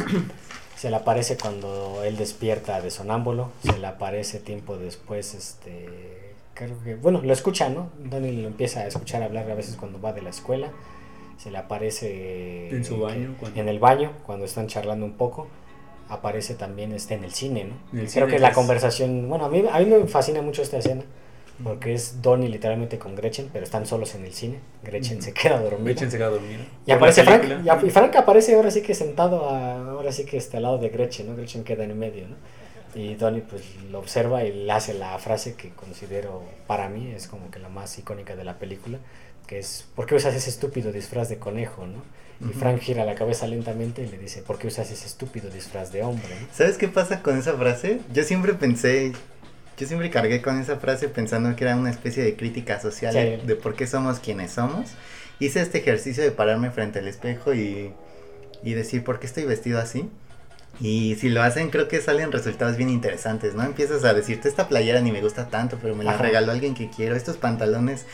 Se 0.76 0.88
le 0.88 0.96
aparece 0.96 1.36
cuando 1.36 2.02
él 2.04 2.16
despierta 2.16 2.80
de 2.80 2.90
sonámbulo, 2.90 3.50
se 3.62 3.76
le 3.76 3.86
aparece 3.86 4.38
tiempo 4.38 4.78
después, 4.78 5.34
este, 5.34 6.32
creo 6.54 6.82
que, 6.82 6.94
bueno, 6.94 7.20
lo 7.22 7.32
escucha, 7.34 7.68
¿no? 7.68 7.90
Donnie 7.98 8.32
lo 8.40 8.48
empieza 8.48 8.80
a 8.80 8.86
escuchar 8.86 9.22
hablar 9.22 9.50
a 9.50 9.54
veces 9.54 9.76
cuando 9.76 10.00
va 10.00 10.14
de 10.14 10.22
la 10.22 10.30
escuela, 10.30 10.70
se 11.36 11.50
le 11.50 11.58
aparece 11.58 12.70
En 12.70 12.84
su 12.84 12.98
baño, 12.98 13.34
cuando- 13.38 13.60
en 13.60 13.68
el 13.68 13.78
baño, 13.78 14.12
cuando 14.24 14.46
están 14.46 14.68
charlando 14.68 15.04
un 15.04 15.18
poco, 15.18 15.48
aparece 16.10 16.54
también 16.54 16.92
este, 16.92 17.14
en 17.14 17.24
el 17.24 17.32
cine, 17.32 17.64
¿no? 17.64 17.74
El 17.98 18.06
creo 18.08 18.08
cine, 18.10 18.26
que 18.26 18.38
la 18.38 18.48
es- 18.48 18.54
conversación, 18.54 19.28
bueno, 19.28 19.44
a 19.46 19.48
mí, 19.48 19.64
a 19.70 19.78
mí 19.78 19.84
me 19.86 20.06
fascina 20.06 20.42
mucho 20.42 20.62
esta 20.62 20.78
escena, 20.78 21.02
porque 21.62 21.92
es 21.92 22.22
Donnie 22.22 22.48
literalmente 22.48 22.98
con 22.98 23.14
Gretchen, 23.14 23.50
pero 23.52 23.64
están 23.64 23.84
solos 23.86 24.14
en 24.14 24.24
el 24.24 24.32
cine. 24.32 24.60
Gretchen 24.82 25.20
se 25.22 25.32
queda 25.34 25.60
dormida. 25.60 25.84
Gretchen 25.84 26.10
se 26.10 26.16
queda 26.18 26.28
dormida. 26.30 26.60
Y 26.86 26.92
aparece 26.92 27.22
la 27.24 27.38
Frank. 27.38 27.64
Y, 27.64 27.68
a- 27.68 27.80
y 27.86 27.90
Frank 27.90 28.16
aparece 28.16 28.54
ahora 28.54 28.70
sí 28.70 28.82
que 28.82 28.94
sentado 28.94 29.48
a- 29.50 29.90
ahora 29.90 30.10
sí 30.12 30.24
que 30.24 30.36
está 30.36 30.56
al 30.56 30.62
lado 30.64 30.78
de 30.78 30.88
Gretchen, 30.88 31.28
¿no? 31.28 31.36
Gretchen 31.36 31.62
queda 31.64 31.84
en 31.84 31.98
medio, 31.98 32.26
¿no? 32.28 32.36
Y 32.94 33.14
Donnie 33.14 33.42
pues 33.48 33.62
lo 33.90 33.98
observa 34.00 34.42
y 34.44 34.52
le 34.52 34.72
hace 34.72 34.94
la 34.94 35.16
frase 35.18 35.54
que 35.54 35.70
considero 35.70 36.42
para 36.66 36.88
mí 36.88 37.12
es 37.14 37.28
como 37.28 37.48
que 37.50 37.58
la 37.60 37.68
más 37.68 37.96
icónica 37.98 38.34
de 38.34 38.42
la 38.42 38.58
película, 38.58 38.98
que 39.46 39.58
es 39.60 39.86
¿por 39.94 40.06
qué 40.06 40.16
usas 40.16 40.34
ese 40.34 40.50
estúpido 40.50 40.90
disfraz 40.90 41.28
de 41.28 41.38
conejo, 41.38 41.86
no? 41.86 42.02
Y. 42.40 42.52
Frank 42.54 42.80
gira 42.80 43.04
la 43.04 43.14
cabeza 43.14 43.46
lentamente 43.46 44.02
y 44.02 44.06
le 44.08 44.16
dice, 44.18 44.40
¿por 44.42 44.58
qué 44.58 44.66
usas 44.68 44.90
ese 44.90 45.06
estúpido 45.06 45.50
disfraz 45.50 45.92
de 45.92 46.02
hombre? 46.02 46.28
¿Sabes 46.54 46.78
qué 46.78 46.88
pasa 46.88 47.22
con 47.22 47.36
esa 47.38 47.52
frase? 47.54 48.00
Yo 48.14 48.22
siempre 48.24 48.54
pensé, 48.54 49.12
yo 49.76 49.86
siempre 49.86 50.08
cargué 50.10 50.40
con 50.40 50.58
esa 50.60 50.76
frase 50.76 51.08
pensando 51.08 51.54
que 51.54 51.64
era 51.64 51.76
una 51.76 51.90
especie 51.90 52.22
de 52.24 52.36
crítica 52.36 52.80
social 52.80 53.12
Sí. 53.12 53.46
de 53.46 53.56
por 53.56 53.74
qué 53.74 53.86
somos 53.86 54.20
quienes 54.20 54.52
somos. 54.52 54.90
Hice 55.38 55.60
este 55.60 55.78
ejercicio 55.78 56.22
de 56.22 56.30
pararme 56.30 56.70
frente 56.70 56.98
al 57.00 57.08
espejo 57.08 57.52
y, 57.54 57.92
y 58.62 58.72
decir 58.74 59.04
por 59.04 59.20
qué 59.20 59.26
estoy 59.26 59.44
vestido 59.44 59.78
así. 59.78 60.08
Y 60.80 61.16
si 61.16 61.28
lo 61.28 61.42
hacen, 61.42 61.68
creo 61.70 61.88
que 61.88 62.00
salen 62.00 62.32
resultados 62.32 62.76
bien 62.76 62.88
interesantes, 62.88 63.54
¿no? 63.54 63.64
Empiezas 63.64 64.04
a 64.04 64.14
decirte, 64.14 64.48
esta 64.48 64.68
playera 64.68 65.00
ni 65.02 65.12
me 65.12 65.20
gusta 65.20 65.48
tanto, 65.48 65.78
pero 65.82 65.94
me 65.94 66.04
la 66.04 66.12
Ajá. 66.12 66.22
regaló 66.22 66.52
alguien 66.52 66.74
que 66.74 66.88
quiero. 66.88 67.16
Estos 67.16 67.36
pantalones 67.36 68.06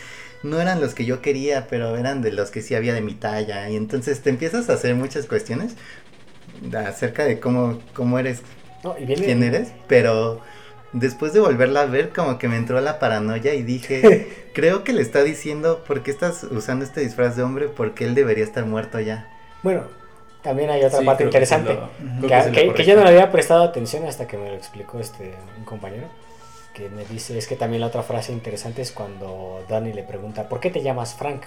no 0.42 0.60
eran 0.60 0.80
los 0.80 0.94
que 0.94 1.04
yo 1.04 1.22
quería, 1.22 1.66
pero 1.68 1.96
eran 1.96 2.22
de 2.22 2.32
los 2.32 2.50
que 2.50 2.62
sí 2.62 2.74
había 2.74 2.94
de 2.94 3.00
mi 3.02 3.14
talla. 3.14 3.68
Y 3.70 3.76
entonces 3.76 4.22
te 4.22 4.30
empiezas 4.30 4.68
a 4.70 4.74
hacer 4.74 4.94
muchas 4.94 5.26
cuestiones 5.26 5.74
acerca 6.76 7.24
de 7.24 7.40
cómo, 7.40 7.80
cómo 7.94 8.18
eres 8.18 8.42
No, 8.82 8.94
y 8.98 9.04
viene, 9.04 9.24
quién 9.24 9.42
eres, 9.42 9.68
pero 9.88 10.40
después 10.92 11.32
de 11.32 11.40
volverla 11.40 11.82
a 11.82 11.86
ver 11.86 12.10
como 12.10 12.38
que 12.38 12.48
me 12.48 12.56
entró 12.56 12.80
la 12.80 12.98
paranoia 12.98 13.54
y 13.54 13.62
dije, 13.62 14.28
creo 14.54 14.84
que 14.84 14.92
le 14.92 15.02
está 15.02 15.22
diciendo, 15.22 15.84
¿por 15.86 16.02
qué 16.02 16.10
estás 16.10 16.44
usando 16.44 16.84
este 16.84 17.00
disfraz 17.00 17.36
de 17.36 17.42
hombre? 17.42 17.68
Porque 17.68 18.04
él 18.04 18.14
debería 18.14 18.44
estar 18.44 18.64
muerto 18.64 19.00
ya. 19.00 19.28
Bueno, 19.62 19.84
también 20.42 20.70
hay 20.70 20.84
otra 20.84 21.00
Sí, 21.00 21.04
parte 21.04 21.24
que 21.24 21.28
interesante. 21.28 21.74
lo- 21.74 21.90
que, 22.20 22.22
lo 22.22 22.28
que- 22.28 22.52
que 22.52 22.66
correcto. 22.66 22.82
yo 22.82 22.96
no 22.96 23.02
le 23.04 23.10
había 23.10 23.30
prestado 23.32 23.62
atención 23.64 24.06
hasta 24.06 24.26
que 24.26 24.38
me 24.38 24.48
lo 24.50 24.54
explicó 24.56 25.00
este 25.00 25.34
un 25.58 25.64
compañero 25.64 26.06
que 26.76 26.90
me 26.90 27.04
dice 27.06 27.38
es 27.38 27.46
que 27.46 27.56
también 27.56 27.80
la 27.80 27.86
otra 27.86 28.02
frase 28.02 28.32
interesante 28.32 28.82
es 28.82 28.92
cuando 28.92 29.64
Danny 29.68 29.92
le 29.92 30.02
pregunta 30.02 30.48
¿por 30.48 30.60
qué 30.60 30.70
te 30.70 30.82
llamas 30.82 31.14
Frank? 31.14 31.42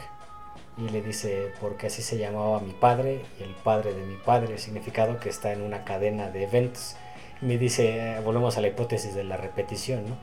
y 0.78 0.90
le 0.90 1.02
dice 1.02 1.54
porque 1.62 1.88
así 1.88 2.02
se 2.02 2.18
llamaba 2.18 2.60
mi 2.60 2.74
padre 2.74 3.22
y 3.40 3.44
el 3.44 3.54
padre 3.54 3.94
de 3.94 4.04
mi 4.04 4.16
padre 4.16 4.58
significado 4.58 5.20
que 5.20 5.30
está 5.30 5.54
en 5.54 5.62
una 5.62 5.84
cadena 5.84 6.30
de 6.30 6.44
eventos 6.46 6.96
y 7.42 7.46
me 7.46 7.58
dice 7.58 8.16
eh, 8.16 8.20
volvemos 8.26 8.58
a 8.58 8.62
la 8.62 8.70
hipótesis 8.70 9.14
de 9.14 9.24
la 9.24 9.38
repetición 9.38 10.10
¿no? 10.10 10.18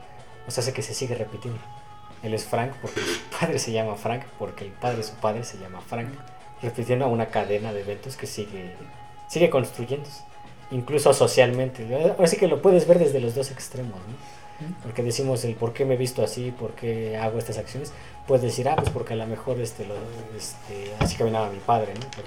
o 0.47 0.51
sea 0.51 0.61
hace 0.61 0.73
que 0.73 0.81
se 0.81 0.93
sigue 0.93 1.15
repitiendo 1.15 1.59
él 2.23 2.33
es 2.33 2.43
Frank 2.43 2.73
porque 2.81 2.99
su 2.99 3.21
padre 3.39 3.59
se 3.59 3.71
llama 3.71 3.95
Frank 3.95 4.23
porque 4.37 4.65
el 4.65 4.71
padre 4.71 4.97
de 4.97 5.03
su 5.03 5.13
padre 5.15 5.45
se 5.45 5.57
llama 5.57 5.79
Frank 5.79 6.09
repitiendo 6.61 7.05
a 7.05 7.07
una 7.07 7.27
cadena 7.27 7.71
de 7.71 7.81
eventos 7.81 8.17
que 8.17 8.27
sigue 8.27 8.73
sigue 9.27 9.49
construyéndose, 9.49 10.23
incluso 10.71 11.13
socialmente. 11.13 11.85
Ahora 11.93 12.27
sí 12.27 12.37
que 12.37 12.47
lo 12.47 12.61
puedes 12.61 12.87
ver 12.87 12.99
desde 12.99 13.19
los 13.19 13.35
dos 13.35 13.51
extremos, 13.51 13.95
¿no? 13.95 14.46
Porque 14.83 15.03
decimos 15.03 15.43
el 15.45 15.55
por 15.55 15.73
qué 15.73 15.85
me 15.85 15.95
he 15.95 15.97
visto 15.97 16.23
así, 16.23 16.51
por 16.51 16.71
qué 16.71 17.17
hago 17.17 17.37
estas 17.37 17.57
acciones. 17.57 17.93
Puedes 18.27 18.43
decir, 18.43 18.67
ah, 18.69 18.75
pues 18.75 18.89
porque 18.89 19.13
a 19.13 19.17
lo 19.17 19.27
mejor 19.27 19.59
este, 19.59 19.85
lo, 19.85 19.95
este, 20.35 20.93
así 20.99 21.15
caminaba 21.15 21.49
mi 21.49 21.59
padre, 21.59 21.93
¿no? 21.93 22.09
Por 22.11 22.25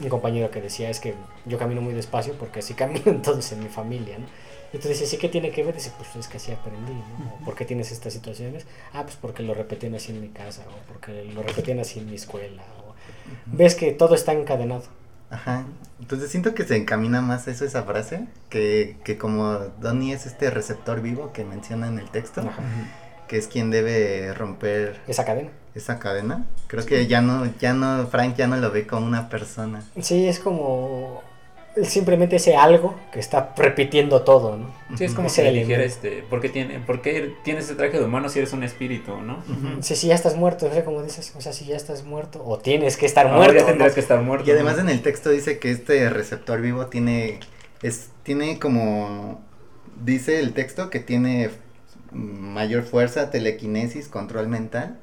un 0.00 0.08
compañero 0.08 0.50
que 0.50 0.60
decía, 0.60 0.90
es 0.90 1.00
que 1.00 1.14
yo 1.46 1.58
camino 1.58 1.80
muy 1.80 1.94
despacio 1.94 2.34
porque 2.34 2.60
así 2.60 2.74
caminan 2.82 3.22
todos 3.22 3.50
en 3.52 3.62
mi 3.62 3.68
familia, 3.68 4.18
¿no? 4.18 4.26
Y 4.72 4.78
tú 4.78 4.88
dices, 4.88 5.08
¿sí 5.08 5.16
qué 5.16 5.28
tiene 5.28 5.50
que 5.50 5.62
ver? 5.62 5.74
Dice, 5.74 5.92
pues 5.96 6.14
es 6.16 6.28
que 6.28 6.36
así 6.38 6.52
aprendí, 6.52 6.92
¿no? 6.92 7.44
¿Por 7.44 7.54
qué 7.54 7.64
tienes 7.64 7.92
estas 7.92 8.12
situaciones? 8.12 8.66
Ah, 8.92 9.04
pues 9.04 9.16
porque 9.16 9.42
lo 9.42 9.54
repetían 9.54 9.94
así 9.94 10.10
en 10.12 10.20
mi 10.20 10.28
casa, 10.28 10.64
o 10.68 10.92
porque 10.92 11.24
lo 11.24 11.42
repetían 11.42 11.78
así 11.78 12.00
en 12.00 12.10
mi 12.10 12.16
escuela, 12.16 12.62
o... 12.80 12.94
Ves 13.46 13.74
que 13.74 13.92
todo 13.92 14.14
está 14.14 14.32
encadenado. 14.32 14.82
Ajá. 15.30 15.64
Entonces 16.00 16.30
siento 16.30 16.54
que 16.54 16.64
se 16.64 16.76
encamina 16.76 17.20
más 17.20 17.48
eso, 17.48 17.64
esa 17.64 17.82
frase, 17.82 18.26
que, 18.48 18.96
que 19.04 19.18
como 19.18 19.54
Donnie 19.80 20.12
es 20.12 20.26
este 20.26 20.50
receptor 20.50 21.00
vivo 21.00 21.32
que 21.32 21.44
menciona 21.44 21.88
en 21.88 21.98
el 21.98 22.08
texto, 22.10 22.42
Ajá. 22.42 22.62
que 23.28 23.38
es 23.38 23.48
quien 23.48 23.70
debe 23.70 24.32
romper 24.34 25.00
Esa 25.08 25.24
cadena. 25.24 25.50
esa 25.74 25.98
cadena. 25.98 26.44
Creo 26.68 26.84
que 26.86 27.06
ya 27.06 27.22
no, 27.22 27.46
ya 27.58 27.72
no, 27.74 28.06
Frank 28.06 28.36
ya 28.36 28.46
no 28.46 28.56
lo 28.56 28.70
ve 28.70 28.86
como 28.86 29.06
una 29.06 29.28
persona. 29.28 29.82
Sí, 30.00 30.26
es 30.28 30.38
como 30.38 31.22
simplemente 31.84 32.36
ese 32.36 32.56
algo 32.56 32.94
que 33.12 33.20
está 33.20 33.52
repitiendo 33.56 34.22
todo, 34.22 34.56
¿no? 34.56 34.74
Sí, 34.96 35.04
es 35.04 35.14
como 35.14 35.26
Ese 35.26 35.50
si 35.50 35.72
este, 35.72 36.24
¿por 36.28 36.40
qué, 36.40 36.48
tiene, 36.48 36.78
¿por 36.80 37.02
qué 37.02 37.34
tienes 37.44 37.66
ese 37.66 37.74
traje 37.74 37.98
de 37.98 38.04
humano 38.04 38.28
si 38.28 38.38
eres 38.38 38.52
un 38.52 38.62
espíritu, 38.62 39.20
no? 39.20 39.42
Sí, 39.80 39.96
sí, 39.96 40.08
ya 40.08 40.14
estás 40.14 40.36
muerto, 40.36 40.66
o 40.66 40.72
sea, 40.72 40.84
como 40.84 41.02
dices, 41.02 41.34
o 41.36 41.40
sea, 41.40 41.52
si 41.52 41.66
ya 41.66 41.76
estás 41.76 42.04
muerto, 42.04 42.42
o 42.44 42.58
tienes 42.58 42.96
que 42.96 43.06
estar 43.06 43.30
muerto. 43.30 43.54
ya 43.54 43.66
tendrás 43.66 43.90
¿no? 43.90 43.94
que 43.94 44.00
estar 44.00 44.20
muerto. 44.22 44.48
Y 44.48 44.52
además 44.52 44.76
¿no? 44.76 44.82
en 44.82 44.88
el 44.90 45.02
texto 45.02 45.30
dice 45.30 45.58
que 45.58 45.70
este 45.70 46.08
receptor 46.08 46.60
vivo 46.60 46.86
tiene, 46.86 47.40
es, 47.82 48.10
tiene 48.22 48.58
como, 48.58 49.40
dice 50.02 50.40
el 50.40 50.54
texto 50.54 50.88
que 50.88 51.00
tiene 51.00 51.50
mayor 52.12 52.84
fuerza, 52.84 53.30
telequinesis, 53.30 54.08
control 54.08 54.48
mental 54.48 54.98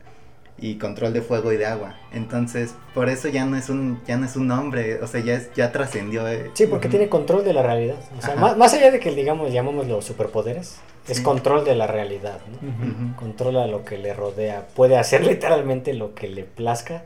y 0.58 0.76
control 0.78 1.14
de 1.14 1.22
fuego 1.22 1.52
y 1.52 1.58
de 1.58 1.66
agua. 1.66 1.96
Entonces, 2.14 2.76
por 2.94 3.10
eso 3.10 3.28
ya 3.28 3.46
no 3.46 3.58
es 3.58 3.70
un, 3.70 4.00
ya 4.08 4.18
no 4.18 4.26
es 4.26 4.36
un 4.36 4.50
hombre, 4.52 5.02
o 5.02 5.08
sea, 5.08 5.20
ya 5.22 5.34
es, 5.36 5.54
ya 5.56 5.72
trascendió. 5.72 6.28
eh. 6.28 6.52
Sí, 6.54 6.68
porque 6.68 6.88
tiene 6.90 7.10
control 7.10 7.44
de 7.44 7.54
la 7.54 7.64
realidad. 7.64 7.96
O 8.18 8.22
sea, 8.22 8.36
más, 8.36 8.56
más 8.56 8.74
allá 8.74 8.92
de 8.92 9.00
que, 9.00 9.12
digamos, 9.14 9.52
llamamos 9.52 9.88
los 9.88 10.06
superpoderes, 10.06 10.78
es 11.08 11.18
Sí. 11.18 11.24
control 11.24 11.66
de 11.66 11.76
la 11.76 11.88
realidad, 11.88 12.40
¿no? 12.50 12.70
Ujú. 12.70 12.92
Ujú. 13.08 13.16
Controla 13.18 13.68
lo 13.68 13.84
que 13.84 13.98
le 13.98 14.14
rodea, 14.14 14.68
puede 14.76 14.98
hacer 14.98 15.24
literalmente 15.26 15.94
lo 15.94 16.14
que 16.14 16.28
le 16.30 16.44
plazca 16.44 17.04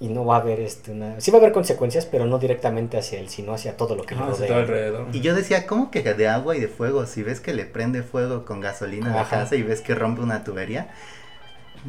y 0.00 0.08
no 0.08 0.24
va 0.24 0.36
a 0.36 0.40
haber 0.40 0.60
este, 0.60 0.92
una... 0.92 1.20
Sí 1.20 1.30
va 1.30 1.38
a 1.38 1.40
haber 1.40 1.52
consecuencias, 1.52 2.04
pero 2.04 2.26
no 2.26 2.38
directamente 2.38 2.98
hacia 2.98 3.18
él, 3.20 3.28
sino 3.28 3.52
hacia 3.54 3.76
todo 3.76 3.96
lo 3.96 4.02
que 4.04 4.14
Ah, 4.16 4.18
le 4.20 4.26
rodea. 4.26 4.46
todo 4.48 4.58
alrededor. 4.58 5.06
Y 5.12 5.20
yo 5.20 5.34
decía, 5.34 5.66
¿cómo 5.66 5.90
que 5.90 6.02
de 6.02 6.28
agua 6.28 6.56
y 6.56 6.60
de 6.60 6.68
fuego? 6.68 7.06
Si 7.06 7.22
ves 7.22 7.40
que 7.40 7.54
le 7.54 7.64
prende 7.64 8.02
fuego 8.02 8.44
con 8.44 8.60
gasolina 8.60 9.12
a 9.12 9.16
la 9.22 9.28
casa 9.28 9.56
y 9.56 9.62
ves 9.62 9.80
que 9.80 9.94
rompe 9.94 10.20
una 10.20 10.44
tubería. 10.44 10.88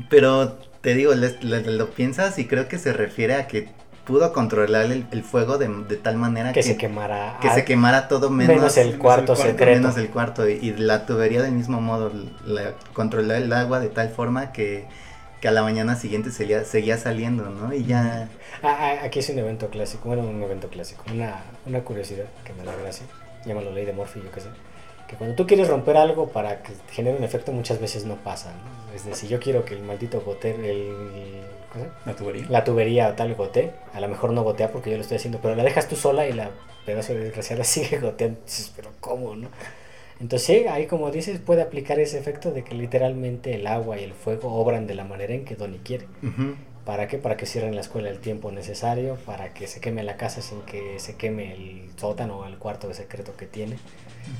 Pero 0.09 0.57
te 0.81 0.93
digo, 0.95 1.13
le- 1.15 1.37
le- 1.41 1.61
lo 1.71 1.89
piensas 1.91 2.39
y 2.39 2.47
creo 2.47 2.67
que 2.67 2.77
se 2.79 2.93
refiere 2.93 3.35
a 3.35 3.47
que 3.47 3.69
pudo 4.05 4.33
controlar 4.33 4.85
el, 4.85 5.05
el 5.11 5.23
fuego 5.23 5.57
de, 5.59 5.67
de 5.87 5.95
tal 5.97 6.15
manera 6.15 6.49
que 6.51 6.61
que, 6.61 6.63
se 6.63 6.77
quemara. 6.77 7.37
que 7.41 7.49
se 7.51 7.63
quemara 7.63 8.07
todo 8.07 8.29
menos, 8.31 8.55
menos 8.55 8.77
el 8.77 8.87
menos 8.87 9.01
cuarto 9.01 9.33
el 9.33 9.37
cuarto, 9.37 9.51
secreto. 9.51 9.81
menos 9.81 9.97
el 9.97 10.09
cuarto. 10.09 10.49
Y, 10.49 10.53
y 10.53 10.73
la 10.77 11.05
tubería 11.05 11.41
del 11.43 11.51
mismo 11.51 11.79
modo, 11.81 12.11
la, 12.45 12.73
controlar 12.93 13.37
el 13.41 13.53
agua 13.53 13.79
de 13.79 13.89
tal 13.89 14.09
forma 14.09 14.51
que, 14.51 14.85
que 15.41 15.47
a 15.47 15.51
la 15.51 15.61
mañana 15.61 15.95
siguiente 15.95 16.31
seguía, 16.31 16.63
seguía 16.65 16.97
saliendo, 16.97 17.49
¿no? 17.51 17.71
Y 17.73 17.83
ya... 17.85 18.29
Ah, 18.63 18.77
ah, 18.79 19.05
aquí 19.05 19.19
es 19.19 19.29
un 19.29 19.37
evento 19.39 19.69
clásico, 19.69 20.07
bueno, 20.09 20.23
un 20.23 20.41
evento 20.41 20.69
clásico, 20.69 21.03
una, 21.13 21.43
una 21.67 21.81
curiosidad 21.81 22.25
que 22.43 22.53
me 22.53 22.63
da 22.63 22.75
gracia, 22.81 23.05
llámalo 23.45 23.71
ley 23.71 23.85
de 23.85 23.93
Murphy, 23.93 24.21
yo 24.23 24.31
qué 24.31 24.41
sé, 24.41 24.49
que 25.09 25.15
cuando 25.15 25.35
tú 25.35 25.47
quieres 25.47 25.67
romper 25.67 25.97
algo 25.97 26.29
para 26.29 26.61
que 26.61 26.73
genere 26.91 27.17
un 27.17 27.23
efecto 27.23 27.51
muchas 27.51 27.81
veces 27.81 28.05
no 28.05 28.15
pasa, 28.17 28.51
¿no? 28.51 28.95
Es 28.95 29.05
decir, 29.05 29.27
yo 29.27 29.39
quiero 29.39 29.65
que 29.65 29.73
el 29.73 29.81
maldito 29.81 30.21
gotero, 30.21 30.63
el. 30.63 31.41
La 32.05 32.15
tubería. 32.15 32.45
la 32.49 32.63
tubería 32.63 33.09
o 33.09 33.13
tal 33.13 33.35
gotee, 33.35 33.71
a 33.93 33.99
lo 33.99 34.07
mejor 34.07 34.31
no 34.33 34.43
gotea 34.43 34.71
porque 34.71 34.89
yo 34.89 34.97
lo 34.97 35.01
estoy 35.01 35.17
haciendo, 35.17 35.39
pero 35.39 35.55
la 35.55 35.63
dejas 35.63 35.87
tú 35.87 35.95
sola 35.95 36.27
y 36.27 36.33
la 36.33 36.49
pedazo 36.85 37.13
de 37.13 37.19
desgraciada 37.19 37.63
sigue 37.65 37.99
goteando, 37.99 38.39
dices, 38.43 38.71
pero 38.75 38.89
¿cómo, 38.99 39.35
no? 39.35 39.49
Entonces 40.19 40.45
sí, 40.45 40.67
ahí 40.67 40.85
como 40.85 41.11
dices, 41.11 41.39
puede 41.39 41.61
aplicar 41.61 41.99
ese 41.99 42.17
efecto 42.19 42.51
de 42.51 42.63
que 42.63 42.75
literalmente 42.75 43.55
el 43.55 43.67
agua 43.67 43.99
y 43.99 44.03
el 44.03 44.13
fuego 44.13 44.53
obran 44.53 44.85
de 44.85 44.95
la 44.95 45.05
manera 45.05 45.33
en 45.33 45.45
que 45.45 45.55
Donnie 45.55 45.79
quiere. 45.83 46.07
ujú. 46.21 46.55
¿Para 46.89 47.07
qué? 47.07 47.19
Para 47.19 47.37
que 47.37 47.45
cierren 47.45 47.75
la 47.75 47.81
escuela 47.81 48.09
el 48.09 48.17
tiempo 48.17 48.49
necesario, 48.51 49.15
para 49.23 49.53
que 49.53 49.67
se 49.67 49.79
queme 49.79 50.01
la 50.01 50.17
casa 50.17 50.41
sin 50.41 50.61
que 50.61 50.99
se 50.99 51.15
queme 51.17 51.53
el 51.53 51.81
sótano 51.97 52.39
o 52.39 52.45
el 52.47 52.57
cuarto 52.57 52.87
de 52.87 52.95
secreto 52.95 53.33
que 53.37 53.45
tiene. 53.45 53.77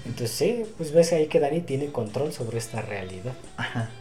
Entonces 0.07 0.31
sí, 0.35 0.63
pues 0.75 0.91
ves 0.91 1.13
ahí 1.13 1.27
que 1.27 1.39
Dani 1.39 1.62
tiene 1.62 1.91
control 1.91 2.33
sobre 2.33 2.57
esta 2.57 2.81
realidad. 2.81 3.33
Ajá. 3.55 3.91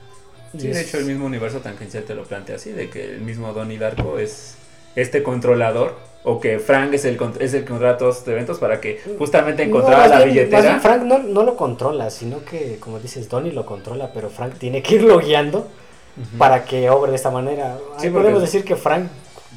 Sí, 0.57 0.69
de 0.69 0.71
es- 0.71 0.89
hecho 0.89 0.97
el 0.97 1.05
mismo 1.05 1.27
universo 1.27 1.59
tangencial 1.61 2.05
te 2.05 2.15
lo 2.15 2.25
plantea 2.25 2.57
así, 2.57 2.73
de 2.73 2.89
que 2.89 3.05
el 3.05 3.21
mismo 3.21 3.53
Donnie 3.53 3.77
Darko 3.77 4.19
es 4.19 4.55
este 4.97 5.23
controlador 5.23 5.99
o 6.25 6.41
que 6.41 6.59
Frank 6.59 6.95
es 6.95 7.05
el, 7.05 7.19
es 7.41 7.53
el 7.53 7.65
que 7.65 7.69
controla 7.69 7.99
todos 7.99 8.17
estos 8.17 8.33
eventos 8.33 8.59
para 8.59 8.81
que 8.81 8.99
justamente 9.19 9.67
No, 9.67 9.77
encontrara 9.77 10.09
más 10.09 10.21
la 10.21 10.25
billetera. 10.25 10.63
bien 10.63 10.81
Frank 10.81 11.03
no, 11.03 11.19
no 11.19 11.43
lo 11.43 11.55
controla, 11.55 12.09
sino 12.09 12.43
que, 12.47 12.79
como 12.81 12.99
dices, 12.99 13.29
Donnie 13.29 13.53
lo 13.53 13.67
controla, 13.67 14.11
pero 14.15 14.31
Frank 14.31 14.55
tiene 14.55 14.83
que 14.83 14.95
irlo 14.95 15.19
guiando 15.19 15.69
Para 16.37 16.65
que 16.65 16.91
obre 16.91 17.11
de 17.11 17.17
esta 17.17 17.31
manera. 17.31 17.79
Sí, 17.99 18.11
podemos 18.11 18.41
decir 18.41 18.65
que 18.65 18.77
Frank 18.77 19.09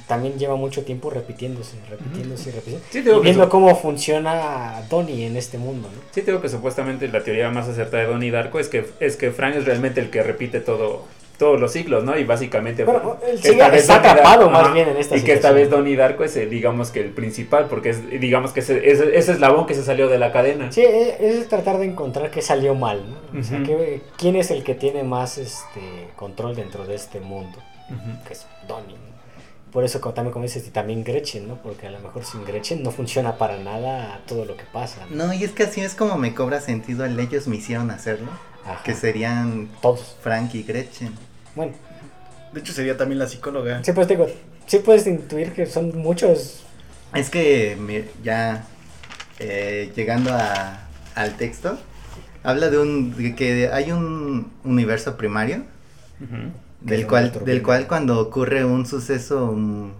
también 0.07 0.37
lleva 0.37 0.55
mucho 0.57 0.83
tiempo 0.83 1.09
repitiéndose, 1.09 1.77
repitiéndose 1.89 2.49
y 2.49 2.51
repitiéndose. 2.51 2.91
Sí, 2.91 3.01
digo 3.01 3.15
y 3.15 3.19
que 3.19 3.23
viendo 3.23 3.47
cómo 3.49 3.73
funciona 3.75 4.83
Donnie 4.89 5.25
en 5.25 5.37
este 5.37 5.57
mundo, 5.57 5.89
¿no? 5.93 6.01
Sí, 6.11 6.21
te 6.21 6.31
digo 6.31 6.41
que 6.41 6.49
supuestamente 6.49 7.07
la 7.07 7.23
teoría 7.23 7.49
más 7.49 7.69
acertada 7.69 8.03
de 8.03 8.09
Donnie 8.09 8.29
Darko 8.29 8.59
es 8.59 8.67
que, 8.67 8.89
es 8.99 9.15
que 9.15 9.31
Frank 9.31 9.55
es 9.55 9.65
realmente 9.65 10.01
el 10.01 10.09
que 10.09 10.21
repite 10.21 10.59
todo 10.59 11.05
todos 11.41 11.59
los 11.59 11.71
ciclos, 11.73 12.03
¿no? 12.03 12.15
Y 12.19 12.23
básicamente... 12.23 12.83
Bueno, 12.85 13.17
él 13.27 13.39
esta 13.43 13.69
vez 13.69 13.81
está 13.81 13.95
atrapado 13.95 14.47
más 14.51 14.65
Ajá, 14.65 14.73
bien 14.73 14.89
en 14.89 14.97
esta 14.97 15.17
Y 15.17 15.23
que 15.23 15.33
esta 15.33 15.51
vez 15.51 15.71
Donnie 15.71 15.95
Darko 15.95 16.23
es, 16.23 16.37
eh, 16.37 16.45
digamos 16.45 16.91
que 16.91 16.99
el 16.99 17.09
principal, 17.09 17.65
porque 17.67 17.89
es, 17.89 18.07
digamos 18.11 18.51
que 18.51 18.59
ese, 18.59 18.91
ese, 18.91 19.17
ese 19.17 19.31
eslabón 19.31 19.65
que 19.65 19.73
se 19.73 19.83
salió 19.83 20.07
de 20.07 20.19
la 20.19 20.31
cadena. 20.31 20.71
Sí, 20.71 20.81
e- 20.81 21.17
es 21.19 21.49
tratar 21.49 21.79
de 21.79 21.85
encontrar 21.85 22.29
qué 22.29 22.43
salió 22.43 22.75
mal, 22.75 23.01
¿no? 23.09 23.39
O 23.39 23.43
sea, 23.43 23.63
que- 23.63 24.03
quién 24.17 24.35
es 24.35 24.51
el 24.51 24.63
que 24.63 24.75
tiene 24.75 25.01
más 25.03 25.39
este 25.39 25.81
control 26.15 26.55
dentro 26.55 26.85
de 26.85 26.93
este 26.93 27.19
mundo, 27.19 27.57
que 28.27 28.33
es 28.33 28.45
Donnie. 28.67 28.95
¿no? 28.95 29.11
Por 29.71 29.83
eso 29.83 29.99
también 29.99 30.31
como 30.31 30.43
dices, 30.43 30.67
y 30.67 30.69
también 30.69 31.03
Gretchen, 31.03 31.47
¿no? 31.47 31.55
Porque 31.55 31.87
a 31.87 31.91
lo 31.91 31.99
mejor 32.01 32.23
sin 32.23 32.45
Gretchen 32.45 32.83
no 32.83 32.91
funciona 32.91 33.37
para 33.37 33.57
nada 33.57 34.21
todo 34.27 34.45
lo 34.45 34.55
que 34.57 34.65
pasa. 34.71 35.07
¿no? 35.09 35.25
No, 35.27 35.33
y 35.33 35.43
es 35.43 35.53
que 35.53 35.63
así 35.63 35.81
es 35.81 35.95
como 35.95 36.17
me 36.17 36.35
cobra 36.35 36.61
sentido 36.61 37.03
el 37.03 37.19
ellos 37.19 37.47
me 37.47 37.55
hicieron 37.55 37.89
hacerlo. 37.89 38.29
Ajá. 38.63 38.83
Que 38.83 38.93
serían 38.93 39.69
Todos. 39.81 40.17
Frank 40.21 40.53
y 40.53 40.61
Gretchen. 40.61 41.30
Bueno, 41.55 41.73
De 42.53 42.59
hecho, 42.59 42.73
sería 42.73 42.97
también 42.97 43.19
la 43.19 43.27
psicóloga. 43.27 43.83
sí, 43.83 43.91
pues 43.93 44.07
digo, 44.07 44.27
sí 44.67 44.79
puedes 44.79 45.07
intuir 45.07 45.53
que 45.53 45.65
son 45.65 45.97
muchos. 45.97 46.63
Es 47.13 47.29
que 47.29 47.77
ya 48.23 48.65
eh, 49.39 49.91
llegando 49.95 50.31
a, 50.33 50.79
al 51.15 51.35
texto, 51.37 51.77
habla 52.43 52.69
de 52.69 52.77
un 52.79 53.15
de 53.15 53.35
que 53.35 53.69
hay 53.71 53.91
un 53.91 54.51
universo 54.63 55.17
primario 55.17 55.63
del 56.81 57.07
cual 57.07 57.31
del 57.45 57.61
cual 57.63 57.87
cuando 57.87 58.19
ocurre 58.19 58.65
un 58.65 58.85
suceso 58.85 59.51
mm, 59.55 59.91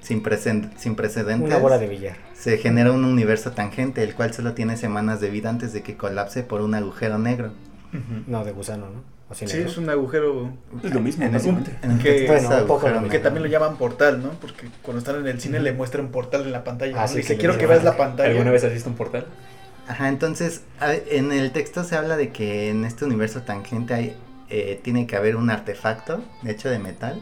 sin 0.00 0.22
preceden- 0.22 0.70
sin 0.76 0.94
precedentes 0.96 1.46
Una 1.46 1.58
bola 1.58 1.78
de 1.78 1.86
billar. 1.88 2.16
se 2.34 2.58
genera 2.58 2.92
un 2.92 3.04
universo 3.04 3.52
tangente 3.52 4.02
el 4.02 4.14
cual 4.14 4.32
solo 4.34 4.52
tiene 4.54 4.76
semanas 4.76 5.20
de 5.20 5.30
vida 5.30 5.50
antes 5.50 5.72
de 5.72 5.82
que 5.82 5.96
colapse 5.96 6.42
por 6.42 6.60
un 6.60 6.74
agujero 6.74 7.18
negro. 7.18 7.52
No, 8.26 8.44
de 8.44 8.52
gusano, 8.52 8.86
¿no? 8.90 9.02
Sí, 9.32 9.46
negro. 9.46 9.70
es 9.70 9.78
un 9.78 9.88
agujero 9.90 10.52
Es 10.82 10.92
lo 10.92 11.00
mismo, 11.00 11.24
En 11.24 11.34
ese- 11.34 11.50
básicamente. 11.52 11.78
en 11.86 11.90
el 11.92 11.98
Que- 11.98 12.26
Bueno, 12.26 12.48
un 12.62 12.66
poco 12.66 13.08
que 13.08 13.18
también 13.20 13.42
lo 13.44 13.48
llaman 13.48 13.76
portal, 13.76 14.22
¿no? 14.22 14.30
Porque 14.40 14.66
cuando 14.82 14.98
están 14.98 15.16
en 15.20 15.26
el 15.28 15.40
cine 15.40 15.60
le 15.60 15.72
muestran 15.72 16.08
portal 16.08 16.42
en 16.42 16.52
la 16.52 16.64
pantalla. 16.64 16.94
Ah, 16.96 17.02
¿no? 17.02 17.08
sí, 17.08 17.18
Dice, 17.18 17.36
quiero 17.36 17.56
que 17.56 17.66
veas 17.66 17.84
la 17.84 17.96
pantalla. 17.96 18.30
¿Alguna 18.30 18.50
vez 18.50 18.64
has 18.64 18.72
visto 18.72 18.88
un 18.90 18.96
portal? 18.96 19.26
Ajá, 19.88 20.08
entonces 20.08 20.62
en 20.80 21.32
el 21.32 21.50
texto 21.52 21.82
se 21.84 21.96
habla 21.96 22.16
de 22.16 22.30
que 22.30 22.70
en 22.70 22.84
este 22.84 23.04
universo 23.04 23.42
tangente 23.42 23.94
hay, 23.94 24.16
eh, 24.48 24.80
tiene 24.82 25.06
que 25.06 25.16
haber 25.16 25.36
un 25.36 25.50
artefacto 25.50 26.22
hecho 26.44 26.68
de 26.68 26.78
metal 26.78 27.20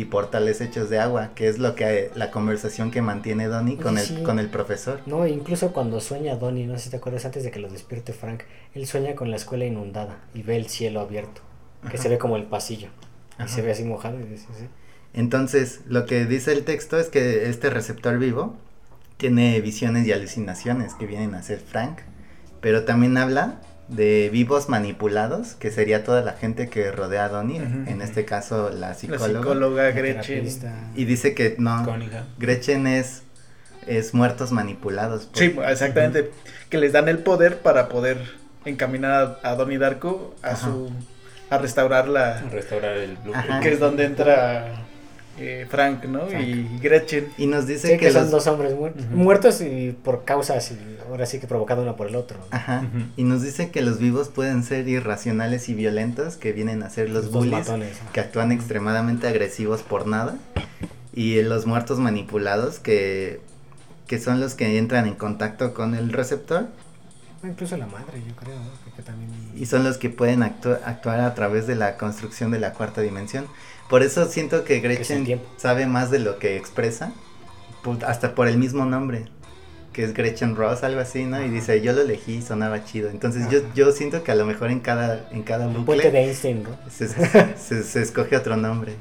y 0.00 0.06
portales 0.06 0.62
hechos 0.62 0.88
de 0.88 0.98
agua, 0.98 1.32
que 1.34 1.48
es 1.48 1.58
lo 1.58 1.74
que 1.74 2.10
la 2.14 2.30
conversación 2.30 2.90
que 2.90 3.02
mantiene 3.02 3.48
Donnie 3.48 3.76
con 3.76 3.98
el, 3.98 4.22
con 4.22 4.38
el 4.38 4.48
profesor. 4.48 5.00
No, 5.04 5.26
incluso 5.26 5.72
cuando 5.72 6.00
sueña 6.00 6.36
Donnie, 6.36 6.66
no 6.66 6.78
sé 6.78 6.84
si 6.84 6.90
te 6.90 6.96
acuerdas 6.96 7.26
antes 7.26 7.44
de 7.44 7.50
que 7.50 7.60
lo 7.60 7.68
despierte 7.68 8.14
Frank, 8.14 8.44
él 8.74 8.86
sueña 8.86 9.14
con 9.14 9.30
la 9.30 9.36
escuela 9.36 9.66
inundada 9.66 10.18
y 10.32 10.42
ve 10.42 10.56
el 10.56 10.68
cielo 10.68 11.00
abierto, 11.00 11.42
que 11.82 11.88
Ajá. 11.88 11.98
se 11.98 12.08
ve 12.08 12.18
como 12.18 12.36
el 12.36 12.44
pasillo 12.44 12.88
y 13.44 13.48
se 13.48 13.60
ve 13.60 13.72
así 13.72 13.84
mojado 13.84 14.18
y 14.18 14.24
dice, 14.24 14.46
sí. 14.58 14.66
Entonces, 15.12 15.80
lo 15.86 16.06
que 16.06 16.24
dice 16.24 16.52
el 16.52 16.64
texto 16.64 16.98
es 16.98 17.08
que 17.08 17.50
este 17.50 17.68
receptor 17.68 18.18
vivo 18.18 18.56
tiene 19.18 19.60
visiones 19.60 20.06
y 20.06 20.12
alucinaciones 20.12 20.94
que 20.94 21.06
vienen 21.06 21.34
a 21.34 21.42
ser 21.42 21.58
Frank, 21.58 21.98
pero 22.62 22.84
también 22.84 23.18
habla 23.18 23.60
de 23.90 24.30
vivos 24.32 24.68
manipulados, 24.68 25.54
que 25.54 25.70
sería 25.70 26.04
toda 26.04 26.22
la 26.22 26.32
gente 26.32 26.68
que 26.68 26.90
rodea 26.92 27.24
a 27.24 27.28
Donnie, 27.28 27.58
en 27.58 28.00
este 28.02 28.24
caso 28.24 28.70
la 28.70 28.88
La 28.90 28.94
psicóloga. 28.94 29.26
psicóloga 29.40 29.82
La 29.82 29.90
Gretchen. 29.90 30.24
terapista. 30.44 30.74
Y 30.94 31.04
dice 31.06 31.34
que 31.34 31.56
no. 31.58 31.84
Gretchen 32.38 32.86
es, 32.86 33.22
es 33.88 34.14
muertos 34.14 34.52
manipulados. 34.52 35.26
por- 35.26 35.38
Sí, 35.38 35.56
exactamente. 35.68 36.30
Que 36.68 36.78
les 36.78 36.92
dan 36.92 37.08
el 37.08 37.18
poder 37.18 37.58
para 37.58 37.88
poder 37.88 38.18
encaminar 38.64 39.38
a, 39.42 39.50
a 39.50 39.54
Donnie 39.56 39.78
Darko 39.78 40.34
a 40.42 40.50
Ajá. 40.50 40.56
su 40.66 40.90
a 41.50 41.58
restaurar 41.58 42.04
A 42.04 42.08
la 42.08 42.40
restaurar 42.42 42.96
el 42.96 43.16
que 43.60 43.72
es 43.72 43.80
donde 43.80 44.04
entra 44.04 44.84
eh, 45.40 45.66
Frank, 45.68 46.04
¿no? 46.04 46.26
Frank. 46.26 46.42
Y 46.44 46.78
Gretchen. 46.80 47.28
Y 47.38 47.46
nos 47.46 47.66
dice 47.66 47.88
Sí, 47.88 47.92
que, 47.94 48.06
que 48.06 48.12
son 48.12 48.22
los- 48.22 48.30
dos 48.30 48.46
hombres 48.46 48.74
muertos, 49.10 49.60
y 49.60 49.96
por 50.04 50.24
causas, 50.24 50.70
y 50.72 50.78
ahora 51.08 51.26
sí 51.26 51.38
que 51.40 51.46
provocado 51.46 51.82
uno 51.82 51.96
por 51.96 52.06
el 52.08 52.16
otro. 52.16 52.38
Ajá. 52.50 52.84
Y 53.16 53.24
nos 53.24 53.42
dice 53.42 53.70
que 53.70 53.82
los 53.82 53.98
vivos 53.98 54.28
pueden 54.28 54.62
ser 54.62 54.86
irracionales 54.88 55.68
y 55.68 55.74
violentos, 55.74 56.36
que 56.36 56.52
vienen 56.52 56.82
a 56.82 56.90
ser 56.90 57.10
los, 57.10 57.24
dos 57.26 57.32
bullies, 57.44 57.52
matones. 57.66 57.98
que 58.12 58.20
actúan 58.20 58.52
extremadamente 58.52 59.26
agresivos 59.28 59.82
por 59.82 60.06
nada. 60.06 60.36
Y 61.12 61.42
los 61.42 61.66
muertos 61.66 61.98
manipulados, 61.98 62.78
que, 62.78 63.40
que 64.06 64.18
son 64.20 64.38
los 64.40 64.54
que 64.54 64.78
entran 64.78 65.06
en 65.06 65.14
contacto 65.14 65.74
con 65.74 65.94
el 65.94 66.12
receptor. 66.12 66.66
Incluso 67.42 67.76
la 67.78 67.86
madre, 67.86 68.22
yo 68.28 68.36
creo, 68.36 68.54
¿no? 68.56 68.70
Porque 68.84 69.02
también... 69.02 69.30
Y 69.56 69.64
son 69.66 69.82
los 69.82 69.96
que 69.96 70.10
pueden 70.10 70.40
actu- 70.40 70.78
actuar 70.84 71.20
a 71.20 71.34
través 71.34 71.66
de 71.66 71.74
la 71.74 71.96
construcción 71.96 72.50
de 72.50 72.60
la 72.60 72.74
cuarta 72.74 73.00
dimensión. 73.00 73.46
Por 73.90 74.02
eso 74.02 74.26
siento 74.26 74.64
que 74.64 74.80
Gretchen 74.80 75.40
sabe 75.56 75.86
más 75.86 76.10
de 76.10 76.20
lo 76.20 76.38
que 76.38 76.56
expresa, 76.56 77.12
pu- 77.84 78.02
hasta 78.04 78.34
por 78.36 78.46
el 78.48 78.56
mismo 78.56 78.84
nombre, 78.84 79.24
que 79.92 80.04
es 80.04 80.14
Gretchen 80.14 80.54
Ross, 80.54 80.84
algo 80.84 81.00
así, 81.00 81.24
¿no? 81.24 81.44
Y 81.44 81.48
dice, 81.50 81.80
yo 81.82 81.92
lo 81.92 82.02
elegí 82.02 82.40
sonaba 82.40 82.84
chido. 82.84 83.10
Entonces 83.10 83.48
yo, 83.50 83.58
Ajá. 83.58 83.68
yo 83.74 83.90
siento 83.92 84.22
que 84.22 84.30
a 84.30 84.36
lo 84.36 84.46
mejor 84.46 84.70
en 84.70 84.78
cada, 84.80 85.28
en 85.32 85.42
cada 85.42 85.64
El 85.66 85.84
puente 85.84 86.04
de 86.04 86.08
bucle 86.10 86.24
Einstein, 86.24 86.62
¿no? 86.62 86.70
se, 86.88 87.08
se- 87.58 87.82
se 87.82 88.00
escoge 88.02 88.36
otro 88.36 88.56
nombre. 88.56 88.94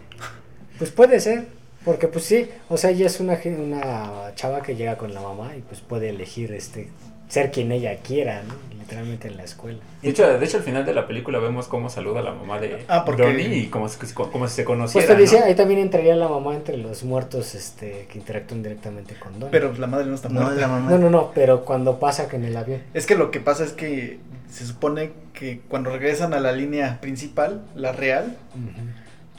Pues 0.79 0.89
puede 0.89 1.19
ser, 1.19 1.45
porque 1.85 2.07
pues 2.07 2.25
sí, 2.25 2.49
o 2.67 2.75
sea, 2.77 2.89
ella 2.89 3.05
es 3.05 3.19
una, 3.19 3.37
una 3.45 4.33
chava 4.35 4.63
que 4.63 4.75
llega 4.75 4.97
con 4.97 5.13
la 5.13 5.21
mamá 5.21 5.55
y 5.55 5.61
pues 5.61 5.81
puede 5.81 6.09
elegir 6.09 6.51
este 6.53 6.89
ser 7.29 7.51
quien 7.51 7.71
ella 7.71 7.95
quiera, 7.97 8.43
¿no? 8.43 8.55
Literalmente 8.77 9.27
en 9.27 9.37
la 9.37 9.43
escuela. 9.43 9.77
De 10.01 10.09
hecho, 10.09 10.25
de 10.39 10.43
hecho, 10.43 10.57
al 10.57 10.63
final 10.63 10.83
de 10.83 10.95
la 10.95 11.05
película 11.05 11.37
vemos 11.37 11.67
cómo 11.67 11.89
saluda 11.91 12.21
a 12.21 12.23
la 12.23 12.31
mamá 12.33 12.59
de 12.59 12.85
Ah, 12.87 13.05
porque- 13.05 13.21
Donnie 13.21 13.55
y 13.55 13.67
como, 13.67 13.87
si- 13.87 13.97
como 14.15 14.47
si 14.47 14.55
se 14.55 14.63
Pues 14.63 14.65
conociera. 14.65 15.07
te 15.15 15.15
decía, 15.21 15.41
¿no? 15.41 15.45
ahí 15.45 15.53
también 15.53 15.79
entraría 15.79 16.15
la 16.15 16.27
mamá 16.27 16.55
entre 16.55 16.75
los 16.77 17.03
muertos 17.03 17.53
este 17.53 18.07
que 18.11 18.17
interactúan 18.17 18.63
directamente 18.63 19.13
con 19.13 19.33
Donnie. 19.33 19.49
Pero 19.51 19.71
la 19.77 19.85
madre 19.85 20.07
no 20.07 20.15
está 20.15 20.29
No, 20.29 20.41
muerta. 20.41 20.59
la 20.59 20.67
mamá. 20.67 20.89
no, 20.89 20.97
no, 20.97 21.09
no, 21.11 21.31
pero 21.35 21.65
cuando 21.65 21.99
pasa 21.99 22.27
que 22.27 22.37
en 22.37 22.45
el 22.45 22.57
avión. 22.57 22.81
Es 22.95 23.05
que 23.05 23.13
lo 23.13 23.29
que 23.29 23.39
pasa 23.39 23.63
es 23.63 23.73
que 23.73 24.17
se 24.49 24.65
supone 24.65 25.11
que 25.33 25.61
cuando 25.69 25.91
regresan 25.91 26.33
a 26.33 26.39
la 26.39 26.51
línea 26.51 26.97
principal, 26.99 27.61
la 27.75 27.91
real, 27.91 28.37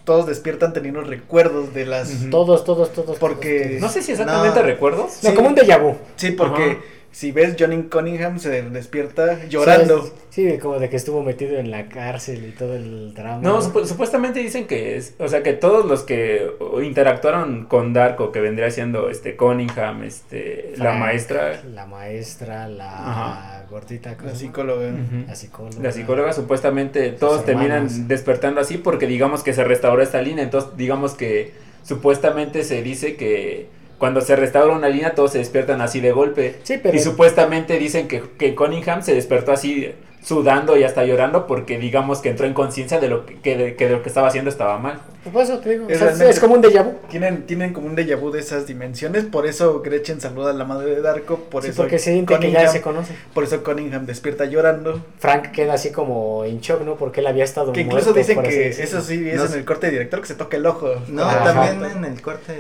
todos 0.05 0.27
despiertan 0.27 0.73
teniendo 0.73 1.01
recuerdos 1.03 1.75
de 1.75 1.87
las... 1.87 2.31
Todos, 2.31 2.65
todos, 2.65 2.93
todos. 2.93 3.19
Porque- 3.19 3.59
todos, 3.59 3.69
todos. 3.69 3.81
No 3.81 3.89
sé 3.89 4.03
si 4.03 4.13
exactamente 4.13 4.61
No. 4.61 4.65
recuerdos. 4.67 5.19
No, 5.23 5.31
Sí. 5.31 5.35
como 5.37 5.49
un 5.49 5.57
déjà 5.57 5.81
vu. 5.81 5.97
Sí, 6.17 6.31
porque 6.33 6.63
Ajá. 6.63 6.79
Si 7.13 7.33
ves 7.33 7.57
Johnny 7.59 7.83
Cunningham 7.85 8.39
se 8.39 8.63
despierta 8.63 9.45
llorando. 9.49 10.03
Sí, 10.05 10.13
Sí, 10.31 10.59
como 10.59 10.79
de 10.79 10.89
que 10.89 10.95
estuvo 10.97 11.25
metido 11.25 11.59
en 11.59 11.73
la 11.73 11.89
cárcel 11.89 12.47
y 12.47 12.53
todo 12.53 12.77
el 12.77 13.15
drama. 13.15 13.41
No, 13.43 13.61
supu- 13.61 13.85
supuestamente 13.85 14.39
dicen 14.39 14.69
que 14.69 14.97
es, 14.97 15.15
o 15.19 15.27
sea, 15.27 15.43
que 15.43 15.55
todos 15.55 15.85
los 15.87 16.03
que 16.05 16.49
interactuaron 16.85 17.65
con 17.67 17.93
Darko, 17.93 18.31
que 18.31 18.41
vendría 18.41 18.71
siendo 18.71 19.11
este 19.11 19.35
Cunningham, 19.37 20.05
este, 20.05 20.73
la 20.77 20.93
maestra, 20.95 21.61
La 21.75 21.85
maestra, 21.87 22.69
la 22.69 22.93
Ajá. 22.93 23.67
gordita. 23.69 24.17
¿cómo 24.17 24.31
La 24.31 24.37
psicóloga. 24.37 24.93
La 25.27 25.35
psicóloga. 25.35 25.83
la 25.83 25.93
psicóloga, 25.93 26.33
supuestamente 26.33 27.11
todos 27.11 27.45
terminan 27.45 27.87
hermanos. 27.87 28.07
despertando 28.09 28.61
así 28.61 28.79
porque 28.79 29.07
digamos 29.09 29.43
que 29.43 29.53
se 29.53 29.65
restauró 29.65 30.01
esta 30.01 30.23
línea, 30.23 30.45
entonces 30.45 30.71
digamos 30.77 31.15
que 31.15 31.53
supuestamente 31.83 32.63
se 32.63 32.83
dice 32.83 33.17
que 33.17 33.67
cuando 34.01 34.21
se 34.21 34.35
restaura 34.35 34.75
una 34.75 34.89
línea 34.89 35.15
todos 35.15 35.31
se 35.31 35.39
despiertan 35.39 35.81
así 35.81 36.01
de 36.01 36.11
golpe. 36.11 36.57
Sí, 36.65 36.81
pero. 36.83 36.97
Y 36.97 37.01
supuestamente 37.01 37.79
dicen 37.79 38.09
que, 38.09 38.21
que 38.37 38.57
Cunningham 38.57 39.03
se 39.05 39.15
despertó 39.15 39.53
así 39.53 39.93
sudando 40.23 40.77
y 40.77 40.85
hasta 40.85 41.03
llorando 41.05 41.47
porque 41.47 41.79
digamos 41.79 42.21
que 42.21 42.29
entró 42.29 42.45
en 42.47 42.53
conciencia 42.53 43.01
de 43.01 43.09
lo 43.09 43.25
que, 43.25 43.37
que 43.41 43.57
de, 43.57 43.75
que 43.77 43.87
de 43.87 43.93
lo 43.93 44.03
que 44.03 44.09
estaba 44.11 44.29
haciendo 44.29 44.51
estaba 44.51 44.77
mal. 44.79 45.01
Pues 45.23 45.33
por 45.33 45.43
eso 45.45 45.59
te 45.61 45.71
digo. 45.71 45.87
o 45.87 45.89
Es 45.89 45.99
sea, 45.99 46.11
es, 46.11 46.19
realmente- 46.19 46.41
como 46.43 46.55
un 46.57 46.63
déjà 46.63 46.83
vu. 46.85 46.93
Tienen, 47.11 47.47
tienen 47.47 47.73
como 47.73 47.87
un 47.87 47.97
déjà 47.97 48.17
vu 48.19 48.31
de 48.31 48.41
esas 48.41 48.67
dimensiones, 48.67 49.25
por 49.25 49.47
eso 49.47 49.81
Gretchen 49.81 50.21
saluda 50.21 50.51
a 50.51 50.55
la 50.55 50.65
madre 50.65 50.95
de 50.95 51.01
Darko, 51.03 51.37
por 51.39 51.63
Sí, 51.63 51.71
eso 51.71 51.83
porque 51.83 51.99
se 51.99 52.13
siente 52.13 52.39
que 52.39 52.51
ya 52.51 52.69
se 52.69 52.83
conoce. 52.83 53.15
por 53.33 53.45
eso 53.45 53.63
Cunningham 53.63 54.05
despierta 54.07 54.45
llorando. 54.45 55.03
Frank 55.19 55.53
queda 55.53 55.75
así 55.75 55.91
como 55.91 56.45
en 56.45 56.61
shock, 56.61 56.83
¿no? 56.83 56.97
Porque 56.97 57.21
él 57.21 57.27
había 57.27 57.45
estado 57.45 57.73
Que 57.73 57.81
incluso 57.83 58.13
muerto, 58.13 58.19
dicen 58.19 58.43
que 58.43 58.69
eso 58.69 59.01
sí 59.01 59.27
es 59.29 59.37
No 59.37 59.47
en 59.47 59.55
el 59.55 59.65
corte 59.65 59.87
de 59.87 59.93
director 59.93 60.21
que 60.21 60.27
se 60.27 60.35
toca 60.35 60.57
el 60.59 60.67
ojo. 60.67 60.89
No, 61.09 61.27
también 61.27 61.83
en 61.97 62.05
el 62.05 62.21
corte 62.21 62.53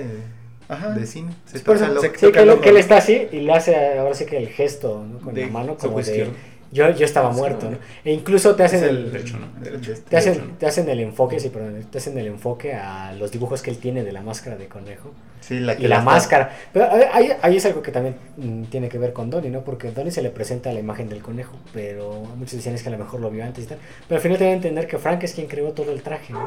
Ajá. 0.70 0.90
de 0.90 1.06
cine. 1.06 1.32
Se 1.46 1.58
ojo. 1.58 2.00
se- 2.00 2.08
Sí, 2.16 2.32
que, 2.32 2.40
ojo. 2.54 2.60
que 2.62 2.68
él 2.70 2.76
está 2.78 2.96
así 2.98 3.28
y 3.32 3.40
le 3.40 3.52
hace 3.52 3.98
ahora 3.98 4.14
sí 4.14 4.24
que 4.24 4.36
el 4.38 4.48
gesto 4.48 5.04
¿no? 5.10 5.18
con 5.18 5.34
De 5.34 5.42
la 5.46 5.48
mano 5.52 5.76
como 5.76 6.00
de 6.00 6.30
yo, 6.72 6.88
yo 6.90 7.04
estaba 7.04 7.32
Sí, 7.32 7.38
muerto, 7.40 7.68
no. 7.68 7.78
E 8.04 8.12
incluso 8.12 8.54
te 8.54 8.62
hacen 8.62 8.84
el 8.84 8.90
el, 8.90 9.10
derecho, 9.12 9.36
¿no? 9.38 9.48
Derecho. 9.60 9.92
te 10.08 10.16
hacen, 10.16 10.34
derecho, 10.34 10.52
¿no? 10.52 10.56
te 10.58 10.66
hacen 10.66 10.88
el 10.88 11.00
enfoque, 11.00 11.40
sí, 11.40 11.48
perdón, 11.48 11.84
te 11.90 11.98
hacen 11.98 12.16
el 12.16 12.28
enfoque 12.28 12.74
a 12.74 13.12
los 13.14 13.32
dibujos 13.32 13.60
que 13.60 13.70
él 13.70 13.78
tiene 13.78 14.04
de 14.04 14.12
la 14.12 14.22
máscara 14.22 14.56
de 14.56 14.68
conejo 14.68 15.10
Sí, 15.40 15.58
la 15.58 15.74
que 15.76 15.82
y 15.82 15.88
la 15.88 15.96
está- 15.96 16.04
máscara. 16.04 16.56
Pero 16.72 16.86
ahí, 17.12 17.32
ahí- 17.42 17.56
es 17.56 17.66
algo 17.66 17.82
que 17.82 17.90
también 17.90 18.14
mm, 18.36 18.64
tiene 18.66 18.88
que 18.88 18.98
ver 18.98 19.12
con 19.12 19.30
Donnie, 19.30 19.50
¿no? 19.50 19.62
Porque 19.62 19.90
Donnie 19.90 20.12
se 20.12 20.22
le 20.22 20.30
presenta 20.30 20.72
la 20.72 20.78
imagen 20.78 21.08
del 21.08 21.22
conejo, 21.22 21.56
pero 21.74 22.12
muchos 22.36 22.52
dicen 22.54 22.72
es 22.76 22.84
que 22.84 22.88
a 22.88 22.92
lo 22.92 22.98
mejor 22.98 23.18
lo 23.18 23.32
vio 23.32 23.42
antes 23.42 23.64
y 23.64 23.66
tal. 23.66 23.78
Pero 24.06 24.18
al 24.18 24.22
final 24.22 24.38
te 24.38 24.44
a 24.46 24.52
entender 24.52 24.86
que 24.86 24.98
Frank 24.98 25.24
es 25.24 25.34
quien 25.34 25.48
creó 25.48 25.72
todo 25.72 25.90
el 25.90 26.02
traje, 26.02 26.32
¿no? 26.32 26.46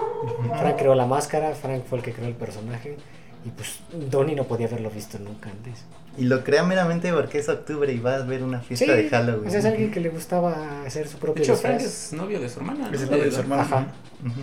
Frank 0.57 0.78
creó 0.78 0.95
la 0.95 1.05
máscara, 1.05 1.53
Frank 1.53 1.84
fue 1.84 1.97
el 1.97 2.03
que 2.05 2.13
creó 2.13 2.30
el 2.30 2.36
personaje. 2.36 2.95
Y 3.46 3.50
pues 3.50 3.80
Donnie 4.10 4.36
no 4.36 4.46
podía 4.46 4.68
haberlo 4.68 4.89
visto 4.89 5.20
nunca 5.20 5.50
antes. 5.50 5.84
Y 6.18 6.26
lo 6.26 6.44
crea 6.44 6.64
meramente 6.64 7.12
porque 7.12 7.39
es 7.39 7.50
octubre 7.50 7.91
y 7.91 8.00
va 8.00 8.16
a 8.16 8.20
ver 8.20 8.44
una 8.44 8.60
fiesta 8.62 8.94
de 8.96 9.10
Halloween. 9.10 9.48
o 9.48 9.50
sea, 9.50 9.60
es 9.60 9.66
alguien 9.66 9.91
que 9.91 10.00
le 10.00 10.10
gustaba 10.10 10.84
hacer 10.86 11.08
su 11.08 11.16
De 11.16 11.22
propio 11.22 11.44
hecho, 11.44 11.54
disfraz. 11.54 11.74
Frank 11.76 11.86
es 11.88 12.14
novio 12.14 12.39
de 12.39 12.50
su 12.50 12.60
hermana. 12.60 12.89
Es 12.94 13.00
¿no? 13.02 13.06
el 13.06 13.12
novio 13.12 13.24
de 13.26 13.32
su 13.32 13.38
De- 13.38 13.41
hermana. 13.44 13.62
Ajá. 13.64 13.88
Ujú. 14.26 14.39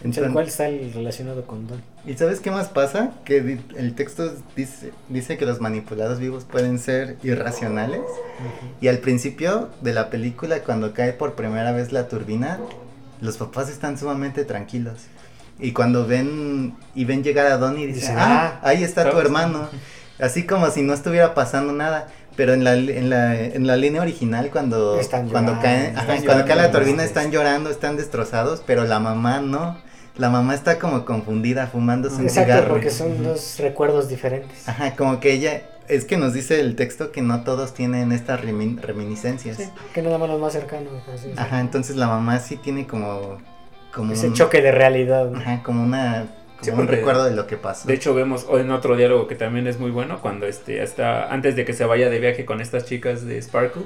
El 0.00 0.06
Entonces- 0.06 0.32
cual 0.32 0.46
está 0.48 0.68
el- 0.68 0.92
relacionado 0.92 1.46
con 1.46 1.66
Donnie. 1.68 1.84
¿Y 2.06 2.14
sabes 2.14 2.40
qué 2.40 2.50
más 2.50 2.68
pasa? 2.68 3.12
Que 3.24 3.58
el 3.76 3.94
texto 3.94 4.32
dice, 4.56 4.92
dice 5.08 5.38
que 5.38 5.46
los 5.46 5.60
manipulados 5.60 6.18
vivos 6.18 6.44
pueden 6.44 6.78
ser 6.80 7.16
irracionales. 7.22 8.00
Y 8.80 8.88
al 8.88 8.98
principio 8.98 9.70
de 9.80 9.94
la 9.94 10.10
película, 10.10 10.60
cuando 10.64 10.92
cae 10.92 11.12
por 11.12 11.34
primera 11.36 11.70
vez 11.72 11.92
la 11.92 12.08
turbina, 12.08 12.58
los 13.20 13.36
papás 13.36 13.70
están 13.70 13.96
sumamente 13.96 14.44
tranquilos. 14.44 14.98
Y 15.62 15.72
cuando 15.72 16.06
ven 16.06 16.74
y 16.94 17.04
ven 17.04 17.22
llegar 17.22 17.46
a 17.46 17.56
Donnie, 17.56 17.86
dicen, 17.86 18.00
Dicen, 18.00 18.16
ah, 18.18 18.58
"Ah, 18.62 18.68
ahí 18.68 18.82
está 18.84 19.08
tu 19.10 19.18
hermano. 19.18 19.68
Así 20.20 20.44
como 20.44 20.70
si 20.70 20.82
no 20.82 20.92
estuviera 20.92 21.32
pasando 21.34 21.72
nada. 21.72 22.08
Pero 22.34 22.54
en 22.54 22.64
la, 22.64 22.72
en 22.74 23.10
la, 23.10 23.38
en 23.38 23.66
la 23.66 23.76
línea 23.76 24.00
original, 24.00 24.48
cuando, 24.50 24.98
Están 24.98 25.28
cuando, 25.28 25.52
llorando, 25.52 25.62
caen, 26.02 26.24
cuando 26.24 26.46
cae 26.46 26.56
la 26.56 26.70
turbina, 26.70 27.04
están 27.04 27.30
llorando, 27.30 27.68
están 27.70 27.96
destrozados, 27.98 28.62
pero 28.66 28.84
la 28.84 28.98
mamá 29.00 29.40
no. 29.40 29.76
La 30.16 30.30
mamá 30.30 30.54
está 30.54 30.78
como 30.78 31.04
confundida, 31.04 31.66
fumándose 31.66 32.16
un 32.16 32.22
Exacto, 32.24 32.52
cigarro. 32.52 32.68
porque 32.72 32.90
son 32.90 33.22
dos 33.22 33.56
recuerdos 33.58 34.08
diferentes. 34.08 34.66
Ajá, 34.68 34.96
como 34.96 35.20
que 35.20 35.32
ella, 35.32 35.62
es 35.88 36.04
que 36.06 36.16
nos 36.16 36.32
dice 36.32 36.58
el 36.60 36.74
texto 36.74 37.12
que 37.12 37.20
no 37.22 37.44
todos 37.44 37.74
tienen 37.74 38.12
estas 38.12 38.40
remin- 38.40 38.80
reminiscencias. 38.80 39.58
Sí, 39.58 39.64
que 39.94 40.00
nada 40.02 40.16
más 40.18 40.28
los 40.30 40.40
más 40.40 40.52
cercanos. 40.54 40.90
así. 41.14 41.32
Ajá, 41.36 41.60
entonces 41.60 41.96
la 41.96 42.06
mamá 42.08 42.38
sí 42.40 42.56
tiene 42.56 42.86
como, 42.86 43.38
como 43.94 44.12
Ese 44.12 44.28
un- 44.28 44.34
choque 44.34 44.60
de 44.62 44.72
realidad. 44.72 45.26
¿no? 45.30 45.38
Ajá, 45.38 45.62
como 45.62 45.82
una, 45.84 46.26
Sí, 46.60 46.70
como 46.70 46.82
un 46.82 46.88
recuerdo 46.88 47.24
de 47.24 47.34
lo 47.34 47.46
que 47.46 47.56
pasó. 47.56 47.88
De 47.88 47.94
hecho, 47.94 48.14
vemos 48.14 48.46
en 48.52 48.70
otro 48.70 48.96
diálogo 48.96 49.26
que 49.26 49.34
también 49.34 49.66
es 49.66 49.78
muy 49.80 49.90
bueno, 49.90 50.20
cuando 50.20 50.46
este, 50.46 50.80
hasta 50.80 51.32
antes 51.32 51.56
de 51.56 51.64
que 51.64 51.72
se 51.72 51.84
vaya 51.84 52.08
de 52.08 52.18
viaje 52.20 52.44
con 52.44 52.60
estas 52.60 52.84
chicas 52.84 53.24
de 53.26 53.40
Sparkle, 53.42 53.82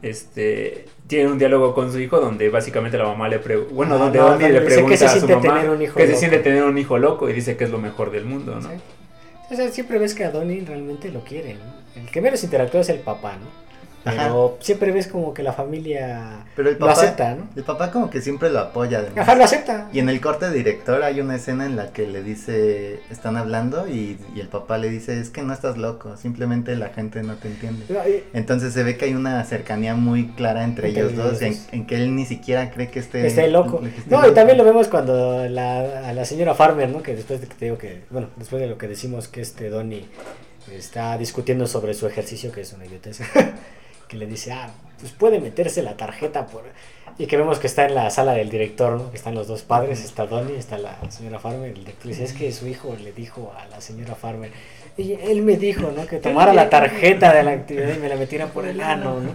este, 0.00 0.86
tiene 1.06 1.30
un 1.30 1.38
diálogo 1.38 1.74
con 1.74 1.90
su 1.92 1.98
hijo 2.00 2.20
donde 2.20 2.48
básicamente 2.50 2.96
la 2.98 3.04
mamá 3.04 3.28
le 3.28 3.38
pregunta, 3.40 3.74
bueno, 3.74 3.94
Ah, 3.96 3.98
donde 3.98 4.18
no, 4.18 4.24
Donnie 4.28 4.42
donde 4.46 4.60
le 4.60 4.66
que 4.66 4.74
pregunta 4.74 4.96
se 4.96 5.04
a 5.06 5.08
su 5.08 5.26
siente 5.26 5.34
mamá 5.48 5.58
tener 5.60 5.70
un 5.70 5.82
hijo 5.82 5.94
que 5.96 6.02
se 6.02 6.08
loco. 6.08 6.18
siente 6.18 6.38
tener 6.38 6.64
un 6.64 6.78
hijo 6.78 6.98
loco 6.98 7.28
y 7.28 7.32
dice 7.32 7.56
que 7.56 7.64
es 7.64 7.70
lo 7.70 7.78
mejor 7.78 8.10
del 8.10 8.24
mundo, 8.24 8.54
¿no? 8.54 8.62
Sí. 8.62 8.76
O 9.50 9.56
sea, 9.56 9.68
siempre 9.70 9.98
ves 9.98 10.14
que 10.14 10.24
a 10.24 10.30
Donnie 10.30 10.64
realmente 10.64 11.10
lo 11.10 11.20
quiere. 11.24 11.54
¿no? 11.54 12.00
El 12.00 12.10
que 12.10 12.20
menos 12.20 12.44
interactúa 12.44 12.80
es 12.82 12.88
el 12.90 13.00
papá, 13.00 13.32
¿no? 13.36 13.46
Pero 14.04 14.56
siempre 14.60 14.90
ves 14.92 15.06
como 15.08 15.34
que 15.34 15.42
la 15.42 15.52
familia 15.52 16.46
Pero 16.56 16.70
el 16.70 16.78
lo 16.78 16.88
acepta, 16.88 17.34
¿no? 17.34 17.48
el 17.56 17.62
papá 17.64 17.90
como 17.90 18.08
que 18.08 18.20
siempre 18.22 18.48
lo 18.48 18.60
apoya. 18.60 19.00
además. 19.00 19.18
Ajá, 19.18 19.34
lo 19.34 19.44
acepta. 19.44 19.88
Y 19.92 19.98
en 19.98 20.08
el 20.08 20.20
corte 20.20 20.50
director 20.50 21.02
hay 21.02 21.20
una 21.20 21.34
escena 21.36 21.66
en 21.66 21.76
la 21.76 21.92
que 21.92 22.06
le 22.06 22.22
dice, 22.22 23.00
están 23.10 23.36
hablando 23.36 23.86
y, 23.88 24.18
y 24.34 24.40
el 24.40 24.48
papá 24.48 24.78
le 24.78 24.88
dice, 24.88 25.20
es 25.20 25.30
que 25.30 25.42
no 25.42 25.52
estás 25.52 25.76
loco, 25.76 26.16
simplemente 26.16 26.74
la 26.76 26.88
gente 26.90 27.22
no 27.22 27.34
te 27.36 27.48
entiende. 27.48 27.84
Entonces 28.32 28.72
se 28.72 28.82
ve 28.82 28.96
que 28.96 29.06
hay 29.06 29.14
una 29.14 29.42
cercanía 29.44 29.94
muy 29.94 30.28
clara 30.28 30.64
entre, 30.64 30.88
Entre 30.88 31.02
ellos 31.02 31.16
dos, 31.16 31.42
ellos 31.42 31.42
en, 31.42 31.52
dos. 31.52 31.72
en 31.72 31.86
que 31.86 31.96
él 31.96 32.14
ni 32.14 32.24
siquiera 32.24 32.70
cree 32.70 32.88
que 32.90 33.00
esté, 33.00 33.26
Esté 33.26 33.48
loco. 33.48 33.80
que 33.80 33.88
esté 33.88 34.10
No, 34.10 34.26
y 34.26 34.32
también 34.32 34.56
lo 34.56 34.64
vemos 34.64 34.88
cuando 34.88 35.46
la, 35.48 36.08
a 36.08 36.12
la 36.12 36.24
señora 36.24 36.54
Farmer, 36.54 36.88
¿no? 36.88 37.02
Que 37.02 37.14
después 37.14 37.40
de 37.40 37.46
que 37.48 37.54
te 37.54 37.64
digo 37.66 37.78
que, 37.78 38.02
bueno, 38.10 38.28
después 38.36 38.62
de 38.62 38.68
lo 38.68 38.78
que 38.78 38.88
decimos 38.88 39.28
que 39.28 39.40
este 39.42 39.68
Donnie 39.68 40.06
está 40.72 41.16
discutiendo 41.18 41.66
sobre 41.66 41.94
su 41.94 42.06
ejercicio, 42.06 42.52
que 42.52 42.60
es 42.62 42.72
una 42.72 42.84
idiotez, 42.86 43.20
que 44.08 44.16
le 44.16 44.26
dice, 44.26 44.52
ah, 44.52 44.70
pues 44.98 45.12
puede 45.12 45.40
meterse 45.40 45.82
la 45.82 45.96
tarjeta 45.96 46.46
por... 46.46 46.64
Y 47.18 47.26
que 47.26 47.36
vemos 47.36 47.58
que 47.58 47.66
está 47.66 47.84
en 47.86 47.94
la 47.94 48.10
sala 48.10 48.32
del 48.34 48.48
director, 48.48 48.92
¿no? 48.92 49.10
Que 49.10 49.16
están 49.16 49.34
los 49.34 49.48
dos 49.48 49.62
padres, 49.62 50.04
está 50.04 50.26
Donnie, 50.26 50.56
está 50.56 50.78
la 50.78 50.98
señora 51.10 51.40
Farmer, 51.40 51.68
el 51.68 51.74
director 51.74 52.06
le 52.06 52.12
dice, 52.12 52.24
es 52.24 52.32
que 52.32 52.52
su 52.52 52.68
hijo 52.68 52.94
le 52.96 53.12
dijo 53.12 53.52
a 53.58 53.66
la 53.66 53.80
señora 53.80 54.14
Farmer, 54.14 54.50
y 54.96 55.12
él 55.12 55.42
me 55.42 55.56
dijo, 55.56 55.92
¿no? 55.96 56.06
Que 56.06 56.18
tomara 56.18 56.52
la 56.52 56.70
tarjeta 56.70 57.32
de 57.32 57.42
la 57.42 57.52
actividad 57.52 57.94
y 57.94 57.98
me 57.98 58.08
la 58.08 58.16
metiera 58.16 58.46
por 58.46 58.66
el 58.66 58.80
ano, 58.80 59.20
¿no? 59.20 59.34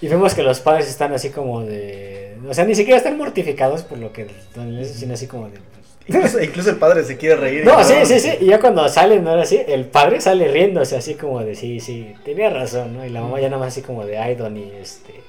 Y 0.00 0.08
vemos 0.08 0.34
que 0.34 0.42
los 0.42 0.60
padres 0.60 0.88
están 0.88 1.12
así 1.12 1.30
como 1.30 1.60
de... 1.60 2.36
O 2.48 2.54
sea, 2.54 2.64
ni 2.64 2.74
siquiera 2.74 2.98
están 2.98 3.16
mortificados 3.16 3.82
por 3.82 3.98
lo 3.98 4.12
que 4.12 4.26
Donnie 4.54 4.78
les 4.78 4.88
dice, 4.88 5.00
sino 5.00 5.14
así 5.14 5.28
como 5.28 5.48
de... 5.48 5.58
Incluso, 6.06 6.42
incluso 6.42 6.70
el 6.70 6.76
padre 6.76 7.04
se 7.04 7.16
quiere 7.16 7.36
reír. 7.36 7.64
no, 7.64 7.82
sí, 7.84 7.94
sí, 8.04 8.18
sí. 8.20 8.30
Y 8.40 8.46
ya 8.46 8.60
cuando 8.60 8.88
salen, 8.88 9.26
ahora 9.28 9.44
sí, 9.46 9.60
el 9.66 9.84
padre 9.86 10.20
sale 10.20 10.48
riéndose 10.48 10.96
así 10.96 11.14
como 11.14 11.40
de, 11.40 11.54
sí, 11.54 11.80
sí, 11.80 12.14
tenía 12.24 12.50
razón, 12.50 12.96
¿no? 12.96 13.04
Y 13.06 13.08
la 13.10 13.20
mamá 13.20 13.40
ya 13.40 13.48
nada 13.48 13.58
más 13.60 13.68
así 13.68 13.82
como 13.82 14.04
de, 14.04 14.18
ay, 14.18 14.34
Donnie, 14.34 14.72
este... 14.80 15.20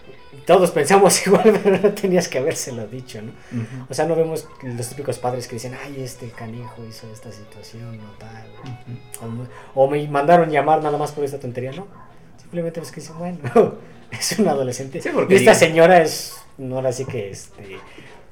Todos 0.47 0.71
pensamos 0.71 1.26
igual, 1.28 1.57
pero 1.63 1.78
no 1.78 1.93
tenías 1.93 2.28
que 2.28 2.38
habérselo 2.39 2.86
dicho, 2.88 3.21
¿no? 3.21 3.32
O 3.89 3.93
sea, 3.93 4.05
no 4.05 4.13
vemos 4.15 4.45
los 4.63 4.89
típicos 4.89 5.17
padres 5.19 5.47
que 5.47 5.55
dicen, 5.55 5.74
ay, 5.86 6.01
este 6.03 6.28
canijo 6.32 6.84
hizo 6.89 7.07
esta 7.13 7.32
situación 7.32 7.97
o 8.01 8.19
tal. 8.19 8.45
O, 9.21 9.28
me- 9.32 9.47
o 9.76 9.88
me 9.89 10.07
mandaron 10.09 10.49
llamar 10.49 10.84
nada 10.84 10.97
más 10.97 11.13
por 11.13 11.24
esta 11.24 11.39
tontería, 11.39 11.71
¿no? 11.71 11.88
Simplemente 12.41 12.82
es 12.82 12.91
que 12.91 12.99
dicen, 12.99 13.17
bueno, 13.19 13.38
es 14.11 14.38
un 14.38 14.47
adolescente. 14.49 15.01
Sí, 15.01 15.09
porque 15.13 15.36
y 15.36 15.38
esta 15.38 15.53
señora 15.55 16.01
es, 16.01 16.36
no 16.57 16.76
ahora 16.76 16.91
sí 16.91 17.05
que, 17.05 17.30
este, 17.30 17.78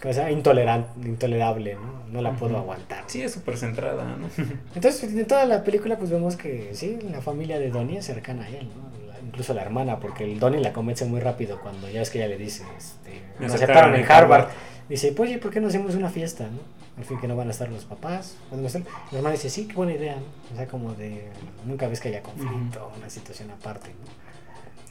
¿cómo 0.01 0.13
se 0.13 0.19
llama? 0.19 0.31
Intolerante, 0.31 1.07
intolerable, 1.07 1.75
¿no? 1.75 2.01
No 2.11 2.21
la 2.21 2.31
puedo 2.33 2.57
aguantar. 2.57 3.03
Sí, 3.07 3.21
es 3.21 3.31
súper 3.31 3.57
centrada, 3.57 4.03
¿no? 4.17 4.27
Entonces, 4.75 5.03
en 5.13 5.25
toda 5.25 5.45
la 5.45 5.63
película, 5.63 5.97
pues 5.97 6.09
vemos 6.09 6.35
que 6.35 6.71
sí, 6.73 6.99
la 7.11 7.21
familia 7.21 7.59
de 7.59 7.69
Donnie 7.69 7.97
es 7.99 8.05
cercana 8.05 8.43
a 8.43 8.49
él, 8.49 8.67
¿no? 8.67 9.07
La- 9.11 9.19
incluso 9.19 9.53
la 9.53 9.61
hermana, 9.61 9.99
porque 9.99 10.23
el 10.25 10.39
Donnie 10.39 10.59
la 10.61 10.73
convence 10.73 11.05
muy 11.05 11.19
rápido 11.19 11.59
cuando 11.61 11.89
ya 11.89 12.01
es 12.01 12.09
que 12.09 12.17
ella 12.19 12.27
le 12.27 12.37
dice, 12.37 12.63
este, 12.77 13.21
me 13.39 13.45
aceptaron 13.45 13.95
en 13.95 14.01
Harvard. 14.03 14.41
Harvard. 14.41 14.47
Dice, 14.89 15.13
pues, 15.13 15.29
oye, 15.29 15.39
¿por 15.39 15.51
qué 15.51 15.61
no 15.61 15.67
hacemos 15.69 15.95
una 15.95 16.09
fiesta, 16.09 16.43
no? 16.45 16.59
Al 16.97 17.05
fin 17.05 17.17
que 17.19 17.27
no 17.27 17.37
van 17.37 17.47
a 17.47 17.51
estar 17.51 17.69
los 17.69 17.85
papás. 17.85 18.35
podemos 18.49 18.75
hacer-". 18.75 18.85
La 19.11 19.19
hermana 19.19 19.33
dice, 19.35 19.49
sí, 19.49 19.65
qué 19.67 19.73
buena 19.75 19.93
idea, 19.93 20.15
¿no? 20.17 20.23
O 20.53 20.57
sea, 20.57 20.67
como 20.67 20.93
de, 20.95 21.29
nunca 21.65 21.87
ves 21.87 22.01
que 22.01 22.09
haya 22.09 22.21
conflicto, 22.21 22.91
una 22.97 23.09
situación 23.09 23.49
aparte, 23.51 23.89
¿no? 23.91 24.30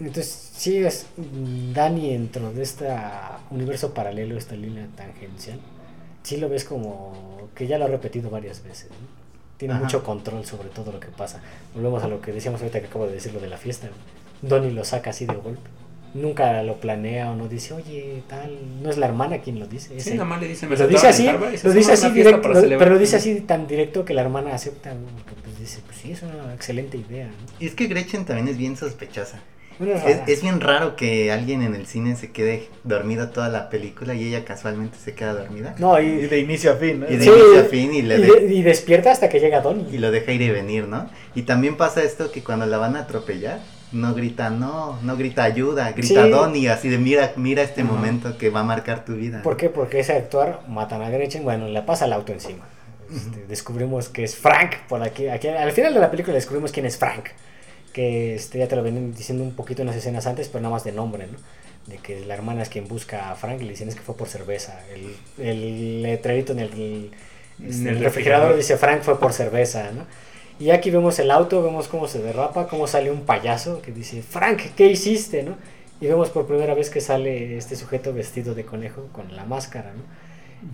Entonces, 0.01 0.51
sí, 0.57 0.78
es 0.78 1.07
mm, 1.16 1.72
Dani 1.72 2.11
dentro 2.12 2.53
de 2.53 2.62
este 2.62 2.86
universo 3.51 3.92
paralelo, 3.92 4.36
esta 4.38 4.55
línea 4.57 4.86
tangencial, 4.96 5.61
sí 6.22 6.38
lo 6.38 6.48
ves 6.48 6.64
como 6.64 7.48
que 7.55 7.66
ya 7.66 7.78
lo 7.78 7.84
ha 7.84 7.88
repetido 7.88 8.30
varias 8.30 8.62
veces, 8.62 8.88
¿no? 8.90 9.20
Tiene 9.59 9.74
Ajá. 9.74 9.82
mucho 9.84 10.03
control 10.03 10.46
sobre 10.46 10.70
todo 10.70 10.90
lo 10.90 11.01
que 11.01 11.09
pasa. 11.09 11.42
Volvemos 11.74 12.03
a 12.03 12.09
lo 12.09 12.22
que 12.22 12.32
decíamos 12.32 12.62
ahorita 12.62 12.80
que 12.80 12.86
acabo 12.86 13.07
de 13.07 13.12
decir 13.12 13.34
lo 13.34 13.40
de 13.40 13.48
la 13.48 13.59
fiesta. 13.59 13.88
¿no? 13.88 14.48
Donnie 14.48 14.70
lo 14.72 14.84
saca 14.84 15.11
así 15.11 15.26
de 15.26 15.34
golpe. 15.34 15.68
Nunca 16.14 16.62
lo 16.62 16.80
planea 16.80 17.30
o 17.30 17.36
no 17.36 17.46
dice, 17.46 17.74
oye, 17.74 18.22
tal, 18.26 18.59
no 18.82 18.88
es 18.88 18.96
la 18.96 19.05
hermana 19.07 19.38
quien 19.42 19.59
lo 19.61 19.66
dice. 19.66 19.96
es 19.98 20.05
Sí, 20.05 20.11
él". 20.12 20.16
nada 20.16 20.28
más 20.30 20.40
le 20.40 20.48
dicen, 20.48 20.70
me 20.70 20.76
Lo 20.78 20.88
dice 20.88 21.07
así, 21.09 21.24
en 21.28 21.34
Harvard", 21.34 21.51
y 21.51 21.53
dice, 21.53 21.68
lo 21.68 21.74
dice 21.74 21.92
"Hacemos 21.92 22.11
así 22.11 22.18
directo, 22.18 22.42
para 22.42 22.55
lo- 22.55 22.61
celebrar". 22.62 22.78
pero 22.88 22.94
lo 22.94 23.01
dice 23.01 23.16
así 23.16 23.40
tan 23.42 23.66
directo 23.66 24.05
que 24.07 24.14
la 24.14 24.22
hermana 24.22 24.55
acepta, 24.55 24.94
¿no? 24.94 25.07
Porque, 25.18 25.34
pues 25.44 25.59
dice, 25.61 25.80
pues 25.84 25.98
sí, 25.98 26.12
es 26.12 26.22
una 26.22 26.55
excelente 26.55 26.96
idea. 26.96 27.26
¿no? 27.26 27.32
Y 27.61 27.66
es 27.66 27.74
que 27.74 27.86
Gretchen 27.86 28.24
también 28.24 28.48
es 28.48 28.57
bien 28.57 28.76
sospechosa. 28.78 29.40
Es 30.26 30.43
bien 30.43 30.61
raro 30.61 30.95
que 30.95 31.33
alguien 31.33 31.62
en 31.62 31.74
el 31.74 31.87
cine 31.87 32.14
se 32.16 32.31
quede 32.31 32.68
dormido 32.85 33.31
toda 33.31 33.49
la 33.49 33.70
película 33.70 34.14
y 34.14 34.24
ella 34.28 34.45
casualmente 34.45 34.99
se 35.03 35.14
queda 35.14 35.33
dormida. 35.33 35.74
No, 35.78 35.99
Y 36.01 36.07
y, 36.07 36.26
de 36.26 36.39
inicio 36.41 36.72
a 36.72 36.76
fin, 36.76 37.01
¿no? 37.01 37.07
Y 37.11 37.16
de 37.16 37.24
Sí, 37.24 37.31
inicio 37.31 37.61
a 37.61 37.64
fin 37.64 37.95
y 37.95 38.03
le 38.03 38.18
y 38.18 38.20
de- 38.22 38.41
de- 38.47 38.55
y 38.55 38.62
despierta 38.62 39.11
hasta 39.11 39.28
que 39.28 39.41
llega 39.41 39.61
Donnie. 39.61 39.87
y 39.91 39.99
lo 39.99 40.11
deja 40.11 40.33
ir 40.33 40.43
y 40.43 40.51
venir, 40.51 40.87
¿no? 40.87 41.09
Y 41.35 41.43
también 41.43 41.76
pasa 41.76 42.03
esto 42.03 42.31
que 42.31 42.43
cuando 42.45 42.66
la 42.66 42.76
van 42.78 42.97
a 42.97 43.01
atropellar, 43.01 43.61
no 43.93 44.14
grita 44.14 44.51
no, 44.51 44.99
no 45.03 45.16
grita 45.16 45.45
ayuda, 45.45 45.91
grita 45.93 46.24
Sí. 46.24 46.31
Donnie, 46.31 46.68
así 46.68 46.89
de 46.89 46.99
mira, 46.99 47.33
mira 47.37 47.62
este 47.62 47.83
momento 47.83 48.37
que 48.39 48.51
va 48.51 48.61
a 48.61 48.64
marcar 48.64 49.05
tu 49.05 49.14
vida. 49.14 49.43
¿Por 49.43 49.57
qué? 49.57 49.68
Porque 49.70 50.01
ese 50.01 50.12
actuar 50.12 50.61
matan 50.68 51.03
a 51.03 51.09
Gretchen, 51.11 51.43
bueno, 51.43 51.66
le 51.68 51.83
pasa 51.83 52.05
el 52.05 52.12
auto 52.12 52.33
encima. 52.33 52.66
Este, 53.12 53.45
descubrimos 53.49 54.09
que 54.09 54.22
es 54.22 54.37
Frank 54.37 54.74
por 54.89 55.03
aquí, 55.03 55.26
aquí. 55.28 55.49
Al 55.49 55.72
final 55.72 55.93
de 55.95 55.99
la 56.01 56.11
película 56.11 56.35
descubrimos 56.35 56.70
quién 56.70 56.87
es 56.87 56.97
Frank. 56.97 57.24
Que 57.93 58.34
este, 58.34 58.59
ya 58.59 58.68
te 58.68 58.76
lo 58.76 58.82
vienen 58.82 59.14
diciendo 59.14 59.43
un 59.43 59.53
poquito 59.53 59.82
en 59.82 59.88
las 59.88 59.97
escenas 59.97 60.26
antes, 60.26 60.49
pero 60.49 60.62
nada 60.62 60.72
más 60.74 60.84
de 60.84 60.93
nombre, 60.93 61.26
¿no? 61.26 61.38
De 61.86 61.99
que 61.99 62.20
la 62.24 62.34
hermana 62.34 62.62
es 62.62 62.68
quien 62.68 62.86
busca 62.86 63.30
a 63.30 63.34
Frank 63.34 63.61
y 63.61 63.64
le 63.64 63.70
dicen 63.70 63.88
es 63.88 63.95
que 63.95 64.03
fue 64.03 64.16
por 64.16 64.28
cerveza. 64.28 64.80
El, 64.95 65.16
el 65.45 66.03
letrerito 66.03 66.53
en 66.53 66.61
el, 66.61 67.11
este, 67.66 67.82
En 67.82 67.88
el 67.88 68.01
refrigerador. 68.01 68.57
dice 68.57 68.76
Frank 68.76 69.03
fue 69.03 69.18
por 69.18 69.32
cerveza, 69.32 69.91
¿no? 69.93 70.07
Y 70.61 70.70
aquí 70.70 70.91
vemos 70.91 71.18
el 71.18 71.30
auto, 71.30 71.62
vemos 71.62 71.88
cómo 71.88 72.07
se 72.07 72.20
derrapa, 72.20 72.68
cómo 72.68 72.86
sale 72.86 73.11
un 73.11 73.22
payaso 73.22 73.80
que 73.80 73.93
dice, 73.93 74.22
Frank, 74.22 74.61
¿qué 74.76 74.88
hiciste? 74.88 75.43
¿no? 75.43 75.57
Y 76.03 76.07
vemos 76.07 76.28
por 76.28 76.47
primera 76.47 76.74
vez 76.74 76.91
que 76.91 77.01
sale 77.01 77.57
este 77.57 77.76
sujeto 77.76 78.12
vestido 78.12 78.55
de 78.55 78.64
conejo 78.66 79.09
con 79.12 79.34
la 79.34 79.45
máscara, 79.47 79.93
¿no? 79.95 80.03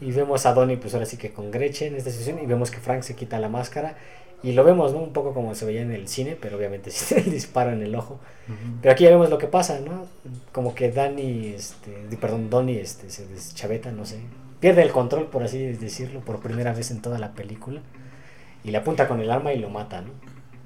Y 0.04 0.10
vemos 0.10 0.44
a 0.44 0.52
Donnie, 0.52 0.76
pues 0.76 0.94
ahora 0.94 1.06
sí 1.06 1.16
que 1.16 1.30
con 1.30 1.52
Gretchen 1.52 1.92
en 1.92 1.96
esta 1.98 2.10
situación, 2.10 2.40
y 2.42 2.46
vemos 2.46 2.72
que 2.72 2.78
Frank 2.78 3.02
se 3.02 3.14
quita 3.14 3.38
la 3.38 3.48
máscara 3.48 3.96
Y 4.42 4.52
lo 4.52 4.64
vemos, 4.64 4.92
¿no? 4.92 5.00
Un 5.00 5.12
poco 5.12 5.32
como 5.34 5.54
se 5.54 5.64
veía 5.64 5.82
en 5.82 5.92
el 5.92 6.08
cine, 6.08 6.36
pero 6.40 6.56
obviamente 6.56 6.90
sí 6.92 7.14
el 7.16 7.30
disparo 7.30 7.72
en 7.72 7.82
el 7.82 7.94
ojo. 7.94 8.20
Ujú. 8.48 8.78
Pero 8.82 8.92
aquí 8.92 9.04
ya 9.04 9.10
vemos 9.10 9.30
lo 9.30 9.38
que 9.38 9.46
pasa, 9.46 9.80
¿no? 9.80 10.06
Como 10.52 10.74
que 10.74 10.90
Danny, 10.90 11.48
este, 11.48 11.90
perdón, 12.20 12.50
Donnie 12.50 12.80
este, 12.80 13.10
se 13.10 13.26
deschaveta, 13.26 13.90
no 13.90 14.04
sé. 14.04 14.20
Pierde 14.60 14.82
el 14.82 14.90
control, 14.90 15.26
por 15.26 15.42
así 15.42 15.58
decirlo, 15.58 16.20
por 16.20 16.40
primera 16.40 16.72
vez 16.72 16.90
en 16.90 17.02
toda 17.02 17.18
la 17.18 17.32
película. 17.32 17.80
Y 18.64 18.70
le 18.70 18.78
apunta 18.78 19.08
con 19.08 19.20
el 19.20 19.30
arma 19.30 19.52
y 19.52 19.58
lo 19.58 19.70
mata, 19.70 20.02
¿no? 20.02 20.10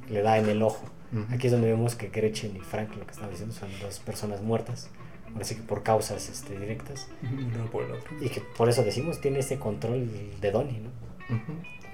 Le 0.09 0.23
da 0.23 0.39
en 0.39 0.49
el 0.49 0.63
ojo. 0.63 0.85
Ujú. 1.13 1.35
Aquí 1.35 1.47
es 1.49 1.53
donde 1.53 1.69
vemos 1.69 1.97
que 1.97 2.09
Gretchen 2.09 2.57
y 2.57 2.61
Frank, 2.61 2.95
lo 2.97 3.05
que 3.05 3.13
estaba 3.13 3.31
diciendo, 3.31 3.55
son 3.55 3.69
dos 3.81 3.99
personas 4.01 4.43
muertas. 4.43 4.91
Ahora 5.33 5.45
sí 5.45 5.55
que 5.55 5.63
por 5.63 5.83
causas 5.83 6.29
este, 6.29 6.59
directas. 6.59 7.09
Uno 7.23 7.71
por 7.71 7.85
el 7.85 7.93
otro. 7.93 8.11
Y 8.21 8.29
que 8.29 8.41
por 8.57 8.69
eso 8.69 8.83
decimos, 8.83 9.21
tiene 9.21 9.41
ese 9.41 9.59
control 9.59 10.09
de 10.41 10.51
Donnie, 10.51 10.81
¿no? 10.81 10.91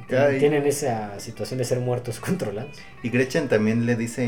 Tienen 0.09 0.65
esa 0.67 1.19
situación 1.19 1.59
de 1.59 1.65
ser 1.65 1.81
muertos 1.81 2.21
controlados. 2.21 2.77
Y 3.03 3.09
Gretchen 3.11 3.49
también 3.49 3.87
le 3.87 3.97
dice 3.97 4.25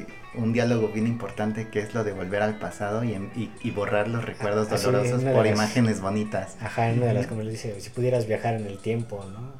eh, 0.00 0.06
un 0.34 0.52
diálogo 0.52 0.88
bien 0.88 1.06
importante 1.06 1.68
que 1.68 1.78
es 1.80 1.94
lo 1.94 2.02
de 2.04 2.12
volver 2.12 2.42
al 2.42 2.58
pasado 2.58 3.04
y, 3.04 3.14
en- 3.14 3.30
y- 3.36 3.50
y 3.62 3.70
borrar 3.70 4.08
los 4.08 4.24
recuerdos 4.24 4.68
Ah, 4.72 4.76
dolorosos 4.78 5.22
por 5.22 5.44
las- 5.46 5.54
imágenes 5.54 6.00
bonitas. 6.00 6.56
Ajá, 6.60 6.90
en 6.90 6.98
una 6.98 7.06
de 7.08 7.14
las 7.14 7.26
como 7.26 7.42
le 7.42 7.50
dice, 7.52 7.80
si 7.80 7.90
pudieras 7.90 8.26
viajar 8.26 8.54
en 8.54 8.66
el 8.66 8.78
tiempo, 8.78 9.24
¿no? 9.32 9.52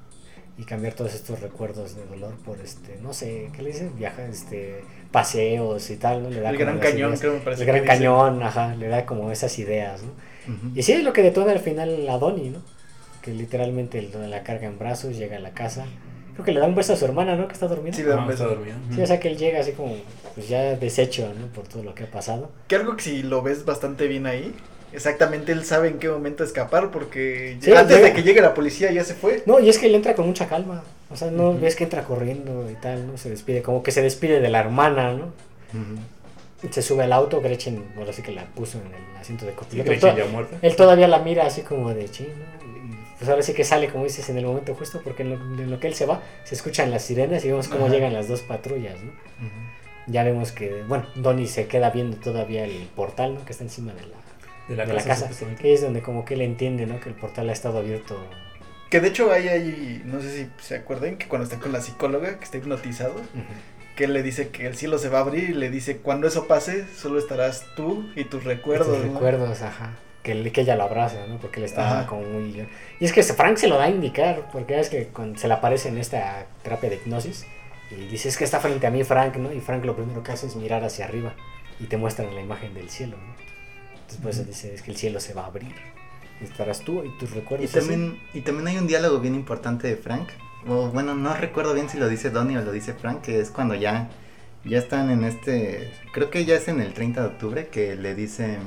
Y 0.58 0.64
cambiar 0.64 0.92
todos 0.94 1.14
estos 1.14 1.40
recuerdos 1.40 1.96
de 1.96 2.04
dolor 2.06 2.34
por 2.44 2.60
este, 2.60 2.98
no 3.02 3.12
sé, 3.14 3.48
¿qué 3.54 3.62
le 3.62 3.70
dice? 3.70 3.90
Viaja, 3.96 4.24
este, 4.26 4.82
paseos 5.10 5.88
y 5.90 5.96
tal, 5.96 6.22
¿no? 6.24 6.30
Le 6.30 6.40
da 6.40 6.50
El 6.50 6.58
Gran 6.58 6.78
Cañón, 6.78 7.08
ideas. 7.10 7.20
creo 7.20 7.32
me 7.34 7.40
parece 7.40 7.62
El 7.62 7.66
que 7.66 7.72
Gran 7.72 7.84
dice. 7.84 7.96
Cañón, 7.96 8.42
ajá, 8.42 8.74
le 8.74 8.88
da 8.88 9.06
como 9.06 9.30
esas 9.32 9.58
ideas, 9.58 10.02
¿no? 10.02 10.10
Y 10.74 10.82
sí, 10.82 10.92
es 10.92 11.04
lo 11.04 11.12
que 11.12 11.22
detona 11.22 11.52
al 11.52 11.60
final 11.60 12.06
a 12.08 12.18
Donnie, 12.18 12.50
¿no? 12.50 12.58
Que 13.22 13.30
literalmente 13.32 13.98
el- 13.98 14.30
la 14.30 14.42
carga 14.42 14.66
en 14.66 14.78
brazos, 14.78 15.16
llega 15.16 15.36
a 15.36 15.40
la 15.40 15.50
casa. 15.52 15.86
Creo 16.34 16.44
que 16.44 16.52
le 16.52 16.60
da 16.60 16.66
un 16.66 16.74
beso 16.74 16.92
a 16.94 16.96
su 16.96 17.04
hermana, 17.04 17.36
¿no? 17.36 17.46
Que 17.46 17.52
está 17.54 17.68
durmiendo. 17.68 17.96
Sí, 17.96 18.02
Sí, 18.02 18.08
le 18.08 18.10
da 18.14 18.16
un 18.18 18.24
Ah, 18.24 18.26
beso. 18.26 18.42
está 18.44 18.54
dormido. 18.56 18.76
o 19.02 19.06
sea 19.06 19.20
que 19.20 19.28
él 19.28 19.36
llega 19.36 19.60
así 19.60 19.72
como, 19.72 19.94
pues 20.34 20.48
ya 20.48 20.76
deshecho, 20.76 21.32
¿no? 21.38 21.46
Por 21.48 21.68
todo 21.68 21.82
lo 21.82 21.94
que 21.94 22.04
ha 22.04 22.10
pasado. 22.10 22.50
Que 22.68 22.76
algo 22.76 22.96
que 22.96 23.02
si 23.04 23.22
lo 23.22 23.42
ves 23.42 23.64
bastante 23.64 24.08
bien 24.08 24.26
ahí, 24.26 24.54
exactamente 24.92 25.52
él 25.52 25.64
sabe 25.64 25.88
en 25.88 25.98
qué 25.98 26.08
momento 26.08 26.42
escapar 26.42 26.90
porque 26.90 27.58
Sí, 27.60 27.72
antes 27.72 27.96
llega- 27.96 28.08
de 28.08 28.14
que 28.14 28.22
llegue 28.22 28.40
la 28.40 28.54
policía 28.54 28.90
ya 28.92 29.04
se 29.04 29.14
fue. 29.14 29.42
No, 29.46 29.60
y 29.60 29.68
es 29.68 29.78
que 29.78 29.86
él 29.86 29.94
entra 29.94 30.14
con 30.14 30.26
mucha 30.26 30.48
calma. 30.48 30.82
O 31.10 31.16
sea, 31.16 31.30
no 31.30 31.56
ves 31.56 31.76
que 31.76 31.84
entra 31.84 32.04
corriendo 32.04 32.68
y 32.70 32.74
tal, 32.74 33.06
¿no? 33.06 33.18
Se 33.18 33.28
despide, 33.28 33.60
como 33.62 33.82
que 33.82 33.90
se 33.92 34.00
despide 34.02 34.40
de 34.40 34.48
la 34.48 34.60
hermana, 34.60 35.12
¿no? 35.12 35.26
Ujú. 35.26 36.70
Se 36.70 36.80
sube 36.80 37.02
al 37.04 37.12
auto, 37.12 37.40
Gretchen, 37.42 37.84
ahora 37.98 38.12
sí 38.12 38.22
que 38.22 38.32
la 38.32 38.44
puso 38.46 38.78
en 38.78 38.86
el 38.86 39.20
asiento 39.20 39.44
de 39.44 39.52
copiloto. 39.52 39.90
Gretchen 39.90 40.16
ya 40.16 40.24
muerta. 40.26 40.56
Él 40.62 40.76
todavía 40.76 41.08
la 41.08 41.18
mira 41.18 41.44
así 41.44 41.60
como 41.62 41.92
de 41.92 42.08
chino. 42.08 42.30
Pues 43.22 43.30
ahora 43.30 43.42
sí 43.44 43.54
que 43.54 43.62
sale, 43.62 43.88
como 43.88 44.02
dices, 44.02 44.28
en 44.30 44.36
el 44.36 44.44
momento 44.44 44.74
justo, 44.74 45.00
porque 45.00 45.22
en 45.22 45.30
lo, 45.30 45.36
en 45.36 45.70
lo 45.70 45.78
que 45.78 45.86
él 45.86 45.94
se 45.94 46.06
va, 46.06 46.20
se 46.42 46.56
escuchan 46.56 46.90
las 46.90 47.04
sirenas 47.04 47.44
y 47.44 47.48
vemos 47.50 47.68
cómo 47.68 47.84
Ajá. 47.84 47.94
llegan 47.94 48.12
las 48.12 48.26
dos 48.26 48.40
patrullas, 48.40 49.00
¿no? 49.00 49.12
Ujú. 49.12 50.08
Ya 50.08 50.24
vemos 50.24 50.50
que, 50.50 50.82
bueno, 50.88 51.06
Donnie 51.14 51.46
se 51.46 51.68
queda 51.68 51.90
viendo 51.90 52.16
todavía 52.16 52.64
el 52.64 52.88
portal, 52.96 53.34
¿no? 53.34 53.44
Que 53.44 53.52
está 53.52 53.62
encima 53.62 53.92
de 53.92 54.00
la, 54.00 54.16
De 54.66 54.74
la 54.74 54.86
de 54.86 54.94
la 54.94 55.04
casa. 55.04 55.30
Que 55.60 55.72
es 55.72 55.82
donde 55.82 56.02
como 56.02 56.24
que 56.24 56.34
él 56.34 56.40
entiende, 56.40 56.84
¿no? 56.84 56.98
Que 56.98 57.10
el 57.10 57.14
portal 57.14 57.48
ha 57.48 57.52
estado 57.52 57.78
abierto. 57.78 58.18
Que 58.90 58.98
de 58.98 59.06
hecho 59.06 59.30
hay 59.30 59.46
ahí, 59.46 60.02
no 60.04 60.20
sé 60.20 60.36
si 60.36 60.50
se 60.60 60.74
acuerdan, 60.74 61.16
que 61.16 61.28
cuando 61.28 61.44
está 61.44 61.60
con 61.60 61.70
la 61.70 61.80
psicóloga, 61.80 62.40
que 62.40 62.44
está 62.44 62.58
hipnotizado, 62.58 63.14
que 63.94 64.02
él 64.02 64.14
le 64.14 64.24
dice 64.24 64.48
que 64.48 64.66
el 64.66 64.74
cielo 64.74 64.98
se 64.98 65.10
va 65.10 65.18
a 65.18 65.20
abrir 65.20 65.50
y 65.50 65.54
le 65.54 65.70
dice, 65.70 65.98
cuando 65.98 66.26
eso 66.26 66.48
pase, 66.48 66.86
solo 66.96 67.20
estarás 67.20 67.66
tú 67.76 68.10
y 68.16 68.24
tus 68.24 68.42
recuerdos. 68.42 68.88
Tus 68.88 69.06
¿no? 69.06 69.12
recuerdos, 69.14 69.62
ajá. 69.62 69.92
Que, 70.22 70.52
que 70.52 70.60
ella 70.60 70.76
lo 70.76 70.84
abraza, 70.84 71.26
¿no? 71.28 71.38
Porque 71.38 71.58
él 71.58 71.64
está 71.66 72.00
Ajá. 72.00 72.06
como 72.06 72.22
muy... 72.22 72.66
Y 73.00 73.04
es 73.04 73.12
que 73.12 73.22
Frank 73.24 73.56
se 73.56 73.66
lo 73.68 73.76
da 73.76 73.84
a 73.84 73.90
indicar, 73.90 74.48
porque 74.52 74.78
es 74.78 74.88
que 74.88 75.08
cuando 75.08 75.38
se 75.38 75.48
le 75.48 75.54
aparece 75.54 75.88
en 75.88 75.98
esta 75.98 76.46
terapia 76.62 76.90
de 76.90 76.96
hipnosis 76.96 77.44
y 77.90 78.06
dice, 78.06 78.28
es 78.28 78.36
que 78.36 78.44
está 78.44 78.60
frente 78.60 78.86
a 78.86 78.90
mí 78.90 79.02
Frank, 79.04 79.36
¿no? 79.36 79.52
Y 79.52 79.60
Frank 79.60 79.84
lo 79.84 79.96
primero 79.96 80.22
que 80.22 80.32
hace 80.32 80.46
es 80.46 80.54
mirar 80.56 80.84
hacia 80.84 81.06
arriba 81.06 81.34
y 81.80 81.86
te 81.86 81.96
muestran 81.96 82.34
la 82.34 82.40
imagen 82.40 82.72
del 82.72 82.88
cielo, 82.88 83.16
¿no? 83.16 83.34
Entonces 83.94 84.18
por 84.20 84.30
eso 84.30 84.44
dice, 84.44 84.74
es 84.74 84.82
que 84.82 84.90
el 84.92 84.96
cielo 84.96 85.18
se 85.20 85.34
va 85.34 85.42
a 85.42 85.46
abrir. 85.46 85.74
Y 86.40 86.44
estarás 86.44 86.80
tú 86.80 87.02
y 87.04 87.18
tus 87.18 87.30
Y 87.30 87.34
recuerdos. 87.34 87.74
así. 87.74 87.80
también, 87.80 88.18
y 88.32 88.40
también 88.42 88.68
hay 88.68 88.78
un 88.78 88.86
diálogo 88.86 89.18
bien 89.18 89.34
importante 89.34 89.88
de 89.88 89.96
Frank. 89.96 90.28
O 90.68 90.88
bueno, 90.88 91.14
no 91.16 91.34
recuerdo 91.34 91.74
bien 91.74 91.88
si 91.88 91.98
lo 91.98 92.08
dice 92.08 92.30
Donnie 92.30 92.58
o 92.58 92.62
lo 92.62 92.70
dice 92.72 92.94
Frank, 92.94 93.22
que 93.22 93.40
es 93.40 93.50
cuando 93.50 93.74
ya, 93.74 94.08
ya 94.64 94.78
están 94.78 95.10
en 95.10 95.24
este. 95.24 95.92
Creo 96.12 96.30
que 96.30 96.44
ya 96.44 96.54
es 96.54 96.68
en 96.68 96.80
el 96.80 96.94
30 96.94 97.20
de 97.22 97.26
octubre 97.26 97.66
que 97.68 97.96
le 97.96 98.14
dicen. 98.14 98.60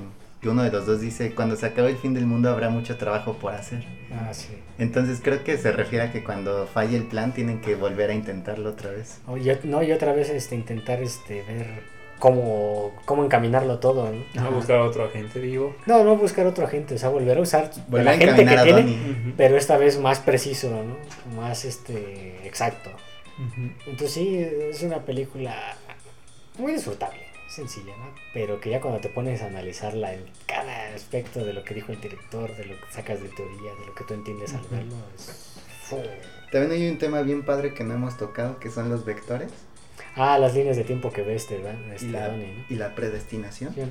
Que 0.46 0.50
uno 0.52 0.62
de 0.62 0.70
los 0.72 0.86
dos 0.86 1.02
dice: 1.02 1.34
Cuando 1.34 1.56
se 1.56 1.66
acabe 1.66 1.90
el 1.90 1.98
fin 1.98 2.14
del 2.14 2.28
mundo 2.28 2.52
habrá 2.52 2.70
mucho 2.70 2.98
trabajo 2.98 3.34
por 3.34 3.54
hacer. 3.56 3.84
Ah, 4.14 4.32
sí. 4.32 4.50
Entonces 4.78 5.20
creo 5.24 5.44
que 5.44 5.58
se 5.58 5.72
refiere 5.72 6.06
a 6.06 6.12
que 6.12 6.24
cuando 6.24 6.68
falle 6.68 6.96
el 6.98 7.06
plan 7.06 7.34
tienen 7.34 7.62
que 7.62 7.74
volver 7.74 8.12
a 8.12 8.14
intentarlo 8.14 8.70
otra 8.70 8.92
vez. 8.92 9.22
O 9.26 9.38
y 9.38 9.46
ot- 9.46 9.64
no, 9.64 9.82
y 9.82 9.92
otra 9.92 10.14
vez 10.14 10.30
este, 10.30 10.54
intentar 10.54 11.02
este, 11.02 11.42
ver 11.42 11.66
cómo, 12.20 12.94
cómo 13.06 13.26
encaminarlo 13.26 13.80
todo, 13.80 14.12
¿no? 14.36 14.42
A 14.46 14.50
buscar 14.52 14.78
a 14.78 14.84
otro 14.84 15.06
agente 15.06 15.40
vivo. 15.40 15.76
No, 15.88 16.04
no 16.04 16.16
buscar 16.16 16.46
otro 16.46 16.64
agente, 16.68 16.94
o 16.94 16.98
sea, 17.00 17.10
volver 17.10 17.40
a 17.40 17.42
usar 17.42 17.72
Volver 17.88 18.06
la 18.06 18.12
a 18.12 18.18
gente 18.18 18.46
que 18.46 18.58
tiene, 18.58 19.34
pero 19.36 19.58
esta 19.58 19.78
vez 19.78 20.00
más 20.00 20.20
preciso, 20.20 20.70
¿no? 20.70 21.36
Más 21.42 21.66
este 21.66 22.46
exacto. 22.46 22.92
Entonces 23.88 24.12
sí, 24.12 24.38
es 24.38 24.84
una 24.84 25.00
película 25.00 25.56
muy 26.60 26.74
disfrutable, 26.74 27.20
sencilla, 27.56 27.96
¿no? 27.98 28.14
Pero 28.34 28.60
que 28.60 28.70
ya 28.70 28.82
cuando 28.82 29.00
te 29.00 29.10
pones 29.10 29.42
a 29.42 29.48
analizarla 29.48 30.14
en 30.14 30.26
cada 30.46 30.94
aspecto 30.94 31.44
de 31.44 31.54
lo 31.54 31.64
que 31.64 31.74
dijo 31.74 31.92
el 31.92 32.02
director, 32.02 32.56
de 32.56 32.66
lo 32.66 32.76
que 32.76 32.92
sacas 32.92 33.22
de 33.22 33.30
teoría, 33.30 33.74
de 33.80 33.86
lo 33.86 33.96
que 33.96 34.04
tú 34.04 34.14
entiendes 34.14 34.54
al 34.54 34.66
verlo, 34.70 34.96
es... 35.16 35.54
También 36.52 36.72
hay 36.72 36.90
un 36.90 36.98
tema 36.98 37.22
bien 37.22 37.44
padre 37.44 37.74
que 37.74 37.84
no 37.84 37.94
hemos 37.94 38.18
tocado, 38.18 38.60
que 38.60 38.70
son 38.70 38.90
los 38.90 39.06
vectores 39.06 39.52
Ah, 40.16 40.38
las 40.40 40.54
líneas 40.54 40.78
de 40.78 40.84
tiempo 40.84 41.12
que 41.12 41.22
ves 41.22 41.44
este, 41.44 41.56
y 41.56 41.92
este 41.94 42.08
la, 42.08 42.30
Donnie, 42.30 42.48
¿no? 42.48 42.64
y 42.70 42.76
la 42.76 42.96
predestinación. 42.96 43.74
Sí. 43.76 43.82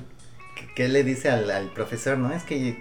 él 0.77 0.93
le 0.93 1.03
dice 1.03 1.29
al, 1.29 1.49
al 1.51 1.71
profesor, 1.71 2.17
¿no? 2.17 2.33
Es 2.33 2.43
que 2.43 2.75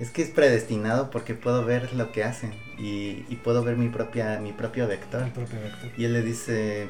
es 0.00 0.10
que 0.10 0.22
es 0.22 0.30
predestinado 0.30 1.10
porque 1.10 1.34
puedo 1.34 1.64
ver 1.64 1.92
lo 1.92 2.10
que 2.10 2.24
hacen 2.24 2.52
y, 2.78 3.24
y 3.28 3.36
puedo 3.36 3.62
ver 3.62 3.76
mi 3.76 3.90
propia 3.90 4.40
mi 4.40 4.52
propio 4.52 4.88
vector. 4.88 5.22
El 5.22 5.30
propio 5.30 5.60
vector. 5.60 5.90
Y 5.96 6.04
él 6.04 6.14
le 6.14 6.22
dice, 6.22 6.88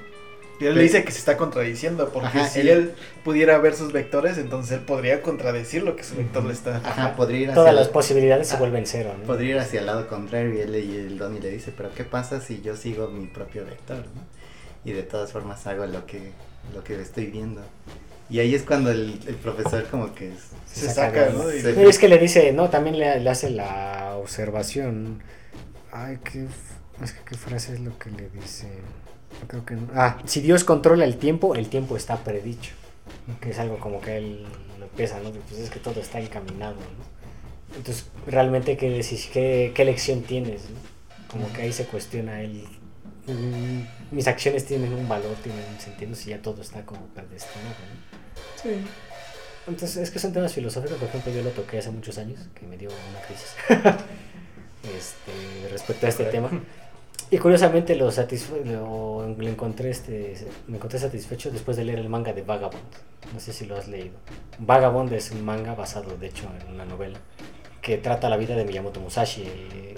Y 0.60 0.66
él 0.66 0.74
le 0.74 0.82
dice 0.82 1.02
que 1.04 1.10
se 1.10 1.18
está 1.18 1.36
contradiciendo, 1.38 2.10
porque 2.12 2.38
Ajá, 2.38 2.46
si 2.48 2.60
él- 2.60 2.68
él 2.68 2.94
pudiera 3.24 3.56
ver 3.58 3.74
sus 3.74 3.92
vectores, 3.92 4.36
entonces 4.36 4.72
él 4.78 4.84
podría 4.84 5.22
contradecir 5.22 5.82
lo 5.82 5.96
que 5.96 6.04
su 6.04 6.16
vector 6.16 6.44
le 6.44 6.52
está. 6.52 6.76
ajá, 6.76 7.16
podría 7.16 7.38
ir 7.40 7.44
hacia 7.48 7.54
Todas 7.54 7.70
el- 7.70 7.76
las 7.76 7.88
posibilidades 7.88 8.46
se 8.48 8.56
Ah, 8.56 8.58
vuelven 8.58 8.86
cero, 8.86 9.14
¿no? 9.18 9.24
podría 9.24 9.50
ir 9.54 9.58
hacia 9.58 9.80
el 9.80 9.86
lado 9.86 10.06
contrario 10.06 10.54
y 10.54 10.60
él 10.60 10.76
y 10.76 10.96
el 10.96 11.16
Donnie 11.18 11.40
le 11.40 11.50
dice, 11.50 11.72
pero 11.74 11.90
¿qué 11.94 12.04
pasa 12.04 12.40
si 12.42 12.60
yo 12.60 12.76
sigo 12.76 13.08
mi 13.08 13.26
propio 13.26 13.64
vector? 13.64 14.04
¿no? 14.14 14.22
Y 14.84 14.92
de 14.92 15.02
todas 15.02 15.32
formas 15.32 15.66
hago 15.66 15.86
lo 15.86 16.04
que 16.06 16.32
lo 16.74 16.84
que 16.84 17.00
estoy 17.00 17.26
viendo. 17.26 17.62
Y 18.28 18.38
ahí 18.40 18.54
es 18.54 18.62
cuando 18.62 18.90
el, 18.90 19.18
el 19.26 19.34
profesor 19.36 19.86
como 19.90 20.14
que 20.14 20.28
es- 20.28 20.50
Se 20.72 20.88
saca 20.88 21.26
saca, 21.26 21.30
¿no? 21.32 21.48
Se- 21.48 21.88
es 21.88 21.98
que 21.98 22.06
le 22.08 22.18
dice, 22.18 22.52
no, 22.52 22.68
también 22.68 22.98
le, 22.98 23.18
le 23.18 23.30
hace 23.30 23.48
la 23.50 24.14
observación. 24.16 25.22
Ay, 25.90 26.18
qué, 26.22 26.44
f- 26.44 27.02
es 27.02 27.12
que 27.12 27.20
qué 27.24 27.34
frase 27.36 27.72
es 27.74 27.80
lo 27.80 27.98
que 27.98 28.10
le 28.10 28.28
dice. 28.28 28.68
Creo 29.46 29.64
que 29.64 29.74
no. 29.74 29.88
Ah, 29.94 30.18
si 30.26 30.40
Dios 30.40 30.64
controla 30.64 31.04
el 31.04 31.16
tiempo, 31.16 31.54
el 31.54 31.68
tiempo 31.68 31.96
está 31.96 32.16
predicho. 32.18 32.72
Que 33.40 33.50
es 33.50 33.58
algo 33.58 33.78
como 33.78 34.00
que 34.00 34.16
él 34.16 34.44
lo 34.78 34.84
empieza, 34.86 35.18
¿no? 35.20 35.30
Pues 35.30 35.60
es 35.60 35.70
que 35.70 35.78
todo 35.78 36.00
está 36.00 36.20
encaminado, 36.20 36.74
¿no? 36.74 37.76
Entonces, 37.76 38.06
realmente, 38.26 38.76
¿qué, 38.76 38.90
decis- 38.98 39.30
qué, 39.30 39.72
qué 39.74 39.84
lección 39.84 40.22
tienes? 40.22 40.62
¿no? 40.70 40.76
Como 41.30 41.52
que 41.52 41.62
ahí 41.62 41.72
se 41.72 41.84
cuestiona 41.84 42.40
él. 42.42 42.64
mm, 43.26 44.14
Mis 44.14 44.26
acciones 44.26 44.64
tienen 44.66 44.92
un 44.92 45.08
valor, 45.08 45.34
tienen 45.42 45.62
un 45.72 45.80
sentido, 45.80 46.14
si 46.16 46.30
ya 46.30 46.42
todo 46.42 46.60
está 46.62 46.84
como 46.84 47.06
predestinado, 47.08 47.68
¿no? 47.70 48.60
Sí. 48.62 48.70
Entonces, 49.68 49.96
es 49.98 50.10
que 50.10 50.18
son 50.18 50.32
temas 50.32 50.52
filosóficos, 50.52 50.98
por 50.98 51.08
ejemplo, 51.08 51.32
yo 51.32 51.42
lo 51.42 51.50
toqué 51.50 51.78
hace 51.78 51.90
muchos 51.90 52.18
años, 52.18 52.40
que 52.58 52.66
me 52.66 52.76
dio 52.76 52.88
una 52.90 53.20
crisis 53.26 53.54
este, 54.82 55.68
respecto 55.70 56.06
a 56.06 56.08
este 56.08 56.24
tema. 56.24 56.50
Y 57.32 57.38
curiosamente 57.38 57.94
lo, 57.94 58.10
lo, 58.64 59.34
lo 59.36 59.48
encontré 59.48 59.90
este, 59.90 60.34
me 60.66 60.76
encontré 60.76 60.98
satisfecho 60.98 61.50
después 61.50 61.76
de 61.76 61.84
leer 61.84 62.00
el 62.00 62.08
manga 62.08 62.32
de 62.32 62.42
Vagabond. 62.42 62.82
No 63.32 63.38
sé 63.38 63.52
si 63.52 63.66
lo 63.66 63.76
has 63.76 63.86
leído. 63.86 64.16
Vagabond 64.58 65.12
es 65.12 65.30
un 65.30 65.44
manga 65.44 65.74
basado, 65.74 66.16
de 66.16 66.26
hecho, 66.26 66.48
en 66.60 66.74
una 66.74 66.84
novela 66.84 67.20
que 67.82 67.98
trata 67.98 68.28
la 68.28 68.36
vida 68.36 68.56
de 68.56 68.64
Miyamoto 68.64 69.00
Musashi, 69.00 69.46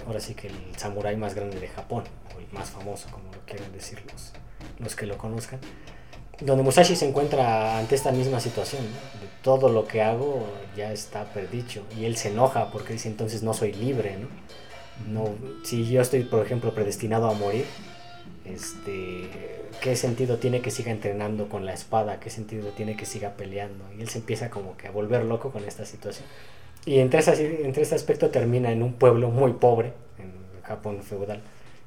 ahora 0.06 0.20
sí 0.20 0.34
que 0.34 0.48
el 0.48 0.54
samurái 0.76 1.16
más 1.16 1.34
grande 1.34 1.58
de 1.58 1.68
Japón, 1.68 2.04
o 2.36 2.38
el 2.38 2.46
más 2.52 2.70
famoso, 2.70 3.08
como 3.10 3.32
lo 3.32 3.40
quieren 3.46 3.72
decir 3.72 4.02
los, 4.12 4.32
los 4.78 4.94
que 4.94 5.06
lo 5.06 5.16
conozcan 5.16 5.58
donde 6.44 6.62
Musashi 6.62 6.96
se 6.96 7.08
encuentra 7.08 7.78
ante 7.78 7.94
esta 7.94 8.10
misma 8.10 8.40
situación, 8.40 8.82
de 8.82 9.28
todo 9.42 9.68
lo 9.68 9.86
que 9.86 10.02
hago 10.02 10.46
ya 10.76 10.92
está 10.92 11.24
perdicho 11.24 11.82
y 11.96 12.04
él 12.04 12.16
se 12.16 12.28
enoja 12.28 12.70
porque 12.70 12.94
dice 12.94 13.08
entonces 13.08 13.42
no 13.42 13.54
soy 13.54 13.72
libre, 13.72 14.16
¿no? 14.16 14.28
No, 14.96 15.34
si 15.64 15.90
yo 15.90 16.00
estoy, 16.02 16.24
por 16.24 16.44
ejemplo, 16.44 16.74
predestinado 16.74 17.28
a 17.28 17.34
morir, 17.34 17.64
este, 18.44 19.30
¿qué 19.80 19.96
sentido 19.96 20.38
tiene 20.38 20.62
que 20.62 20.70
siga 20.70 20.92
entrenando 20.92 21.48
con 21.48 21.66
la 21.66 21.72
espada? 21.74 22.20
¿Qué 22.20 22.30
sentido 22.30 22.70
tiene 22.72 22.96
que 22.96 23.06
siga 23.06 23.36
peleando? 23.36 23.84
Y 23.96 24.02
él 24.02 24.08
se 24.08 24.18
empieza 24.18 24.50
como 24.50 24.76
que 24.76 24.88
a 24.88 24.90
volver 24.90 25.24
loco 25.24 25.50
con 25.52 25.64
esta 25.64 25.86
situación. 25.86 26.26
Y 26.86 26.98
entre, 27.00 27.20
esa- 27.20 27.34
entre 27.34 27.82
este 27.82 27.94
aspecto 27.94 28.30
termina 28.30 28.72
en 28.72 28.82
un 28.82 28.94
pueblo 28.94 29.30
muy 29.30 29.54
pobre, 29.54 29.92
en 30.18 30.32
Japón 30.64 31.02
feudal, 31.02 31.42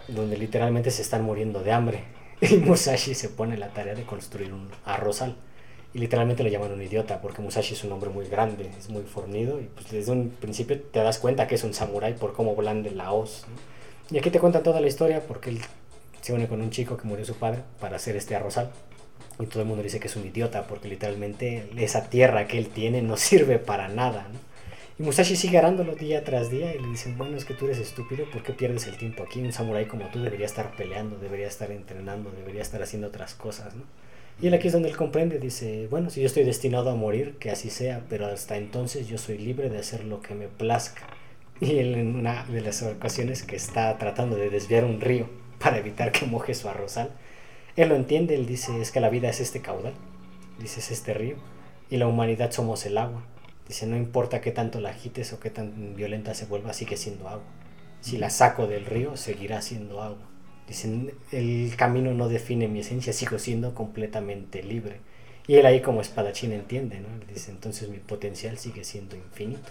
donde 0.07 0.37
literalmente 0.37 0.91
se 0.91 1.01
están 1.03 1.23
muriendo 1.23 1.63
de 1.63 1.71
hambre. 1.73 2.03
Y 2.41 2.57
Musashi 2.57 3.15
se 3.15 3.29
pone 3.29 3.57
la 3.57 3.69
tarea 3.73 3.95
de 3.95 4.03
construir 4.05 4.53
un 4.53 4.69
arrozal. 4.85 5.35
Y 5.95 5.99
literalmente 5.99 6.43
le 6.43 6.51
llaman 6.51 6.73
un 6.73 6.81
idiota, 6.81 7.21
porque 7.21 7.41
Musashi 7.41 7.73
es 7.73 7.85
un 7.85 7.93
hombre 7.93 8.09
muy 8.09 8.27
grande, 8.27 8.69
es 8.77 8.89
muy 8.89 9.03
fornido, 9.03 9.61
y 9.61 9.63
pues 9.63 9.89
desde 9.89 10.11
un 10.11 10.29
principio 10.29 10.77
te 10.77 10.99
das 10.99 11.19
cuenta 11.19 11.47
que 11.47 11.55
es 11.55 11.63
un 11.63 11.73
samurái 11.73 12.15
por 12.15 12.33
cómo 12.33 12.53
blande 12.53 12.91
la 12.91 13.13
hoz. 13.13 13.45
¿no? 13.47 14.13
Y 14.13 14.19
aquí 14.19 14.29
te 14.29 14.41
cuentan 14.41 14.61
toda 14.61 14.81
la 14.81 14.87
historia, 14.87 15.21
porque 15.25 15.51
él 15.51 15.61
se 16.19 16.33
une 16.33 16.49
con 16.49 16.59
un 16.59 16.69
chico 16.69 16.97
que 16.97 17.07
murió 17.07 17.23
su 17.23 17.35
padre 17.35 17.61
para 17.79 17.95
hacer 17.95 18.17
este 18.17 18.35
arrozal. 18.35 18.71
Y 19.39 19.45
todo 19.45 19.61
el 19.61 19.69
mundo 19.69 19.83
dice 19.83 20.01
que 20.01 20.07
es 20.07 20.15
un 20.17 20.25
idiota, 20.25 20.67
porque 20.67 20.89
literalmente 20.89 21.69
esa 21.77 22.09
tierra 22.09 22.45
que 22.45 22.57
él 22.57 22.67
tiene 22.67 23.01
no 23.01 23.15
sirve 23.29 23.57
para 23.57 23.87
nada. 23.87 24.27
¿no? 24.33 24.39
Y 24.99 25.03
Musashi 25.03 25.37
sigue 25.37 25.59
arándolo 25.59 25.95
día 25.95 26.25
tras 26.25 26.49
día 26.49 26.75
y 26.75 26.79
le 26.79 26.89
dicen, 26.89 27.17
bueno, 27.17 27.37
es 27.37 27.45
que 27.45 27.53
tú 27.53 27.67
eres 27.67 27.77
estúpido, 27.77 28.29
¿por 28.31 28.43
qué 28.43 28.51
pierdes 28.51 28.85
el 28.87 28.97
tiempo 28.97 29.23
aquí? 29.23 29.39
Un 29.39 29.53
samurái 29.53 29.85
como 29.85 30.09
tú 30.09 30.21
debería 30.21 30.45
estar 30.45 30.75
peleando, 30.75 31.17
debería 31.17 31.47
estar 31.47 31.71
entrenando, 31.71 32.31
debería 32.31 32.63
estar 32.63 32.83
haciendo 32.83 33.07
otras 33.07 33.33
cosas, 33.33 33.75
¿no? 33.75 33.83
Y 34.41 34.47
él 34.47 34.53
aquí 34.53 34.67
es 34.67 34.73
donde 34.73 34.89
él 34.89 34.97
comprende, 34.97 35.39
dice, 35.39 35.87
bueno, 35.89 36.09
si 36.09 36.19
yo 36.19 36.27
estoy 36.27 36.43
destinado 36.43 36.89
a 36.89 36.95
morir, 36.95 37.37
que 37.39 37.51
así 37.51 37.69
sea, 37.69 38.03
pero 38.09 38.25
hasta 38.25 38.57
entonces 38.57 39.07
yo 39.07 39.17
soy 39.17 39.37
libre 39.37 39.69
de 39.69 39.79
hacer 39.79 40.03
lo 40.03 40.21
que 40.21 40.35
me 40.35 40.47
plazca. 40.47 41.03
Y 41.61 41.77
él 41.77 41.95
en 41.95 42.15
una 42.15 42.43
de 42.45 42.59
las 42.59 42.83
ocasiones 42.83 43.43
que 43.43 43.55
está 43.55 43.97
tratando 43.97 44.35
de 44.35 44.49
desviar 44.49 44.83
un 44.83 44.99
río 44.99 45.29
para 45.59 45.77
evitar 45.77 46.11
que 46.11 46.25
moje 46.25 46.53
su 46.53 46.67
arrozal, 46.67 47.11
él 47.77 47.89
lo 47.89 47.95
entiende, 47.95 48.35
él 48.35 48.45
dice, 48.45 48.81
es 48.81 48.91
que 48.91 48.99
la 48.99 49.09
vida 49.09 49.29
es 49.29 49.39
este 49.39 49.61
caudal, 49.61 49.93
dice, 50.59 50.81
es 50.81 50.91
este 50.91 51.13
río, 51.13 51.37
y 51.89 51.97
la 51.97 52.07
humanidad 52.07 52.51
somos 52.51 52.85
el 52.85 52.97
agua. 52.97 53.23
Dice, 53.67 53.87
no 53.87 53.95
importa 53.95 54.41
qué 54.41 54.51
tanto 54.51 54.79
la 54.79 54.89
agites 54.89 55.33
o 55.33 55.39
qué 55.39 55.49
tan 55.49 55.95
violenta 55.95 56.33
se 56.33 56.45
vuelva, 56.45 56.73
sigue 56.73 56.97
siendo 56.97 57.27
agua. 57.27 57.45
Si 58.01 58.17
la 58.17 58.29
saco 58.29 58.67
del 58.67 58.85
río, 58.85 59.17
seguirá 59.17 59.61
siendo 59.61 60.01
agua. 60.01 60.34
Dicen, 60.67 61.13
el 61.31 61.73
camino 61.77 62.13
no 62.13 62.27
define 62.27 62.67
mi 62.67 62.79
esencia, 62.79 63.13
sigo 63.13 63.37
siendo 63.37 63.75
completamente 63.75 64.63
libre. 64.63 64.99
Y 65.47 65.55
él 65.55 65.65
ahí 65.65 65.81
como 65.81 66.01
espadachín 66.01 66.51
entiende, 66.53 66.99
¿no? 66.99 67.07
Dice, 67.31 67.51
entonces 67.51 67.89
mi 67.89 67.99
potencial 67.99 68.57
sigue 68.57 68.83
siendo 68.83 69.15
infinito. 69.15 69.69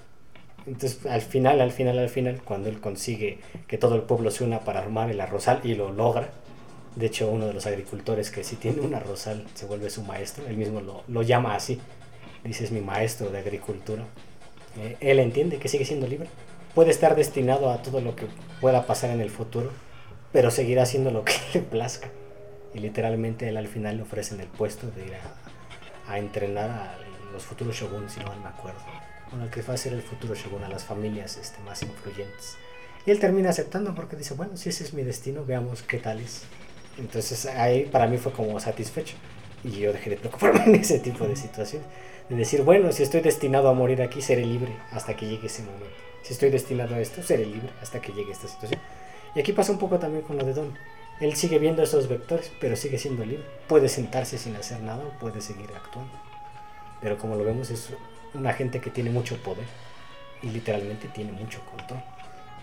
Entonces, 0.66 1.04
al 1.06 1.20
final, 1.20 1.60
al 1.60 1.72
final, 1.72 1.98
al 1.98 2.08
final, 2.08 2.40
cuando 2.44 2.68
él 2.68 2.80
consigue 2.80 3.38
que 3.66 3.76
todo 3.76 3.96
el 3.96 4.02
pueblo 4.02 4.30
se 4.30 4.44
una 4.44 4.60
para 4.60 4.80
armar 4.80 5.10
el 5.10 5.20
arrozal 5.20 5.60
y 5.64 5.74
lo 5.74 5.92
logra, 5.92 6.30
de 6.96 7.06
hecho, 7.06 7.28
uno 7.28 7.46
de 7.46 7.52
los 7.54 7.66
agricultores 7.66 8.30
que 8.30 8.44
si 8.44 8.56
tiene 8.56 8.80
un 8.80 8.94
arrozal 8.94 9.44
se 9.54 9.66
vuelve 9.66 9.90
su 9.90 10.02
maestro, 10.02 10.46
él 10.46 10.56
mismo 10.56 10.80
lo, 10.80 11.02
lo 11.08 11.22
llama 11.22 11.56
así, 11.56 11.80
dice, 12.44 12.64
es 12.64 12.70
mi 12.70 12.80
maestro 12.80 13.30
de 13.30 13.38
agricultura. 13.38 14.04
Eh, 14.78 14.96
él 15.00 15.18
entiende 15.18 15.58
que 15.58 15.68
sigue 15.68 15.84
siendo 15.84 16.06
libre. 16.06 16.28
Puede 16.74 16.90
estar 16.90 17.16
destinado 17.16 17.70
a 17.70 17.82
todo 17.82 18.00
lo 18.00 18.14
que 18.14 18.26
pueda 18.60 18.86
pasar 18.86 19.10
en 19.10 19.20
el 19.20 19.30
futuro, 19.30 19.70
pero 20.34 20.50
seguirá 20.50 20.82
haciendo 20.82 21.12
lo 21.12 21.24
que 21.24 21.32
le 21.54 21.60
plazca. 21.60 22.10
Y 22.74 22.80
literalmente 22.80 23.48
él 23.48 23.56
al 23.56 23.68
final 23.68 23.96
le 23.96 24.02
ofrecen 24.02 24.40
el 24.40 24.48
puesto 24.48 24.90
de 24.90 25.06
ir 25.06 25.12
a, 26.08 26.18
entrenar 26.18 26.70
a 26.70 26.98
los 27.32 27.44
futuros 27.44 27.76
shoguns, 27.76 28.12
si 28.12 28.20
no 28.20 28.26
mal 28.26 28.40
me 28.40 28.48
acuerdo. 28.48 28.80
Bueno, 29.30 29.44
el 29.44 29.50
que 29.50 29.62
va 29.62 29.74
a 29.74 29.76
ser 29.76 29.92
el 29.92 30.02
futuro 30.02 30.34
shogun, 30.34 30.64
a 30.64 30.68
las 30.68 30.84
familias 30.84 31.36
este, 31.36 31.62
más 31.62 31.82
influyentes. 31.82 32.56
Y 33.06 33.12
él 33.12 33.20
termina 33.20 33.50
aceptando 33.50 33.94
porque 33.94 34.16
dice, 34.16 34.34
bueno, 34.34 34.56
si 34.56 34.70
ese 34.70 34.82
es 34.82 34.92
mi 34.92 35.04
destino, 35.04 35.44
veamos 35.44 35.82
qué 35.82 35.98
tal 35.98 36.18
es. 36.18 36.42
Entonces 36.98 37.46
ahí 37.46 37.84
para 37.84 38.08
mí 38.08 38.18
fue 38.18 38.32
como 38.32 38.58
satisfecho. 38.58 39.14
Y 39.62 39.70
yo 39.70 39.92
dejé 39.92 40.10
de 40.10 40.16
preocuparme 40.16 40.64
en 40.66 40.74
ese 40.74 40.98
tipo 40.98 41.28
de 41.28 41.36
situaciones. 41.36 41.86
De 42.28 42.34
decir, 42.34 42.62
bueno, 42.62 42.90
si 42.90 43.04
estoy 43.04 43.20
destinado 43.20 43.68
a 43.68 43.72
morir 43.72 44.02
aquí, 44.02 44.20
seré 44.20 44.44
libre 44.44 44.76
hasta 44.90 45.14
que 45.14 45.26
llegue 45.26 45.46
ese 45.46 45.62
momento. 45.62 45.86
Si 46.22 46.32
estoy 46.32 46.50
destinado 46.50 46.96
a 46.96 46.98
esto, 46.98 47.22
seré 47.22 47.46
libre 47.46 47.70
hasta 47.80 48.00
que 48.00 48.12
llegue 48.12 48.32
esta 48.32 48.48
situación. 48.48 48.80
Y 49.34 49.40
aquí 49.40 49.52
pasa 49.52 49.72
un 49.72 49.78
poco 49.78 49.98
también 49.98 50.22
con 50.22 50.36
lo 50.36 50.44
de 50.44 50.54
Don. 50.54 50.76
Él 51.20 51.34
sigue 51.36 51.58
viendo 51.58 51.82
esos 51.82 52.08
vectores, 52.08 52.52
pero 52.60 52.76
sigue 52.76 52.98
siendo 52.98 53.24
libre. 53.24 53.44
Puede 53.68 53.88
sentarse 53.88 54.38
sin 54.38 54.56
hacer 54.56 54.80
nada 54.80 55.04
o 55.04 55.18
puede 55.18 55.40
seguir 55.40 55.70
actuando. 55.74 56.12
Pero 57.00 57.18
como 57.18 57.36
lo 57.36 57.44
vemos, 57.44 57.70
es 57.70 57.90
una 58.34 58.52
gente 58.52 58.80
que 58.80 58.90
tiene 58.90 59.10
mucho 59.10 59.36
poder 59.42 59.66
y 60.42 60.48
literalmente 60.48 61.08
tiene 61.08 61.32
mucho 61.32 61.60
control. 61.64 62.02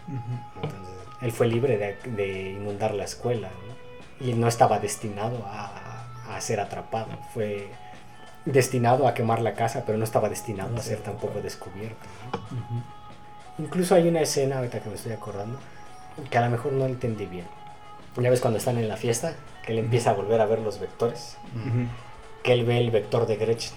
Entonces, 0.08 0.80
él 1.22 1.32
fue 1.32 1.48
libre 1.48 1.78
de, 1.78 1.96
de 2.12 2.50
inundar 2.52 2.94
la 2.94 3.06
escuela 3.06 3.50
¿no? 3.50 4.26
y 4.28 4.34
no 4.34 4.48
estaba 4.48 4.80
destinado 4.80 5.46
a, 5.46 6.36
a, 6.36 6.42
ser 6.42 6.60
atrapado. 6.60 7.10
Fue 7.34 7.70
destinado 8.46 9.08
a 9.08 9.14
quemar 9.14 9.42
la 9.42 9.54
casa, 9.54 9.84
pero 9.86 9.98
no 9.98 10.04
estaba 10.04 10.28
destinado 10.28 10.76
a 10.76 10.82
ser 10.82 11.00
tampoco 11.00 11.42
descubierto. 11.42 12.06
¿no? 12.32 12.84
Incluso 13.64 13.96
hay 13.96 14.08
una 14.08 14.22
escena, 14.22 14.58
ahorita 14.58 14.80
que 14.80 14.90
me 14.90 14.96
estoy 14.96 15.12
acordando, 15.12 15.60
que 16.30 16.38
a 16.38 16.42
lo 16.42 16.50
mejor 16.50 16.74
no 16.74 16.86
entendí 16.86 17.26
bien. 17.26 17.46
Ya 18.18 18.30
ves 18.30 18.42
cuando 18.42 18.58
están 18.58 18.78
en 18.78 18.88
la 18.88 18.98
fiesta, 18.98 19.36
que 19.66 19.72
él 19.72 19.80
empieza 19.80 20.12
a 20.12 20.14
volver 20.14 20.42
a 20.42 20.46
ver 20.46 20.60
los 20.60 20.80
vectores, 20.80 21.38
que 22.44 22.54
él 22.54 22.66
ve 22.66 22.78
el 22.78 22.92
vector 22.92 23.26
de 23.28 23.38
Gretchen. 23.38 23.74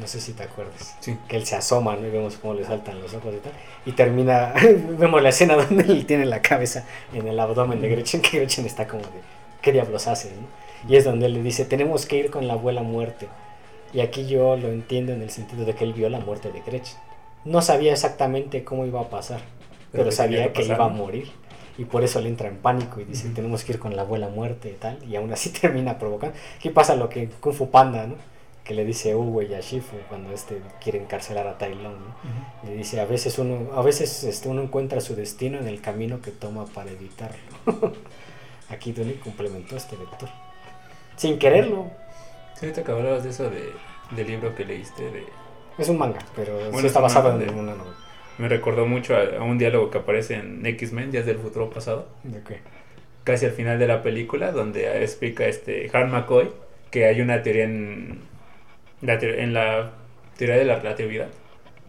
No 0.00 0.06
sé 0.06 0.20
si 0.20 0.32
te 0.34 0.42
acuerdas. 0.42 0.94
Sí. 1.00 1.16
Que 1.26 1.36
él 1.36 1.46
se 1.46 1.56
asoma, 1.56 1.96
¿no? 1.96 2.06
Y 2.06 2.10
vemos 2.10 2.36
cómo 2.36 2.52
le 2.52 2.64
saltan 2.66 3.00
los 3.00 3.14
ojos 3.14 3.34
y 3.34 3.38
tal. 3.38 3.52
Y 3.86 3.92
termina, 3.92 4.52
vemos 4.98 5.22
la 5.22 5.30
escena 5.30 5.54
donde 5.56 5.84
él 5.84 6.04
tiene 6.04 6.26
la 6.26 6.42
cabeza 6.42 6.84
en 7.14 7.26
el 7.26 7.40
abdomen 7.40 7.80
de 7.80 7.88
Gretchen, 7.88 8.20
que 8.20 8.38
Gretchen 8.38 8.66
está 8.66 8.86
como 8.86 9.02
de, 9.02 9.22
¿qué 9.62 9.72
diablos 9.72 10.06
hace? 10.06 10.32
¿no? 10.32 10.90
Y 10.90 10.96
es 10.96 11.04
donde 11.04 11.26
él 11.26 11.32
le 11.34 11.42
dice, 11.42 11.64
tenemos 11.64 12.04
que 12.04 12.16
ir 12.18 12.30
con 12.30 12.46
la 12.46 12.54
abuela 12.54 12.82
muerte. 12.82 13.28
Y 13.94 14.00
aquí 14.00 14.26
yo 14.26 14.56
lo 14.56 14.68
entiendo 14.68 15.12
en 15.12 15.22
el 15.22 15.30
sentido 15.30 15.64
de 15.64 15.74
que 15.74 15.84
él 15.84 15.94
vio 15.94 16.10
la 16.10 16.20
muerte 16.20 16.52
de 16.52 16.60
Gretchen. 16.60 16.98
No 17.46 17.62
sabía 17.62 17.92
exactamente 17.92 18.64
cómo 18.64 18.84
iba 18.84 19.00
a 19.00 19.08
pasar, 19.08 19.40
pero, 19.92 20.04
Pero 20.04 20.04
que 20.10 20.12
sabía 20.12 20.52
que 20.52 20.60
pasar, 20.60 20.76
iba 20.76 20.84
a 20.86 20.88
¿no? 20.90 20.94
morir. 20.94 21.30
Y 21.78 21.84
por 21.84 22.02
eso 22.04 22.20
le 22.20 22.28
entra 22.28 22.48
en 22.48 22.56
pánico 22.56 23.00
y 23.00 23.04
dice, 23.04 23.26
Ujú. 23.26 23.34
tenemos 23.34 23.64
que 23.64 23.72
ir 23.72 23.78
con 23.78 23.94
la 23.96 24.02
abuela 24.02 24.28
muerte 24.28 24.70
y 24.70 24.74
tal. 24.74 24.98
Y 25.04 25.16
aún 25.16 25.32
así 25.32 25.50
termina 25.60 25.98
provocando. 25.98 26.36
Aquí 26.56 26.70
pasa 26.70 26.96
lo 26.96 27.08
que 27.08 27.28
Kung 27.28 27.54
Fu 27.54 27.70
Panda, 27.70 28.06
¿no? 28.06 28.14
Que 28.64 28.74
le 28.74 28.84
dice 28.84 29.14
Uwe 29.14 29.44
y 29.46 29.54
a 29.54 29.60
Shifu 29.60 29.96
cuando 30.08 30.32
este 30.32 30.60
quiere 30.82 31.00
encarcelar 31.00 31.46
a 31.46 31.56
Tai 31.56 31.74
Lung, 31.74 31.94
¿no? 32.64 32.70
Y 32.70 32.74
dice, 32.76 33.00
a 33.00 33.04
veces 33.04 33.38
uno, 33.38 33.70
a 33.76 33.82
veces 33.82 34.24
este, 34.24 34.48
uno 34.48 34.62
encuentra 34.62 35.00
su 35.00 35.14
destino 35.14 35.58
en 35.58 35.68
el 35.68 35.80
camino 35.80 36.20
que 36.20 36.32
toma 36.32 36.64
para 36.66 36.90
evitarlo. 36.90 37.36
Aquí 38.68 38.92
Donnie 38.92 39.20
complementó 39.20 39.76
este 39.76 39.94
vector. 39.96 40.28
Sin 41.16 41.38
quererlo. 41.38 41.90
Sí, 42.58 42.72
te 42.72 42.80
hablabas 42.90 43.22
de 43.22 43.30
eso 43.30 43.48
de, 43.50 43.70
del 44.10 44.26
libro 44.26 44.54
que 44.54 44.64
leíste 44.64 45.10
de... 45.10 45.26
Es 45.78 45.88
un 45.88 45.98
manga, 45.98 46.18
pero 46.34 46.58
sí 46.58 46.70
Bueno, 46.72 46.88
está 46.88 46.98
es 47.06 47.14
un 47.14 47.22
basado 47.22 47.40
en 47.40 47.54
una 47.54 47.74
novela. 47.74 47.96
Me 48.38 48.48
recordó 48.48 48.86
mucho 48.86 49.16
a, 49.16 49.38
a 49.38 49.42
un 49.42 49.58
diálogo 49.58 49.90
que 49.90 49.98
aparece 49.98 50.34
en 50.34 50.64
X-Men, 50.64 51.10
Días 51.10 51.26
del 51.26 51.38
Futuro 51.38 51.70
Pasado. 51.70 52.06
¿De 52.24 52.40
qué? 52.42 52.58
casi 53.24 53.44
al 53.44 53.50
final 53.52 53.78
de 53.80 53.88
la 53.88 54.02
película, 54.02 54.52
donde 54.52 55.02
explica 55.02 55.46
este 55.46 55.90
Han 55.92 56.12
McCoy 56.12 56.48
que 56.92 57.06
hay 57.06 57.20
una 57.20 57.42
teoría 57.42 57.64
en 57.64 58.20
la, 59.02 59.14
en 59.14 59.52
la 59.52 59.90
teoría 60.36 60.56
de 60.56 60.64
la 60.64 60.76
relatividad. 60.76 61.26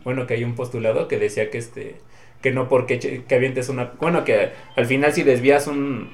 Bueno, 0.03 0.25
que 0.25 0.33
hay 0.33 0.43
un 0.43 0.55
postulado 0.55 1.07
que 1.07 1.19
decía 1.19 1.51
que 1.51 1.59
este 1.59 1.95
que 2.41 2.51
no 2.51 2.69
porque 2.69 2.97
que 2.99 3.35
avientes 3.35 3.69
una 3.69 3.91
bueno 3.99 4.23
que 4.23 4.49
al 4.75 4.85
final 4.87 5.13
si 5.13 5.23
desvías 5.23 5.67
un 5.67 6.09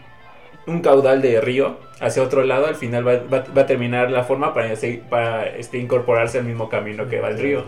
un 0.67 0.81
caudal 0.81 1.21
de 1.21 1.39
río 1.41 1.77
hacia 2.01 2.23
otro 2.23 2.43
lado 2.43 2.67
al 2.67 2.75
final 2.75 3.05
va, 3.07 3.15
va- 3.31 3.45
va 3.57 3.61
a 3.63 3.65
terminar 3.65 4.09
la 4.11 4.23
forma 4.23 4.53
para, 4.53 4.73
para 5.09 5.47
este, 5.57 5.77
incorporarse 5.79 6.37
al 6.39 6.45
mismo 6.45 6.69
camino 6.69 7.07
que 7.09 7.19
va 7.19 7.29
el 7.29 7.37
río 7.39 7.59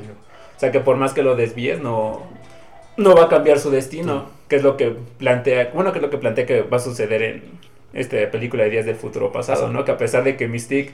o 0.56 0.60
sea 0.60 0.72
que 0.72 0.80
por 0.80 0.96
más 0.96 1.14
que 1.14 1.22
lo 1.24 1.36
desvíes 1.36 1.82
no 1.82 2.24
no 2.98 3.16
va 3.16 3.26
a 3.26 3.30
cambiar 3.30 3.60
su 3.60 3.72
destino, 3.72 4.30
que 4.48 4.58
es 4.58 4.64
lo 4.64 4.78
que 4.78 4.96
plantea, 5.18 5.72
bueno, 5.74 5.92
que 5.92 6.00
es 6.00 6.04
lo 6.04 6.10
que 6.10 6.18
plantea 6.18 6.46
que 6.46 6.62
va 6.62 6.78
a 6.78 6.80
suceder 6.80 7.22
en 7.22 7.44
esta 7.94 8.18
película 8.32 8.64
de 8.64 8.70
Días 8.70 8.86
del 8.86 8.96
Futuro 8.96 9.32
Pasado. 9.32 9.70
¿no? 9.70 9.86
Que 9.86 9.92
a 9.92 9.98
pesar 9.98 10.24
de 10.24 10.36
que 10.38 10.48
Mystique 10.48 10.94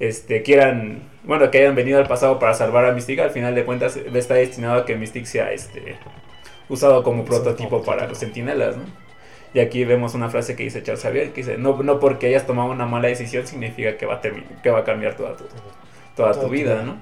este 0.00 0.42
quieran, 0.42 1.02
bueno, 1.24 1.50
que 1.50 1.58
hayan 1.58 1.74
venido 1.74 1.98
al 1.98 2.06
pasado 2.06 2.38
para 2.38 2.54
salvar 2.54 2.84
a 2.84 2.92
Mystique, 2.92 3.20
al 3.20 3.30
final 3.30 3.54
de 3.54 3.64
cuentas 3.64 3.96
está 3.96 4.34
destinado 4.34 4.80
a 4.80 4.86
que 4.86 4.94
Mystique 4.94 5.26
sea 5.26 5.52
este 5.52 5.96
usado 6.68 7.02
como 7.02 7.24
prototipo 7.24 7.70
como 7.70 7.84
para 7.84 8.06
los 8.06 8.18
sentinelas, 8.18 8.76
¿no? 8.76 8.84
Y 9.54 9.60
aquí 9.60 9.84
vemos 9.84 10.14
una 10.14 10.28
frase 10.28 10.54
que 10.54 10.64
dice 10.64 10.82
Charles 10.82 11.02
Xavier, 11.02 11.30
que 11.30 11.40
dice, 11.40 11.56
no, 11.56 11.82
no 11.82 11.98
porque 11.98 12.26
hayas 12.26 12.46
tomado 12.46 12.70
una 12.70 12.84
mala 12.84 13.08
decisión 13.08 13.46
significa 13.46 13.96
que 13.96 14.04
va 14.04 14.16
a, 14.16 14.20
que 14.20 14.70
va 14.70 14.80
a 14.80 14.84
cambiar 14.84 15.16
toda 15.16 15.36
tu, 15.36 15.44
toda 16.14 16.32
Toda 16.32 16.40
tu 16.44 16.50
vida. 16.50 16.82
¿no? 16.82 16.96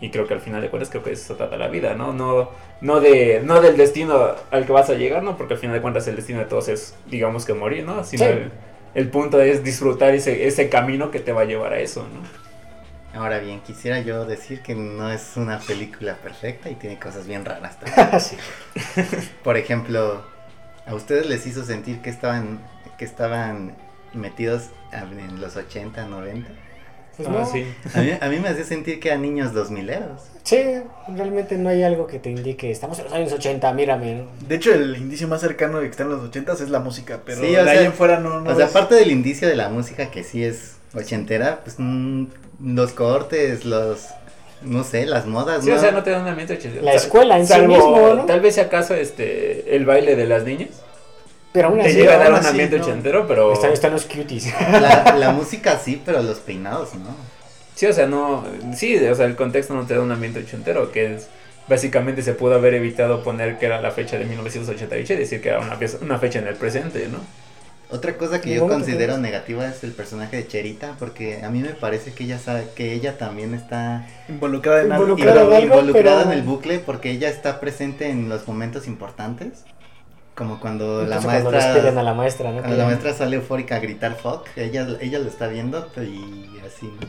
Y 0.00 0.10
creo 0.10 0.26
que 0.26 0.34
al 0.34 0.40
final 0.40 0.62
de 0.62 0.70
cuentas 0.70 0.90
creo 0.90 1.02
que 1.02 1.12
eso 1.12 1.34
trata 1.36 1.56
la 1.56 1.68
vida, 1.68 1.94
¿no? 1.94 2.12
No, 2.12 2.50
no, 2.80 3.00
de, 3.00 3.40
no 3.44 3.60
del 3.60 3.76
destino 3.76 4.36
al 4.50 4.64
que 4.66 4.72
vas 4.72 4.90
a 4.90 4.94
llegar, 4.94 5.22
¿no? 5.22 5.36
Porque 5.36 5.54
al 5.54 5.60
final 5.60 5.74
de 5.76 5.82
cuentas 5.82 6.06
el 6.08 6.16
destino 6.16 6.38
de 6.40 6.46
todos 6.46 6.68
es, 6.68 6.96
digamos 7.06 7.44
que 7.44 7.54
morir, 7.54 7.84
¿no? 7.84 8.04
Sino 8.04 8.26
Sí. 8.26 8.30
el, 8.30 8.52
el 8.94 9.10
punto 9.10 9.40
es 9.40 9.64
disfrutar 9.64 10.14
ese, 10.14 10.46
ese 10.46 10.68
camino 10.68 11.10
que 11.10 11.20
te 11.20 11.32
va 11.32 11.42
a 11.42 11.44
llevar 11.44 11.72
a 11.72 11.80
eso, 11.80 12.02
¿no? 12.08 12.22
Ahora 13.12 13.38
bien, 13.38 13.60
quisiera 13.62 14.00
yo 14.00 14.26
decir 14.26 14.62
que 14.62 14.74
no 14.74 15.10
es 15.10 15.36
una 15.36 15.58
película 15.60 16.16
perfecta 16.16 16.70
y 16.70 16.76
tiene 16.76 16.98
cosas 16.98 17.26
bien 17.26 17.44
raras 17.44 17.78
también. 17.80 18.08
sí. 18.20 18.36
Por 19.42 19.56
ejemplo, 19.56 20.22
¿a 20.86 20.94
ustedes 20.94 21.26
les 21.26 21.46
hizo 21.46 21.64
sentir 21.64 22.02
que 22.02 22.10
estaban, 22.10 22.60
que 22.98 23.04
estaban 23.04 23.76
metidos 24.12 24.70
en 24.92 25.40
los 25.40 25.56
80, 25.56 26.06
90? 26.06 26.50
Pues 27.18 27.28
Ah, 27.28 27.32
no. 27.32 27.44
sí. 27.52 27.64
A 27.94 28.00
mí, 28.00 28.12
a 28.20 28.28
mí 28.28 28.38
me 28.38 28.48
hacía 28.48 28.64
sentir 28.64 28.98
que 29.00 29.08
eran 29.08 29.20
niños 29.22 29.52
dos 29.52 29.70
mileros. 29.70 30.22
Sí, 30.44 30.56
realmente 31.14 31.58
no 31.58 31.68
hay 31.68 31.82
algo 31.82 32.06
que 32.06 32.18
te 32.18 32.30
indique, 32.30 32.70
estamos 32.70 32.98
en 33.00 33.04
los 33.04 33.12
años 33.12 33.32
80, 33.32 33.70
mírame. 33.74 34.14
¿no? 34.14 34.24
De 34.48 34.54
hecho, 34.54 34.72
el 34.72 34.96
indicio 34.96 35.28
más 35.28 35.40
cercano 35.42 35.78
de 35.78 35.84
que 35.86 35.90
está 35.90 36.04
en 36.04 36.10
los 36.10 36.22
ochentas 36.22 36.60
es 36.62 36.70
la 36.70 36.78
música, 36.80 37.20
pero 37.26 37.40
Sí, 37.42 37.48
de 37.48 37.60
o 37.60 37.64
sea, 37.64 37.72
ahí 37.72 37.84
en 37.84 37.92
fuera 37.92 38.18
no, 38.20 38.40
no 38.40 38.50
o 38.50 38.54
sea, 38.56 38.64
es- 38.64 38.70
aparte 38.70 38.94
del 38.94 39.10
indicio 39.10 39.46
de 39.48 39.56
la 39.56 39.68
música 39.68 40.10
que 40.10 40.22
sí 40.24 40.42
es 40.44 40.76
ochentera, 40.94 41.60
pues 41.64 41.76
mm, 41.78 42.24
los 42.64 42.92
cortes, 42.92 43.64
los, 43.66 44.06
no 44.62 44.84
sé, 44.84 45.04
las 45.04 45.26
modas, 45.26 45.64
Sí, 45.64 45.70
¿no? 45.70 45.76
o 45.76 45.78
sea, 45.80 45.90
no 45.90 46.02
te 46.02 46.10
da 46.10 46.20
un 46.22 46.28
ambiente 46.28 46.54
ochentero. 46.54 46.82
La 46.84 46.94
escuela 46.94 47.36
en 47.36 47.46
sí 47.46 47.52
salvo, 47.52 47.74
mismo, 47.74 48.14
¿no? 48.14 48.24
Tal 48.24 48.40
vez 48.40 48.54
si 48.54 48.60
acaso 48.60 48.94
este, 48.94 49.74
el 49.76 49.84
baile 49.84 50.16
de 50.16 50.26
las 50.26 50.44
niñas. 50.44 50.70
Pero 51.52 51.68
aún 51.68 51.78
Te 51.80 51.86
así, 51.88 51.94
llega 51.96 52.14
a 52.14 52.18
dar 52.18 52.32
un 52.32 52.44
ambiente 52.46 52.76
no. 52.78 52.84
ochentero, 52.84 53.26
pero... 53.26 53.52
están, 53.52 53.72
están 53.72 53.92
los 53.92 54.04
cuties. 54.04 54.52
La, 54.70 55.14
la 55.18 55.32
música 55.32 55.78
sí, 55.78 56.00
pero 56.04 56.22
los 56.22 56.38
peinados, 56.38 56.94
¿no? 56.94 57.14
Sí, 57.74 57.86
o 57.86 57.92
sea, 57.92 58.06
no... 58.06 58.44
Sí, 58.76 58.96
o 58.98 59.14
sea, 59.14 59.24
el 59.26 59.36
contexto 59.36 59.72
no 59.74 59.86
te 59.86 59.94
da 59.94 60.00
un 60.02 60.12
ambiente 60.12 60.40
ochentero, 60.40 60.92
que 60.92 61.14
es... 61.14 61.28
Básicamente 61.68 62.22
se 62.22 62.32
pudo 62.32 62.54
haber 62.54 62.72
evitado 62.74 63.22
poner 63.22 63.58
que 63.58 63.66
era 63.66 63.80
la 63.80 63.90
fecha 63.90 64.16
de 64.18 64.24
1988 64.24 65.12
y 65.12 65.16
decir 65.16 65.42
que 65.42 65.50
era 65.50 65.60
una, 65.60 65.78
pieza- 65.78 65.98
una 66.00 66.18
fecha 66.18 66.38
en 66.38 66.46
el 66.48 66.54
presente, 66.54 67.08
¿no? 67.08 67.18
Otra 67.90 68.16
cosa 68.18 68.40
que 68.40 68.54
yo 68.54 68.62
bueno, 68.64 68.74
considero 68.76 69.16
negativa 69.18 69.66
es 69.68 69.82
el 69.84 69.92
personaje 69.92 70.36
de 70.36 70.46
Cherita, 70.46 70.94
porque 70.98 71.42
a 71.42 71.48
mí 71.50 71.60
me 71.60 71.70
parece 71.70 72.12
que 72.12 72.24
ella 72.24 72.38
sabe, 72.38 72.64
que 72.74 72.92
ella 72.92 73.16
también 73.18 73.54
está 73.54 74.06
involucrada 74.28 74.80
en. 74.82 74.92
Involucrada 74.92 75.42
invol- 75.42 75.46
en 75.48 75.52
algo, 75.62 75.74
involucrada 75.76 76.18
pero- 76.24 76.32
en 76.32 76.38
el 76.38 76.44
bucle, 76.44 76.78
porque 76.78 77.10
ella 77.10 77.28
está 77.30 77.60
presente 77.60 78.08
en 78.10 78.28
los 78.30 78.46
momentos 78.48 78.86
importantes, 78.86 79.64
como 80.38 80.60
cuando 80.60 81.02
la 81.02 81.16
cuando 81.20 81.50
maestra 81.50 81.72
despiden 81.74 81.98
a 81.98 82.02
la 82.04 82.14
maestra, 82.14 82.52
¿no? 82.52 82.60
Cuando 82.60 82.76
la 82.76 82.84
maestra 82.84 83.12
sale 83.12 83.34
eufórica 83.34 83.74
a 83.74 83.78
gritar 83.80 84.14
fuck, 84.14 84.46
ella, 84.56 84.86
ella 85.00 85.18
lo 85.18 85.26
está 85.26 85.48
viendo 85.48 85.90
y 85.96 86.60
así, 86.64 86.86
¿no? 86.86 87.08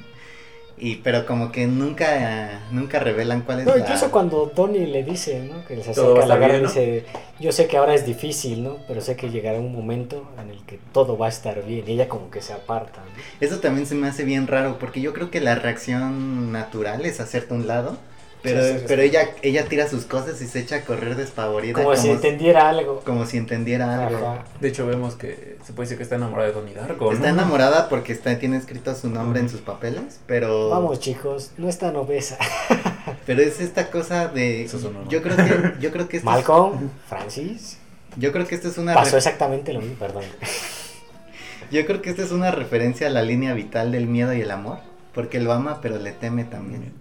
Y, 0.81 0.95
pero 0.97 1.25
como 1.25 1.51
que 1.51 1.67
nunca, 1.67 2.61
nunca 2.71 2.99
revelan 2.99 3.41
cuál 3.41 3.59
es 3.59 3.65
No, 3.65 3.75
la... 3.75 3.81
incluso 3.81 4.09
cuando 4.11 4.47
Tony 4.47 4.87
le 4.87 5.03
dice, 5.03 5.41
¿no? 5.41 5.63
Que 5.65 5.83
se 5.83 5.91
acerca 5.91 6.23
a 6.23 6.25
la 6.25 6.35
y 6.35 6.39
bien, 6.39 6.63
¿no? 6.63 6.69
dice, 6.69 7.05
yo 7.39 7.51
sé 7.51 7.67
que 7.67 7.77
ahora 7.77 7.93
es 7.93 8.05
difícil, 8.05 8.63
¿no? 8.63 8.77
Pero 8.87 9.01
sé 9.01 9.15
que 9.15 9.29
llegará 9.29 9.59
un 9.59 9.73
momento 9.73 10.27
en 10.41 10.49
el 10.49 10.63
que 10.65 10.79
todo 10.93 11.17
va 11.17 11.25
a 11.25 11.29
estar 11.29 11.63
bien. 11.65 11.83
Y 11.85 11.91
ella 11.91 12.07
como 12.07 12.31
que 12.31 12.41
se 12.41 12.53
aparta, 12.53 13.01
¿no? 13.01 13.21
Eso 13.45 13.59
también 13.59 13.85
se 13.87 13.95
me 13.95 14.07
hace 14.07 14.23
bien 14.23 14.47
raro, 14.47 14.79
porque 14.79 15.01
yo 15.01 15.13
creo 15.13 15.29
que 15.29 15.41
la 15.41 15.55
reacción 15.55 16.53
natural 16.53 17.05
es 17.05 17.19
hacerte 17.19 17.53
a 17.53 17.57
un 17.57 17.67
lado, 17.67 17.97
pero, 18.41 18.61
Sí, 18.63 18.71
sí, 18.73 18.79
sí. 18.79 18.85
pero 18.87 19.01
ella, 19.01 19.29
ella 19.41 19.65
tira 19.65 19.87
sus 19.89 20.05
cosas 20.05 20.41
y 20.41 20.47
se 20.47 20.59
echa 20.59 20.77
a 20.77 20.81
correr 20.81 21.15
despavorida. 21.15 21.73
Como 21.73 21.95
si 21.95 22.09
entendiera 22.09 22.69
algo. 22.69 23.01
como 23.01 23.25
si 23.25 23.37
entendiera 23.37 24.07
algo. 24.07 24.27
Ajá. 24.27 24.45
De 24.61 24.67
hecho, 24.69 24.85
vemos 24.87 25.15
que 25.15 25.57
se 25.65 25.73
puede 25.73 25.85
decir 25.87 25.97
que 25.97 26.03
está 26.03 26.15
enamorada 26.15 26.47
de 26.47 26.53
Donnie 26.53 26.73
Darko, 26.73 27.05
¿no? 27.05 27.11
Está 27.11 27.29
enamorada 27.29 27.89
porque 27.89 28.13
está, 28.13 28.37
tiene 28.39 28.57
escrito 28.57 28.95
su 28.95 29.09
nombre 29.09 29.39
en 29.41 29.49
sus 29.49 29.61
papeles, 29.61 30.19
pero... 30.25 30.69
Vamos 30.69 30.99
chicos, 30.99 31.51
no 31.57 31.67
es 31.67 31.77
tan 31.77 31.95
obesa. 31.95 32.37
Pero 33.25 33.41
es 33.41 33.59
esta 33.59 33.89
cosa 33.91 34.27
de... 34.27 34.63
Eso 34.63 34.79
sonó, 34.79 35.01
¿no? 35.03 35.09
Yo 35.09 35.21
creo 35.21 35.35
que... 35.35 35.73
Yo 35.79 35.91
creo 35.91 36.07
que 36.07 36.17
esto 36.17 36.29
es- 36.29 36.35
Malcolm, 36.35 36.89
Francis, 37.07 37.77
yo 38.17 38.31
creo 38.31 38.45
que 38.47 38.55
esto 38.55 38.67
es 38.69 38.77
una... 38.77 38.93
pasó 38.93 39.17
exactamente 39.17 39.73
lo 39.73 39.81
mismo, 39.81 39.95
perdón. 39.97 40.23
Yo 41.71 41.85
creo 41.85 42.01
que 42.01 42.09
esta 42.09 42.23
es 42.23 42.31
una 42.31 42.49
referencia 42.51 43.07
a 43.07 43.09
la 43.11 43.21
línea 43.21 43.53
vital 43.53 43.91
del 43.91 44.07
miedo 44.07 44.33
y 44.33 44.41
el 44.41 44.49
amor, 44.51 44.79
porque 45.13 45.39
lo 45.39 45.53
ama 45.53 45.79
pero 45.81 45.97
le 45.99 46.11
teme 46.11 46.43
también. 46.43 46.91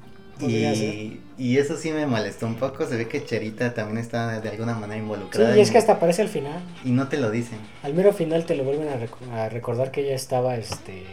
Y, 0.41 1.21
y 1.37 1.59
eso 1.59 1.77
sí 1.77 1.91
me 1.91 2.07
molestó 2.07 2.47
un 2.47 2.55
poco, 2.57 2.87
se 2.87 2.97
ve 2.97 3.09
que 3.09 3.25
Cherita 3.25 3.75
también 3.75 3.99
está 3.99 4.41
de 4.41 4.49
alguna 4.49 4.75
manera 4.75 4.95
Sí, 4.95 5.01
involucrada. 5.01 5.57
y 5.57 5.61
es 5.61 5.71
que 5.71 5.79
hasta 5.79 5.95
aparece 5.95 6.23
al 6.23 6.29
final. 6.29 6.61
Y 6.85 6.91
no 6.91 7.09
te 7.09 7.17
lo 7.17 7.31
dicen. 7.31 7.59
Al 7.83 7.95
mero 7.95 8.13
final 8.13 8.45
te 8.45 8.55
lo 8.55 8.65
vuelven 8.65 8.89
a, 8.89 8.97
rec- 8.97 9.33
a 9.33 9.49
recordar 9.49 9.91
que 9.91 10.03
ella 10.03 10.15
estaba, 10.15 10.57
este, 10.57 11.05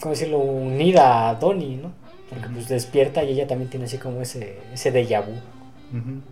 ¿cómo 0.00 0.10
decirlo? 0.12 0.38
Unida 0.38 1.28
a 1.28 1.34
Donnie, 1.34 1.76
¿no? 1.76 1.92
Porque 2.28 2.46
pues 2.48 2.68
despierta 2.68 3.24
y 3.24 3.30
ella 3.32 3.46
también 3.46 3.68
tiene 3.70 3.86
así 3.86 3.98
como 3.98 4.20
ese, 4.22 4.58
ese 4.72 4.92
déjà 4.92 5.20
vu. 5.24 5.34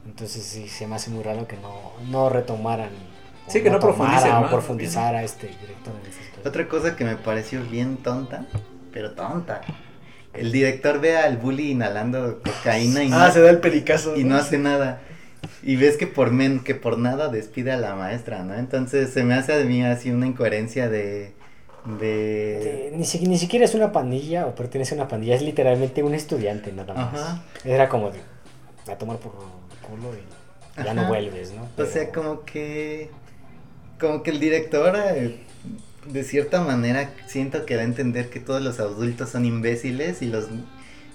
Entonces 0.06 0.42
sí, 0.44 0.68
se 0.68 0.86
me 0.86 0.94
hace 0.94 1.10
muy 1.10 1.24
raro 1.24 1.46
que 1.48 1.56
no, 1.56 1.92
no 2.10 2.28
retomaran. 2.28 2.90
Sí, 3.48 3.62
que 3.62 3.70
no 3.70 3.78
tomara 3.78 3.96
profundicen 3.96 4.32
o 4.36 4.40
más, 4.42 4.50
profundizara 4.50 5.22
este 5.24 5.48
director 5.48 5.94
en. 6.04 6.48
Otra 6.48 6.68
cosa 6.68 6.94
que 6.94 7.04
me 7.04 7.16
pareció 7.16 7.64
bien 7.64 7.96
tonta, 7.96 8.44
pero 8.92 9.12
tonta. 9.12 9.62
El 10.41 10.53
director 10.53 11.01
ve 11.01 11.16
al 11.16 11.36
bully 11.39 11.70
inhalando 11.72 12.41
cocaína 12.43 13.03
y, 13.05 13.11
Ah, 13.12 13.26
no, 13.28 13.32
se 13.32 13.41
da 13.41 13.51
el 13.51 13.59
pericazo. 13.59 14.16
y 14.16 14.24
no 14.24 14.36
hace 14.36 14.59
nada. 14.59 15.01
Y 15.62 15.76
ves 15.76 15.97
que 15.97 16.07
por 16.07 16.30
men, 16.30 16.61
que 16.61 16.74
por 16.74 16.99
nada 16.99 17.28
despide 17.28 17.72
a 17.72 17.76
la 17.76 17.95
maestra, 17.95 18.43
¿no? 18.45 18.55
Entonces 18.55 19.11
se 19.11 19.24
me 19.24 19.34
hace 19.34 19.53
a 19.61 19.64
mí 19.64 19.84
así 19.84 20.11
una 20.11 20.26
incoherencia 20.26 20.89
de... 20.89 21.32
de... 21.99 22.89
Eh, 22.89 22.93
Ni, 22.95 23.05
si- 23.05 23.26
ni 23.26 23.39
siquiera 23.39 23.64
es 23.64 23.74
una 23.74 23.93
pandilla 23.93 24.47
o 24.47 24.55
pertenece 24.55 24.95
a 24.95 24.99
una 24.99 25.09
pandilla, 25.09 25.34
es 25.34 25.43
literalmente 25.43 26.03
un 26.03 26.14
estudiante 26.14 26.72
nada 26.72 26.95
más. 26.95 27.14
Ajá. 27.14 27.43
Era 27.64 27.89
como 27.89 28.11
de 28.11 28.18
a 28.91 28.97
tomar 28.97 29.18
por 29.18 29.32
culo 29.32 30.11
y 30.14 30.82
ya 30.84 30.95
no 30.95 31.07
vuelves, 31.09 31.53
¿no? 31.53 31.68
O 31.82 31.86
sea, 31.86 32.11
como 32.11 32.45
que. 32.45 33.11
Como 34.01 34.22
que 34.22 34.30
el 34.30 34.39
director, 34.41 34.97
eh, 34.97 35.39
de 36.12 36.24
cierta 36.24 36.61
manera, 36.62 37.11
siento 37.26 37.66
que 37.66 37.74
da 37.76 37.82
a 37.82 37.84
entender 37.84 38.30
que 38.30 38.40
todos 38.40 38.62
los 38.62 38.80
adultos 38.80 39.30
son 39.30 39.44
imbéciles 39.44 40.22
y 40.22 40.26
los. 40.26 40.46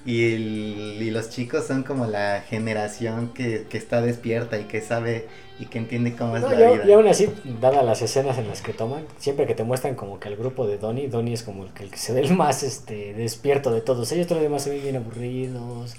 Y, 0.05 0.33
el- 0.33 1.01
y 1.01 1.11
los 1.11 1.29
chicos 1.29 1.65
son 1.65 1.83
como 1.83 2.05
la 2.07 2.43
generación 2.49 3.29
que, 3.33 3.65
que 3.69 3.77
está 3.77 4.01
despierta 4.01 4.59
y 4.59 4.65
que 4.65 4.81
sabe 4.81 5.27
y 5.59 5.67
que 5.67 5.77
entiende 5.77 6.13
cómo 6.13 6.35
es 6.35 6.43
la 6.43 6.59
y, 6.59 6.63
au- 6.63 6.73
vida. 6.73 6.85
y 6.85 6.91
aún 6.91 7.07
así, 7.07 7.29
dadas 7.61 7.85
las 7.85 8.01
escenas 8.01 8.37
en 8.37 8.49
las 8.49 8.61
que 8.61 8.73
toman, 8.73 9.05
siempre 9.17 9.47
que 9.47 9.55
te 9.55 9.63
muestran 9.63 9.95
como 9.95 10.19
que 10.19 10.27
el 10.27 10.35
grupo 10.35 10.67
de 10.67 10.77
Donnie, 10.77 11.07
Donnie 11.07 11.33
es 11.33 11.43
como 11.43 11.63
el 11.63 11.71
que, 11.71 11.83
el 11.83 11.89
que 11.89 11.97
se 11.97 12.11
ve 12.11 12.19
el 12.19 12.35
más 12.35 12.63
este, 12.63 13.13
despierto 13.13 13.71
de 13.71 13.79
todos 13.79 14.11
ellos, 14.11 14.27
todos 14.27 14.41
los 14.41 14.49
demás 14.49 14.63
se 14.63 14.71
ven 14.71 14.81
bien 14.83 14.95
aburridos, 14.97 15.93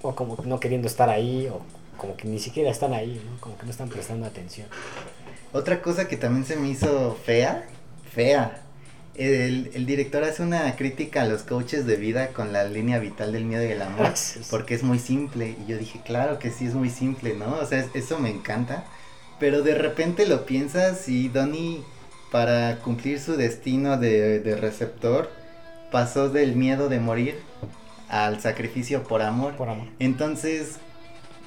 o 0.00 0.14
como 0.14 0.38
no 0.46 0.58
queriendo 0.58 0.86
estar 0.88 1.10
ahí, 1.10 1.46
o 1.48 1.60
como 1.98 2.16
que 2.16 2.26
ni 2.28 2.38
siquiera 2.38 2.70
están 2.70 2.94
ahí, 2.94 3.20
¿no? 3.30 3.38
como 3.40 3.58
que 3.58 3.64
no 3.66 3.70
están 3.70 3.90
prestando 3.90 4.24
atención. 4.26 4.66
Otra 5.52 5.82
cosa 5.82 6.08
que 6.08 6.16
también 6.16 6.46
se 6.46 6.56
me 6.56 6.70
hizo 6.70 7.18
fea, 7.26 7.66
fea. 8.12 8.58
El, 9.14 9.70
el 9.74 9.84
director 9.84 10.24
hace 10.24 10.42
una 10.42 10.74
crítica 10.76 11.22
a 11.22 11.26
los 11.26 11.42
coaches 11.42 11.84
de 11.86 11.96
vida 11.96 12.28
con 12.28 12.52
la 12.52 12.64
línea 12.64 12.98
vital 12.98 13.32
del 13.32 13.44
miedo 13.44 13.62
y 13.64 13.68
el 13.72 13.82
amor. 13.82 14.14
Porque 14.50 14.74
es 14.74 14.82
muy 14.82 14.98
simple. 14.98 15.54
Y 15.66 15.70
yo 15.70 15.76
dije, 15.78 16.00
claro 16.04 16.38
que 16.38 16.50
sí 16.50 16.66
es 16.66 16.74
muy 16.74 16.88
simple, 16.90 17.34
¿no? 17.34 17.56
O 17.60 17.66
sea, 17.66 17.80
es- 17.80 17.94
eso 17.94 18.18
me 18.18 18.30
encanta. 18.30 18.84
Pero 19.38 19.62
de 19.62 19.74
repente 19.74 20.26
lo 20.26 20.46
piensas 20.46 21.08
y 21.08 21.28
Donnie, 21.28 21.82
para 22.30 22.78
cumplir 22.78 23.20
su 23.20 23.36
destino 23.36 23.98
de, 23.98 24.40
de 24.40 24.56
receptor, 24.56 25.30
pasó 25.90 26.30
del 26.30 26.56
miedo 26.56 26.88
de 26.88 27.00
morir 27.00 27.34
al 28.08 28.40
sacrificio 28.40 29.02
por 29.02 29.20
amor. 29.20 29.54
Por 29.56 29.68
amor. 29.68 29.88
Entonces, 29.98 30.76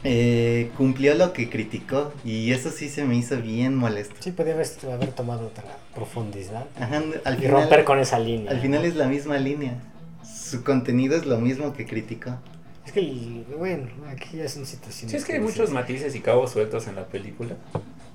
eh, 0.03 0.71
cumplió 0.77 1.15
lo 1.15 1.33
que 1.33 1.49
criticó. 1.49 2.13
Y 2.23 2.51
eso 2.51 2.69
sí 2.71 2.89
se 2.89 3.05
me 3.05 3.15
hizo 3.15 3.37
bien 3.41 3.75
molesto. 3.75 4.15
Sí, 4.19 4.31
podría 4.31 4.53
haber, 4.55 4.67
haber 4.91 5.11
tomado 5.11 5.47
otra 5.47 5.63
profundidad 5.93 6.65
Ajá, 6.79 7.01
al 7.23 7.33
y 7.35 7.37
final, 7.37 7.51
romper 7.61 7.83
con 7.85 7.99
esa 7.99 8.19
línea. 8.19 8.51
al 8.51 8.59
final 8.59 8.85
es 8.85 8.95
la 8.95 9.07
misma 9.07 9.37
línea. 9.37 9.79
Su 10.23 10.63
contenido 10.63 11.15
es 11.15 11.25
lo 11.25 11.39
mismo 11.39 11.73
que 11.73 11.85
criticó. 11.85 12.37
Es 12.85 12.91
que, 12.91 12.99
el- 12.99 13.45
bueno, 13.57 13.87
aquí 14.09 14.37
ya 14.37 14.47
son 14.47 14.65
situaciones. 14.65 15.11
Sí, 15.11 15.17
es 15.17 15.25
que 15.25 15.33
hay 15.33 15.39
muchos 15.39 15.71
matices 15.71 16.15
y 16.15 16.19
cabos 16.19 16.51
sueltos 16.51 16.87
en 16.87 16.95
la 16.95 17.05
película. 17.05 17.55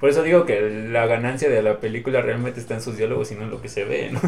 Por 0.01 0.09
eso 0.09 0.23
digo 0.23 0.47
que 0.47 0.89
la 0.91 1.07
ganancia 1.07 1.51
de 1.51 1.63
la 1.63 1.79
película 1.79 2.23
realmente 2.23 2.59
está 2.59 2.75
en 2.75 2.81
sus 2.81 2.97
diálogos 2.97 3.31
y 3.33 3.35
no 3.35 3.43
en 3.43 3.51
lo 3.51 3.61
que 3.61 3.69
se 3.69 3.85
ve, 3.85 4.11
¿no? 4.11 4.21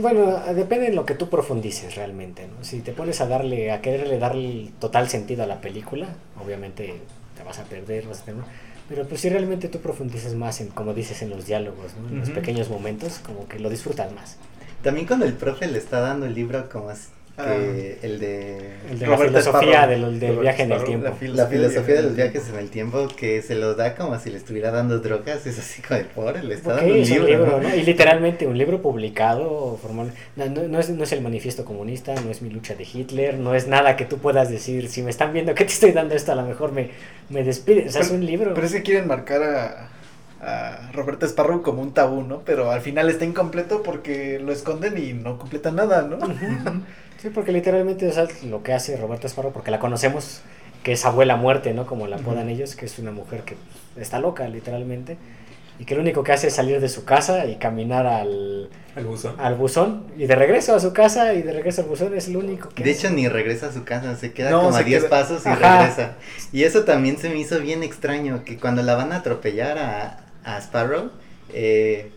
Bueno, 0.00 0.40
depende 0.54 0.88
de 0.88 0.94
lo 0.94 1.06
que 1.06 1.14
tú 1.14 1.28
profundices 1.28 1.94
realmente, 1.94 2.48
¿no? 2.48 2.64
Si 2.64 2.80
te 2.80 2.92
pones 2.92 3.20
a 3.20 3.28
darle, 3.28 3.70
a 3.70 3.80
quererle 3.80 4.18
darle 4.18 4.70
total 4.80 5.08
sentido 5.08 5.44
a 5.44 5.46
la 5.46 5.60
película, 5.60 6.08
obviamente 6.44 6.94
te 7.36 7.44
vas 7.44 7.60
a 7.60 7.64
perder, 7.64 8.06
vas 8.08 8.22
a 8.22 8.24
tener... 8.24 8.42
Pero 8.88 9.06
pues 9.06 9.20
si 9.20 9.28
realmente 9.28 9.68
tú 9.68 9.78
profundizas 9.78 10.34
más 10.34 10.60
en, 10.60 10.68
como 10.68 10.92
dices, 10.92 11.22
en 11.22 11.30
los 11.30 11.46
diálogos, 11.46 11.92
¿no? 12.00 12.08
En 12.08 12.18
los 12.18 12.30
pequeños 12.30 12.68
momentos, 12.68 13.20
como 13.24 13.46
que 13.46 13.60
lo 13.60 13.70
disfrutas 13.70 14.12
más. 14.12 14.38
También 14.82 15.06
cuando 15.06 15.24
el 15.24 15.34
profe 15.34 15.68
le 15.68 15.78
está 15.78 16.00
dando 16.00 16.26
el 16.26 16.34
libro 16.34 16.68
como 16.68 16.90
es 16.90 17.10
Ah. 17.38 17.46
que 17.46 17.98
el 18.02 18.18
de 18.18 18.58
El 18.90 18.98
de 18.98 19.06
Roberto 19.06 19.32
la 19.32 19.40
filosofía 19.40 19.86
del, 19.86 20.18
viaje 20.38 20.64
en 20.64 20.72
el 20.72 20.84
tiempo. 20.84 21.06
la 21.32 21.46
filosofía 21.46 21.94
de 21.94 22.02
los 22.02 22.14
viajes 22.14 22.48
en 22.50 22.56
el 22.58 22.68
tiempo 22.68 23.08
que 23.16 23.40
se 23.40 23.54
los 23.54 23.74
da 23.74 23.94
como 23.94 24.18
si 24.18 24.28
le 24.30 24.36
estuviera 24.36 24.70
dando 24.70 24.98
drogas, 24.98 25.46
es 25.46 25.58
así 25.58 25.80
como 25.80 25.98
de 25.98 26.04
pobre, 26.04 26.42
le 26.42 26.54
está 26.56 26.74
dando 26.74 26.92
un 26.92 27.00
es 27.00 27.10
un 27.10 27.14
libro. 27.24 27.28
libro, 27.46 27.60
¿no? 27.62 27.68
¿no? 27.70 27.74
Y 27.74 27.82
literalmente 27.84 28.46
un 28.46 28.58
libro 28.58 28.82
publicado, 28.82 29.78
formal. 29.80 30.12
No, 30.36 30.44
no- 30.44 30.68
no 30.68 30.78
es, 30.78 30.90
no 30.90 31.04
es 31.04 31.12
el 31.12 31.22
manifiesto 31.22 31.64
comunista, 31.64 32.14
no 32.16 32.30
es 32.30 32.42
mi 32.42 32.50
lucha 32.50 32.74
de 32.74 32.84
Hitler, 32.92 33.38
no 33.38 33.54
es 33.54 33.66
nada 33.66 33.96
que 33.96 34.04
tú 34.04 34.18
puedas 34.18 34.50
decir, 34.50 34.88
si 34.90 35.00
me 35.02 35.08
están 35.10 35.32
viendo 35.32 35.54
que 35.54 35.64
te 35.64 35.72
estoy 35.72 35.92
dando 35.92 36.14
esto, 36.14 36.32
a 36.32 36.34
lo 36.34 36.42
mejor 36.42 36.72
me, 36.72 36.90
me 37.30 37.42
despiden. 37.44 37.88
O 37.88 37.90
sea, 37.92 38.02
es 38.02 38.10
un 38.10 38.26
libro. 38.26 38.52
Pero 38.52 38.66
es 38.66 38.74
que 38.74 38.82
quieren 38.82 39.08
marcar 39.08 39.42
a, 39.42 39.88
a 40.42 40.92
Roberto 40.92 41.24
Esparro 41.24 41.62
como 41.62 41.80
un 41.80 41.94
tabú, 41.94 42.22
¿no? 42.24 42.42
Pero 42.44 42.70
al 42.70 42.82
final 42.82 43.08
está 43.08 43.24
incompleto 43.24 43.82
porque 43.82 44.38
lo 44.38 44.52
esconden 44.52 44.98
y 44.98 45.14
no 45.14 45.38
completan 45.38 45.76
nada, 45.76 46.02
¿no? 46.02 46.18
Sí, 47.22 47.30
porque 47.30 47.52
literalmente 47.52 48.08
o 48.08 48.12
sea, 48.12 48.26
lo 48.48 48.64
que 48.64 48.72
hace 48.72 48.96
Roberto 48.96 49.28
Esparro, 49.28 49.52
porque 49.52 49.70
la 49.70 49.78
conocemos, 49.78 50.40
que 50.82 50.90
es 50.92 51.04
abuela 51.04 51.36
muerte, 51.36 51.72
¿no? 51.72 51.86
Como 51.86 52.08
la 52.08 52.16
apodan 52.16 52.48
ellos, 52.48 52.74
que 52.74 52.86
es 52.86 52.98
una 52.98 53.12
mujer 53.12 53.42
que 53.42 53.54
pues, 53.94 54.02
está 54.02 54.18
loca, 54.18 54.48
literalmente. 54.48 55.16
y 55.78 55.84
que 55.84 55.94
lo 55.94 56.00
único 56.02 56.22
que 56.24 56.32
hace 56.32 56.48
es 56.48 56.54
salir 56.54 56.80
de 56.80 56.88
su 56.88 57.04
casa 57.04 57.46
y 57.46 57.56
caminar 57.56 58.06
al, 58.08 58.68
Al 58.96 59.04
buzón. 59.04 59.34
al 59.38 59.54
buzón 59.54 60.04
y 60.18 60.26
de 60.26 60.34
regreso 60.34 60.74
a 60.74 60.80
su 60.80 60.92
casa 60.92 61.32
y 61.34 61.42
de 61.42 61.52
regreso 61.52 61.82
al 61.82 61.88
buzón 61.88 62.12
es 62.16 62.28
lo 62.28 62.40
único 62.40 62.68
que 62.70 62.82
De 62.84 62.90
hace. 62.90 63.06
hecho, 63.06 63.10
ni 63.14 63.28
regresa 63.28 63.68
a 63.68 63.72
su 63.72 63.82
casa, 63.84 64.16
se 64.16 64.32
queda 64.32 64.50
No, 64.50 64.62
como 64.64 64.74
a 64.76 64.78
se 64.80 64.84
10 64.84 65.02
queda- 65.04 65.10
pasos 65.10 65.46
y 65.46 65.48
Ajá. 65.48 65.78
regresa. 65.78 66.16
Y 66.52 66.64
eso 66.64 66.82
también 66.84 67.18
se 67.18 67.28
me 67.30 67.36
hizo 67.38 67.58
bien 67.60 67.82
extraño, 67.84 68.42
que 68.44 68.58
cuando 68.58 68.82
la 68.82 68.94
van 68.96 69.12
a 69.12 69.16
atropellar 69.18 69.78
a, 69.78 70.24
a 70.44 70.58
Sparrow, 70.58 71.10
eh, 71.54 72.10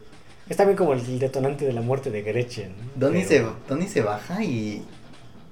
es 0.49 0.57
también 0.57 0.77
como 0.77 0.93
el 0.93 1.17
detonante 1.19 1.65
de 1.65 1.73
la 1.73 1.81
muerte 1.81 2.11
de 2.11 2.21
Gretchen. 2.23 2.69
¿no? 2.77 3.07
Donnie, 3.07 3.25
Pero 3.27 3.55
se, 3.63 3.69
Donnie 3.69 3.87
se 3.87 4.01
baja 4.01 4.43
y, 4.43 4.83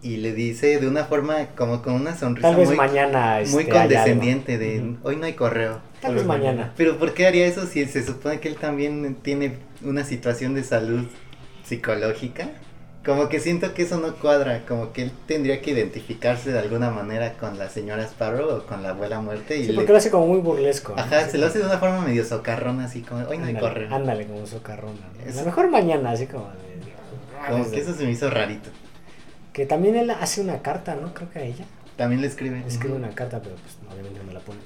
y 0.03 0.17
le 0.17 0.33
dice 0.33 0.79
de 0.79 0.87
una 0.87 1.05
forma 1.05 1.47
como 1.55 1.81
con 1.81 1.93
una 1.93 2.15
sonrisa 2.15 2.49
Tal 2.49 2.57
vez 2.57 2.67
muy, 2.67 2.77
mañana 2.77 3.39
este, 3.39 3.53
muy 3.55 3.63
algo. 3.63 3.77
condescendiente 3.79 4.57
de 4.57 4.95
hoy 5.03 5.15
no 5.15 5.25
hay 5.25 5.33
correo. 5.33 5.79
Tal 6.01 6.15
vez 6.15 6.25
mañana. 6.25 6.73
Pero 6.77 6.97
¿por 6.99 7.13
qué 7.13 7.25
haría 7.25 7.45
eso 7.47 7.65
si 7.65 7.85
se 7.85 8.03
supone 8.05 8.39
que 8.41 8.49
él 8.49 8.57
también 8.57 9.15
tiene 9.21 9.57
una 9.81 10.03
situación 10.03 10.53
de 10.55 10.63
salud 10.65 11.05
psicológica? 11.63 12.49
Como 13.05 13.27
que 13.27 13.39
siento 13.41 13.73
que 13.73 13.83
eso 13.83 13.97
no 13.99 14.15
cuadra, 14.15 14.61
como 14.65 14.93
que 14.93 15.03
él 15.03 15.11
tendría 15.27 15.61
que 15.61 15.71
identificarse 15.71 16.53
de 16.53 16.59
alguna 16.59 16.89
manera 16.89 17.33
con 17.33 17.57
la 17.57 17.69
señora 17.69 18.03
Sparrow 18.03 18.49
o 18.57 18.65
con 18.65 18.81
la 18.81 18.89
abuela 18.91 19.19
muerte 19.19 19.57
y 19.57 19.63
Sí, 19.65 19.67
le- 19.71 19.75
porque 19.75 19.91
lo 19.91 19.97
hace 19.97 20.09
como 20.09 20.27
muy 20.27 20.39
burlesco. 20.39 20.93
Ajá, 20.97 21.27
se 21.27 21.37
lo 21.37 21.47
hace 21.47 21.59
de 21.59 21.65
una 21.65 21.79
forma 21.79 21.99
medio 22.01 22.23
socarrona, 22.23 22.85
así 22.85 23.01
como 23.01 23.25
hoy 23.27 23.37
no 23.39 23.45
hay 23.45 23.55
correo. 23.55 23.93
Ándale, 23.93 24.25
como 24.25 24.45
socarrona. 24.47 24.93
¿no? 25.25 25.31
A 25.31 25.35
lo 25.35 25.45
mejor 25.45 25.69
mañana, 25.69 26.11
así 26.11 26.27
como 26.27 26.45
de... 26.45 27.51
Como 27.51 27.69
que 27.71 27.79
eso 27.81 27.93
se 27.93 28.05
me 28.05 28.11
hizo 28.11 28.29
rarito. 28.29 28.69
Que 29.53 29.65
también 29.65 29.95
él 29.95 30.09
hace 30.09 30.41
una 30.41 30.61
carta, 30.61 30.95
¿no? 30.95 31.13
Creo 31.13 31.29
que 31.29 31.39
a 31.39 31.43
ella. 31.43 31.65
También 31.95 32.21
le 32.21 32.27
escribe. 32.27 32.63
Escribe 32.67 32.95
una 32.95 33.11
carta, 33.11 33.39
pero 33.41 33.55
pues 33.55 33.77
obviamente 33.91 34.19
no 34.19 34.25
me 34.25 34.33
la 34.33 34.39
pone. 34.39 34.59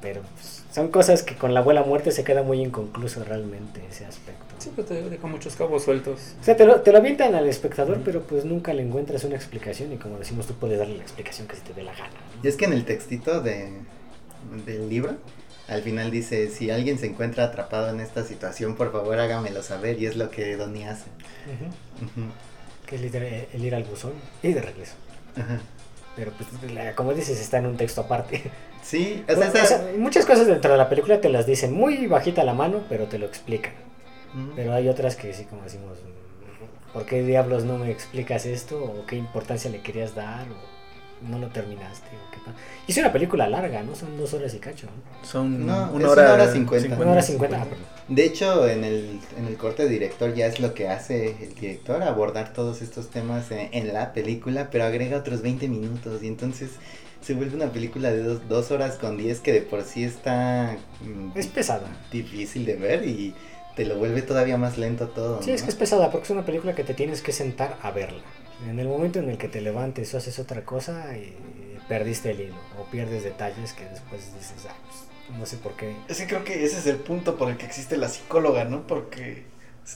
Pero 0.00 0.22
pues, 0.22 0.64
son 0.72 0.88
cosas 0.88 1.22
que 1.22 1.36
con 1.36 1.52
la 1.52 1.60
abuela 1.60 1.82
muerte 1.82 2.10
se 2.10 2.24
queda 2.24 2.42
muy 2.42 2.60
inconcluso 2.62 3.22
realmente 3.24 3.82
ese 3.90 4.06
aspecto. 4.06 4.54
Sí, 4.58 4.72
pero 4.74 4.88
te 4.88 5.02
deja 5.02 5.26
muchos 5.26 5.56
cabos 5.56 5.84
sueltos. 5.84 6.34
O 6.40 6.44
sea, 6.44 6.56
te 6.56 6.64
lo, 6.64 6.80
te 6.80 6.92
lo 6.92 6.98
avientan 6.98 7.34
al 7.34 7.48
espectador, 7.48 8.00
pero 8.04 8.22
pues 8.22 8.44
nunca 8.44 8.72
le 8.72 8.82
encuentras 8.82 9.24
una 9.24 9.36
explicación 9.36 9.92
y 9.92 9.96
como 9.96 10.18
decimos, 10.18 10.46
tú 10.46 10.54
puedes 10.54 10.78
darle 10.78 10.96
la 10.96 11.02
explicación 11.02 11.48
que 11.48 11.56
se 11.56 11.62
te 11.62 11.74
dé 11.74 11.82
la 11.82 11.92
gana. 11.92 12.08
¿no? 12.08 12.44
Y 12.44 12.48
es 12.48 12.56
que 12.56 12.64
en 12.64 12.72
el 12.72 12.84
textito 12.84 13.40
de, 13.40 13.72
del 14.64 14.88
libro, 14.88 15.16
al 15.68 15.82
final 15.82 16.10
dice, 16.10 16.48
si 16.48 16.70
alguien 16.70 16.98
se 16.98 17.06
encuentra 17.06 17.44
atrapado 17.44 17.90
en 17.90 18.00
esta 18.00 18.24
situación, 18.24 18.76
por 18.76 18.92
favor 18.92 19.18
hágamelo 19.18 19.62
saber. 19.62 20.00
Y 20.00 20.06
es 20.06 20.16
lo 20.16 20.30
que 20.30 20.56
Donnie 20.56 20.86
hace. 20.86 21.06
Ujú. 21.46 22.04
Ujú. 22.06 22.30
Que 22.90 22.96
es 22.96 23.02
literal, 23.02 23.46
el 23.54 23.64
ir 23.64 23.74
al 23.74 23.84
buzón 23.84 24.12
y 24.42 24.52
de 24.52 24.60
regreso. 24.60 24.94
Ajá. 25.36 25.60
Pero 26.16 26.32
pues, 26.32 26.72
la- 26.72 26.94
como 26.96 27.14
dices, 27.14 27.40
está 27.40 27.58
en 27.58 27.66
un 27.66 27.76
texto 27.76 28.02
aparte. 28.02 28.42
Sí, 28.82 29.24
o 29.28 29.34
sea, 29.36 29.78
o 29.94 29.98
muchas 29.98 30.24
cosas 30.26 30.46
dentro 30.46 30.72
de 30.72 30.78
la 30.78 30.88
película 30.88 31.20
te 31.20 31.28
las 31.28 31.46
dicen 31.46 31.72
muy 31.72 32.06
bajita 32.06 32.42
la 32.44 32.54
mano, 32.54 32.80
pero 32.88 33.04
te 33.06 33.18
lo 33.18 33.26
explican. 33.26 33.74
Ujú. 34.34 34.52
Pero 34.56 34.72
hay 34.74 34.88
otras 34.88 35.16
que 35.16 35.32
sí, 35.34 35.44
como 35.44 35.62
decimos, 35.62 35.98
mm, 35.98 36.92
¿por 36.94 37.04
qué 37.06 37.22
diablos 37.22 37.64
no 37.64 37.78
me 37.78 37.90
explicas 37.90 38.46
esto? 38.46 38.82
¿O 38.82 39.06
qué 39.06 39.16
importancia 39.16 39.70
le 39.70 39.80
querías 39.82 40.14
dar? 40.14 40.46
¿O 40.48 40.54
no 41.28 41.38
lo 41.38 41.48
terminaste? 41.48 42.06
¿O 42.08 42.30
qué 42.32 42.38
pa- 42.44 42.54
Y 42.86 42.92
es 42.92 42.98
una 42.98 43.12
película 43.12 43.48
larga, 43.48 43.82
¿no? 43.82 43.94
Son 43.94 44.16
dos 44.16 44.32
horas 44.34 44.54
y 44.54 44.58
cacho. 44.58 44.86
¿no? 44.86 45.26
Son 45.26 45.66
No, 45.66 45.90
una 45.92 46.04
es 46.06 46.10
hora, 46.10 46.22
una 46.22 46.32
hora 46.34 46.52
cincuenta. 46.52 46.96
Una 46.96 47.12
hora 47.12 47.22
cincuenta. 47.22 47.60
ah, 47.60 47.64
perdón. 47.64 47.84
De 48.08 48.24
hecho, 48.24 48.66
en 48.68 48.84
el, 48.84 49.20
en 49.38 49.46
el 49.46 49.56
corte 49.56 49.84
de 49.84 49.88
director 49.88 50.34
ya 50.34 50.46
es 50.46 50.58
lo 50.60 50.74
que 50.74 50.88
hace 50.88 51.36
el 51.42 51.54
director, 51.54 52.02
abordar 52.02 52.52
todos 52.52 52.82
estos 52.82 53.10
temas 53.10 53.50
en, 53.50 53.68
en 53.72 53.92
la 53.92 54.12
película, 54.12 54.68
pero 54.70 54.84
agrega 54.84 55.18
otros 55.18 55.42
20 55.42 55.68
minutos 55.68 56.22
y 56.22 56.26
entonces 56.28 56.70
se 57.20 57.34
vuelve 57.34 57.54
una 57.54 57.70
película 57.70 58.10
de 58.10 58.22
dos, 58.22 58.48
dos 58.48 58.70
horas 58.70 58.96
con 58.96 59.16
10 59.18 59.40
que 59.40 59.52
de 59.52 59.60
por 59.60 59.84
sí 59.84 60.04
está 60.04 60.76
mm, 61.02 61.38
Es 61.38 61.46
pesada. 61.48 61.86
difícil 62.10 62.64
de 62.64 62.76
ver 62.76 63.06
y 63.06 63.34
te 63.76 63.84
lo 63.84 63.96
vuelve 63.96 64.22
todavía 64.22 64.56
más 64.56 64.78
lento 64.78 65.08
todo. 65.08 65.40
Sí, 65.42 65.52
es 65.52 65.62
que 65.62 65.68
es 65.70 65.76
pesada 65.76 66.10
porque 66.10 66.24
es 66.24 66.30
una 66.30 66.44
película 66.44 66.74
que 66.74 66.82
te 66.82 66.94
tienes 66.94 67.22
que 67.22 67.32
sentar 67.32 67.76
a 67.82 67.90
verla. 67.92 68.22
En 68.68 68.78
el 68.78 68.88
momento 68.88 69.18
en 69.18 69.28
el 69.30 69.38
que 69.38 69.48
te 69.48 69.60
levantes 69.60 70.12
o 70.14 70.18
haces 70.18 70.38
otra 70.38 70.64
cosa, 70.64 71.16
y 71.16 71.34
perdiste 71.88 72.30
el 72.32 72.40
hilo 72.40 72.54
o 72.78 72.84
pierdes 72.90 73.24
detalles 73.24 73.72
que 73.72 73.84
después 73.84 74.22
dices, 74.38 74.66
ah, 74.68 74.74
pues, 74.86 75.38
no 75.38 75.46
sé 75.46 75.56
por 75.56 75.72
qué. 75.76 75.94
Es 76.08 76.18
que 76.18 76.26
creo 76.26 76.44
que 76.44 76.64
ese 76.64 76.78
es 76.78 76.86
el 76.86 76.96
punto 76.96 77.36
por 77.36 77.50
el 77.50 77.56
que 77.56 77.66
existe 77.66 77.96
la 77.96 78.08
psicóloga, 78.08 78.64
¿no? 78.64 78.86
Porque 78.86 79.44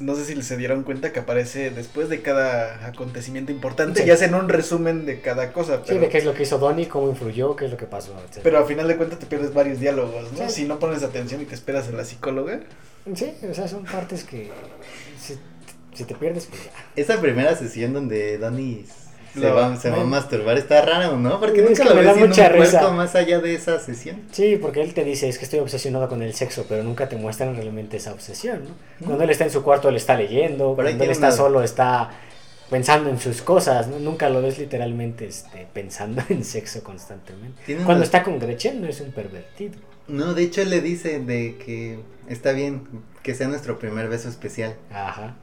no 0.01 0.17
sé 0.17 0.25
si 0.25 0.43
se 0.43 0.57
dieron 0.57 0.83
cuenta 0.83 1.13
que 1.13 1.21
aparece 1.21 1.71
después 1.71 2.09
de 2.09 2.21
cada 2.23 2.87
acontecimiento 2.87 3.53
importante 3.53 4.03
Sí. 4.03 4.09
y 4.09 4.11
hacen 4.11 4.35
un 4.35 4.49
resumen 4.49 5.07
de 5.07 5.21
cada 5.21 5.53
cosa. 5.53 5.83
Sí, 5.87 5.99
de 5.99 6.09
qué 6.09 6.19
es 6.19 6.25
lo 6.25 6.35
que 6.35 6.43
hizo 6.45 6.59
Donnie, 6.59 6.89
cómo 6.89 7.09
influyó, 7.11 7.55
qué 7.55 7.67
es 7.67 7.71
lo 7.71 7.77
que 7.77 7.87
pasó, 7.87 8.13
etc. 8.29 8.41
pero 8.43 8.59
a 8.59 8.65
final 8.67 8.89
de 8.89 8.97
cuentas 8.97 9.19
te 9.19 9.27
pierdes 9.27 9.53
varios 9.55 9.79
diálogos, 9.79 10.33
¿no? 10.33 10.49
Sí. 10.49 10.63
Si 10.63 10.65
no 10.65 10.79
pones 10.79 11.03
atención 11.03 11.43
y 11.43 11.45
te 11.45 11.55
esperas 11.55 11.87
a 11.89 11.93
la 11.93 12.05
psicóloga. 12.05 12.61
Sí, 13.15 13.35
o 13.49 13.55
sea, 13.55 13.69
son 13.69 13.85
partes 13.85 14.25
que 14.25 14.51
si, 15.95 16.05
te 16.05 16.15
pierdes, 16.15 16.47
pues 16.47 16.65
ya. 16.65 16.71
Esa 16.97 17.21
primera 17.21 17.55
sesión 17.57 17.93
donde 17.93 18.39
Donnie 18.39 18.85
se, 19.35 19.41
Lo- 19.41 19.55
va, 19.55 19.77
se 19.77 19.91
va 19.91 20.03
a 20.03 20.05
masturbar 20.05 20.57
está 20.59 20.81
raro, 20.83 21.17
¿no? 21.17 21.41
Porque 21.41 21.63
Es 21.65 21.69
nunca 21.71 21.85
lo 21.85 21.95
ves 21.97 22.17
en 22.17 22.23
un 22.23 22.29
mucha 22.29 22.49
risa. 22.49 22.89
más 22.93 23.15
allá 23.17 23.41
de 23.41 23.55
esa 23.55 23.81
sesión. 23.81 24.23
Sí, 24.31 24.57
porque 24.61 24.81
él 24.81 24.95
te 24.95 25.03
dice, 25.05 25.29
es 25.29 25.39
que 25.39 25.45
estoy 25.45 25.59
obsesionado 25.61 26.09
con 26.09 26.23
el 26.23 26.35
sexo, 26.35 26.67
pero 26.69 26.85
nunca 26.85 27.09
te 27.09 27.17
muestran 27.17 27.57
realmente 27.57 27.97
esa 27.97 28.13
obsesión, 28.13 28.61
¿no? 29.01 29.07
Cuando 29.07 29.25
él 29.25 29.31
está 29.31 29.45
en 29.45 29.51
su 29.51 29.63
cuarto, 29.65 29.89
él 29.89 29.97
está 29.97 30.17
leyendo, 30.17 30.75
cuando 30.77 31.03
él 31.05 31.11
está 31.11 31.27
una- 31.29 31.37
solo, 31.37 31.63
está 31.65 32.11
pensando 32.71 33.11
en 33.11 33.19
sus 33.21 33.43
cosas, 33.43 33.89
¿no? 33.89 33.99
Nunca 33.99 34.29
lo 34.31 34.41
ves 34.41 34.59
literalmente 34.59 35.27
este, 35.27 35.67
pensando 35.73 36.23
en 36.29 36.45
sexo 36.45 36.83
constantemente. 36.85 37.61
Tiene 37.67 37.83
Cuando 37.85 37.99
una- 38.01 38.05
está 38.05 38.23
con 38.23 38.39
Gretchen 38.39 38.81
no 38.81 38.87
es 38.89 39.01
un 39.01 39.11
pervertido. 39.13 39.75
No, 40.07 40.35
de 40.35 40.43
hecho 40.45 40.61
él 40.63 40.71
le 40.71 40.81
dice 40.81 41.19
de 41.19 41.57
que 41.57 41.99
está 42.29 42.53
bien 42.53 42.87
que 43.23 43.35
sea 43.35 43.49
nuestro 43.49 43.79
primer 43.79 44.09
beso 44.09 44.29
especial. 44.29 44.75
Ajá. 44.93 45.35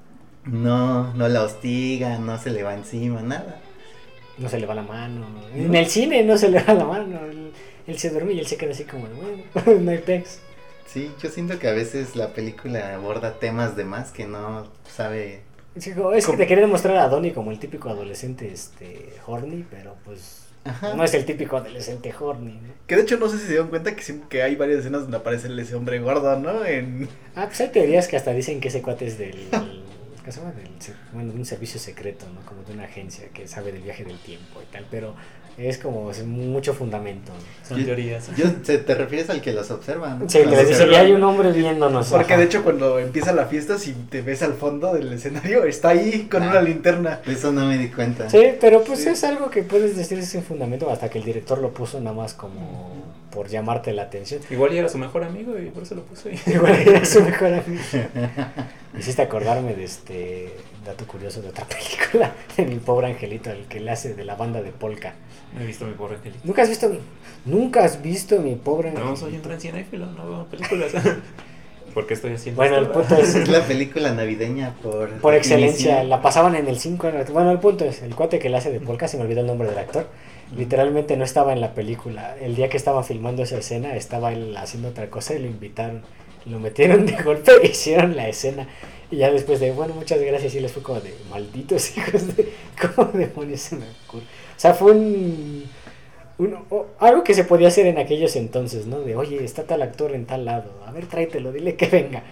No, 0.45 1.13
no 1.13 1.27
la 1.27 1.43
hostiga, 1.43 2.17
no 2.17 2.37
se 2.37 2.49
le 2.49 2.63
va 2.63 2.73
encima, 2.73 3.21
nada. 3.21 3.59
No 4.37 4.49
se 4.49 4.59
le 4.59 4.65
va 4.65 4.73
la 4.73 4.81
mano. 4.81 5.25
En 5.55 5.75
el 5.75 5.85
cine 5.87 6.23
no 6.23 6.37
se 6.37 6.49
le 6.49 6.61
va 6.63 6.73
la 6.73 6.85
mano. 6.85 7.19
Él, 7.29 7.51
él 7.87 7.99
se 7.99 8.09
duerme 8.09 8.33
y 8.33 8.39
él 8.39 8.47
se 8.47 8.57
queda 8.57 8.71
así 8.71 8.85
como, 8.85 9.05
bueno, 9.07 9.81
no 9.81 9.91
hay 9.91 9.99
pex. 9.99 10.39
Sí, 10.87 11.11
yo 11.21 11.29
siento 11.29 11.57
que 11.57 11.67
a 11.67 11.73
veces 11.73 12.15
la 12.15 12.33
película 12.33 12.95
aborda 12.95 13.39
temas 13.39 13.75
de 13.75 13.85
más 13.85 14.11
que 14.11 14.25
no 14.25 14.67
sabe. 14.89 15.41
Es 15.75 15.85
que, 15.85 15.95
es 16.15 16.27
que 16.27 16.37
te 16.37 16.47
quería 16.47 16.65
demostrar 16.65 16.97
a 16.97 17.07
Donnie 17.07 17.31
como 17.31 17.51
el 17.51 17.59
típico 17.59 17.89
adolescente 17.89 18.51
este, 18.51 19.13
horny, 19.25 19.65
pero 19.69 19.95
pues 20.03 20.47
Ajá. 20.65 20.93
no 20.95 21.03
es 21.05 21.13
el 21.13 21.23
típico 21.23 21.55
adolescente 21.55 22.13
horny. 22.19 22.55
¿no? 22.55 22.73
Que 22.87 22.97
de 22.97 23.03
hecho 23.03 23.15
no 23.17 23.29
sé 23.29 23.37
si 23.37 23.43
se 23.43 23.49
dieron 23.51 23.69
cuenta 23.69 23.95
que 23.95 24.03
que 24.29 24.43
hay 24.43 24.55
varias 24.55 24.79
escenas 24.79 25.03
donde 25.03 25.15
aparece 25.15 25.47
ese 25.61 25.75
hombre 25.75 25.99
gordo, 25.99 26.37
¿no? 26.39 26.65
En... 26.65 27.07
Ah, 27.35 27.45
pues 27.45 27.61
hay 27.61 27.69
teorías 27.69 28.09
que 28.09 28.17
hasta 28.17 28.33
dicen 28.33 28.59
que 28.59 28.67
ese 28.67 28.81
cuate 28.81 29.07
es 29.07 29.17
del. 29.17 29.47
¿Qué 30.24 30.32
se 30.32 30.39
llama? 30.39 30.51
Del, 30.53 30.67
se- 30.80 30.93
bueno, 31.13 31.32
de 31.34 31.39
un 31.39 31.45
servicio 31.45 31.80
secreto, 31.80 32.26
¿no? 32.34 32.41
Como 32.45 32.63
de 32.63 32.74
una 32.74 32.84
agencia 32.84 33.28
que 33.34 33.47
sabe 33.47 33.72
del 33.72 33.82
viaje 33.82 34.03
del 34.03 34.17
tiempo 34.19 34.61
y 34.61 34.72
tal, 34.72 34.86
pero 34.91 35.15
es 35.57 35.78
como 35.80 36.11
es 36.11 36.24
mucho 36.26 36.74
fundamento. 36.74 37.32
¿no? 37.34 37.67
Son 37.67 37.80
Yo- 37.80 37.86
teorías. 37.86 38.30
Yo, 38.38 38.45
se- 38.63 38.78
te 38.78 38.93
refieres 38.95 39.30
al 39.32 39.41
que 39.41 39.51
los 39.51 39.69
observa, 39.72 40.13
¿no? 40.13 40.30
Sí, 40.30 40.39
Los 40.43 40.51
le 40.53 40.65
dice, 40.65 40.84
hay 40.95 41.11
un 41.11 41.24
hombre 41.24 41.51
viéndonos. 41.51 42.07
Porque 42.09 42.34
ajá. 42.34 42.39
de 42.39 42.45
hecho 42.45 42.63
cuando 42.63 42.99
empieza 42.99 43.34
la 43.34 43.47
fiesta, 43.47 43.80
si 43.80 43.93
te 43.93 44.22
ves 44.22 44.43
al 44.43 44.53
fondo 44.53 44.93
del 44.93 45.11
escenario, 45.11 45.63
está 45.65 45.89
ahí 45.89 46.28
con 46.32 46.43
Ah. 46.43 46.49
una 46.51 46.61
linterna. 46.61 47.19
Eso 47.26 47.51
no 47.51 47.65
me 47.65 47.78
di 47.80 47.89
cuenta. 47.89 48.30
Sí, 48.30 48.41
pero 48.61 48.84
pues 48.84 48.99
Sí. 49.03 49.09
es 49.09 49.24
algo 49.24 49.49
que 49.49 49.63
puedes 49.63 49.97
decir 49.97 50.24
sin 50.24 50.43
fundamento 50.43 50.89
hasta 50.91 51.09
que 51.09 51.17
el 51.17 51.26
director 51.26 51.57
lo 51.59 51.74
puso 51.74 51.99
nada 51.99 52.15
más 52.15 52.34
como 52.36 53.03
por 53.32 53.47
llamarte 53.47 53.93
la 53.93 54.03
atención. 54.03 54.41
Igual 54.49 54.71
ya 54.71 54.79
era 54.79 54.89
su 54.89 54.97
mejor 54.97 55.23
amigo 55.23 55.57
y 55.57 55.69
por 55.69 55.84
eso 55.84 55.95
lo 55.95 56.03
puso 56.03 56.29
ahí. 56.29 56.39
Igual 56.53 56.75
era 56.88 57.05
su 57.05 57.21
mejor 57.23 57.53
amigo. 57.53 57.82
Hiciste 58.97 59.21
acordarme 59.21 59.73
de 59.73 59.86
este 59.86 60.53
dato 60.86 61.05
curioso 61.07 61.41
de 61.41 61.49
otra 61.49 61.65
película, 61.67 62.34
de 62.57 62.65
mi 62.65 62.75
pobre 62.75 63.07
angelito, 63.07 63.49
el 63.51 63.65
que 63.65 63.79
le 63.79 63.91
hace 63.91 64.13
de 64.13 64.25
la 64.25 64.36
banda 64.36 64.61
de 64.61 64.71
Polka. 64.71 65.13
No 65.55 65.61
he 65.61 65.65
visto 65.65 65.86
mi 65.86 65.93
pobre 65.93 66.15
angelito. 66.15 66.41
¿Nunca 66.43 66.61
has 66.63 66.69
visto 66.69 66.89
mi, 66.89 66.99
nunca 67.45 67.84
has 67.84 68.01
visto 68.01 68.39
mi 68.39 68.55
pobre 68.55 68.91
No, 68.91 68.99
angelito? 68.99 69.19
soy 69.21 69.36
un 69.36 69.41
gran 69.41 69.59
cinéfilo, 69.59 70.05
no 70.07 70.29
veo 70.29 70.45
películas. 70.45 70.91
¿Por 71.93 72.07
qué 72.07 72.13
estoy 72.13 72.34
haciendo 72.34 72.57
Bueno, 72.61 72.77
el 72.77 72.88
punto 72.88 73.15
es, 73.15 73.36
Es 73.36 73.49
la 73.49 73.61
película 73.65 74.13
navideña 74.13 74.73
por. 74.82 75.09
por 75.19 75.36
excelencia, 75.36 76.03
la 76.05 76.21
pasaban 76.21 76.55
en 76.55 76.67
el 76.67 76.79
5. 76.79 77.11
Bueno, 77.34 77.51
el 77.51 77.59
punto 77.59 77.84
es, 77.84 78.01
el 78.01 78.15
cuate 78.15 78.39
que 78.39 78.49
le 78.49 78.57
hace 78.57 78.71
de 78.71 78.79
Polka, 78.79 79.09
se 79.09 79.17
me 79.17 79.23
olvidó 79.23 79.41
el 79.41 79.47
nombre 79.47 79.67
del 79.67 79.77
actor, 79.77 80.07
literalmente 80.55 81.17
no 81.17 81.23
estaba 81.23 81.53
en 81.53 81.61
la 81.61 81.73
película. 81.73 82.35
El 82.39 82.55
día 82.55 82.69
que 82.69 82.77
estaba 82.77 83.03
filmando 83.03 83.43
esa 83.43 83.57
escena, 83.57 83.95
estaba 83.95 84.33
él 84.33 84.55
haciendo 84.57 84.89
otra 84.89 85.09
cosa 85.09 85.33
y 85.35 85.39
lo 85.39 85.47
invitaron. 85.47 86.01
Lo 86.45 86.59
metieron 86.59 87.05
de 87.05 87.13
golpe 87.23 87.51
e 87.61 87.67
hicieron 87.67 88.15
la 88.15 88.27
escena. 88.27 88.67
Y 89.11 89.17
ya 89.17 89.31
después 89.31 89.59
de, 89.59 89.71
bueno, 89.71 89.93
muchas 89.93 90.19
gracias, 90.21 90.55
y 90.55 90.59
les 90.61 90.71
fue 90.71 90.81
como 90.83 90.99
de, 91.01 91.13
malditos 91.29 91.97
hijos 91.97 92.35
de, 92.35 92.51
¿cómo 92.95 93.11
demonios 93.11 93.59
se 93.61 93.75
me 93.75 93.85
ocurre? 94.07 94.23
O 94.23 94.59
sea, 94.59 94.73
fue 94.73 94.93
un, 94.93 95.65
un- 96.37 96.57
o- 96.69 96.87
algo 96.99 97.23
que 97.23 97.33
se 97.33 97.43
podía 97.43 97.67
hacer 97.67 97.85
en 97.87 97.97
aquellos 97.97 98.35
entonces, 98.35 98.87
¿no? 98.87 99.01
De, 99.01 99.15
oye, 99.15 99.43
está 99.43 99.63
tal 99.63 99.81
actor 99.81 100.13
en 100.13 100.25
tal 100.25 100.45
lado, 100.45 100.71
a 100.87 100.91
ver, 100.91 101.05
tráetelo, 101.07 101.51
dile 101.51 101.75
que 101.75 101.87
venga. 101.87 102.23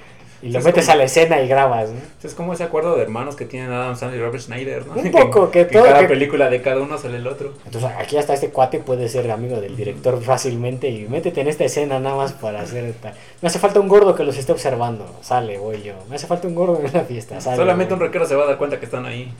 Y 0.41 0.49
lo 0.51 0.59
Es 0.59 0.65
metes 0.65 0.85
como- 0.85 0.93
a 0.93 0.97
la 0.97 1.03
escena 1.03 1.41
y 1.41 1.47
grabas, 1.47 1.89
¿no? 1.89 1.99
Es 2.23 2.33
como 2.33 2.53
ese 2.53 2.63
acuerdo 2.63 2.95
de 2.95 3.01
hermanos 3.03 3.35
que 3.35 3.45
tienen 3.45 3.71
Adam 3.71 3.95
Sandler 3.95 4.21
y 4.21 4.23
Robert 4.23 4.41
Schneider, 4.43 4.85
¿no? 4.87 4.93
Un 4.93 5.11
poco, 5.11 5.51
que 5.51 5.61
en 5.61 5.69
todo- 5.69 5.83
cada 5.83 5.99
que- 5.99 6.07
película 6.07 6.49
de 6.49 6.61
cada 6.61 6.81
uno 6.81 6.97
sale 6.97 7.17
el 7.17 7.27
otro. 7.27 7.53
Entonces 7.65 7.89
aquí 7.97 8.17
hasta 8.17 8.33
este 8.33 8.49
cuate 8.49 8.79
puede 8.79 9.09
ser 9.09 9.29
amigo 9.31 9.59
del 9.59 9.75
director 9.75 10.21
fácilmente 10.21 10.89
y 10.89 11.07
métete 11.07 11.41
en 11.41 11.47
esta 11.49 11.65
escena 11.65 11.99
nada 11.99 12.15
más 12.15 12.33
para 12.33 12.61
hacer 12.61 12.93
tal. 13.01 13.13
Me 13.41 13.47
hace 13.47 13.59
falta 13.59 13.79
un 13.79 13.87
gordo 13.89 14.15
que 14.15 14.23
los 14.23 14.37
esté 14.37 14.51
observando. 14.51 15.13
Sale, 15.21 15.57
voy 15.57 15.81
yo. 15.83 15.93
Me 16.09 16.15
hace 16.15 16.27
falta 16.27 16.47
un 16.47 16.55
gordo 16.55 16.79
en 16.83 16.91
la 16.93 17.01
fiesta. 17.03 17.41
Sale, 17.41 17.57
Solamente 17.57 17.93
un 17.93 17.99
rockero 17.99 18.25
se 18.25 18.35
va 18.35 18.43
a 18.43 18.47
dar 18.47 18.57
cuenta 18.57 18.79
que 18.79 18.85
están 18.85 19.05
ahí. 19.05 19.33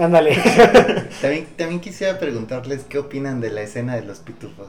Ándale. 0.00 0.36
También, 1.20 1.46
también 1.56 1.80
quisiera 1.80 2.18
preguntarles 2.18 2.84
qué 2.88 2.98
opinan 2.98 3.40
de 3.40 3.50
la 3.50 3.62
escena 3.62 3.94
de 3.96 4.02
los 4.02 4.18
pitufos. 4.20 4.68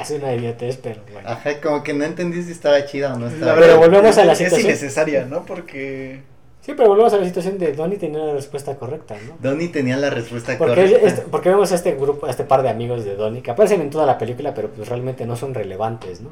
Es 0.00 0.10
una 0.10 0.32
idiotez, 0.34 0.76
pero 0.82 1.00
bueno. 1.12 1.28
Ajá, 1.28 1.60
como 1.60 1.82
que 1.82 1.92
no 1.94 2.04
entendí 2.04 2.42
si 2.42 2.52
estaba 2.52 2.84
chida 2.84 3.14
o 3.14 3.18
no 3.18 3.28
estaba 3.28 3.56
Pero 3.58 3.78
volvemos 3.78 4.16
a 4.18 4.24
la 4.24 4.32
es 4.32 4.38
situación. 4.38 4.68
innecesaria, 4.70 5.24
¿no? 5.24 5.44
Porque 5.44 6.22
Sí, 6.62 6.74
pero 6.76 6.90
volvemos 6.90 7.12
a 7.14 7.16
la 7.16 7.24
situación 7.24 7.58
de 7.58 7.72
Donnie 7.72 7.98
tenía 7.98 8.18
la 8.20 8.34
respuesta 8.34 8.76
correcta, 8.76 9.16
¿no? 9.26 9.36
Donnie 9.40 9.68
tenía 9.68 9.96
la 9.96 10.10
respuesta 10.10 10.56
Porque, 10.58 10.74
correcta. 10.92 11.22
porque 11.30 11.48
vemos 11.48 11.72
a 11.72 11.74
este 11.74 11.92
grupo, 11.94 12.26
a 12.26 12.30
este 12.30 12.44
par 12.44 12.62
de 12.62 12.68
amigos 12.68 13.04
de 13.04 13.16
Donnie 13.16 13.42
que 13.42 13.50
aparecen 13.50 13.80
en 13.80 13.88
toda 13.90 14.04
la 14.06 14.18
película, 14.18 14.52
pero 14.54 14.68
pues 14.68 14.86
realmente 14.88 15.24
no 15.26 15.36
son 15.36 15.54
relevantes, 15.54 16.20
¿no? 16.20 16.30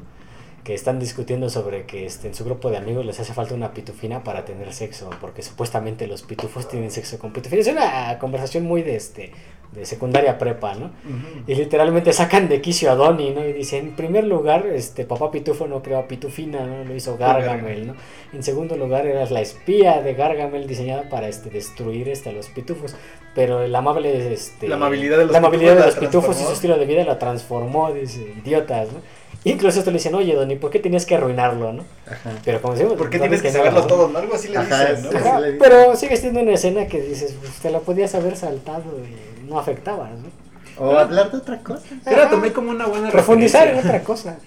Que 0.68 0.74
están 0.74 0.98
discutiendo 0.98 1.48
sobre 1.48 1.86
que 1.86 2.04
este, 2.04 2.28
en 2.28 2.34
su 2.34 2.44
grupo 2.44 2.68
de 2.68 2.76
amigos 2.76 3.06
les 3.06 3.18
hace 3.18 3.32
falta 3.32 3.54
una 3.54 3.72
pitufina 3.72 4.22
para 4.22 4.44
tener 4.44 4.74
sexo, 4.74 5.08
porque 5.18 5.40
supuestamente 5.40 6.06
los 6.06 6.20
pitufos 6.20 6.68
tienen 6.68 6.90
sexo 6.90 7.18
con 7.18 7.32
pitufina. 7.32 7.62
Es 7.62 7.68
una 7.68 8.18
conversación 8.18 8.64
muy 8.64 8.82
de 8.82 8.96
este 8.96 9.32
de 9.72 9.86
secundaria 9.86 10.36
prepa, 10.36 10.74
¿no? 10.74 10.86
Ujú. 10.86 11.44
Y 11.46 11.54
literalmente 11.54 12.12
sacan 12.12 12.50
de 12.50 12.60
quicio 12.60 12.90
a 12.90 12.96
Donnie, 12.96 13.32
¿no? 13.32 13.46
Y 13.46 13.54
dicen, 13.54 13.88
en 13.88 13.96
primer 13.96 14.24
lugar, 14.24 14.66
este 14.66 15.04
papá 15.04 15.30
Pitufo 15.30 15.66
no 15.66 15.82
creó 15.82 15.98
a 16.00 16.06
Pitufina, 16.06 16.66
¿no? 16.66 16.84
Lo 16.84 16.94
hizo 16.94 17.16
Gargamel, 17.16 17.86
¿no? 17.86 17.94
En 18.34 18.42
segundo 18.42 18.76
lugar, 18.76 19.06
eras 19.06 19.30
la 19.30 19.40
espía 19.40 20.02
de 20.02 20.12
Gargamel 20.12 20.66
diseñada 20.66 21.08
para 21.08 21.28
este, 21.28 21.48
destruir 21.48 22.08
este, 22.08 22.28
a 22.28 22.32
los 22.32 22.48
pitufos. 22.48 22.94
Pero 23.34 23.62
el 23.62 23.74
amable, 23.74 24.32
este... 24.32 24.68
La 24.68 24.76
amabilidad 24.76 25.16
de 25.18 25.24
los 25.24 25.32
la 25.32 25.38
amabilidad 25.38 25.76
de 25.76 25.76
pitufos 25.76 25.94
los 25.94 25.94
la 25.94 26.00
pitufos 26.10 26.40
y 26.40 26.44
su 26.44 26.52
estilo 26.52 26.78
de 26.78 26.86
vida 26.86 27.04
la 27.04 27.18
transformó, 27.18 27.92
dice, 27.92 28.34
idiotas, 28.42 28.92
¿no? 28.92 29.00
Incluso 29.44 29.78
esto 29.78 29.90
le 29.90 29.98
dicen, 29.98 30.14
oye, 30.14 30.34
Donnie, 30.34 30.56
¿por 30.56 30.70
qué 30.70 30.78
tenías 30.80 31.06
que 31.06 31.14
arruinarlo, 31.14 31.72
no? 31.72 31.84
Ajá. 32.06 32.32
Pero 32.44 32.60
como 32.60 32.74
decimos... 32.74 32.94
¿por 32.98 33.08
qué 33.08 33.18
tienes 33.18 33.40
que 33.40 33.50
saberlo 33.52 33.86
todo? 33.86 34.08
¿no? 34.08 34.18
Algo 34.18 34.34
así 34.34 34.48
le 34.48 34.58
Ajá, 34.58 34.86
dicen, 34.86 35.04
¿no? 35.04 35.10
sí. 35.10 35.16
Ajá, 35.16 35.32
Así 35.36 35.40
le 35.42 35.52
dicen. 35.52 35.58
pero 35.68 35.96
sigue 35.96 36.16
siendo 36.16 36.40
una 36.40 36.52
escena 36.52 36.86
que 36.86 37.00
dices, 37.00 37.34
pues, 37.40 37.52
te 37.54 37.70
la 37.70 37.78
podías 37.80 38.14
haber 38.14 38.36
saltado 38.36 38.84
y 38.98 39.48
no 39.48 39.58
afectaba, 39.58 40.10
¿no? 40.10 40.84
O 40.84 40.96
hablar 40.96 41.30
de 41.30 41.38
otra 41.38 41.58
cosa. 41.58 41.82
Yo 42.08 42.16
la 42.16 42.28
tomé 42.30 42.52
como 42.52 42.70
una 42.70 42.86
buena 42.86 43.10
Profundizar 43.10 43.68
en 43.68 43.78
otra 43.78 44.02
cosa. 44.02 44.38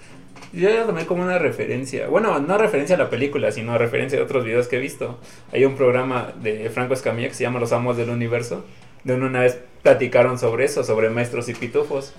Yo 0.54 0.70
la 0.70 0.86
tomé 0.86 1.06
como 1.06 1.24
una 1.24 1.40
referencia. 1.40 2.08
Bueno, 2.08 2.40
no 2.40 2.58
referencia 2.58 2.96
a 2.96 3.00
la 3.00 3.10
película, 3.10 3.52
sino 3.52 3.78
referencia 3.78 4.20
a 4.20 4.24
otros 4.24 4.44
videos 4.44 4.68
que 4.68 4.78
he 4.78 4.80
visto. 4.80 5.18
Hay 5.54 5.64
un 5.66 5.76
programa 5.76 6.34
de 6.42 6.70
Franco 6.70 6.94
Escamilla 6.94 7.30
que 7.30 7.34
se 7.34 7.44
llama 7.44 7.60
Los 7.60 7.72
Amos 7.72 7.96
del 7.98 8.10
Universo, 8.10 8.64
donde 9.06 9.26
una 9.28 9.42
vez 9.42 9.60
platicaron 9.82 10.38
sobre 10.38 10.66
eso, 10.66 10.84
sobre 10.84 11.10
maestros 11.10 11.48
y 11.50 11.54
pitufos. 11.54 12.14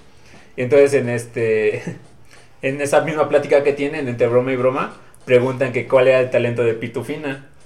Y 0.57 0.63
entonces 0.63 0.95
en 0.95 1.09
este 1.11 1.83
en 2.63 2.81
esa 2.81 3.03
misma 3.03 3.29
plática 3.29 3.63
que 3.63 3.73
tienen 3.73 4.09
entre 4.09 4.29
broma 4.29 4.53
y 4.53 4.57
broma, 4.57 4.95
preguntan 5.25 5.73
que 5.73 5.87
cuál 5.87 6.09
era 6.09 6.21
el 6.21 6.31
talento 6.31 6.63
de 6.63 6.75
Pitufina. 6.75 7.49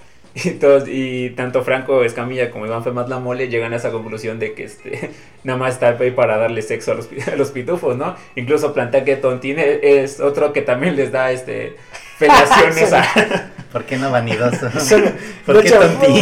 Y, 0.45 0.51
todos, 0.51 0.83
y 0.87 1.31
tanto 1.31 1.63
Franco 1.63 2.03
Escamilla 2.03 2.51
como 2.51 2.67
Iván 2.67 2.83
Femat 2.83 3.09
La 3.09 3.17
Mole 3.17 3.47
llegan 3.47 3.73
a 3.73 3.77
esa 3.77 3.89
conclusión 3.89 4.37
de 4.37 4.53
que 4.53 4.65
este 4.65 5.09
nada 5.43 5.57
más 5.57 5.73
está 5.73 5.97
ahí 5.99 6.11
para 6.11 6.37
darle 6.37 6.61
sexo 6.61 6.91
a 6.91 6.95
los, 7.35 7.51
pitufos, 7.51 7.97
¿no? 7.97 8.15
Incluso 8.35 8.71
plantea 8.71 9.03
que 9.03 9.15
Tontín 9.15 9.57
e- 9.57 9.79
es 9.81 10.19
otro 10.19 10.53
que 10.53 10.61
también 10.61 10.95
les 10.95 11.11
da 11.11 11.31
este 11.31 11.75
felaciones 12.17 12.93
a... 12.93 13.03
¿Por 13.71 13.83
qué 13.83 13.97
no 13.97 14.09
vanidoso? 14.09 14.69
¿Por 15.45 15.61
qué 15.61 15.73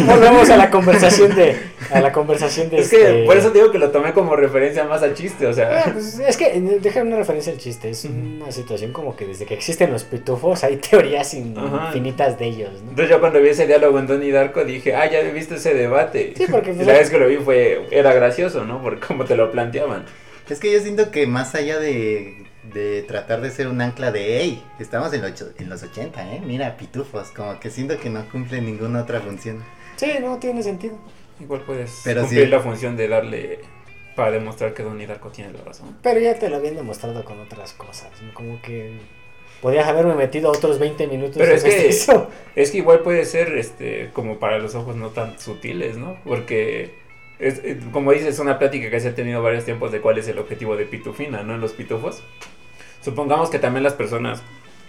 volvemos 0.05 0.49
a 0.49 0.57
la 0.57 0.71
conversación 0.71 1.35
de 1.35 1.55
a 1.91 2.01
la 2.01 2.11
conversación 2.11 2.69
de 2.71 2.79
Es 2.79 2.89
que 2.89 2.97
este- 2.97 3.23
por 3.25 3.37
eso 3.37 3.51
digo 3.51 3.71
que 3.71 3.77
lo 3.77 3.91
tomé 3.91 4.13
como 4.13 4.35
referencia 4.35 4.83
más 4.85 5.03
al 5.03 5.13
chiste, 5.13 5.45
o 5.45 5.51
Ah, 5.51 5.53
sea... 5.53 5.83
pues, 5.93 6.19
es 6.19 6.37
que 6.37 6.47
eh, 6.57 6.79
deja 6.81 7.03
una 7.03 7.17
referencia 7.17 7.53
al 7.53 7.59
chiste 7.59 7.91
es 7.91 8.03
una 8.05 8.51
situación 8.51 8.91
como 8.91 9.15
que 9.15 9.25
desde 9.27 9.45
que 9.45 9.53
existen 9.53 9.91
los 9.91 10.03
pitufos 10.03 10.63
hay 10.63 10.77
teorías 10.77 11.33
infinitas 11.35 12.37
de 12.39 12.45
ellos 12.47 12.71
¿no? 12.83 12.89
Entonces 12.89 13.09
yo 13.09 13.19
cuando 13.19 13.39
vi 13.39 13.49
ese 13.49 13.67
diálogo 13.67 13.99
en 13.99 14.07
Donnie 14.07 14.31
Darko 14.31 14.65
dije, 14.65 14.95
ah, 14.95 15.09
ya 15.09 15.19
he 15.19 15.31
visto 15.31 15.55
ese 15.55 15.75
debate. 15.75 16.33
Sí, 16.35 16.45
porque, 16.49 16.71
Y 16.71 16.73
pues, 16.73 16.87
la 16.87 16.93
vez 16.93 17.09
que 17.11 17.19
lo 17.19 17.27
vi 17.27 17.37
fue, 17.37 17.85
era 17.91 18.11
gracioso, 18.13 18.65
¿no? 18.65 18.81
Porque 18.81 19.05
como 19.05 19.25
te 19.25 19.35
lo 19.35 19.51
planteaban. 19.51 20.03
Es 20.49 20.59
que 20.59 20.71
yo 20.71 20.79
siento 20.79 21.11
que 21.11 21.25
más 21.27 21.53
allá 21.55 21.79
de, 21.79 22.43
de 22.75 23.01
tratar 23.03 23.41
de 23.41 23.49
ser 23.49 23.67
un 23.67 23.81
ancla 23.81 24.11
de, 24.11 24.39
hey, 24.41 24.63
estamos 24.79 25.11
en, 25.13 25.21
los 25.23 25.31
ocho- 25.31 25.49
en 25.57 25.69
los 25.69 25.81
80, 25.81 26.35
¿eh? 26.35 26.41
Mira, 26.45 26.77
pitufos, 26.77 27.29
como 27.29 27.59
que 27.59 27.71
siento 27.71 27.97
que 27.99 28.09
no 28.11 28.27
cumple 28.29 28.61
ninguna 28.61 29.01
otra 29.01 29.21
función. 29.21 29.63
sí 29.95 30.11
no 30.21 30.37
tiene 30.37 30.61
sentido 30.61 30.97
Igual 31.39 31.61
puedes 31.61 32.01
Pero 32.03 32.21
cumplir 32.21 32.43
sí. 32.45 32.49
la 32.51 32.59
función 32.59 32.95
de 32.95 33.07
darle 33.07 33.59
para 34.15 34.31
demostrar 34.31 34.73
que 34.73 34.83
Donnie 34.83 35.07
Darko 35.07 35.29
tiene 35.29 35.51
la 35.51 35.63
razón. 35.63 35.97
pero 36.03 36.19
ya 36.19 36.37
te 36.37 36.49
lo 36.49 36.57
habían 36.57 36.75
demostrado 36.75 37.25
con 37.25 37.39
otras 37.39 37.73
cosas 37.73 38.09
¿no? 38.21 38.33
como 38.33 38.61
que 38.61 38.99
podías 39.61 39.87
haberme 39.87 40.13
metido 40.15 40.51
otros 40.51 40.77
20 40.79 41.07
minutos 41.07 41.37
Pero 41.37 41.51
en 41.51 41.57
es 41.57 41.63
que- 41.63 41.87
eso. 41.89 42.29
Es 42.55 42.71
que 42.71 42.77
igual 42.77 42.99
puede 42.99 43.25
ser 43.25 43.57
este 43.57 44.11
como 44.13 44.37
para 44.39 44.59
los 44.59 44.75
ojos 44.75 44.95
no 44.95 45.09
tan 45.09 45.39
sutiles, 45.39 45.97
¿no? 45.97 46.17
Porque 46.23 46.93
es, 47.39 47.59
eh, 47.65 47.79
como 47.91 48.11
dices, 48.13 48.27
es 48.35 48.39
una 48.39 48.57
plática 48.59 48.89
que 48.89 48.99
se 49.01 49.09
ha 49.09 49.15
tenido 49.15 49.41
varios 49.43 49.65
tiempos 49.65 49.91
de 49.91 49.99
cuál 49.99 50.17
es 50.17 50.27
el 50.29 50.39
objetivo 50.39 50.77
de 50.77 50.85
Pitufina, 50.85 51.43
¿no? 51.43 51.55
En 51.55 51.59
los 51.61 51.73
pitufos. 51.73 52.23
Supongamos 53.05 53.49
que 53.51 53.59
también 53.59 53.83
las 53.83 53.93
personas, 53.93 54.41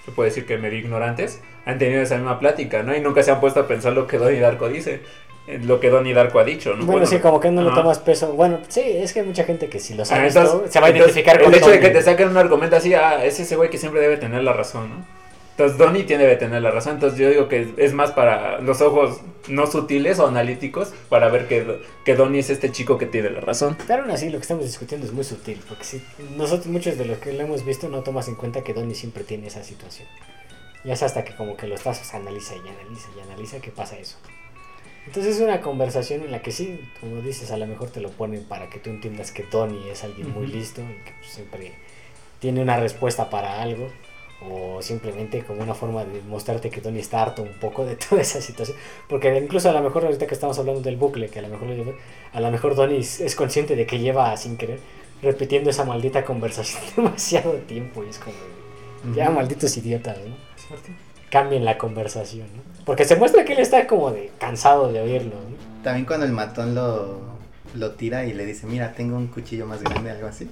se 0.05 0.11
puede 0.11 0.31
decir 0.31 0.47
que 0.47 0.57
medio 0.57 0.79
ignorantes, 0.79 1.43
han 1.67 1.79
tenido 1.79 2.01
esa 2.01 2.17
misma 2.17 2.39
plática, 2.41 2.83
¿no? 2.83 2.97
Y 2.97 3.01
nunca 3.01 3.23
se 3.23 3.31
han 3.31 3.41
puesto 3.41 3.61
a 3.61 3.69
pensar 3.69 3.93
lo 3.93 4.07
que 4.07 4.17
Donnie 4.17 4.41
Darko 4.41 4.69
dice, 4.69 5.03
eh, 5.47 5.61
lo 5.63 5.79
que 5.81 5.91
Donnie 5.91 6.15
Darko 6.15 6.39
ha 6.41 6.45
dicho, 6.45 6.75
¿no? 6.75 6.87
bueno, 6.87 7.05
sí 7.07 7.19
como 7.19 7.39
que 7.41 7.51
no 7.51 7.63
le 7.63 7.71
tomas 7.73 7.99
peso 8.01 8.33
bueno 8.33 8.59
sí 8.69 8.81
es 8.81 9.13
que 9.13 9.21
hay 9.21 9.27
mucha 9.27 9.45
gente 9.45 9.69
que 9.69 9.79
si 9.79 9.95
lo 9.95 10.03
Ah, 10.03 10.07
sabe 10.07 10.27
entonces- 10.29 10.73
se 10.73 10.81
va 10.81 10.87
a 10.87 10.91
entonces, 10.91 11.15
identificar 11.17 11.41
con 11.41 11.53
El 11.55 11.59
hecho 11.61 11.71
de 11.71 11.79
que 11.79 11.91
te 11.91 12.03
saquen 12.03 12.29
un 12.31 12.37
argumento 12.37 12.75
así, 12.75 12.95
ah, 12.95 13.25
es 13.25 13.39
ese 13.39 13.55
güey 13.55 13.71
que 13.71 13.79
siempre 13.79 14.01
debe 14.01 14.17
tener 14.17 14.43
la 14.43 14.53
razón, 14.55 14.89
¿no? 14.91 15.16
Entonces 15.57 15.79
Donnie 15.79 16.05
tiene 16.05 16.25
debe 16.25 16.37
tener 16.37 16.61
la 16.61 16.71
razón. 16.71 16.95
Entonces 16.95 17.19
yo 17.19 17.31
digo 17.31 17.49
que 17.49 17.73
es 17.79 17.95
más 17.95 18.13
para 18.13 18.61
los 18.61 18.83
ojos 18.83 19.21
no 19.49 19.67
sutiles 19.67 20.19
o 20.19 20.27
analíticos 20.27 20.93
para 21.09 21.29
ver 21.31 21.49
que, 21.49 21.81
que 22.05 22.15
Donnie 22.15 22.41
es 22.41 22.51
este 22.51 22.71
chico 22.71 22.99
que 22.99 23.07
tiene 23.07 23.31
la 23.31 23.41
razón. 23.41 23.75
Pero 23.87 24.03
aún 24.03 24.11
así 24.11 24.29
lo 24.29 24.37
que 24.37 24.43
estamos 24.43 24.67
discutiendo 24.67 25.07
es 25.07 25.15
muy 25.15 25.25
sutil, 25.25 25.59
porque 25.67 25.85
si 25.85 26.03
nosotros 26.37 26.67
muchos 26.67 26.99
de 26.99 27.07
los 27.07 27.17
que 27.19 27.33
lo 27.33 27.43
hemos 27.43 27.65
visto 27.65 27.89
no 27.89 28.03
tomas 28.03 28.29
en 28.29 28.35
cuenta 28.35 28.63
que 28.63 28.75
Donnie 28.75 28.95
siempre 28.95 29.25
tiene 29.25 29.47
esa 29.47 29.65
situación. 29.65 30.07
Y 30.85 30.91
es 30.91 31.03
hasta 31.03 31.25
que 31.25 31.35
como 31.35 31.57
que 31.57 31.67
lo 31.67 31.75
estás, 31.75 32.01
pues, 32.01 32.13
analiza 32.13 32.55
y 32.55 32.59
analiza 32.59 33.09
y 33.17 33.21
analiza 33.21 33.61
que 33.61 33.71
pasa 33.71 33.99
eso. 33.99 34.19
Entonces 35.07 35.37
es 35.37 35.41
una 35.43 35.63
conversación 35.63 36.23
en 36.23 36.33
la 36.33 36.43
que 36.43 36.53
sí, 36.53 36.81
como 37.01 37.23
dices, 37.23 37.51
a 37.51 37.57
lo 37.57 37.67
mejor 37.67 37.89
te 37.89 38.01
lo 38.01 38.11
ponen 38.11 38.45
para 38.45 38.69
que 38.69 38.79
tú 38.79 38.91
entiendas 38.91 39.33
que 39.33 39.45
Donnie 39.45 39.91
es 39.91 40.05
alguien 40.05 40.31
muy 40.35 40.49
listo 40.49 40.83
y 40.83 41.03
que 41.03 41.13
pues, 41.19 41.33
siempre 41.33 41.73
tiene 42.41 42.61
una 42.61 42.77
respuesta 42.77 43.31
para 43.31 43.63
algo. 43.63 43.91
O 44.43 44.83
simplemente 44.83 45.43
como 45.45 45.63
una 45.63 45.75
forma 45.75 46.05
de 46.05 46.21
mostrarte 46.23 46.69
que 46.69 46.81
Donnie 46.81 47.01
está 47.01 47.23
harto 47.23 47.43
un 47.43 47.55
poco 47.55 47.85
de 47.85 47.97
toda 48.09 48.21
esa 48.21 48.41
situación. 48.41 48.77
Porque 49.09 49.37
incluso 49.39 49.71
a 49.71 49.73
lo 49.73 49.81
mejor 49.83 50.05
ahorita 50.05 50.27
que 50.27 50.35
estamos 50.35 50.59
hablando 50.59 50.83
del 50.83 50.97
bucle, 50.97 51.29
que 51.29 51.39
a 51.39 51.43
lo 51.43 51.49
mejor, 51.49 51.69
a 52.33 52.41
lo 52.41 52.51
mejor 52.51 52.75
Donnie 52.75 52.99
es 52.99 53.35
consciente 53.35 53.77
de 53.77 53.87
que 53.87 53.99
lleva 53.99 54.37
sin 54.37 54.57
querer 54.57 54.79
repitiendo 55.23 55.71
esa 55.71 55.85
maldita 55.85 56.25
conversación 56.25 56.83
demasiado 56.97 57.53
tiempo 57.55 58.05
y 58.05 58.09
es 58.11 58.19
como, 58.19 58.37
ya 59.15 59.25
Ujú. 59.27 59.35
malditos 59.37 59.77
idiotas, 59.77 60.19
¿no? 60.19 60.37
Cambien 61.31 61.65
la 61.65 61.77
conversación, 61.79 62.47
¿no? 62.55 62.63
Porque 62.85 63.05
se 63.05 63.17
muestra 63.17 63.45
que 63.45 63.55
él 63.55 63.59
está 63.61 63.87
como 63.87 64.11
de 64.13 64.31
cansado 64.39 64.93
de 64.93 65.01
oírlo, 65.01 65.35
¿no? 65.35 65.83
También 65.83 66.07
cuando 66.07 66.27
el 66.27 66.33
matón 66.33 66.75
lo, 66.75 67.19
lo 67.75 67.93
tira 67.93 68.25
y 68.27 68.33
le 68.33 68.45
dice, 68.45 68.67
mira, 68.67 68.93
tengo 68.93 69.17
un 69.17 69.29
cuchillo 69.29 69.67
más 69.67 69.83
grande, 69.83 70.11
algo 70.11 70.29
así. 70.29 70.49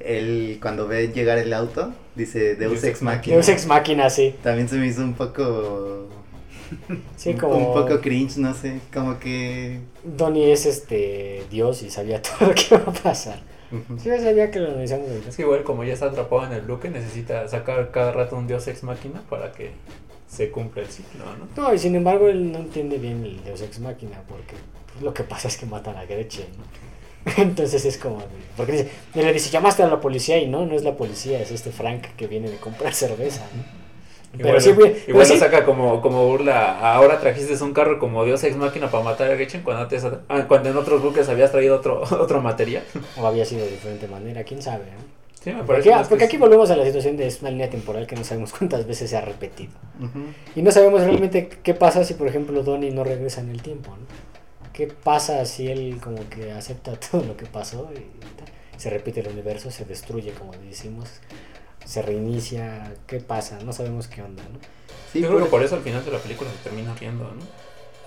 Él 0.00 0.58
cuando 0.62 0.86
ve 0.86 1.08
llegar 1.08 1.38
el 1.38 1.52
auto, 1.52 1.92
dice 2.14 2.54
Deus 2.54 2.72
Deus 2.72 2.84
Ex 2.84 3.02
Machina. 3.02 3.36
Deus 3.36 3.48
Ex 3.48 3.66
Máquina, 3.66 4.10
sí. 4.10 4.34
También 4.42 4.68
se 4.68 4.76
me 4.76 4.86
hizo 4.86 5.02
un 5.02 5.14
poco... 5.14 6.08
Sí, 7.16 7.30
un- 7.30 7.38
como 7.38 7.56
Un 7.56 7.74
poco 7.74 8.00
cringe, 8.00 8.36
no 8.36 8.54
sé, 8.54 8.80
como 8.92 9.18
que... 9.18 9.80
Donnie 10.04 10.52
es 10.52 10.66
este 10.66 11.44
Dios 11.50 11.82
y 11.82 11.90
sabía 11.90 12.20
todo 12.22 12.48
lo 12.48 12.54
que 12.54 12.66
iba 12.70 12.78
a 12.86 12.92
pasar. 12.92 13.40
Sí, 13.98 14.08
yo 14.08 14.18
sabía 14.18 14.50
que 14.50 14.60
lo 14.60 14.70
ahorita. 14.70 15.28
Es 15.28 15.36
que 15.36 15.42
igual 15.42 15.62
como 15.62 15.84
ya 15.84 15.92
está 15.92 16.06
atrapado 16.06 16.46
en 16.46 16.52
el 16.52 16.62
bloque, 16.62 16.88
necesita 16.88 17.46
sacar 17.48 17.90
cada 17.90 18.12
rato 18.12 18.36
un 18.36 18.46
dios 18.46 18.66
ex 18.66 18.82
máquina 18.82 19.22
para 19.28 19.52
que 19.52 19.72
se 20.26 20.50
cumpla 20.50 20.82
el 20.82 20.88
ciclo, 20.88 21.24
¿no? 21.56 21.62
No, 21.62 21.74
y 21.74 21.78
sin 21.78 21.94
embargo 21.94 22.28
él 22.28 22.52
no 22.52 22.58
entiende 22.58 22.98
bien 22.98 23.24
el 23.24 23.42
Deus 23.44 23.62
Ex 23.62 23.80
Máquina 23.80 24.22
porque 24.28 24.54
pues, 24.92 25.02
lo 25.02 25.12
que 25.14 25.22
pasa 25.22 25.48
es 25.48 25.56
que 25.56 25.64
matan 25.66 25.96
a 25.96 26.04
Gretchen, 26.04 26.46
¿no? 26.56 26.64
Entonces 27.36 27.84
es 27.84 27.98
como... 27.98 28.22
Porque 28.56 28.72
dice, 28.72 28.90
y 29.14 29.22
le 29.22 29.32
dice, 29.32 29.50
llamaste 29.50 29.82
a 29.82 29.88
la 29.88 30.00
policía 30.00 30.38
y 30.38 30.46
no, 30.46 30.66
no 30.66 30.74
es 30.74 30.82
la 30.82 30.96
policía, 30.96 31.40
es 31.40 31.50
este 31.50 31.70
Frank 31.70 32.06
que 32.16 32.26
viene 32.26 32.50
de 32.50 32.56
comprar 32.56 32.94
cerveza. 32.94 33.46
Igual, 34.38 34.60
sí, 34.60 34.72
güey, 34.72 34.92
pero 34.92 35.10
igual 35.10 35.26
lo 35.28 35.34
sí- 35.34 35.40
saca 35.40 35.64
como, 35.64 36.02
como 36.02 36.26
burla. 36.26 36.78
Ahora 36.92 37.18
trajiste 37.18 37.62
un 37.64 37.72
carro 37.72 37.98
como 37.98 38.24
Dios 38.24 38.44
ex 38.44 38.56
máquina 38.56 38.90
para 38.90 39.02
matar 39.02 39.30
a 39.30 39.34
Gretchen 39.34 39.62
cuando 39.62 39.84
antes, 39.84 40.04
ah, 40.04 40.44
cuando 40.46 40.68
en 40.68 40.76
otros 40.76 41.02
buques 41.02 41.28
habías 41.28 41.50
traído 41.50 41.76
otro, 41.76 42.02
otro 42.20 42.40
material. 42.42 42.84
O 43.16 43.26
había 43.26 43.44
sido 43.44 43.64
de 43.64 43.70
diferente 43.70 44.06
manera, 44.06 44.44
quién 44.44 44.60
sabe, 44.60 44.84
¿no? 44.84 45.18
Sí, 45.40 45.52
me 45.52 45.62
parece 45.62 45.92
Porque, 46.08 46.24
aquí 46.24 46.36
volvemos 46.36 46.68
a 46.70 46.76
la 46.76 46.84
situación 46.84 47.16
de 47.16 47.26
es 47.26 47.40
una 47.40 47.50
línea 47.50 47.70
temporal 47.70 48.06
que 48.06 48.16
no 48.16 48.24
sabemos 48.24 48.52
cuántas 48.52 48.86
veces 48.86 49.08
se 49.08 49.16
ha 49.16 49.20
repetido. 49.20 49.72
Y 50.56 50.62
no 50.62 50.72
sabemos 50.72 51.00
realmente 51.00 51.48
qué 51.48 51.74
pasa 51.74 52.04
si, 52.04 52.14
por 52.14 52.26
ejemplo, 52.26 52.62
Donnie 52.62 52.90
no 52.90 53.04
regresa 53.04 53.40
en 53.40 53.50
el 53.50 53.62
tiempo, 53.62 53.90
¿no? 53.92 54.06
¿Qué 54.78 54.86
pasa 54.86 55.44
si 55.44 55.68
él 55.68 55.98
como 56.02 56.26
que 56.30 56.52
acepta 56.52 56.92
todo 57.10 57.22
lo 57.24 57.36
que 57.36 57.44
pasó 57.46 57.90
y 57.92 57.98
tal? 58.36 58.48
se 58.78 58.90
repite 58.90 59.18
el 59.20 59.28
universo, 59.28 59.70
se 59.72 59.84
destruye, 59.84 60.32
como 60.32 60.52
decimos, 60.52 61.08
se 61.84 62.00
reinicia? 62.00 62.94
¿Qué 63.08 63.18
pasa? 63.18 63.58
No 63.64 63.72
sabemos 63.72 64.06
qué 64.06 64.22
onda, 64.22 64.44
¿no? 64.44 64.60
Sí, 65.12 65.20
Yo 65.20 65.26
creo 65.26 65.38
por- 65.40 65.44
que 65.46 65.50
por 65.50 65.62
eso 65.64 65.74
al 65.74 65.82
final 65.82 66.04
de 66.04 66.12
la 66.12 66.18
película 66.18 66.48
se 66.50 66.58
termina 66.68 66.94
riendo, 66.94 67.24
¿no? 67.24 67.40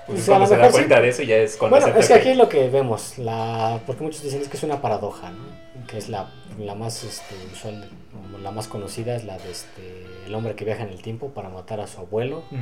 Pues 0.08 0.24
Pues, 0.24 0.26
cuando 0.26 0.46
a 0.46 0.48
lo 0.48 0.48
se 0.48 0.56
da 0.56 0.58
mejor 0.64 0.72
sí. 0.72 0.78
cuenta 0.88 1.02
de 1.02 1.10
eso 1.10 1.24
ya 1.24 1.36
es 1.38 1.58
cuando 1.58 1.76
Bueno, 1.76 1.86
acepta 1.88 2.00
es 2.00 2.08
que 2.08 2.14
aquí 2.30 2.34
lo 2.38 2.48
que 2.50 2.70
vemos, 2.70 3.18
la, 3.18 3.82
porque 3.86 4.04
muchos 4.04 4.24
dicen 4.24 4.42
es 4.42 4.48
que 4.48 4.56
es 4.58 4.64
una 4.64 4.82
paradoja, 4.82 5.30
¿no? 5.30 5.44
que 5.88 5.98
es 5.98 6.08
la, 6.10 6.32
la 6.58 6.74
más 6.74 7.04
este, 7.04 7.36
usual, 7.54 7.90
o 8.34 8.38
la 8.38 8.52
más 8.52 8.68
conocida, 8.68 9.16
es 9.16 9.26
la 9.26 9.38
de 9.38 9.52
este, 9.52 10.06
el 10.26 10.34
hombre 10.34 10.56
que 10.56 10.64
viaja 10.64 10.84
en 10.84 10.90
el 10.90 11.02
tiempo 11.02 11.30
para 11.32 11.50
matar 11.50 11.82
a 11.82 11.88
su 11.88 12.00
abuelo. 12.00 12.44
Ujú. 12.50 12.58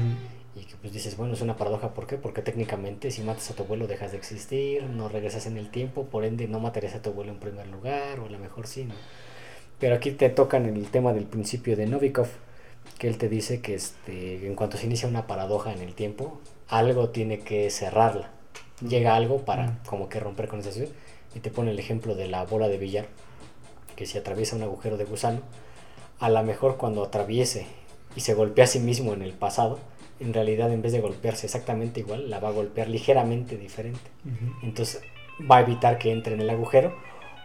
Y 0.56 0.62
que 0.66 0.76
pues 0.82 0.92
dices, 0.92 1.16
bueno, 1.16 1.34
es 1.34 1.42
una 1.42 1.56
paradoja, 1.58 1.94
¿por 1.94 2.08
qué? 2.08 2.18
Porque 2.18 2.42
técnicamente 2.42 3.12
si 3.12 3.22
matas 3.22 3.52
a 3.52 3.56
tu 3.56 3.64
abuelo 3.64 3.88
dejas 3.88 4.12
de 4.12 4.18
existir, 4.18 4.84
no 4.84 5.08
regresas 5.08 5.46
en 5.46 5.58
el 5.58 5.70
tiempo, 5.70 6.06
por 6.06 6.26
ende 6.26 6.48
no 6.48 6.60
matarías 6.60 6.96
a 6.96 7.02
tu 7.02 7.12
abuelo 7.12 7.32
en 7.32 7.40
primer 7.40 7.68
lugar, 7.68 8.20
o 8.20 8.26
a 8.26 8.30
lo 8.30 8.40
mejor 8.40 8.68
sí, 8.68 8.86
¿no? 8.86 8.96
Pero 9.80 9.96
aquí 9.96 10.12
te 10.12 10.30
tocan 10.30 10.66
el 10.66 10.88
tema 10.90 11.14
del 11.14 11.26
principio 11.26 11.78
de 11.78 11.86
Novikov, 11.86 12.28
que 12.98 13.08
él 13.08 13.18
te 13.18 13.30
dice 13.30 13.62
que 13.62 13.76
este, 13.76 14.46
en 14.48 14.56
cuanto 14.56 14.78
se 14.78 14.88
inicia 14.88 15.08
una 15.08 15.28
paradoja 15.28 15.72
en 15.72 15.82
el 15.82 15.94
tiempo, 15.94 16.42
algo 16.68 17.10
tiene 17.10 17.40
que 17.40 17.70
cerrarla. 17.70 18.32
Llega 18.86 19.16
algo 19.16 19.46
para 19.46 19.68
Mm. 19.68 19.78
como 19.86 20.10
que 20.10 20.20
romper 20.20 20.48
con 20.48 20.60
esa 20.60 20.72
situación. 20.72 20.98
Y 21.36 21.40
te 21.42 21.52
pone 21.52 21.72
el 21.72 21.80
ejemplo 21.80 22.16
de 22.16 22.28
la 22.28 22.44
bola 22.44 22.68
de 22.68 22.78
billar, 22.78 23.06
que 23.96 24.06
si 24.06 24.18
atraviesa 24.18 24.56
un 24.56 24.64
agujero 24.64 24.98
de 24.98 25.06
gusano, 25.06 25.42
a 26.20 26.30
lo 26.30 26.42
mejor 26.44 26.78
cuando 26.78 27.04
atraviese 27.04 27.68
y 28.16 28.22
se 28.22 28.34
golpea 28.34 28.66
a 28.66 28.68
sí 28.68 28.80
mismo 28.80 29.14
en 29.14 29.22
el 29.22 29.34
pasado, 29.34 29.80
en 30.20 30.34
realidad 30.34 30.72
en 30.72 30.82
vez 30.82 30.92
de 30.92 31.02
golpearse 31.02 31.46
exactamente 31.46 32.02
igual, 32.02 32.30
la 32.30 32.40
va 32.40 32.50
a 32.50 32.52
golpear 32.52 32.90
ligeramente 32.90 33.58
diferente. 33.58 34.10
Entonces 34.62 35.02
va 35.50 35.58
a 35.58 35.62
evitar 35.62 35.98
que 35.98 36.12
entre 36.12 36.34
en 36.34 36.42
el 36.42 36.50
agujero. 36.50 36.94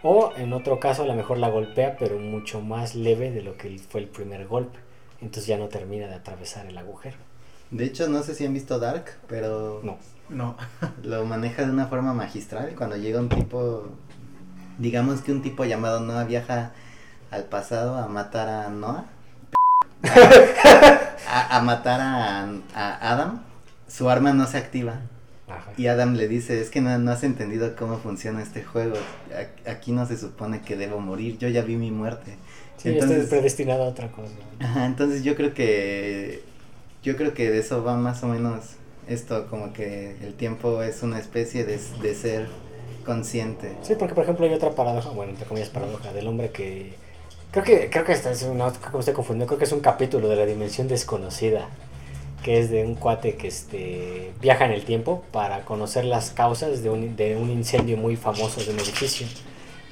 O 0.03 0.31
en 0.37 0.53
otro 0.53 0.79
caso 0.79 1.03
a 1.03 1.07
lo 1.07 1.15
mejor 1.15 1.39
la 1.39 1.49
golpea, 1.49 1.97
pero 1.97 2.19
mucho 2.19 2.61
más 2.61 2.93
leve 2.93 3.31
de 3.31 3.41
lo 3.41 3.57
que 3.57 3.79
fue 3.79 4.01
el 4.01 4.07
primer 4.07 4.45
golpe. 4.47 4.77
Entonces 5.21 5.47
ya 5.47 5.57
no 5.57 5.67
termina 5.67 6.07
de 6.07 6.13
atravesar 6.13 6.67
el 6.67 6.77
agujero. 6.77 7.17
De 7.71 7.85
hecho, 7.85 8.07
no 8.07 8.21
sé 8.21 8.35
si 8.35 8.45
han 8.45 8.53
visto 8.53 8.77
Dark, 8.79 9.05
pero 9.27 9.81
No. 9.83 9.97
No. 10.29 10.55
lo 11.03 11.25
maneja 11.25 11.65
de 11.65 11.71
una 11.71 11.87
forma 11.87 12.13
magistral. 12.13 12.75
Cuando 12.75 12.97
llega 12.97 13.19
un 13.19 13.29
tipo, 13.29 13.87
digamos 14.77 15.21
que 15.21 15.31
un 15.31 15.41
tipo 15.41 15.65
llamado 15.65 15.99
Noah 16.01 16.25
viaja 16.25 16.73
al 17.31 17.45
pasado 17.45 17.95
a 17.95 18.07
matar 18.07 18.49
a 18.49 18.69
Noah, 18.69 19.05
a, 21.27 21.57
a 21.57 21.61
matar 21.61 21.99
a, 22.01 22.43
a 22.73 23.11
Adam, 23.13 23.41
su 23.87 24.09
arma 24.09 24.33
no 24.33 24.47
se 24.47 24.57
activa. 24.57 25.01
Ajá. 25.47 25.71
Y 25.77 25.87
Adam 25.87 26.15
le 26.15 26.27
dice, 26.27 26.59
es 26.59 26.69
que 26.69 26.81
no, 26.81 26.97
no 26.97 27.11
has 27.11 27.23
entendido 27.23 27.75
cómo 27.75 27.97
funciona 27.99 28.41
este 28.41 28.63
juego. 28.63 28.95
Aquí 29.67 29.91
no 29.91 30.05
se 30.07 30.17
supone 30.17 30.61
que 30.61 30.75
debo 30.75 30.99
morir, 30.99 31.37
yo 31.37 31.47
ya 31.49 31.61
vi 31.61 31.75
mi 31.75 31.91
muerte. 31.91 32.37
Sí, 32.77 32.89
Entonces- 32.89 33.17
estás 33.17 33.29
predestinado 33.29 33.83
a 33.83 33.87
otra 33.87 34.11
cosa. 34.11 34.33
Ajá, 34.59 34.85
entonces 34.85 35.23
yo 35.23 35.35
creo 35.35 35.53
que 35.53 36.43
yo 37.03 37.15
creo 37.15 37.33
que 37.33 37.51
de 37.51 37.59
eso 37.59 37.83
va 37.83 37.95
más 37.95 38.23
o 38.23 38.27
menos 38.27 38.71
esto, 39.07 39.47
como 39.47 39.71
que 39.73 40.17
el 40.23 40.33
tiempo 40.33 40.81
es 40.81 41.03
una 41.03 41.19
especie 41.19 41.63
de, 41.63 41.79
de 42.01 42.15
ser 42.15 42.47
consciente. 43.05 43.77
Sí, 43.83 43.93
porque 43.97 44.15
por 44.15 44.23
ejemplo 44.23 44.45
hay 44.47 44.53
otra 44.53 44.71
paradoja, 44.71 45.09
bueno, 45.11 45.31
entre 45.33 45.45
comillas 45.45 45.69
paradoja, 45.69 46.11
del 46.11 46.27
hombre 46.27 46.49
que... 46.49 46.95
Creo 47.55 47.63
que, 47.63 47.89
creo 47.89 48.03
que 48.03 48.11
esta 48.11 48.31
es 48.31 48.43
una, 48.43 48.69
creo 48.69 48.81
que 48.81 48.91
me 48.91 48.99
estoy 48.99 49.13
confundiendo, 49.13 49.47
creo 49.47 49.57
que 49.57 49.63
es 49.63 49.71
un 49.71 49.79
capítulo 49.79 50.27
de 50.27 50.35
la 50.35 50.45
dimensión 50.45 50.89
desconocida, 50.89 51.69
que 52.43 52.59
es 52.59 52.69
de 52.69 52.83
un 52.83 52.95
cuate 52.95 53.37
que 53.37 53.47
este, 53.47 54.33
viaja 54.41 54.65
en 54.65 54.73
el 54.73 54.83
tiempo 54.83 55.23
para 55.31 55.63
conocer 55.63 56.03
las 56.03 56.31
causas 56.31 56.83
de 56.83 56.89
un, 56.89 57.15
de 57.15 57.37
un 57.37 57.49
incendio 57.49 57.95
muy 57.95 58.17
famoso 58.17 58.61
de 58.61 58.71
un 58.71 58.79
edificio. 58.81 59.25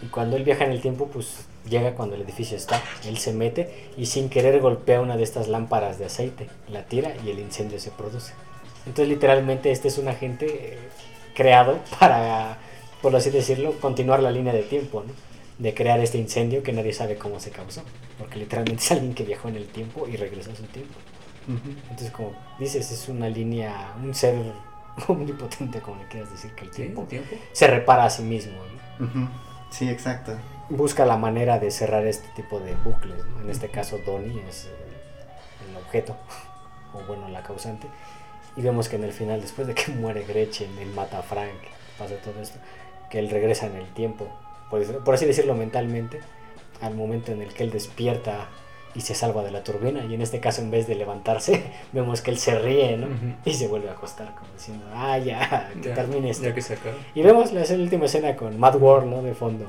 Y 0.01 0.07
cuando 0.07 0.35
él 0.35 0.43
viaja 0.43 0.65
en 0.65 0.71
el 0.71 0.81
tiempo, 0.81 1.07
pues 1.07 1.45
llega 1.69 1.93
cuando 1.93 2.15
el 2.15 2.23
edificio 2.23 2.57
está, 2.57 2.81
él 3.07 3.17
se 3.17 3.31
mete 3.31 3.91
y 3.95 4.07
sin 4.07 4.27
querer 4.27 4.59
golpea 4.59 4.99
una 4.99 5.15
de 5.15 5.23
estas 5.23 5.47
lámparas 5.47 5.97
de 5.97 6.03
aceite, 6.03 6.49
la 6.67 6.83
tira 6.83 7.13
y 7.25 7.29
el 7.29 7.39
incendio 7.39 7.79
se 7.79 7.91
produce. 7.91 8.33
Entonces 8.85 9.07
literalmente 9.07 9.71
este 9.71 9.87
es 9.87 9.97
un 9.97 10.09
agente 10.09 10.47
eh, 10.47 10.77
creado 11.33 11.79
para, 12.01 12.57
por 13.01 13.15
así 13.15 13.29
decirlo, 13.29 13.71
continuar 13.79 14.21
la 14.21 14.31
línea 14.31 14.51
de 14.51 14.63
tiempo, 14.63 15.05
¿no? 15.07 15.32
De 15.63 15.73
crear 15.73 15.99
este 16.01 16.17
incendio 16.17 16.61
que 16.61 16.73
nadie 16.73 16.91
sabe 16.93 17.15
cómo 17.17 17.39
se 17.39 17.49
causó. 17.51 17.81
Porque 18.19 18.37
literalmente 18.37 18.83
es 18.83 18.91
alguien 18.91 19.13
que 19.15 19.23
viajó 19.23 19.47
en 19.49 19.55
el 19.55 19.67
tiempo 19.67 20.07
y 20.07 20.17
regresó 20.17 20.51
a 20.51 20.55
su 20.55 20.63
tiempo. 20.63 20.93
Entonces 21.89 22.11
como 22.11 22.33
dices, 22.59 22.89
es 22.91 23.09
una 23.09 23.27
línea, 23.27 23.93
un 24.01 24.13
ser 24.13 24.35
omnipotente, 25.07 25.81
como 25.81 26.01
le 26.01 26.07
quieras 26.07 26.31
decir, 26.31 26.51
que 26.55 26.65
el 26.65 26.71
tiempo 26.71 27.05
se 27.51 27.67
repara 27.67 28.05
a 28.05 28.09
sí 28.09 28.21
mismo, 28.23 28.53
Sí, 29.69 29.89
exacto. 29.89 30.33
busca 30.69 31.03
la 31.05 31.17
manera 31.17 31.57
de 31.59 31.71
cerrar 31.71 32.05
este 32.05 32.27
tipo 32.35 32.59
de 32.59 32.75
bucles. 32.75 33.25
¿no? 33.25 33.41
En 33.41 33.49
este 33.49 33.69
caso, 33.69 33.97
Donnie 34.05 34.41
es 34.47 34.65
el, 34.67 35.71
el 35.71 35.77
objeto, 35.77 36.15
o 36.93 36.99
bueno, 37.07 37.27
la 37.29 37.41
causante. 37.43 37.87
Y 38.55 38.61
vemos 38.61 38.87
que 38.87 38.95
en 38.97 39.03
el 39.03 39.11
final, 39.13 39.41
después 39.41 39.67
de 39.67 39.73
que 39.73 39.91
muere 39.91 40.23
Gretchen, 40.25 40.77
él 40.77 40.89
mata 40.93 41.19
a 41.19 41.23
Frank, 41.23 41.57
pasa 41.97 42.15
todo 42.23 42.39
esto, 42.39 42.59
que 43.09 43.17
él 43.19 43.29
regresa 43.31 43.65
en 43.65 43.75
el 43.77 43.87
tiempo, 43.93 44.27
por, 44.69 45.03
por 45.03 45.13
así 45.15 45.25
decirlo 45.25 45.55
mentalmente, 45.55 46.19
al 46.81 46.95
momento 46.95 47.31
en 47.31 47.41
el 47.41 47.53
que 47.53 47.63
él 47.63 47.71
despierta 47.71 48.49
y 48.95 49.01
se 49.01 49.15
salva 49.15 49.43
de 49.43 49.51
la 49.51 49.63
turbina. 49.63 50.03
Y 50.05 50.13
en 50.13 50.21
este 50.21 50.39
caso, 50.39 50.61
en 50.61 50.69
vez 50.69 50.85
de 50.87 50.95
levantarse, 50.95 51.63
vemos 51.93 52.21
que 52.21 52.31
él 52.31 52.37
se 52.37 52.57
ríe, 52.59 52.97
¿no? 52.97 53.07
Y 53.45 53.53
se 53.53 53.67
vuelve 53.67 53.89
a 53.89 53.93
acostar, 53.93 54.35
como 54.35 54.51
diciendo, 54.53 54.85
ah, 54.93 55.17
ya, 55.17 55.71
que 55.81 55.89
Ya, 55.89 55.95
termine 55.95 56.29
esto. 56.29 56.43
ya 56.43 56.53
que 56.53 56.61
se 56.61 56.73
acaba. 56.75 56.95
Y 57.15 57.21
vemos 57.23 57.51
la, 57.53 57.63
la 57.65 57.75
última 57.83 58.05
escena 58.05 58.35
con 58.35 58.59
Mad 58.59 58.75
World, 58.75 59.09
¿no? 59.09 59.21
De 59.23 59.33
fondo. 59.33 59.65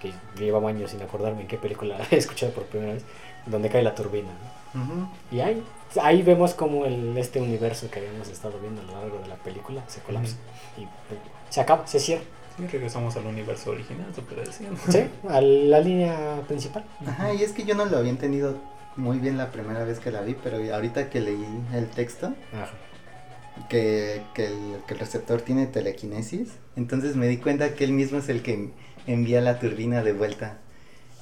Que 0.00 0.12
llevaba 0.38 0.70
años 0.70 0.90
sin 0.90 1.02
acordarme 1.02 1.42
en 1.42 1.48
qué 1.48 1.58
película 1.58 1.98
he 2.10 2.16
escuchado 2.16 2.52
por 2.52 2.64
primera 2.64 2.94
vez. 2.94 3.04
Donde 3.46 3.68
cae 3.68 3.82
la 3.82 3.94
turbina. 3.94 4.30
Y 5.30 5.40
ahí, 5.40 5.62
ahí 6.00 6.22
vemos 6.22 6.54
como 6.54 6.86
el, 6.86 7.18
este 7.18 7.40
universo 7.42 7.90
que 7.90 7.98
habíamos 7.98 8.28
estado 8.28 8.58
viendo 8.58 8.80
a 8.80 8.84
lo 8.84 8.92
largo 9.00 9.18
de 9.18 9.28
la 9.28 9.34
película 9.34 9.82
se 9.88 10.00
colapsa. 10.00 10.36
Y 10.78 10.86
pues, 11.08 11.20
se 11.50 11.60
acaba, 11.60 11.86
se 11.86 11.98
cierra. 12.00 12.22
Sí, 12.56 12.66
regresamos 12.66 13.16
al 13.16 13.26
universo 13.26 13.70
original, 13.70 14.06
se 14.14 14.22
puede 14.22 14.44
decir. 14.44 14.68
¿no? 14.70 14.92
¿Sí? 14.92 15.04
A 15.28 15.40
la 15.40 15.80
línea 15.80 16.42
principal. 16.48 16.84
Ajá, 17.06 17.32
y 17.32 17.42
es 17.42 17.52
que 17.52 17.64
yo 17.64 17.74
no 17.74 17.84
lo 17.86 17.98
había 17.98 18.10
entendido 18.10 18.56
muy 18.96 19.18
bien 19.18 19.38
la 19.38 19.50
primera 19.50 19.84
vez 19.84 20.00
que 20.00 20.10
la 20.10 20.20
vi, 20.20 20.36
pero 20.42 20.58
ahorita 20.74 21.08
que 21.08 21.20
leí 21.20 21.46
el 21.72 21.86
texto, 21.88 22.34
Ajá. 22.52 22.70
que, 23.68 24.22
que, 24.34 24.46
el, 24.46 24.78
que 24.86 24.94
el 24.94 25.00
receptor 25.00 25.40
tiene 25.40 25.66
telequinesis, 25.66 26.50
entonces 26.76 27.16
me 27.16 27.26
di 27.26 27.38
cuenta 27.38 27.74
que 27.74 27.84
él 27.84 27.92
mismo 27.92 28.18
es 28.18 28.28
el 28.28 28.42
que 28.42 28.70
envía 29.06 29.40
la 29.40 29.58
turbina 29.58 30.02
de 30.02 30.12
vuelta. 30.12 30.58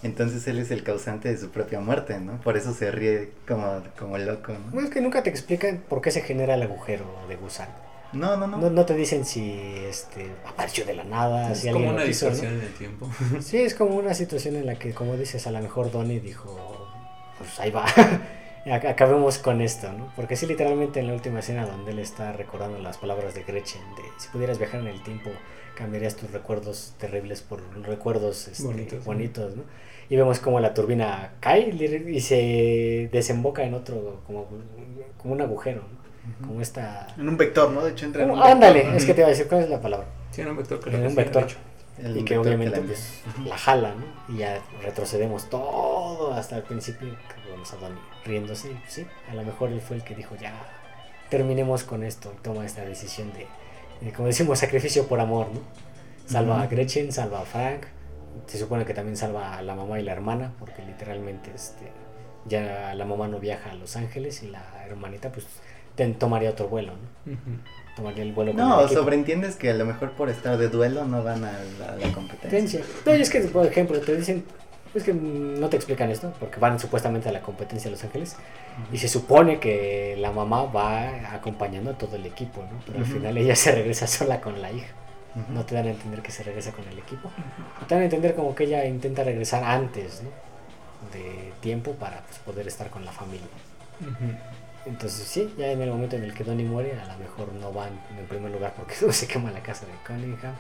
Entonces 0.03 0.49
él 0.49 0.59
es 0.59 0.71
el 0.71 0.83
causante 0.83 1.29
de 1.29 1.37
su 1.37 1.51
propia 1.51 1.79
muerte, 1.79 2.19
¿no? 2.19 2.41
Por 2.41 2.57
eso 2.57 2.73
se 2.73 2.91
ríe 2.91 3.33
como, 3.47 3.83
como 3.99 4.17
loco, 4.17 4.53
¿no? 4.53 4.73
Bueno, 4.73 4.89
es 4.89 4.95
que 4.95 5.03
nunca 5.03 5.23
te 5.23 5.29
explican 5.29 5.83
por 5.89 6.01
qué 6.01 6.11
se 6.11 6.23
genera 6.23 6.55
el 6.55 6.63
agujero 6.63 7.05
de 7.29 7.37
gusano. 7.37 7.73
No, 8.13 8.37
no, 8.37 8.47
no. 8.47 8.57
No, 8.59 8.71
no 8.71 8.87
te 8.87 8.95
dicen 8.95 9.25
si 9.25 9.53
este, 9.89 10.31
apareció 10.47 10.85
de 10.85 10.95
la 10.95 11.05
nada, 11.05 11.53
Es 11.53 11.59
si 11.61 11.67
como 11.69 11.79
alguien 11.79 11.95
una 11.95 12.05
quiso, 12.05 12.27
¿no? 12.27 12.33
distorsión 12.33 12.61
en 12.61 12.67
el 12.67 12.75
tiempo. 12.75 13.09
Sí, 13.41 13.59
es 13.59 13.75
como 13.75 13.95
una 13.97 14.15
situación 14.15 14.57
en 14.57 14.67
la 14.67 14.75
que, 14.77 14.93
como 14.93 15.17
dices, 15.17 15.47
a 15.47 15.51
lo 15.51 15.61
mejor 15.61 15.91
Donnie 15.91 16.21
dijo, 16.21 16.89
pues 17.39 17.59
ahí 17.61 17.71
va, 17.71 17.87
Ac- 18.67 18.89
acabemos 18.89 19.39
con 19.39 19.61
esto, 19.61 19.93
¿no? 19.93 20.13
Porque 20.17 20.37
sí, 20.37 20.47
literalmente 20.47 21.01
en 21.01 21.07
la 21.07 21.15
última 21.15 21.41
escena 21.41 21.67
donde 21.67 21.93
él 21.93 21.99
está 21.99 22.33
recordando 22.33 22.79
las 22.79 22.99
palabras 22.99 23.35
de 23.35 23.43
Gretchen, 23.45 23.83
de 23.97 24.03
si 24.19 24.29
pudieras 24.29 24.59
viajar 24.59 24.81
en 24.81 24.89
el 24.89 25.03
tiempo, 25.03 25.31
cambiarías 25.77 26.17
tus 26.17 26.31
recuerdos 26.31 26.95
terribles 26.99 27.41
por 27.41 27.63
recuerdos 27.87 28.49
este, 28.49 28.65
Bonitos, 28.65 29.05
bonitos, 29.05 29.57
¿no? 29.57 29.63
¿no? 29.63 29.69
Y 30.11 30.17
vemos 30.17 30.41
como 30.41 30.59
la 30.61 30.75
turbina 30.75 31.35
cae 31.41 31.71
y 31.71 32.21
se 32.21 33.09
desemboca 33.13 33.63
en 33.63 33.75
otro, 33.75 34.21
como, 34.27 34.47
como 35.17 35.35
un 35.35 35.41
agujero, 35.41 35.83
¿no? 35.83 36.00
Como 36.41 36.61
esta... 36.61 37.07
En 37.17 37.29
un 37.29 37.37
vector, 37.37 37.71
¿no? 37.71 37.83
De 37.83 37.93
hecho 37.93 38.07
entra 38.07 38.25
en 38.25 38.31
un 38.31 38.43
ándale, 38.43 38.81
vector. 38.81 38.97
es 38.97 39.05
que 39.05 39.15
te 39.15 39.21
iba 39.21 39.27
a 39.27 39.31
decir, 39.31 39.49
¿cuál 39.49 39.63
es 39.63 39.71
la 39.71 39.81
palabra? 39.81 40.07
Sí, 40.31 40.41
era 40.41 40.51
un 40.51 40.57
vector 40.57 40.81
que 40.81 40.91
En 40.91 41.07
un 41.07 41.15
vector. 41.15 41.43
de 41.43 41.49
hecho. 41.49 41.59
El 41.99 42.17
y 42.17 42.25
que 42.25 42.39
obviamente 42.39 42.81
la 42.81 42.87
pues, 42.87 43.23
la 43.45 43.59
jala, 43.59 43.95
¿no? 43.95 44.35
Y 44.35 44.39
ya 44.39 44.63
retrocedemos 44.83 45.51
todo 45.51 46.33
hasta 46.33 46.57
el 46.57 46.63
principio, 46.63 47.09
que 47.11 47.51
a 47.51 47.77
Donnie 47.77 48.01
riéndose, 48.25 48.69
pues, 48.69 48.93
sí, 48.93 49.07
a 49.31 49.35
lo 49.35 49.43
mejor 49.43 49.71
él 49.71 49.81
fue 49.81 49.97
el 49.97 50.05
que 50.05 50.15
dijo, 50.15 50.35
ya, 50.41 50.55
terminemos 51.29 51.85
con 51.85 52.03
esto, 52.03 52.33
y 52.35 52.43
toma 52.43 52.65
esta 52.65 52.85
decisión 52.85 53.33
de, 53.35 53.47
de, 54.05 54.13
como 54.13 54.29
decimos, 54.29 54.59
sacrificio 54.61 55.07
por 55.09 55.21
amor, 55.21 55.49
¿no? 55.53 55.61
Salva 56.27 56.63
a. 56.63 56.67
Gretchen, 56.69 57.13
salva 57.13 57.41
a 57.41 57.45
Frank, 57.45 57.85
se 58.47 58.59
supone 58.59 58.85
que 58.85 58.95
también 58.95 59.17
salva 59.17 59.57
a 59.57 59.63
la 59.63 59.75
mamá 59.75 60.01
y 60.01 60.03
la 60.03 60.13
hermana, 60.13 60.53
porque 60.59 60.83
literalmente 60.83 61.51
este, 61.55 61.91
ya 62.47 62.95
la 62.95 63.05
mamá 63.05 63.29
no 63.29 63.41
viaja 63.41 63.73
a 63.73 63.75
Los 63.75 63.97
Ángeles 63.97 64.43
y 64.43 64.49
la 64.49 64.87
hermanita 64.87 65.31
pues 65.33 65.47
tomaría 66.19 66.51
otro 66.51 66.69
vuelo, 66.69 66.93
¿no? 66.93 67.37
Tomaría 67.97 68.23
el 68.23 68.33
vuelo 68.33 68.53
con 68.53 68.61
el 68.61 68.69
No, 68.69 68.81
equipo. 68.81 69.01
sobreentiendes 69.01 69.57
que 69.57 69.71
a 69.71 69.75
lo 69.75 69.85
mejor 69.85 70.13
por 70.13 70.29
estar 70.31 70.57
de 70.57 70.69
duelo 70.69 71.05
no 71.05 71.23
van 71.23 71.45
a 71.45 71.53
la, 71.79 71.93
a 71.93 71.97
la 71.97 72.13
competencia. 72.13 72.81
No, 73.05 73.15
y 73.15 73.21
es 73.21 73.31
que, 73.31 73.41
por 73.41 73.67
ejemplo, 73.67 74.01
te 74.01 74.17
dicen, 74.17 74.45
Es 74.93 75.05
que 75.05 75.15
no 75.15 75.69
te 75.69 75.77
explican 75.77 76.11
esto, 76.11 76.33
porque 76.41 76.59
van 76.59 76.81
supuestamente 76.81 77.29
a 77.29 77.33
la 77.33 77.43
competencia 77.43 77.89
de 77.89 77.93
Los 77.97 78.03
Ángeles. 78.05 78.35
Y 78.93 78.99
se 78.99 79.07
supone 79.09 79.61
que 79.61 80.17
la 80.19 80.33
mamá 80.33 80.65
va 80.65 81.33
acompañando 81.33 81.91
a 81.93 81.99
todo 81.99 82.17
el 82.17 82.27
equipo, 82.27 82.63
¿no? 82.63 82.81
Pero 82.87 82.99
al 82.99 83.05
final 83.07 83.37
ella 83.39 83.55
se 83.55 83.71
regresa 83.73 84.07
sola 84.09 84.41
con 84.41 84.61
la 84.61 84.73
hija. 84.73 84.89
No 85.49 85.65
te 85.65 85.77
dan 85.77 85.87
a 85.87 85.91
entender 85.91 86.23
que 86.23 86.33
se 86.33 86.43
regresa 86.43 86.73
con 86.73 86.89
el 86.89 86.99
equipo. 86.99 87.31
Te 87.87 87.95
dan 87.95 88.03
a 88.03 88.05
entender 88.07 88.35
como 88.35 88.53
que 88.55 88.65
ella 88.65 88.85
intenta 88.85 89.23
regresar 89.23 89.63
antes, 89.63 90.23
¿no? 90.25 90.31
De 91.13 91.53
tiempo 91.61 91.93
para 91.93 92.23
pues, 92.23 92.39
poder 92.41 92.67
estar 92.67 92.91
con 92.91 93.05
la 93.05 93.13
familia. 93.13 93.47
Entonces 94.87 95.27
sí, 95.29 95.53
ya 95.59 95.71
en 95.71 95.83
el 95.83 95.91
momento 95.91 96.17
en 96.17 96.25
el 96.25 96.33
que 96.35 96.43
Donnie 96.45 96.65
muere, 96.67 96.99
a 96.99 97.07
lo 97.13 97.19
mejor 97.19 97.53
no 97.53 97.73
van 97.73 97.91
en 98.19 98.27
primer 98.27 98.51
lugar 98.51 98.73
porque 98.77 98.95
se 99.13 99.27
quema 99.27 99.51
la 99.51 99.63
casa 99.63 99.85
de 99.87 99.93
Cunningham, 100.07 100.55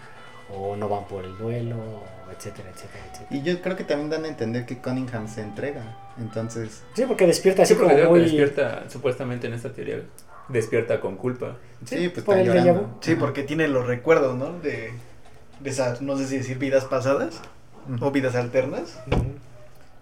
o 0.52 0.76
no 0.76 0.88
van 0.88 1.04
por 1.06 1.24
el 1.24 1.36
duelo, 1.38 1.76
o 1.76 2.30
etcétera, 2.32 2.68
etcétera, 2.70 3.04
etcétera. 3.10 3.28
Y 3.30 3.42
yo 3.42 3.60
creo 3.62 3.76
que 3.76 3.84
también 3.84 4.10
dan 4.10 4.24
a 4.24 4.28
entender 4.28 4.66
que 4.66 4.78
Cunningham 4.78 5.28
se 5.28 5.40
entrega. 5.42 5.96
Entonces, 6.18 6.82
Sí, 6.94 7.04
porque 7.06 7.26
despierta 7.26 7.62
así 7.62 7.74
Sí, 7.74 7.80
porque 7.80 7.96
como 7.98 8.10
muy... 8.10 8.20
despierta, 8.20 8.84
supuestamente 8.90 9.46
en 9.46 9.54
esta 9.54 9.72
teoría, 9.72 10.02
despierta 10.48 11.00
con 11.00 11.16
culpa. 11.16 11.56
sí, 11.84 12.08
pues 12.10 12.24
por 12.24 12.36
está 12.36 12.52
llorando. 12.52 12.98
Sí, 13.00 13.14
porque 13.14 13.42
tiene 13.44 13.68
los 13.68 13.86
recuerdos, 13.86 14.36
¿no? 14.36 14.52
De, 14.60 14.92
de 15.60 15.70
esas, 15.70 16.02
no 16.02 16.16
sé 16.18 16.26
si 16.26 16.36
decir 16.38 16.58
vidas 16.58 16.84
pasadas 16.84 17.40
o 18.00 18.10
vidas 18.10 18.34
alternas. 18.34 19.00
Ujú. 19.06 19.24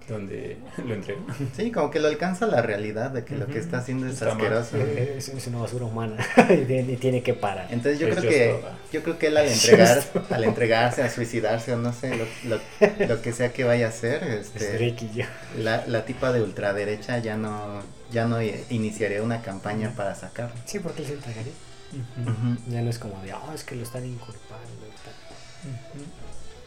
Donde 0.09 0.57
lo 0.87 0.95
entrega. 0.95 1.21
Sí, 1.55 1.71
como 1.71 1.91
que 1.91 2.01
lo 2.01 2.09
alcanza 2.09 2.47
la 2.47 2.63
realidad 2.63 3.11
de 3.11 3.25
que 3.25 3.37
lo 3.37 3.47
que 3.47 3.59
está 3.59 3.79
haciendo 3.79 4.07
es 4.07 4.15
Está 4.15 4.33
asqueroso. 4.33 4.79
Es, 4.79 5.29
es 5.29 5.47
una 5.49 5.59
basura 5.59 5.85
humana 5.85 6.17
y 6.49 6.65
tiene, 6.65 6.93
y 6.93 6.97
tiene 6.97 7.23
que 7.23 7.35
parar. 7.35 7.67
Entonces 7.71 7.99
yo 7.99 8.09
Es 8.09 8.17
creo 8.17 8.31
que 8.31 8.61
yo 8.91 9.03
creo 9.03 9.19
que 9.19 9.27
él 9.27 9.37
al 9.37 9.49
entregar 9.49 10.03
al 10.31 10.45
entregarse 10.45 11.03
a 11.03 11.11
suicidarse 11.11 11.75
o 11.75 11.77
no 11.77 11.93
sé 11.93 12.17
lo, 12.17 12.25
lo, 12.45 12.61
lo 13.07 13.23
que 13.23 13.33
sea 13.33 13.53
que 13.53 13.65
vaya 13.65 13.87
a 13.87 13.89
hacer 13.91 14.23
Es 14.25 14.53
este 14.57 14.95
la, 15.59 15.87
la 15.87 16.05
tipa 16.07 16.33
de 16.33 16.43
ultraderecha 16.43 17.19
ya 17.19 17.37
no 17.37 17.83
ya 18.11 18.27
no 18.27 18.41
iniciaría 18.43 19.23
una 19.23 19.43
campaña 19.43 19.93
para 19.95 20.15
sacarlo. 20.15 20.55
Sí, 20.65 20.79
porque 20.79 21.03
él 21.03 21.09
se 21.09 21.15
entregaría. 21.15 21.53
Ya 22.69 22.83
no 22.83 22.91
es 22.91 22.99
como 22.99 23.21
de, 23.23 23.33
oh, 23.33 23.53
es 23.55 23.65
que 23.65 23.75
lo 23.75 23.83
están 23.83 24.05
inculpando 24.05 24.87
y 24.87 24.91
tal. 25.05 25.15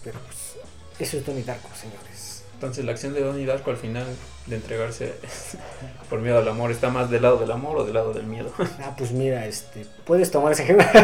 Pero 0.03 0.19
pues, 0.19 0.55
eso 0.99 1.17
es 1.17 1.25
Donnie 1.25 1.43
Darko, 1.43 1.69
señores. 1.75 2.30
Entonces 2.61 2.85
la 2.85 2.91
acción 2.91 3.15
de 3.15 3.23
Donnie 3.23 3.47
Darko 3.47 3.71
al 3.71 3.77
final 3.77 4.05
de 4.45 4.55
entregarse 4.55 5.15
por 6.11 6.19
miedo 6.19 6.37
al 6.37 6.47
amor 6.47 6.69
está 6.69 6.91
más 6.91 7.09
del 7.09 7.23
lado 7.23 7.39
del 7.39 7.49
amor 7.51 7.77
o 7.77 7.83
del 7.85 7.95
lado 7.95 8.13
del 8.13 8.27
miedo. 8.27 8.51
Ah, 8.83 8.93
pues 8.95 9.11
mira, 9.13 9.47
este, 9.47 9.87
puedes 10.05 10.29
tomar 10.29 10.51
ese 10.51 10.61
ejemplo. 10.61 10.85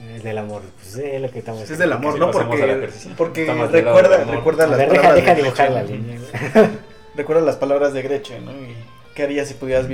El 0.00 0.22
del 0.22 0.38
amor, 0.38 0.62
pues 0.80 0.96
es 0.96 1.20
lo 1.20 1.30
que 1.30 1.38
estamos. 1.38 1.68
Es 1.68 1.78
del 1.78 1.92
amor, 1.92 2.12
si 2.12 2.20
¿no? 2.20 2.30
Porque, 2.30 2.62
ejercicio. 2.62 3.10
porque 3.16 3.46
recuerda, 3.46 4.24
recuerda 4.24 4.66
las 4.66 4.78
ver, 4.78 4.90
deja, 4.90 5.02
palabras 5.02 5.24
deja 5.24 5.34
de 5.34 5.42
dibujar 5.42 5.70
la 5.70 5.82
Gretchen. 5.82 6.02
línea. 6.06 6.20
güey. 6.20 6.68
Recuerda 7.16 7.42
las 7.42 7.56
palabras 7.56 7.92
de 7.94 8.02
Gretchen, 8.02 8.44
¿no? 8.44 8.52
Y 8.52 8.76
qué 9.14 9.22
harías 9.24 9.48
si 9.48 9.54
pudieras 9.54 9.86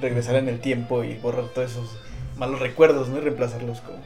regresar 0.00 0.36
en 0.36 0.48
el 0.48 0.60
tiempo 0.60 1.02
y 1.02 1.14
borrar 1.14 1.46
todos 1.48 1.72
esos 1.72 1.98
malos 2.36 2.60
recuerdos, 2.60 3.08
¿no? 3.08 3.18
Y 3.18 3.20
reemplazarlos 3.20 3.80
con, 3.80 3.96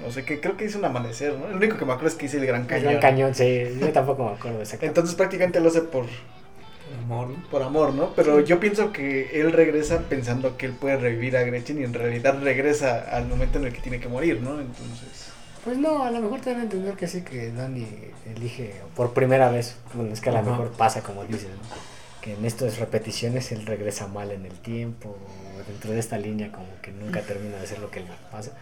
no 0.00 0.10
sé, 0.12 0.24
que 0.24 0.40
creo 0.40 0.56
que 0.56 0.64
hizo 0.64 0.78
un 0.78 0.84
amanecer, 0.84 1.34
¿no? 1.34 1.48
El 1.48 1.56
único 1.56 1.76
que 1.76 1.84
me 1.84 1.92
acuerdo 1.92 2.08
es 2.08 2.14
que 2.14 2.26
hice 2.26 2.38
el 2.38 2.46
Gran 2.46 2.62
El 2.62 2.66
Cañón. 2.68 2.84
gran 2.84 3.00
cañón, 3.00 3.34
sí. 3.34 3.64
Yo 3.80 3.90
tampoco 3.92 4.24
me 4.24 4.32
acuerdo 4.32 4.60
exactamente. 4.60 5.00
Entonces 5.00 5.14
prácticamente 5.16 5.60
lo 5.60 5.68
hace 5.68 5.82
por, 5.82 6.04
El 6.04 6.98
amor, 7.04 7.28
¿no? 7.28 7.50
por 7.50 7.62
amor, 7.62 7.94
¿no? 7.94 8.14
Pero 8.14 8.40
yo 8.40 8.60
pienso 8.60 8.92
que 8.92 9.40
él 9.40 9.52
regresa 9.52 10.00
pensando 10.08 10.56
que 10.56 10.66
él 10.66 10.72
puede 10.72 10.96
revivir 10.96 11.36
a 11.36 11.42
Gretchen 11.42 11.80
y 11.80 11.84
en 11.84 11.94
realidad 11.94 12.40
regresa 12.42 13.00
al 13.10 13.26
momento 13.26 13.58
en 13.58 13.66
el 13.66 13.72
que 13.72 13.80
tiene 13.80 13.98
que 14.00 14.08
morir, 14.08 14.40
¿no? 14.40 14.60
Entonces... 14.60 15.32
Pues 15.64 15.76
no, 15.76 16.04
a 16.04 16.10
lo 16.10 16.20
mejor 16.20 16.40
te 16.40 16.52
van 16.52 16.60
a 16.60 16.62
entender 16.62 16.94
que 16.94 17.08
sí, 17.08 17.22
que 17.22 17.50
Dani 17.52 17.86
elige 18.34 18.74
por 18.94 19.12
primera 19.12 19.50
vez. 19.50 19.76
Bueno, 19.92 20.12
es 20.12 20.20
que 20.20 20.30
a 20.30 20.32
lo 20.34 20.42
mejor 20.42 20.70
pasa 20.70 21.02
como 21.02 21.24
dices, 21.24 21.48
¿no? 21.48 22.20
Que 22.22 22.34
en 22.34 22.44
estas 22.44 22.78
repeticiones 22.78 23.50
él 23.52 23.66
regresa 23.66 24.06
mal 24.06 24.30
en 24.30 24.46
el 24.46 24.52
tiempo, 24.60 25.18
dentro 25.66 25.90
de 25.90 25.98
esta 25.98 26.16
línea 26.16 26.52
como 26.52 26.68
que 26.80 26.92
nunca 26.92 27.20
termina 27.22 27.56
de 27.56 27.64
hacer 27.64 27.80
lo 27.80 27.90
que 27.90 28.00
le 28.00 28.06
pasa. 28.30 28.52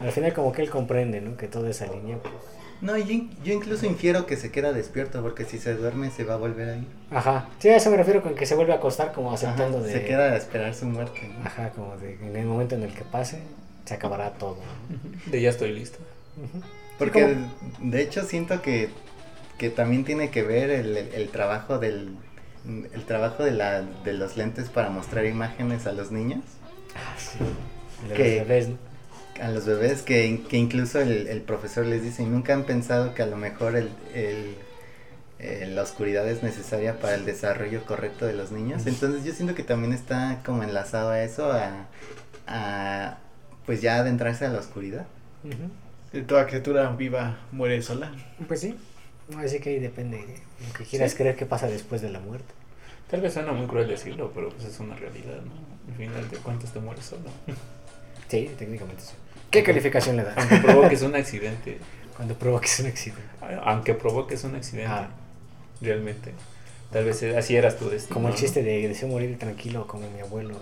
Al 0.00 0.10
final 0.12 0.32
como 0.32 0.52
que 0.52 0.62
él 0.62 0.70
comprende, 0.70 1.20
¿no? 1.20 1.36
Que 1.36 1.48
toda 1.48 1.70
esa 1.70 1.86
línea, 1.86 2.18
pues... 2.18 2.34
No, 2.80 2.96
yo, 2.98 3.14
yo 3.44 3.52
incluso 3.52 3.86
infiero 3.86 4.26
que 4.26 4.36
se 4.36 4.50
queda 4.50 4.72
despierto 4.72 5.22
porque 5.22 5.44
si 5.44 5.58
se 5.58 5.74
duerme 5.74 6.10
se 6.10 6.24
va 6.24 6.34
a 6.34 6.36
volver 6.38 6.68
a 6.70 6.76
ir. 6.78 6.86
Ajá, 7.12 7.48
sí, 7.60 7.68
a 7.68 7.76
eso 7.76 7.90
me 7.92 7.96
refiero 7.96 8.22
con 8.22 8.34
que 8.34 8.44
se 8.44 8.56
vuelve 8.56 8.72
a 8.72 8.76
acostar 8.76 9.12
como 9.12 9.32
aceptando 9.32 9.78
Ajá, 9.78 9.86
de... 9.86 9.92
Se 9.92 10.04
queda 10.04 10.32
a 10.32 10.36
esperar 10.36 10.74
su 10.74 10.86
muerte. 10.86 11.30
¿no? 11.38 11.46
Ajá, 11.46 11.70
como 11.70 11.96
de 11.98 12.14
en 12.14 12.34
el 12.34 12.46
momento 12.46 12.74
en 12.74 12.82
el 12.82 12.92
que 12.92 13.04
pase, 13.04 13.38
se 13.84 13.94
acabará 13.94 14.30
todo. 14.32 14.56
¿no? 14.56 15.30
De 15.30 15.40
ya 15.40 15.50
estoy 15.50 15.72
listo. 15.72 15.98
Porque 16.98 17.36
de 17.80 18.02
hecho 18.02 18.24
siento 18.24 18.62
que, 18.62 18.88
que 19.58 19.70
también 19.70 20.04
tiene 20.04 20.30
que 20.30 20.42
ver 20.42 20.70
el, 20.70 20.96
el- 20.96 21.14
el 21.14 21.28
trabajo 21.28 21.78
del 21.78 22.16
el 22.64 23.04
trabajo 23.06 23.42
de, 23.42 23.50
la, 23.50 23.82
de 23.82 24.12
los 24.12 24.36
lentes 24.36 24.68
para 24.70 24.88
mostrar 24.88 25.26
imágenes 25.26 25.86
a 25.88 25.92
los 25.92 26.12
niños, 26.12 26.40
Ah, 26.94 27.14
sí. 27.18 27.38
De 28.08 28.14
Que- 28.14 28.38
los 28.38 28.48
bebés, 28.48 28.68
¿no? 28.68 28.76
A 29.42 29.48
los 29.50 29.66
bebés, 29.66 30.02
que, 30.02 30.42
que 30.48 30.56
incluso 30.56 31.00
el, 31.00 31.26
el 31.26 31.42
profesor 31.42 31.84
les 31.86 32.02
dice, 32.02 32.22
nunca 32.24 32.54
han 32.54 32.64
pensado 32.64 33.14
que 33.14 33.22
a 33.22 33.26
lo 33.26 33.36
mejor 33.36 33.76
el, 33.76 33.90
el- 34.14 34.54
eh, 35.38 35.66
la 35.74 35.82
oscuridad 35.82 36.28
es 36.28 36.44
necesaria 36.44 37.00
para 37.00 37.16
el 37.16 37.24
desarrollo 37.24 37.84
correcto 37.84 38.26
de 38.26 38.32
los 38.34 38.52
niños. 38.52 38.86
Entonces 38.86 39.24
yo 39.24 39.32
siento 39.32 39.56
que 39.56 39.64
también 39.64 39.92
está 39.92 40.40
como 40.46 40.62
enlazado 40.62 41.10
a 41.10 41.20
eso, 41.22 41.50
a, 41.52 41.86
a 42.46 43.18
pues 43.66 43.82
ya 43.82 43.96
adentrarse 43.96 44.46
a 44.46 44.50
la 44.50 44.60
oscuridad. 44.60 45.06
Toda 46.28 46.46
criatura 46.46 46.88
viva 46.92 47.38
muere 47.50 47.82
sola. 47.82 48.12
Pues 48.46 48.60
sí, 48.60 48.76
así 49.36 49.58
que 49.58 49.70
ahí 49.70 49.78
depende 49.80 50.18
de 50.18 50.38
lo 50.68 50.72
que 50.78 50.84
quieras 50.84 51.10
Sí. 51.10 51.16
creer 51.16 51.34
que 51.34 51.46
pasa 51.46 51.66
después 51.66 52.02
de 52.02 52.10
la 52.10 52.20
muerte. 52.20 52.52
Tal 53.10 53.20
vez 53.20 53.32
suena 53.34 53.52
muy 53.52 53.66
cruel 53.66 53.88
decirlo, 53.88 54.30
pero 54.34 54.50
pues 54.50 54.64
es 54.64 54.78
una 54.78 54.94
realidad, 54.94 55.40
¿no? 55.44 55.52
Al 55.90 55.96
final 55.98 56.30
de 56.30 56.36
cuentas 56.36 56.72
te 56.72 56.78
mueres 56.78 57.04
solo. 57.06 57.30
Sí, 58.28 58.48
técnicamente 58.58 59.02
sí. 59.02 59.12
¿Qué 59.52 59.62
calificación 59.62 60.16
le 60.16 60.24
das? 60.24 60.38
Aunque 60.38 60.56
provoques 60.56 61.02
un 61.02 61.14
accidente. 61.14 61.76
Cuando 62.16 62.34
provoques 62.34 62.80
un 62.80 62.86
accidente. 62.86 63.22
Aunque 63.62 63.92
provoques 63.92 64.44
un 64.44 64.56
accidente. 64.56 64.90
Ah. 64.90 65.10
Realmente. 65.82 66.32
Tal 66.90 67.04
vez 67.04 67.22
así 67.22 67.54
eras 67.54 67.76
tu 67.76 67.90
destino. 67.90 68.14
Como 68.14 68.28
el 68.28 68.34
chiste 68.34 68.62
de 68.62 68.88
deseo 68.88 69.08
morir 69.08 69.38
tranquilo 69.38 69.86
como 69.86 70.08
mi 70.10 70.20
abuelo 70.20 70.54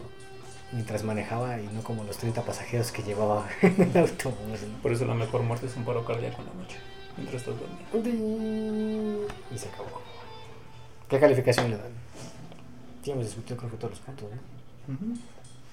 mientras 0.73 1.05
manejaba 1.05 1.61
y 1.61 1.69
no 1.69 1.83
como 1.83 2.03
los 2.03 2.19
30 2.19 2.43
pasajeros 2.43 2.91
que 2.91 3.05
llevaba 3.05 3.49
en 3.63 3.81
el 3.81 3.97
autobús. 3.97 4.63
¿no? 4.63 4.83
Por 4.83 4.91
eso 4.91 5.05
la 5.05 5.15
mejor 5.15 5.43
muerte 5.43 5.67
es 5.67 5.77
un 5.77 5.85
paro 5.85 6.05
cardíaco 6.05 6.43
en 6.43 6.49
la 6.49 6.55
noche. 6.55 6.77
Mientras 7.17 7.43
estás 7.43 7.55
dormido. 7.61 9.29
Y 9.55 9.59
se 9.59 9.69
acabó. 9.69 10.03
¿Qué 11.09 11.21
calificación 11.21 11.71
le 11.71 11.77
dan? 11.77 11.93
Sí, 13.05 13.13
hemos 13.13 13.25
discutido 13.25 13.57
creo 13.57 13.71
que 13.71 13.77
todos 13.77 13.91
los 13.93 14.01
puntos, 14.01 14.29
¿no? 14.89 15.17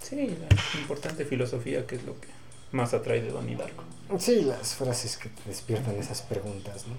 Sí, 0.01 0.15
la 0.15 0.79
importante 0.79 1.25
filosofía 1.25 1.87
que 1.87 1.95
es 1.95 2.03
lo 2.03 2.19
que 2.21 2.36
más 2.71 2.93
atrae 2.93 3.21
de 3.21 3.29
Donnie 3.29 3.55
Darko. 3.55 3.83
Sí, 4.19 4.41
las 4.41 4.75
frases 4.75 5.17
que 5.17 5.29
te 5.29 5.49
despiertan 5.49 5.95
esas 5.97 6.21
preguntas, 6.21 6.85
¿no? 6.87 6.95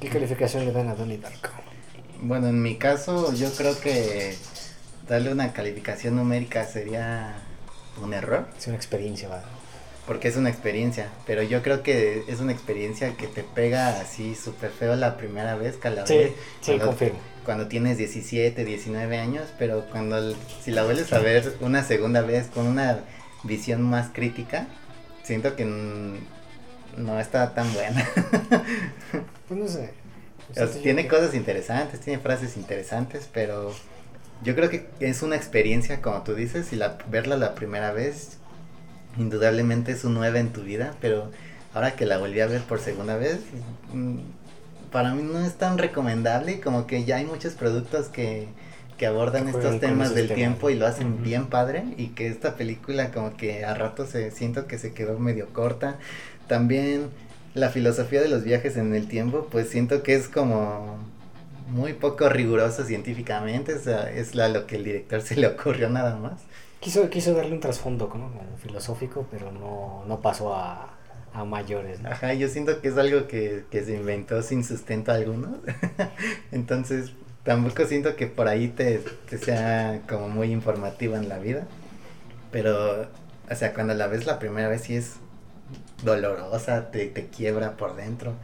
¿Qué 0.00 0.08
calificación 0.08 0.64
le 0.64 0.72
dan 0.72 0.88
a 0.88 0.94
Donnie 0.94 1.18
Darko? 1.18 1.50
Bueno, 2.22 2.48
en 2.48 2.60
mi 2.62 2.76
caso 2.76 3.32
yo 3.34 3.50
creo 3.52 3.78
que 3.80 4.34
darle 5.08 5.32
una 5.32 5.52
calificación 5.52 6.16
numérica 6.16 6.64
sería 6.66 7.34
un 8.02 8.12
error, 8.14 8.46
Es 8.58 8.66
una 8.66 8.76
experiencia, 8.76 9.28
va. 9.28 9.42
porque 10.06 10.28
es 10.28 10.36
una 10.36 10.48
experiencia, 10.50 11.08
pero 11.26 11.42
yo 11.42 11.62
creo 11.62 11.82
que 11.82 12.24
es 12.28 12.40
una 12.40 12.52
experiencia 12.52 13.16
que 13.16 13.26
te 13.26 13.42
pega 13.42 14.00
así 14.00 14.34
súper 14.34 14.70
feo 14.70 14.96
la 14.96 15.16
primera 15.16 15.54
vez 15.56 15.76
que 15.76 15.90
la 15.90 16.06
Sí, 16.06 16.14
ves 16.16 16.32
sí, 16.60 16.66
cuando, 16.72 16.86
confirmo. 16.86 17.18
cuando 17.44 17.68
tienes 17.68 17.98
17, 17.98 18.64
19 18.64 19.18
años, 19.18 19.48
pero 19.58 19.86
cuando 19.90 20.34
si 20.62 20.70
la 20.70 20.84
vuelves 20.84 21.12
a 21.12 21.18
ver 21.18 21.54
una 21.60 21.82
segunda 21.84 22.20
vez 22.22 22.48
con 22.48 22.66
una 22.66 23.00
visión 23.44 23.82
más 23.82 24.08
crítica, 24.12 24.66
siento 25.22 25.56
que 25.56 25.64
no 26.96 27.20
está 27.20 27.54
tan 27.54 27.72
buena. 27.74 28.06
Pues 29.48 29.58
no 29.60 29.66
sé. 29.66 29.90
O 30.50 30.54
sea, 30.54 30.68
tiene 30.68 31.02
que- 31.02 31.08
cosas 31.08 31.34
interesantes, 31.34 31.98
tiene 32.00 32.20
frases 32.22 32.56
interesantes, 32.56 33.28
pero 33.32 33.72
yo 34.44 34.54
creo 34.54 34.70
que 34.70 34.88
es 35.00 35.22
una 35.22 35.34
experiencia, 35.34 36.00
como 36.00 36.22
tú 36.22 36.34
dices, 36.36 36.72
y 36.72 36.76
la, 36.76 36.98
verla 37.10 37.36
la 37.36 37.56
primera 37.56 37.90
vez, 37.92 38.38
indudablemente 39.18 39.90
es 39.90 40.04
un 40.04 40.14
9 40.14 40.38
en 40.38 40.52
tu 40.52 40.62
vida, 40.62 40.94
pero 41.00 41.32
ahora 41.74 41.96
que 41.96 42.06
la 42.06 42.18
volví 42.18 42.40
a 42.40 42.46
ver 42.46 42.62
por 42.62 42.78
segunda 42.78 43.16
vez, 43.16 43.40
mm, 43.92 44.18
para 44.92 45.14
mí 45.14 45.22
no 45.24 45.40
es 45.44 45.54
tan 45.54 45.78
recomendable, 45.78 46.60
como 46.60 46.86
que 46.86 47.04
ya 47.04 47.16
hay 47.16 47.24
muchos 47.24 47.54
productos 47.54 48.06
que, 48.08 48.46
que 49.00 49.06
abordan 49.06 49.44
Que 49.46 49.52
estos 49.52 49.80
temas 49.80 50.14
del 50.14 50.28
tiempo 50.28 50.68
y 50.68 50.74
lo 50.74 50.86
hacen 50.86 51.14
Ujú. 51.14 51.22
bien 51.22 51.46
padre, 51.46 51.84
y 51.96 52.08
que 52.08 52.28
esta 52.28 52.56
película 52.56 53.10
como 53.12 53.34
que 53.34 53.64
a 53.64 53.72
rato 53.72 54.04
se 54.04 54.30
siento 54.30 54.66
que 54.66 54.76
se 54.76 54.92
quedó 54.92 55.18
medio 55.18 55.48
corta. 55.54 55.96
También 56.48 57.08
la 57.54 57.70
filosofía 57.70 58.20
de 58.20 58.28
los 58.28 58.44
viajes 58.44 58.76
en 58.76 58.94
el 58.94 59.08
tiempo, 59.08 59.48
pues 59.50 59.70
siento 59.70 60.02
que 60.02 60.14
es 60.14 60.28
como 60.28 60.98
muy 61.70 61.94
poco 61.94 62.28
riguroso 62.28 62.84
científicamente, 62.84 63.72
o 63.72 63.80
sea, 63.80 64.10
es 64.10 64.34
la, 64.34 64.50
lo 64.50 64.66
que 64.66 64.76
el 64.76 64.84
director 64.84 65.22
se 65.28 65.34
le 65.36 65.46
ocurrió 65.46 65.88
nada 65.88 66.16
más. 66.16 66.42
Quiso, 66.80 67.08
quiso 67.08 67.32
darle 67.32 67.52
un 67.54 67.60
trasfondo 67.60 68.10
como 68.10 68.30
filosófico, 68.62 69.26
pero 69.30 69.50
no, 69.50 70.04
no 70.06 70.20
pasó 70.20 70.54
a, 70.54 70.90
a 71.32 71.44
mayores. 71.46 72.02
¿no? 72.02 72.10
Ajá, 72.10 72.34
yo 72.34 72.48
siento 72.48 72.82
que 72.82 72.88
es 72.88 72.98
algo 72.98 73.28
que, 73.28 73.64
que 73.70 73.82
se 73.82 73.96
inventó 73.96 74.42
sin 74.42 74.62
sustento 74.62 75.10
alguno. 75.10 75.56
Entonces, 76.52 77.12
tampoco 77.44 77.86
siento 77.86 78.16
que 78.16 78.26
por 78.26 78.48
ahí 78.48 78.68
te, 78.68 78.98
te 79.28 79.38
sea 79.38 80.00
como 80.08 80.28
muy 80.28 80.50
informativa 80.52 81.16
en 81.18 81.28
la 81.28 81.38
vida. 81.38 81.66
Pero, 82.52 83.08
o 83.50 83.54
sea, 83.54 83.72
cuando 83.74 83.94
la 83.94 84.06
ves 84.08 84.26
la 84.26 84.38
primera 84.38 84.68
vez 84.68 84.82
sí 84.82 84.96
es 84.96 85.14
dolorosa, 86.02 86.90
te, 86.90 87.06
te 87.06 87.26
quiebra 87.28 87.76
por 87.76 87.96
dentro. 87.96 88.34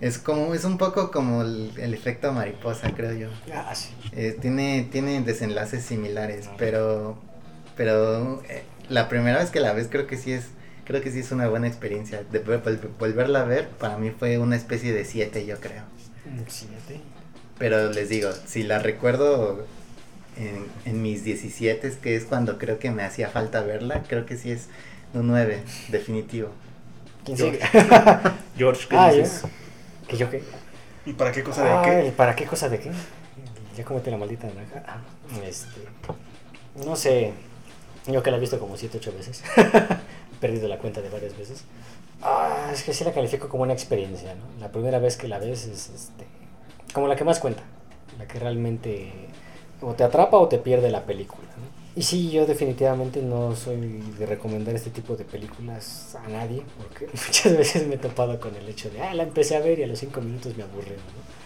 Es 0.00 0.16
como, 0.18 0.54
es 0.54 0.64
un 0.64 0.78
poco 0.78 1.10
como 1.10 1.42
el, 1.42 1.72
el 1.76 1.92
efecto 1.92 2.32
mariposa, 2.32 2.92
creo 2.94 3.12
yo. 3.12 3.28
Ah, 3.54 3.74
sí. 3.74 3.90
Eh, 4.12 4.36
tiene, 4.40 4.88
tiene 4.90 5.20
desenlaces 5.20 5.84
similares, 5.84 6.46
Ah. 6.48 6.54
pero, 6.56 7.18
pero 7.76 8.42
eh, 8.48 8.62
la 8.88 9.08
primera 9.10 9.38
vez 9.40 9.50
que 9.50 9.60
la 9.60 9.74
ves 9.74 9.88
creo 9.90 10.06
que 10.06 10.16
sí 10.16 10.32
es, 10.32 10.46
creo 10.86 11.02
que 11.02 11.10
sí 11.10 11.18
es 11.20 11.32
una 11.32 11.48
buena 11.48 11.66
experiencia. 11.66 12.22
De 12.24 12.42
vol- 12.42 12.62
vol- 12.62 12.88
volverla 12.98 13.42
a 13.42 13.44
ver 13.44 13.68
para 13.68 13.98
mí 13.98 14.10
fue 14.10 14.38
una 14.38 14.56
especie 14.56 14.94
de 14.94 15.04
7 15.04 15.44
yo 15.44 15.60
creo. 15.60 15.82
Un 16.26 16.44
siete. 16.48 17.00
Pero 17.60 17.90
les 17.92 18.08
digo, 18.08 18.30
si 18.46 18.64
la 18.64 18.80
recuerdo 18.80 19.64
en, 20.36 20.66
en 20.86 21.02
mis 21.02 21.22
17, 21.22 21.92
que 22.02 22.16
es 22.16 22.24
cuando 22.24 22.58
creo 22.58 22.80
que 22.80 22.90
me 22.90 23.04
hacía 23.04 23.28
falta 23.28 23.60
verla, 23.60 24.02
creo 24.08 24.26
que 24.26 24.36
sí 24.36 24.50
es 24.50 24.66
un 25.14 25.28
9, 25.28 25.62
definitivo. 25.88 26.48
¿Quién 27.24 27.36
sigue? 27.36 27.60
George, 28.56 28.88
¿qué 28.88 28.96
Ah, 28.96 29.12
dices? 29.12 29.42
¿Que 30.08 30.16
yo 30.16 30.28
qué? 30.30 30.42
¿Y 31.06 31.12
para 31.12 31.30
qué 31.32 31.42
cosa 31.44 31.62
de 31.62 31.70
Ay, 31.70 32.04
qué? 32.06 32.12
¿Para 32.12 32.34
qué 32.34 32.46
cosa 32.46 32.68
de 32.68 32.80
qué? 32.80 32.90
Ya 33.76 33.84
comete 33.84 34.10
la 34.10 34.16
maldita 34.16 34.46
naranja. 34.48 34.82
Ah, 34.88 35.00
Este. 35.46 35.66
No 36.84 36.96
sé. 36.96 37.32
Yo 38.06 38.22
que 38.22 38.30
la 38.30 38.38
he 38.38 38.40
visto 38.40 38.58
como 38.58 38.76
7, 38.76 38.96
8 38.98 39.12
veces. 39.16 39.42
he 39.56 40.36
perdido 40.40 40.66
la 40.66 40.78
cuenta 40.78 41.02
de 41.02 41.10
varias 41.10 41.36
veces. 41.36 41.64
Ah, 42.22 42.70
es 42.72 42.82
que 42.82 42.94
sí 42.94 43.04
la 43.04 43.12
califico 43.12 43.48
como 43.50 43.64
una 43.64 43.74
experiencia, 43.74 44.34
¿no? 44.34 44.44
La 44.60 44.72
primera 44.72 44.98
vez 44.98 45.16
que 45.18 45.28
la 45.28 45.38
ves 45.38 45.66
es 45.66 45.90
este, 45.94 46.24
como 46.92 47.08
la 47.08 47.16
que 47.16 47.24
más 47.24 47.40
cuenta. 47.40 47.62
La 48.18 48.26
que 48.26 48.38
realmente 48.38 49.12
o 49.80 49.94
te 49.94 50.04
atrapa 50.04 50.36
o 50.38 50.48
te 50.48 50.58
pierde 50.58 50.90
la 50.90 51.04
película. 51.04 51.48
¿no? 51.56 51.80
Y 51.96 52.02
sí, 52.02 52.30
yo 52.30 52.46
definitivamente 52.46 53.20
no 53.20 53.56
soy 53.56 54.02
de 54.18 54.26
recomendar 54.26 54.74
este 54.74 54.90
tipo 54.90 55.16
de 55.16 55.24
películas 55.24 56.16
a 56.24 56.28
nadie, 56.28 56.62
porque 56.78 57.06
muchas 57.26 57.56
veces 57.56 57.86
me 57.86 57.96
he 57.96 57.98
topado 57.98 58.38
con 58.38 58.54
el 58.54 58.68
hecho 58.68 58.90
de, 58.90 59.02
ah, 59.02 59.14
la 59.14 59.24
empecé 59.24 59.56
a 59.56 59.60
ver 59.60 59.78
y 59.78 59.82
a 59.82 59.86
los 59.86 59.98
5 59.98 60.20
minutos 60.20 60.56
me 60.56 60.62
aburrió. 60.62 60.94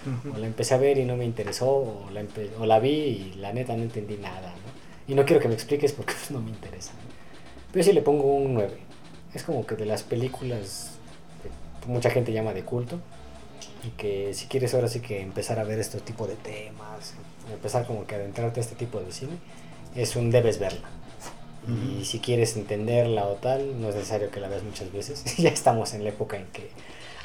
¿no? 0.04 0.34
O 0.34 0.38
la 0.38 0.46
empecé 0.46 0.74
a 0.74 0.78
ver 0.78 0.98
y 0.98 1.04
no 1.04 1.16
me 1.16 1.24
interesó, 1.24 1.70
o 1.70 2.08
la, 2.12 2.22
o 2.58 2.66
la 2.66 2.78
vi 2.78 2.90
y 2.90 3.34
la 3.38 3.52
neta 3.54 3.74
no 3.74 3.82
entendí 3.84 4.16
nada, 4.16 4.50
¿no? 4.50 5.12
Y 5.12 5.14
no 5.14 5.24
quiero 5.24 5.40
que 5.40 5.48
me 5.48 5.54
expliques 5.54 5.92
porque 5.92 6.12
pues, 6.12 6.30
no 6.30 6.40
me 6.40 6.50
interesa. 6.50 6.92
Pero 7.72 7.84
sí 7.84 7.92
le 7.92 8.02
pongo 8.02 8.34
un 8.34 8.54
9. 8.54 8.76
Es 9.32 9.42
como 9.44 9.66
que 9.66 9.76
de 9.76 9.86
las 9.86 10.02
películas 10.02 10.92
que 11.42 11.88
mucha 11.88 12.10
gente 12.10 12.32
llama 12.32 12.52
de 12.52 12.64
culto. 12.64 13.00
Y 13.86 13.90
que 13.90 14.32
si 14.34 14.46
quieres 14.46 14.74
ahora 14.74 14.88
sí 14.88 15.00
que 15.00 15.20
empezar 15.20 15.58
a 15.58 15.64
ver 15.64 15.78
este 15.78 16.00
tipo 16.00 16.26
de 16.26 16.36
temas, 16.36 17.14
empezar 17.52 17.86
como 17.86 18.06
que 18.06 18.14
adentrarte 18.14 18.60
a 18.60 18.62
este 18.62 18.76
tipo 18.76 19.00
de 19.00 19.12
cine, 19.12 19.36
es 19.94 20.16
un 20.16 20.30
debes 20.30 20.58
verla. 20.58 20.88
Y 21.66 21.96
Ujú. 21.96 22.04
si 22.04 22.18
quieres 22.20 22.56
entenderla 22.56 23.26
o 23.26 23.34
tal, 23.34 23.80
no 23.80 23.88
es 23.88 23.94
necesario 23.94 24.30
que 24.30 24.40
la 24.40 24.48
veas 24.48 24.62
muchas 24.62 24.92
veces. 24.92 25.24
ya 25.38 25.50
estamos 25.50 25.94
en 25.94 26.04
la 26.04 26.10
época 26.10 26.36
en 26.36 26.46
que 26.46 26.70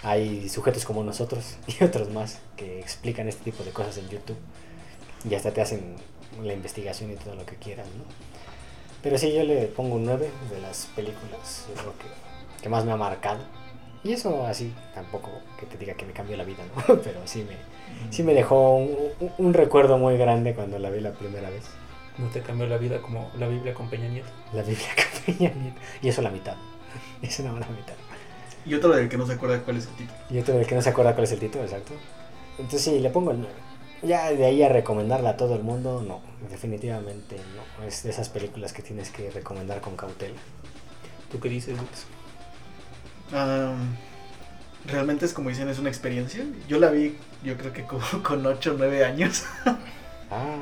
hay 0.02 0.48
sujetos 0.50 0.86
como 0.86 1.04
nosotros 1.04 1.58
y 1.68 1.84
otros 1.84 2.10
más 2.10 2.40
que 2.56 2.80
explican 2.80 3.28
este 3.28 3.44
tipo 3.52 3.64
de 3.64 3.72
cosas 3.72 3.98
en 3.98 4.10
YouTube. 4.10 4.38
Y 5.30 5.36
hasta 5.36 5.52
te 5.52 5.62
hacen 5.62 5.96
la 6.42 6.54
investigación 6.54 7.12
y 7.12 7.16
todo 7.16 7.36
lo 7.36 7.46
que 7.46 7.56
quieran, 7.56 7.86
¿no? 7.98 8.04
Pero 9.02 9.18
sí, 9.18 9.34
yo 9.34 9.44
le 9.44 9.68
pongo 9.68 9.96
un 9.96 10.06
9 10.06 10.30
de 10.52 10.62
las 10.62 10.88
películas, 10.96 11.66
yo 11.70 11.74
creo 11.82 11.94
que, 11.98 12.62
que 12.62 12.70
más 12.70 12.84
me 12.86 12.92
ha 12.92 12.98
marcado. 12.98 13.40
Y 14.04 14.14
eso 14.14 14.46
así, 14.46 14.74
tampoco 14.96 15.30
que 15.60 15.66
te 15.66 15.78
diga 15.78 15.94
que 15.94 16.06
me 16.06 16.14
cambió 16.14 16.38
la 16.38 16.44
vida, 16.46 16.64
¿no? 16.88 16.96
Pero 17.04 17.20
sí 17.26 17.44
me, 17.48 17.56
sí 18.12 18.24
me 18.24 18.34
dejó 18.34 18.76
un, 18.78 18.98
un- 19.20 19.32
un 19.38 19.54
recuerdo 19.54 19.98
muy 19.98 20.18
grande 20.18 20.54
cuando 20.56 20.80
la 20.80 20.90
vi 20.90 21.02
la 21.02 21.12
primera 21.12 21.50
vez. 21.50 21.64
No 22.18 22.28
te 22.28 22.42
cambió 22.42 22.68
la 22.68 22.78
vida 22.78 23.02
como 23.02 23.32
la 23.38 23.48
Biblia 23.48 23.74
con 23.74 23.90
Peña 23.90 24.08
Nieto. 24.10 24.30
La 24.54 24.62
Biblia 24.64 24.88
con 24.96 25.24
Peña 25.36 25.52
Nieto. 25.54 25.80
Y 26.02 26.10
eso 26.10 26.22
la 26.22 26.30
mitad. 26.32 26.56
Eso 27.22 27.44
no 27.44 27.60
la 27.60 27.68
mitad. 27.68 27.94
Y 28.66 28.74
otro 28.74 28.90
del 28.96 29.08
que 29.10 29.18
no 29.18 29.26
se 29.26 29.34
acuerda 29.34 29.60
cuál 29.64 29.78
es 29.78 29.88
el 29.88 29.94
título. 29.96 30.18
Y 30.30 30.38
otro 30.40 30.56
del 30.56 30.68
que 30.68 30.76
no 30.76 30.82
se 30.82 30.90
acuerda 30.90 31.14
cuál 31.14 31.24
es 31.26 31.32
el 31.32 31.40
título, 31.40 31.64
exacto. 31.64 31.94
Entonces 32.58 32.82
sí, 32.82 33.00
le 33.00 33.10
pongo 33.10 33.32
el 33.32 33.40
9. 33.40 33.54
Ya 34.04 34.32
de 34.32 34.46
ahí 34.46 34.64
a 34.64 34.70
recomendarla 34.70 35.32
a 35.32 35.38
todo 35.38 35.56
el 35.56 35.64
mundo, 35.64 36.02
no. 36.06 36.22
Definitivamente 36.50 37.36
no. 37.56 37.86
Es 37.86 38.04
de 38.04 38.10
esas 38.12 38.30
películas 38.30 38.72
que 38.74 38.82
tienes 38.82 39.10
que 39.12 39.30
recomendar 39.32 39.82
con 39.82 39.96
cautela. 39.98 40.36
¿Tú 41.32 41.40
qué 41.40 41.50
dices, 41.50 41.78
Lux? 41.78 42.06
Ah, 43.34 43.74
realmente 44.88 45.26
es 45.26 45.34
como 45.34 45.50
dicen, 45.50 45.70
es 45.70 45.80
una 45.80 45.90
experiencia. 45.90 46.44
Yo 46.68 46.80
la 46.80 46.90
vi, 46.90 47.16
yo 47.44 47.56
creo 47.58 47.74
que 47.74 47.84
como 47.84 48.02
con 48.24 48.46
8 48.46 48.72
o 48.74 48.76
9 48.78 49.06
años. 49.06 49.44
Ah, 50.32 50.56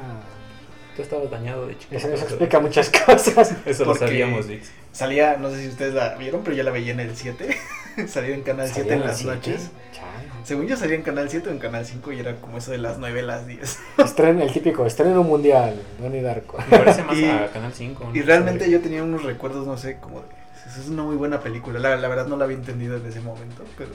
Tú 0.95 1.03
estabas 1.03 1.29
dañado 1.29 1.67
de 1.67 1.77
chico. 1.77 1.95
eso, 1.95 2.07
eso 2.07 2.25
explica 2.25 2.59
muchas 2.59 2.89
cosas. 2.89 3.53
Eso 3.67 3.85
lo 3.85 3.93
sabíamos, 3.93 4.47
Vix. 4.47 4.71
Salía, 4.91 5.37
no 5.37 5.51
sé 5.51 5.61
si 5.61 5.67
ustedes 5.67 5.93
la 5.93 6.15
vieron, 6.15 6.41
pero 6.43 6.55
yo 6.55 6.63
la 6.63 6.71
veía 6.71 6.91
en 6.91 6.99
el 6.99 7.15
7. 7.15 7.55
salía 8.07 8.33
en 8.33 8.41
Canal 8.41 8.67
7 8.67 8.91
en 8.93 8.99
las 9.01 9.17
siete. 9.19 9.35
noches. 9.35 9.69
Chale. 9.93 10.07
Según 10.43 10.65
yo 10.65 10.75
salía 10.75 10.95
en 10.95 11.03
Canal 11.03 11.29
7 11.29 11.49
o 11.49 11.51
en 11.51 11.59
Canal 11.59 11.85
5 11.85 12.13
y 12.13 12.19
era 12.19 12.37
como 12.37 12.57
eso 12.57 12.71
de 12.71 12.79
las 12.79 12.97
9 12.97 13.19
a 13.19 13.23
las 13.23 13.45
10. 13.45 13.79
Estreno, 13.99 14.41
el 14.41 14.51
típico 14.51 14.87
estreno 14.87 15.21
mundial, 15.21 15.79
Donnie 16.01 16.23
Darko. 16.23 16.57
Me 16.71 16.79
parece 16.79 17.03
más 17.03 17.15
Y- 17.15 17.25
a 17.25 17.51
Canal 17.51 17.73
5. 17.75 18.11
Y 18.15 18.21
realmente 18.23 18.67
yo 18.71 18.81
tenía 18.81 19.03
unos 19.03 19.21
recuerdos, 19.23 19.67
no 19.67 19.77
sé, 19.77 19.97
como 19.97 20.21
de... 20.21 20.27
"Esa 20.67 20.81
Es 20.81 20.87
una 20.89 21.03
muy 21.03 21.15
buena 21.15 21.39
película. 21.39 21.79
La, 21.79 21.95
la 21.95 22.07
verdad 22.07 22.27
no 22.27 22.37
la 22.37 22.45
había 22.45 22.57
entendido 22.57 22.97
en 22.97 23.05
ese 23.05 23.21
momento, 23.21 23.63
pero 23.77 23.91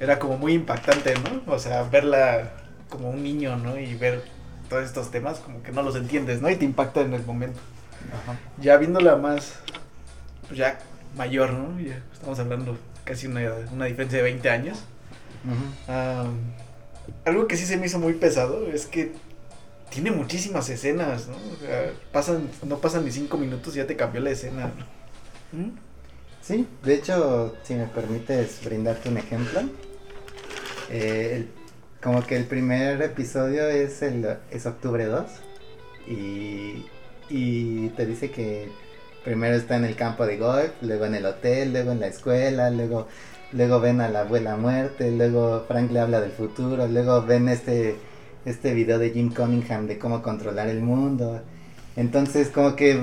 era 0.00 0.18
como 0.18 0.36
muy 0.36 0.52
impactante, 0.54 1.14
¿no? 1.14 1.52
O 1.52 1.58
sea, 1.58 1.82
verla 1.84 2.52
como 2.88 3.10
un 3.10 3.22
niño, 3.22 3.56
¿no? 3.56 3.78
Y 3.78 3.94
ver 3.94 4.22
todos 4.68 4.84
estos 4.84 5.10
temas 5.10 5.38
como 5.38 5.62
que 5.62 5.72
no 5.72 5.82
los 5.82 5.96
entiendes, 5.96 6.40
¿no? 6.42 6.50
Y 6.50 6.56
te 6.56 6.64
impacta 6.64 7.00
en 7.00 7.14
el 7.14 7.24
momento. 7.24 7.60
Ajá. 8.22 8.38
Ya 8.60 8.76
viéndola 8.76 9.16
más, 9.16 9.54
pues 10.46 10.58
ya 10.58 10.78
mayor, 11.16 11.52
¿no? 11.52 11.80
Ya 11.80 12.02
estamos 12.12 12.38
hablando 12.38 12.76
casi 13.04 13.26
una, 13.26 13.40
una 13.72 13.86
diferencia 13.86 14.18
de 14.18 14.24
20 14.24 14.50
años. 14.50 14.78
Ah, 15.88 16.26
algo 17.24 17.46
que 17.46 17.56
sí 17.56 17.66
se 17.66 17.76
me 17.76 17.86
hizo 17.86 17.98
muy 17.98 18.14
pesado 18.14 18.66
es 18.66 18.86
que 18.86 19.12
tiene 19.90 20.10
muchísimas 20.10 20.68
escenas, 20.68 21.28
¿no? 21.28 21.34
O 21.34 21.56
sea, 21.60 21.92
pasan, 22.12 22.48
no 22.64 22.78
pasan 22.78 23.04
ni 23.04 23.10
5 23.10 23.36
minutos 23.38 23.74
y 23.74 23.78
ya 23.78 23.86
te 23.86 23.96
cambió 23.96 24.20
la 24.20 24.30
escena. 24.30 24.70
¿no? 25.52 25.58
¿Mm? 25.58 25.70
Sí, 26.50 26.66
de 26.82 26.94
hecho, 26.94 27.54
si 27.62 27.74
me 27.74 27.86
permites 27.86 28.64
brindarte 28.64 29.08
un 29.08 29.18
ejemplo, 29.18 29.60
eh, 30.90 31.46
como 32.02 32.26
que 32.26 32.36
el 32.36 32.46
primer 32.46 33.00
episodio 33.02 33.68
es 33.68 34.02
el 34.02 34.26
es 34.50 34.66
octubre 34.66 35.04
2 35.04 35.26
y, 36.08 36.86
y 37.28 37.88
te 37.90 38.04
dice 38.04 38.32
que 38.32 38.68
primero 39.22 39.54
está 39.54 39.76
en 39.76 39.84
el 39.84 39.94
campo 39.94 40.26
de 40.26 40.38
golf, 40.38 40.72
luego 40.82 41.04
en 41.04 41.14
el 41.14 41.26
hotel, 41.26 41.72
luego 41.72 41.92
en 41.92 42.00
la 42.00 42.08
escuela, 42.08 42.68
luego 42.70 43.06
luego 43.52 43.78
ven 43.78 44.00
a 44.00 44.08
la 44.08 44.22
abuela 44.22 44.56
muerte, 44.56 45.12
luego 45.12 45.64
Frank 45.68 45.92
le 45.92 46.00
habla 46.00 46.20
del 46.20 46.32
futuro, 46.32 46.88
luego 46.88 47.22
ven 47.22 47.48
este 47.48 47.94
este 48.44 48.74
video 48.74 48.98
de 48.98 49.10
Jim 49.10 49.32
Cunningham 49.32 49.86
de 49.86 50.00
cómo 50.00 50.20
controlar 50.20 50.66
el 50.68 50.80
mundo. 50.80 51.42
Entonces, 51.94 52.48
como 52.48 52.74
que 52.74 53.00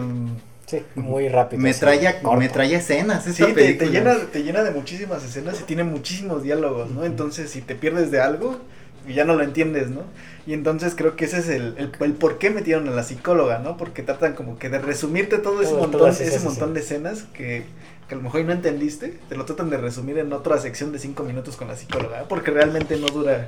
Sí, 0.68 0.84
muy 0.95 1.30
rápido. 1.30 1.61
me 1.61 1.69
así, 1.69 1.80
trae, 1.80 2.07
a- 2.07 2.22
corto. 2.22 2.38
me 2.39 2.49
trae 2.49 2.76
escenas 2.76 3.23
Sí, 3.23 3.30
esta 3.31 3.45
te, 3.48 3.53
te 3.53 3.73
película. 3.85 3.89
llena, 4.14 4.15
te 4.31 4.44
llena 4.44 4.64
de 4.64 4.72
muchísimas 4.72 5.23
escenas 5.23 5.60
y 5.61 5.64
tiene 5.64 5.84
muchísimos 5.85 6.44
diálogos, 6.44 6.91
¿no? 6.91 7.06
Entonces, 7.06 7.49
si 7.49 7.61
te 7.61 7.73
pierdes 7.73 8.11
de 8.11 8.19
algo, 8.19 8.60
ya 9.07 9.23
no 9.23 9.35
lo 9.35 9.44
entiendes, 9.44 9.89
¿no? 9.89 10.02
Y 10.45 10.52
entonces 10.53 10.94
creo 10.95 11.15
que 11.15 11.23
ese 11.26 11.38
es 11.39 11.48
el, 11.48 11.76
el, 11.77 11.91
el 12.02 12.14
por 12.14 12.38
qué 12.38 12.49
metieron 12.49 12.88
a 12.89 12.91
la 12.91 13.03
psicóloga, 13.03 13.60
¿no? 13.60 13.77
Porque 13.77 14.03
tratan 14.03 14.34
como 14.34 14.60
que 14.60 14.68
de 14.69 14.80
resumirte 14.80 15.38
todo 15.38 15.61
ese 15.61 15.72
Todo- 15.72 15.80
montón, 15.81 15.99
todas 16.02 16.19
ese 16.19 16.31
esas 16.31 16.44
montón 16.44 16.73
de 16.73 16.81
escenas 16.81 17.23
que, 17.34 17.64
que 18.10 18.15
a 18.15 18.18
lo 18.18 18.23
mejor 18.23 18.44
no 18.44 18.52
entendiste, 18.52 19.18
te 19.30 19.35
lo 19.38 19.45
tratan 19.45 19.69
de 19.69 19.77
resumir 19.77 20.18
en 20.18 20.34
otra 20.34 20.57
sección 20.60 20.91
de 20.91 20.99
cinco 20.99 21.23
minutos 21.23 21.56
con 21.56 21.69
la 21.69 21.77
psicóloga, 21.77 22.22
¿eh? 22.22 22.26
porque 22.27 22.52
realmente 22.52 22.98
no 22.98 23.07
dura, 23.07 23.48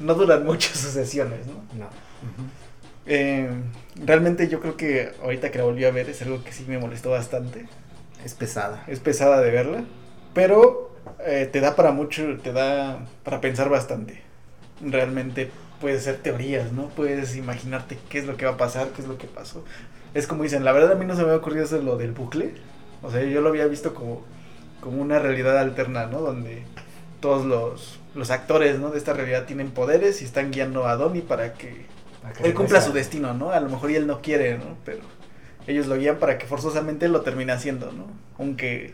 no 0.00 0.14
duran 0.14 0.44
mucho 0.46 0.70
sus 0.72 0.92
sesiones, 0.92 1.40
¿no? 1.46 1.52
No. 1.78 1.84
Ujú. 1.86 2.48
Eh, 3.06 3.48
realmente 4.04 4.48
yo 4.48 4.60
creo 4.60 4.76
que 4.76 5.12
ahorita 5.22 5.50
que 5.50 5.58
la 5.58 5.64
volví 5.64 5.84
a 5.84 5.90
ver 5.90 6.10
es 6.10 6.22
algo 6.22 6.42
que 6.42 6.52
sí 6.52 6.64
me 6.66 6.78
molestó 6.78 7.10
bastante. 7.10 7.66
Es 8.24 8.34
pesada. 8.34 8.84
Es 8.88 9.00
pesada 9.00 9.40
de 9.40 9.50
verla, 9.50 9.84
pero 10.34 10.90
eh, 11.24 11.48
te 11.50 11.60
da 11.60 11.76
para 11.76 11.92
mucho, 11.92 12.38
te 12.42 12.52
da 12.52 13.06
para 13.24 13.40
pensar 13.40 13.68
bastante. 13.68 14.22
Realmente 14.80 15.50
puedes 15.80 16.00
hacer 16.00 16.16
teorías, 16.16 16.72
¿no? 16.72 16.88
Puedes 16.88 17.36
imaginarte 17.36 17.98
qué 18.08 18.18
es 18.18 18.26
lo 18.26 18.36
que 18.36 18.46
va 18.46 18.52
a 18.52 18.56
pasar, 18.56 18.88
qué 18.88 19.02
es 19.02 19.08
lo 19.08 19.18
que 19.18 19.26
pasó. 19.26 19.64
Es 20.14 20.26
como 20.26 20.42
dicen, 20.42 20.64
la 20.64 20.72
verdad 20.72 20.92
a 20.92 20.94
mí 20.96 21.04
no 21.04 21.14
se 21.14 21.20
me 21.20 21.28
había 21.28 21.38
ocurrido 21.38 21.64
eso 21.64 21.80
lo 21.82 21.96
del 21.96 22.12
bucle. 22.12 22.54
O 23.02 23.10
sea, 23.10 23.22
yo 23.22 23.40
lo 23.40 23.50
había 23.50 23.66
visto 23.66 23.94
como, 23.94 24.24
como 24.80 25.00
una 25.00 25.18
realidad 25.18 25.58
alterna, 25.58 26.06
¿no? 26.06 26.20
Donde 26.20 26.64
todos 27.20 27.44
los, 27.44 28.00
los 28.14 28.30
actores, 28.30 28.78
¿no? 28.78 28.90
De 28.90 28.98
esta 28.98 29.12
realidad 29.12 29.44
tienen 29.44 29.70
poderes 29.70 30.22
y 30.22 30.24
están 30.24 30.50
guiando 30.50 30.86
a 30.86 30.96
Donnie 30.96 31.22
Para 31.22 31.54
que 31.54 31.86
él 32.42 32.54
cumpla 32.54 32.80
su 32.80 32.92
destino, 32.92 33.34
¿no? 33.34 33.50
A 33.50 33.60
lo 33.60 33.68
mejor 33.68 33.90
y 33.90 33.96
él 33.96 34.06
no 34.06 34.20
quiere, 34.20 34.58
¿no? 34.58 34.76
Pero 34.84 35.00
ellos 35.66 35.86
lo 35.86 35.96
guían 35.96 36.18
para 36.18 36.38
que 36.38 36.46
forzosamente 36.46 37.08
lo 37.08 37.22
termine 37.22 37.52
haciendo, 37.52 37.92
¿no? 37.92 38.06
Aunque, 38.38 38.92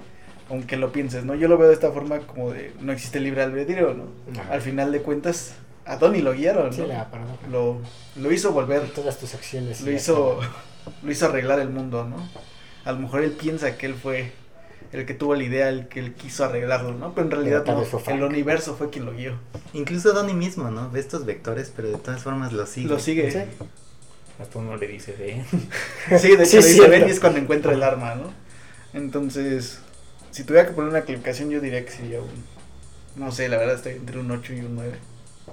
aunque 0.51 0.77
lo 0.77 0.93
pienses, 0.93 1.25
¿no? 1.25 1.35
Yo 1.35 1.49
lo 1.49 1.59
veo 1.59 1.69
de 1.69 1.75
esta 1.75 1.91
forma 1.93 2.21
como 2.21 2.53
de 2.53 2.73
no 2.81 2.93
existe 2.93 3.21
libre 3.21 3.43
albedrío, 3.43 3.95
¿no? 3.95 4.05
Ajá. 4.41 4.53
Al 4.53 4.61
final 4.61 4.93
de 4.93 5.03
cuentas, 5.03 5.55
a 5.85 5.97
Donnie 5.97 6.23
lo 6.23 6.33
guiaron, 6.33 6.67
¿no? 6.67 6.73
Sí, 6.73 6.83
la 6.87 7.11
paradoja. 7.11 7.47
Lo, 7.51 7.79
lo 8.17 8.33
hizo 8.33 8.53
volver, 8.53 8.83
Todas 8.91 9.19
tus 9.19 9.35
acciones. 9.35 9.81
lo 9.83 9.91
hizo, 9.91 10.41
lo 11.03 11.11
hizo 11.13 11.27
arreglar 11.27 11.59
el 11.61 11.69
mundo, 11.71 12.05
¿no? 12.05 12.17
A 12.85 12.93
lo 12.93 12.99
mejor 12.99 13.23
él 13.23 13.33
piensa 13.33 13.77
que 13.77 13.87
él 13.87 13.95
fue 13.95 14.33
el 14.93 15.07
que 15.07 15.15
tuvo 15.15 15.35
la 15.35 15.43
idea, 15.43 15.69
el 15.71 15.89
que 15.89 16.01
él 16.01 16.13
quiso 16.15 16.45
arreglarlo, 16.45 16.93
¿no? 16.93 17.15
Pero 17.15 17.27
en 17.27 17.31
realidad 17.31 17.65
no, 17.65 17.83
el 18.13 18.23
universo 18.23 18.77
fue 18.77 18.91
quien 18.91 19.07
lo 19.07 19.13
guió. 19.15 19.39
Incluso 19.73 20.13
Donnie 20.13 20.35
mismo, 20.35 20.71
¿no? 20.71 20.91
Ve 20.91 21.01
estos 21.01 21.25
vectores, 21.25 21.73
pero 21.75 21.89
de 21.89 21.97
todas 21.97 22.23
formas 22.23 22.53
lo 22.53 22.67
sigue. 22.67 22.89
Lo 22.89 22.99
sigue. 22.99 23.31
Sí. 23.31 23.39
Hasta 24.39 24.59
uno 24.59 24.77
le 24.77 24.87
dice 24.89 25.15
de... 25.15 25.45
Sí, 26.19 26.37
de 26.37 26.45
hecho 26.45 26.47
Sí, 26.47 26.57
le 26.57 26.61
es 26.61 26.69
dice. 26.75 26.89
Ben 26.89 27.09
y 27.09 27.11
es 27.11 27.21
cuando 27.21 27.39
encuentra 27.39 27.73
el 27.73 27.83
arma, 27.83 28.15
¿no? 28.17 28.33
Entonces, 28.93 29.81
si 30.31 30.45
tuviera 30.45 30.69
que 30.69 30.75
poner 30.75 30.91
una 30.91 31.03
calificación, 31.03 31.49
yo 31.51 31.61
diría 31.61 31.85
que 31.85 31.91
sería 31.91 32.21
un. 32.21 32.53
No 33.17 33.33
sé, 33.33 33.49
la 33.49 33.59
verdad 33.59 33.77
estoy 33.77 33.93
entre 33.93 34.19
un 34.19 34.31
8 34.31 34.53
y 34.55 34.61
un 34.61 34.75
9. 34.75 34.93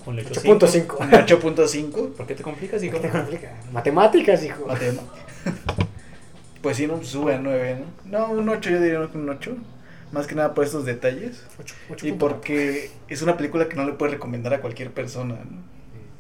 Ponle 0.03 0.25
8.5. 0.25 0.97
Un 0.99 1.11
8.5. 1.11 2.13
¿Por 2.13 2.27
qué 2.27 2.35
te 2.35 2.43
complicas, 2.43 2.83
hijo? 2.83 2.95
¿Qué 2.95 3.07
te 3.07 3.09
complica? 3.09 3.53
Matemáticas, 3.71 4.43
hijo. 4.43 4.65
Matema. 4.65 5.01
Pues 6.61 6.77
sí, 6.77 6.87
no, 6.87 7.01
sube 7.03 7.35
a 7.35 7.39
9, 7.39 7.77
¿no? 8.05 8.19
No, 8.19 8.31
un 8.31 8.49
8, 8.49 8.69
yo 8.69 8.81
diría 8.81 9.07
que 9.11 9.17
un 9.17 9.29
8. 9.29 9.55
Más 10.11 10.25
que 10.27 10.35
nada 10.35 10.53
por 10.55 10.65
estos 10.65 10.85
detalles. 10.85 11.43
Ocho- 11.59 11.75
ocho 11.89 12.07
Y 12.07 12.11
punto 12.11 12.27
porque 12.27 12.89
es 13.07 13.21
una 13.21 13.37
película 13.37 13.69
que 13.69 13.75
no 13.75 13.85
le 13.85 13.93
puedes 13.93 14.13
recomendar 14.15 14.53
a 14.55 14.59
cualquier 14.61 14.91
persona, 14.91 15.35
¿no? 15.35 15.69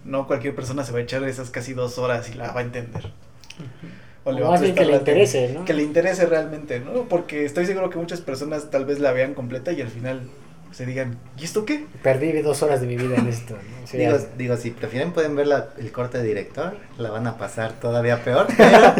No 0.05 0.27
cualquier 0.27 0.55
persona 0.55 0.83
se 0.83 0.91
va 0.91 0.99
a 0.99 1.01
echar 1.01 1.23
esas 1.23 1.49
casi 1.49 1.73
dos 1.73 1.97
horas 1.97 2.29
y 2.29 2.33
la 2.35 2.51
va 2.51 2.61
a 2.61 2.63
entender. 2.63 3.11
O 4.23 4.31
le 4.31 4.41
va 4.41 4.47
a 4.47 4.51
más 4.51 4.61
bien 4.61 4.75
que 4.75 4.85
le 4.85 4.95
interese, 4.95 5.51
¿no? 5.53 5.65
que 5.65 5.73
le 5.73 5.83
interese 5.83 6.25
realmente, 6.25 6.79
¿no? 6.79 7.03
Porque 7.03 7.45
estoy 7.45 7.65
seguro 7.65 7.89
que 7.89 7.97
muchas 7.97 8.21
personas 8.21 8.69
tal 8.69 8.85
vez 8.85 8.99
la 8.99 9.11
vean 9.11 9.33
completa 9.33 9.71
y 9.71 9.81
al 9.81 9.89
final 9.89 10.21
se 10.71 10.85
digan, 10.85 11.17
¿y 11.37 11.43
esto 11.45 11.65
qué? 11.65 11.85
Perdí 12.03 12.31
dos 12.41 12.61
horas 12.63 12.79
de 12.81 12.87
mi 12.87 12.95
vida 12.95 13.15
en 13.17 13.27
esto, 13.27 13.55
¿no? 13.55 13.87
Sí, 13.87 13.97
Digo, 13.97 14.17
digo, 14.37 14.55
si 14.57 14.69
prefieren 14.71 15.13
pueden 15.13 15.35
ver 15.35 15.47
la- 15.47 15.69
el 15.79 15.91
corte 15.91 16.19
de 16.19 16.23
director, 16.25 16.77
la 16.97 17.09
van 17.09 17.25
a 17.27 17.37
pasar 17.37 17.73
todavía 17.73 18.23
peor, 18.23 18.47
pero, 18.57 18.93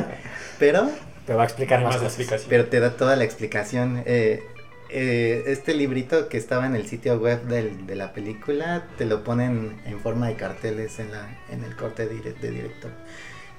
pero, 0.58 0.90
te 1.30 1.36
va 1.36 1.44
a 1.44 1.46
explicar 1.46 1.80
más 1.84 1.94
Más 1.94 1.98
cosas. 1.98 2.14
explicación. 2.18 2.50
pero 2.50 2.66
te 2.66 2.80
da 2.80 2.98
toda 2.98 3.16
la 3.16 3.24
explicación. 3.24 4.02
Eh, 4.08 4.44
eh, 4.90 5.44
este 5.46 5.76
librito 5.76 6.28
que 6.28 6.38
estaba 6.38 6.66
en 6.66 6.76
el 6.76 6.88
sitio 6.88 7.20
web 7.20 7.44
del- 7.44 7.86
de 7.86 7.96
la 7.96 8.14
película, 8.14 8.88
te 8.98 9.06
lo 9.06 9.24
ponen 9.24 9.80
en 9.86 10.00
forma 10.00 10.28
de 10.28 10.34
carteles 10.36 10.98
en, 10.98 11.12
la, 11.12 11.38
en 11.52 11.64
el 11.64 11.76
corte 11.76 12.08
de, 12.08 12.16
dire- 12.16 12.34
de 12.40 12.50
director. 12.50 12.90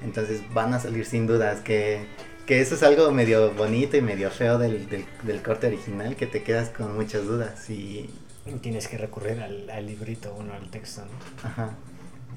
Entonces 0.02 0.42
van 0.52 0.74
a 0.74 0.80
salir 0.80 1.06
sin 1.06 1.28
dudas 1.28 1.60
que, 1.60 2.00
que 2.44 2.60
eso 2.60 2.74
es 2.74 2.82
algo 2.82 3.08
medio 3.12 3.52
bonito 3.52 3.96
y 3.96 4.00
medio 4.02 4.32
feo 4.32 4.58
del, 4.58 4.88
del, 4.88 5.04
del 5.22 5.40
corte 5.40 5.68
original, 5.68 6.16
que 6.16 6.26
te 6.26 6.42
quedas 6.42 6.70
con 6.70 6.96
muchas 6.96 7.24
dudas 7.24 7.70
y, 7.70 8.10
Y 8.46 8.52
Tienes 8.60 8.88
que 8.88 8.98
recurrir 8.98 9.38
al, 9.40 9.70
al 9.70 9.86
librito, 9.86 10.32
bueno, 10.34 10.54
al 10.54 10.68
texto, 10.72 11.02
¿no? 11.02 11.48
Ajá. 11.48 11.70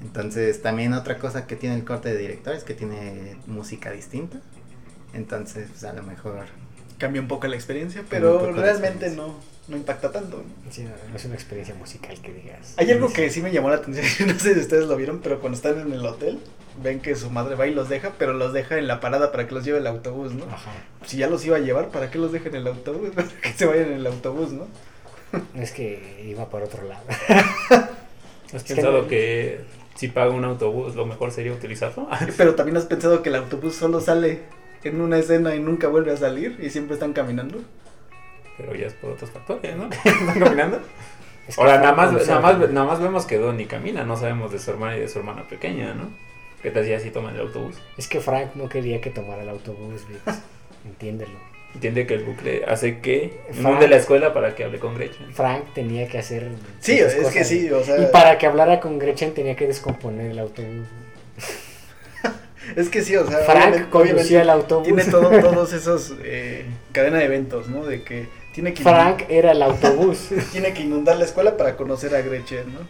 Entonces, 0.02 0.62
también 0.62 0.92
otra 0.92 1.18
cosa 1.18 1.46
que 1.48 1.56
tiene 1.56 1.74
el 1.74 1.82
corte 1.84 2.10
de 2.12 2.18
director 2.18 2.54
es 2.54 2.62
que 2.62 2.74
tiene 2.74 3.36
música 3.48 3.90
distinta. 3.90 4.38
Entonces, 5.14 5.68
pues, 5.70 5.84
a 5.84 5.92
lo 5.92 6.02
mejor. 6.02 6.46
Cambia 6.98 7.20
un 7.20 7.28
poco 7.28 7.46
la 7.46 7.56
experiencia, 7.56 8.04
pero 8.08 8.38
realmente 8.52 9.06
experiencia. 9.06 9.22
no, 9.22 9.40
no 9.68 9.76
impacta 9.76 10.12
tanto. 10.12 10.38
¿no? 10.38 10.72
Sí, 10.72 10.84
no, 10.84 10.90
no 11.10 11.16
es 11.16 11.24
una 11.24 11.34
experiencia 11.34 11.74
musical 11.74 12.20
que 12.20 12.32
digas. 12.32 12.74
Hay 12.76 12.90
algo 12.90 13.12
que 13.12 13.30
sí 13.30 13.40
me 13.40 13.50
llamó 13.50 13.68
la 13.70 13.76
atención, 13.76 14.28
no 14.32 14.38
sé 14.38 14.54
si 14.54 14.60
ustedes 14.60 14.86
lo 14.86 14.96
vieron, 14.96 15.20
pero 15.20 15.40
cuando 15.40 15.56
están 15.56 15.80
en 15.80 15.92
el 15.92 16.06
hotel, 16.06 16.38
ven 16.82 17.00
que 17.00 17.14
su 17.16 17.30
madre 17.30 17.56
va 17.56 17.66
y 17.66 17.74
los 17.74 17.88
deja, 17.88 18.12
pero 18.18 18.32
los 18.32 18.52
deja 18.52 18.78
en 18.78 18.86
la 18.86 19.00
parada 19.00 19.32
para 19.32 19.46
que 19.46 19.54
los 19.54 19.64
lleve 19.64 19.78
el 19.78 19.86
autobús, 19.86 20.34
¿no? 20.34 20.44
Ajá. 20.44 20.72
Si 21.04 21.16
ya 21.16 21.28
los 21.28 21.44
iba 21.44 21.56
a 21.56 21.60
llevar, 21.60 21.88
¿para 21.88 22.10
qué 22.10 22.18
los 22.18 22.32
deja 22.32 22.48
en 22.48 22.56
el 22.56 22.66
autobús? 22.66 23.10
Para 23.14 23.28
que 23.28 23.52
se 23.52 23.66
vayan 23.66 23.86
en 23.86 23.94
el 23.94 24.06
autobús, 24.06 24.52
¿no? 24.52 24.66
Es 25.60 25.72
que 25.72 26.24
iba 26.28 26.48
por 26.48 26.62
otro 26.62 26.84
lado. 26.84 27.04
¿Has 28.54 28.62
que 28.62 28.74
pensado 28.74 29.08
que 29.08 29.62
si 29.96 30.06
paga 30.06 30.30
un 30.30 30.44
autobús 30.44 30.94
lo 30.94 31.06
mejor 31.06 31.32
sería 31.32 31.52
utilizarlo? 31.52 32.08
Pero 32.36 32.54
también 32.54 32.76
has 32.76 32.86
pensado 32.86 33.20
que 33.20 33.30
el 33.30 33.34
autobús 33.34 33.74
solo 33.74 34.00
sale 34.00 34.42
en 34.84 35.00
una 35.00 35.18
escena 35.18 35.54
y 35.54 35.60
nunca 35.60 35.88
vuelve 35.88 36.12
a 36.12 36.16
salir 36.16 36.58
y 36.60 36.70
siempre 36.70 36.94
están 36.94 37.12
caminando. 37.12 37.58
Pero 38.56 38.74
ya 38.74 38.86
es 38.86 38.94
por 38.94 39.10
otros 39.12 39.30
factores, 39.30 39.76
¿no? 39.76 39.88
¿Están 40.04 40.38
caminando? 40.40 40.80
Es 41.48 41.56
que 41.56 41.60
Ahora, 41.62 41.78
nada 41.78 41.92
más, 41.94 42.12
nada, 42.26 42.40
más, 42.40 42.58
nada 42.70 42.86
más 42.86 43.00
vemos 43.00 43.26
que 43.26 43.38
Donnie 43.38 43.66
camina, 43.66 44.04
no 44.04 44.16
sabemos 44.16 44.52
de 44.52 44.58
su 44.58 44.70
hermana 44.70 44.96
y 44.96 45.00
de 45.00 45.08
su 45.08 45.18
hermana 45.18 45.46
pequeña, 45.48 45.92
¿no? 45.94 46.08
¿Qué 46.62 46.70
tal 46.70 46.84
si 46.86 46.94
así 46.94 47.10
toman 47.10 47.34
el 47.34 47.42
autobús? 47.42 47.76
Es 47.98 48.08
que 48.08 48.20
Frank 48.20 48.54
no 48.54 48.68
quería 48.68 49.00
que 49.00 49.10
tomara 49.10 49.42
el 49.42 49.48
autobús, 49.50 50.02
Vix. 50.08 50.38
Entiéndelo. 50.86 51.38
Entiende 51.74 52.06
que 52.06 52.14
el 52.14 52.24
bucle 52.24 52.64
hace 52.66 53.00
que 53.00 53.40
Frank- 53.50 53.58
inunde 53.58 53.88
la 53.88 53.96
escuela 53.96 54.32
para 54.32 54.54
que 54.54 54.64
hable 54.64 54.78
con 54.78 54.94
Gretchen. 54.94 55.34
Frank 55.34 55.64
tenía 55.74 56.06
que 56.08 56.18
hacer. 56.18 56.48
Sí, 56.80 56.92
es 56.98 57.14
que 57.32 57.44
sí, 57.44 57.68
o 57.70 57.82
sea, 57.82 57.98
Y 58.00 58.06
para 58.06 58.38
que 58.38 58.46
hablara 58.46 58.78
con 58.80 58.98
Gretchen 58.98 59.34
tenía 59.34 59.56
que 59.56 59.66
descomponer 59.66 60.30
el 60.30 60.38
autobús. 60.38 60.86
Es 62.76 62.88
que 62.88 63.02
sí, 63.02 63.16
o 63.16 63.26
sea, 63.26 63.38
Frank 63.38 63.88
conducía 63.90 64.42
el 64.42 64.50
autobús. 64.50 64.84
tiene 64.86 65.04
todo, 65.04 65.30
todos 65.40 65.72
esos 65.72 66.14
eh, 66.22 66.64
cadena 66.92 67.18
de 67.18 67.24
eventos, 67.24 67.68
¿no? 67.68 67.84
De 67.84 68.02
que 68.02 68.26
tiene 68.52 68.72
que 68.74 68.82
Frank 68.82 69.24
era 69.28 69.52
el 69.52 69.62
autobús. 69.62 70.28
tiene 70.52 70.72
que 70.74 70.82
inundar 70.82 71.16
la 71.16 71.24
escuela 71.24 71.56
para 71.56 71.76
conocer 71.76 72.14
a 72.14 72.20
Gretchen, 72.22 72.72
¿no? 72.72 72.80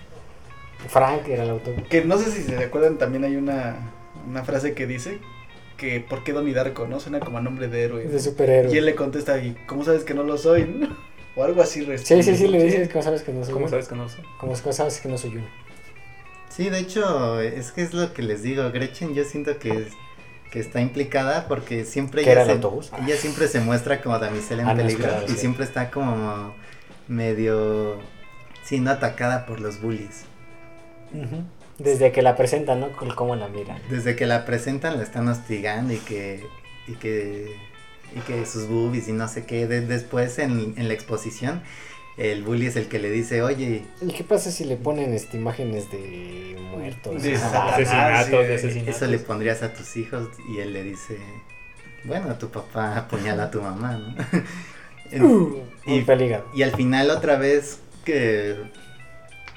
Frank 0.89 1.27
era 1.29 1.45
el 1.45 1.51
autobús. 1.51 1.83
Que 1.89 2.05
no 2.05 2.19
sé 2.19 2.31
si 2.31 2.43
se 2.43 2.57
acuerdan, 2.63 2.99
también 2.99 3.25
hay 3.25 3.37
una, 3.37 3.93
una 4.29 4.45
frase 4.45 4.75
que 4.75 4.87
dice 4.87 5.19
que 5.77 6.01
¿por 6.01 6.23
qué 6.25 6.33
Donnie 6.33 6.55
Darko, 6.55 6.87
no? 6.87 7.01
Suena 7.01 7.21
como 7.21 7.39
a 7.39 7.41
nombre 7.41 7.69
de 7.69 7.83
héroe. 7.83 8.05
De 8.07 8.21
superhéroe. 8.21 8.73
Y 8.75 8.79
él 8.79 8.85
le 8.85 8.95
contesta, 8.95 9.39
¿y 9.39 9.57
cómo 9.67 9.85
sabes 9.85 10.05
que 10.05 10.15
no 10.15 10.23
lo 10.23 10.37
soy? 10.39 10.65
no? 10.65 10.89
O 11.37 11.43
algo 11.43 11.61
así 11.63 11.81
Sí, 11.81 11.87
responde. 11.87 12.23
sí, 12.23 12.37
sí, 12.37 12.47
le 12.47 12.61
Sí. 12.61 12.67
dices 12.67 12.89
cómo 12.93 13.03
sabes 13.03 13.23
que 13.25 13.33
no 13.33 13.45
soy 13.45 13.53
¿Cómo 13.55 13.69
sabes 13.69 13.89
que 13.89 13.97
no 13.97 14.05
lo 14.05 14.09
sé? 14.09 14.19
Como 14.39 14.55
sabes 14.55 15.01
que 15.01 15.09
no 15.09 15.19
soy 15.19 15.33
yo. 15.33 15.41
Sí, 16.55 16.71
de 16.71 16.79
hecho, 16.79 17.41
es 17.41 17.73
que 17.73 17.83
es 17.83 17.93
lo 17.95 18.13
que 18.13 18.23
les 18.23 18.43
digo. 18.43 18.71
Gretchen, 18.71 19.15
yo 19.15 19.25
siento 19.25 19.59
que, 19.59 19.71
es- 19.71 19.93
que 20.53 20.61
está 20.61 20.81
implicada 20.81 21.47
porque 21.49 21.85
siempre 21.85 22.23
¿Que 22.23 22.33
ella, 22.33 22.43
el 22.43 22.61
se, 22.63 23.01
ella 23.03 23.17
siempre 23.17 23.49
se 23.49 23.61
muestra 23.61 24.01
como 24.01 24.19
damisela 24.19 24.63
en 24.63 24.69
Ah, 24.69 24.75
no, 24.75 24.83
peligro 24.83 25.09
claro, 25.09 25.25
y 25.27 25.31
sí. 25.31 25.37
siempre 25.39 25.65
está 25.65 25.91
como 25.91 26.55
medio 27.09 27.99
siendo 28.65 28.91
atacada 28.93 29.47
por 29.47 29.61
los 29.61 29.81
bullies. 29.81 30.25
Desde 31.79 32.13
que 32.13 32.23
la 32.23 32.37
presentan, 32.37 32.81
¿no? 32.81 32.89
Cómo 33.17 33.35
la 33.37 33.49
miran. 33.49 33.81
Desde 33.91 34.15
que 34.15 34.27
la 34.27 34.45
presentan 34.45 34.97
la 34.97 35.03
están 35.03 35.29
hostigando 35.29 35.93
y 35.93 35.99
que 35.99 36.45
y 36.87 36.93
que 36.95 37.57
y 38.15 38.21
que 38.21 38.47
sus 38.47 38.69
boobies 38.69 39.09
y 39.09 39.13
no 39.13 39.27
sé 39.27 39.45
qué. 39.45 39.67
De- 39.67 39.81
después 39.81 40.39
en, 40.39 40.75
en 40.77 40.87
la 40.89 40.95
exposición 40.95 41.63
el 42.17 42.43
bully 42.45 42.67
es 42.67 42.77
el 42.77 42.87
que 42.89 42.99
le 42.99 43.11
dice, 43.11 43.43
oye, 43.43 43.83
¿Y 44.01 44.13
qué 44.13 44.23
pasa 44.25 44.51
si 44.51 44.65
le 44.65 44.77
ponen 44.77 45.13
este, 45.13 45.37
imágenes 45.37 45.91
de 45.91 46.57
muertos? 46.71 47.23
De 47.23 47.37
Ah, 47.43 47.71
Asesinatos, 47.75 48.31
de 48.49 48.55
asesinatos. 48.55 48.97
eso 48.97 49.07
le 49.07 49.19
pondrías 49.19 49.63
a 49.63 49.73
tus 49.73 49.97
hijos 49.97 50.29
y 50.49 50.59
él 50.61 50.73
le 50.73 50.83
dice, 50.85 51.19
bueno, 52.05 52.35
tu 52.37 52.51
papá 52.51 52.97
apuñala 52.97 53.45
a 53.45 53.51
tu 53.51 53.61
mamá, 53.63 53.93
¿no? 53.99 54.15
Uh, 55.21 55.59
y, 55.87 56.01
peligro. 56.01 56.45
y 56.55 56.63
al 56.63 56.73
final 56.73 57.11
otra 57.11 57.37
vez 57.37 57.79
que 58.05 58.57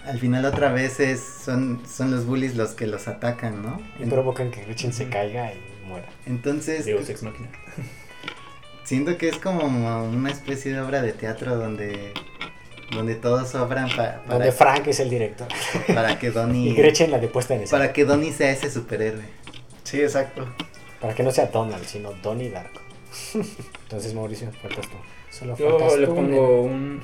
al 0.05 0.19
final 0.19 0.45
otra 0.45 0.71
vez 0.71 0.99
es 0.99 1.21
son 1.21 1.81
son 1.89 2.11
los 2.11 2.25
bullies 2.25 2.55
los 2.55 2.71
que 2.71 2.85
los 2.85 3.07
atacan, 3.07 3.63
¿no? 3.63 3.81
Y 3.97 4.05
provocan 4.07 4.51
que 4.51 4.61
Gretchen 4.65 4.91
se 4.93 5.07
caiga 5.09 5.53
y 5.53 5.87
muera. 5.87 6.05
Entonces 6.27 6.85
Deus 6.85 7.09
Ex 7.09 7.23
Machina. 7.23 7.49
siento 8.83 9.17
que 9.17 9.29
es 9.29 9.37
como 9.37 9.65
una 9.65 10.29
especie 10.29 10.73
de 10.73 10.81
obra 10.81 11.01
de 11.01 11.13
teatro 11.13 11.55
donde 11.55 12.13
donde 12.91 13.15
todos 13.15 13.53
obran 13.55 13.87
pa- 13.89 13.95
para, 13.95 14.23
Donde 14.27 14.51
Frank 14.51 14.87
es 14.87 14.99
el 14.99 15.09
director. 15.09 15.47
para 15.93 16.17
que 16.19 16.31
Donnie 16.31 16.69
Y 16.71 16.73
Gretchen 16.73 17.11
la 17.11 17.19
de 17.19 17.27
puesta 17.27 17.55
en 17.55 17.61
escena. 17.63 17.79
para 17.81 17.93
que 17.93 18.05
Donnie 18.05 18.31
sea 18.33 18.51
ese 18.51 18.69
superhéroe. 18.71 19.23
Sí, 19.83 20.01
exacto. 20.01 20.45
Para 21.01 21.13
que 21.13 21.23
no 21.23 21.31
sea 21.31 21.47
Donald, 21.47 21.85
sino 21.85 22.13
Donnie 22.23 22.49
Darko. 22.49 22.81
Entonces, 23.83 24.13
Mauricio, 24.13 24.51
faltas 24.61 24.87
tú. 24.89 24.97
Solo 25.31 25.55
Yo 25.57 25.77
faltas 25.79 25.97
le 25.99 26.07
tú, 26.07 26.15
pongo 26.15 26.61
un, 26.61 27.01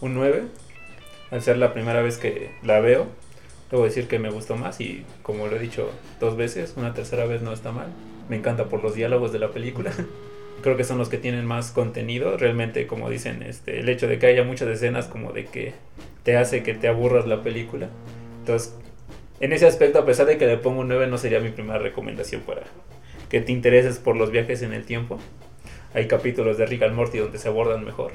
un 0.00 0.14
9. 0.14 0.44
Al 1.30 1.42
ser 1.42 1.58
la 1.58 1.72
primera 1.72 2.00
vez 2.02 2.16
que 2.18 2.50
la 2.62 2.80
veo, 2.80 3.06
debo 3.70 3.84
decir 3.84 4.06
que 4.08 4.18
me 4.18 4.30
gustó 4.30 4.56
más 4.56 4.80
y 4.80 5.04
como 5.22 5.46
lo 5.48 5.56
he 5.56 5.58
dicho 5.58 5.90
dos 6.20 6.36
veces, 6.36 6.74
una 6.76 6.94
tercera 6.94 7.24
vez 7.26 7.42
no 7.42 7.52
está 7.52 7.72
mal. 7.72 7.88
Me 8.28 8.36
encanta 8.36 8.66
por 8.66 8.82
los 8.82 8.94
diálogos 8.94 9.32
de 9.32 9.38
la 9.40 9.50
película. 9.50 9.92
Creo 10.62 10.76
que 10.76 10.84
son 10.84 10.98
los 10.98 11.08
que 11.08 11.18
tienen 11.18 11.44
más 11.44 11.72
contenido. 11.72 12.36
Realmente, 12.36 12.86
como 12.86 13.10
dicen, 13.10 13.42
este, 13.42 13.80
el 13.80 13.88
hecho 13.88 14.08
de 14.08 14.18
que 14.18 14.26
haya 14.26 14.44
muchas 14.44 14.68
escenas 14.68 15.06
como 15.06 15.32
de 15.32 15.44
que 15.46 15.74
te 16.22 16.36
hace 16.36 16.62
que 16.62 16.74
te 16.74 16.88
aburras 16.88 17.26
la 17.26 17.42
película. 17.42 17.88
Entonces, 18.40 18.74
en 19.40 19.52
ese 19.52 19.66
aspecto, 19.66 19.98
a 19.98 20.06
pesar 20.06 20.26
de 20.26 20.38
que 20.38 20.46
le 20.46 20.56
pongo 20.56 20.80
un 20.80 20.88
9, 20.88 21.06
no 21.06 21.18
sería 21.18 21.40
mi 21.40 21.50
primera 21.50 21.78
recomendación 21.78 22.42
para 22.42 22.62
que 23.28 23.40
te 23.40 23.52
intereses 23.52 23.98
por 23.98 24.16
los 24.16 24.30
viajes 24.30 24.62
en 24.62 24.72
el 24.72 24.84
tiempo. 24.84 25.18
Hay 25.92 26.08
capítulos 26.08 26.56
de 26.56 26.66
Rick 26.66 26.82
and 26.82 26.94
Morty 26.94 27.18
donde 27.18 27.38
se 27.38 27.48
abordan 27.48 27.84
mejor. 27.84 28.12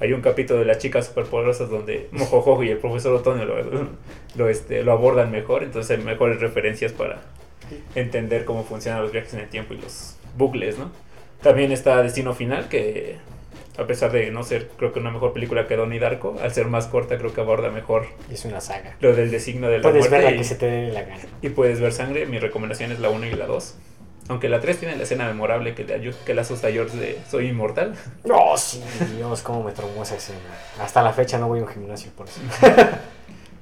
Hay 0.00 0.12
un 0.12 0.20
capítulo 0.20 0.60
de 0.60 0.64
las 0.64 0.78
chicas 0.78 1.06
superpoderosas 1.06 1.70
donde 1.70 2.08
Mojojojo 2.12 2.62
y 2.62 2.70
el 2.70 2.78
profesor 2.78 3.14
Otoño 3.14 3.44
lo, 3.44 3.56
lo, 4.36 4.48
este, 4.48 4.82
lo 4.82 4.92
abordan 4.92 5.30
mejor. 5.30 5.64
Entonces 5.64 5.98
hay 5.98 6.04
mejores 6.04 6.40
referencias 6.40 6.92
para 6.92 7.22
entender 7.94 8.44
cómo 8.44 8.64
funcionan 8.64 9.02
los 9.02 9.12
viajes 9.12 9.34
en 9.34 9.40
el 9.40 9.48
tiempo 9.48 9.74
y 9.74 9.78
los 9.78 10.16
bucles, 10.36 10.78
¿no? 10.78 10.90
También 11.42 11.72
está 11.72 12.02
Destino 12.02 12.34
Final, 12.34 12.68
que 12.68 13.16
a 13.78 13.86
pesar 13.86 14.10
de 14.10 14.30
no 14.32 14.42
ser, 14.42 14.68
creo 14.76 14.92
que 14.92 14.98
una 14.98 15.10
mejor 15.10 15.32
película 15.32 15.68
que 15.68 15.76
Donnie 15.76 16.00
Darko, 16.00 16.36
al 16.42 16.52
ser 16.52 16.66
más 16.66 16.86
corta, 16.88 17.16
creo 17.16 17.32
que 17.32 17.40
aborda 17.40 17.70
mejor 17.70 18.06
es 18.30 18.44
una 18.44 18.60
saga. 18.60 18.96
lo 19.00 19.14
del 19.14 19.30
designo 19.30 19.68
de 19.68 19.78
la 19.78 19.82
Puedes 19.82 20.10
ver 20.10 20.24
la 20.24 20.32
y- 20.32 20.38
que 20.38 20.44
se 20.44 20.56
te 20.56 20.66
dé 20.66 20.92
la 20.92 21.02
gana. 21.02 21.20
y 21.42 21.48
puedes 21.50 21.80
ver 21.80 21.92
sangre. 21.92 22.26
Mi 22.26 22.38
recomendación 22.40 22.90
es 22.90 22.98
la 22.98 23.08
1 23.10 23.26
y 23.26 23.34
la 23.34 23.46
2. 23.46 23.76
Aunque 24.30 24.48
la 24.50 24.60
3 24.60 24.78
tiene 24.78 24.96
la 24.96 25.04
escena 25.04 25.26
memorable 25.26 25.74
que 25.74 25.84
le, 25.84 26.12
que 26.26 26.34
le 26.34 26.40
asusta 26.40 26.66
a 26.68 26.70
George 26.72 26.96
de 26.98 27.18
Soy 27.30 27.46
inmortal. 27.48 27.94
No, 28.24 28.56
sí, 28.58 28.82
Dios, 29.16 29.40
cómo 29.42 29.62
me 29.62 29.72
traumó 29.72 30.02
esa 30.02 30.16
escena. 30.16 30.38
Hasta 30.82 31.00
la 31.02 31.12
fecha 31.14 31.38
no 31.38 31.48
voy 31.48 31.60
a 31.60 31.62
un 31.62 31.68
gimnasio 31.68 32.10
por 32.16 32.26
eso. 32.28 32.40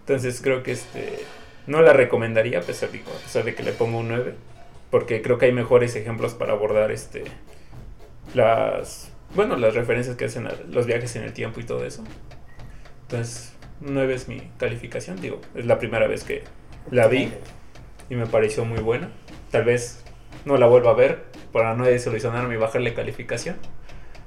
Entonces 0.01 0.41
creo 0.43 0.63
que 0.63 0.73
este 0.73 1.21
no 1.67 1.83
la 1.83 1.93
recomendaría 1.93 2.59
a 2.59 2.63
pesar, 2.63 2.91
digo, 2.91 3.11
a 3.17 3.23
pesar 3.23 3.45
de 3.45 3.55
que 3.55 3.63
le 3.63 3.73
pongo 3.73 3.99
un 3.99 4.09
9. 4.09 4.35
Porque 4.91 5.21
creo 5.21 5.37
que 5.39 5.47
hay 5.47 5.53
mejores 5.53 5.95
ejemplos 5.97 6.35
para 6.35 6.53
abordar 6.55 6.91
este 6.91 7.25
las 8.35 9.13
bueno 9.35 9.57
las 9.57 9.75
referencias 9.75 10.17
que 10.17 10.27
hacen 10.27 10.47
a 10.47 10.53
los 10.71 10.87
viajes 10.87 11.17
en 11.17 11.23
el 11.25 11.33
tiempo 11.33 11.61
y 11.61 11.65
todo 11.65 11.85
eso. 11.85 12.05
Entonces, 13.03 13.53
un 13.81 13.95
9 13.95 14.15
es 14.15 14.29
mi 14.29 14.51
calificación, 14.59 15.21
digo, 15.21 15.41
es 15.55 15.67
la 15.67 15.79
primera 15.79 16.07
vez 16.09 16.25
que 16.25 16.43
la 16.91 17.07
vi. 17.09 17.33
y 18.09 18.15
me 18.15 18.27
pareció 18.27 18.65
muy 18.65 18.79
buena. 18.81 19.11
Tal 19.51 19.65
vez 19.65 20.03
no 20.45 20.57
la 20.57 20.67
vuelva 20.67 20.91
a 20.93 20.95
ver 20.95 21.25
para 21.53 21.75
no 21.75 21.85
desilusionarme 21.85 22.55
y 22.55 22.57
bajarle 22.57 22.95
calificación. 22.95 23.57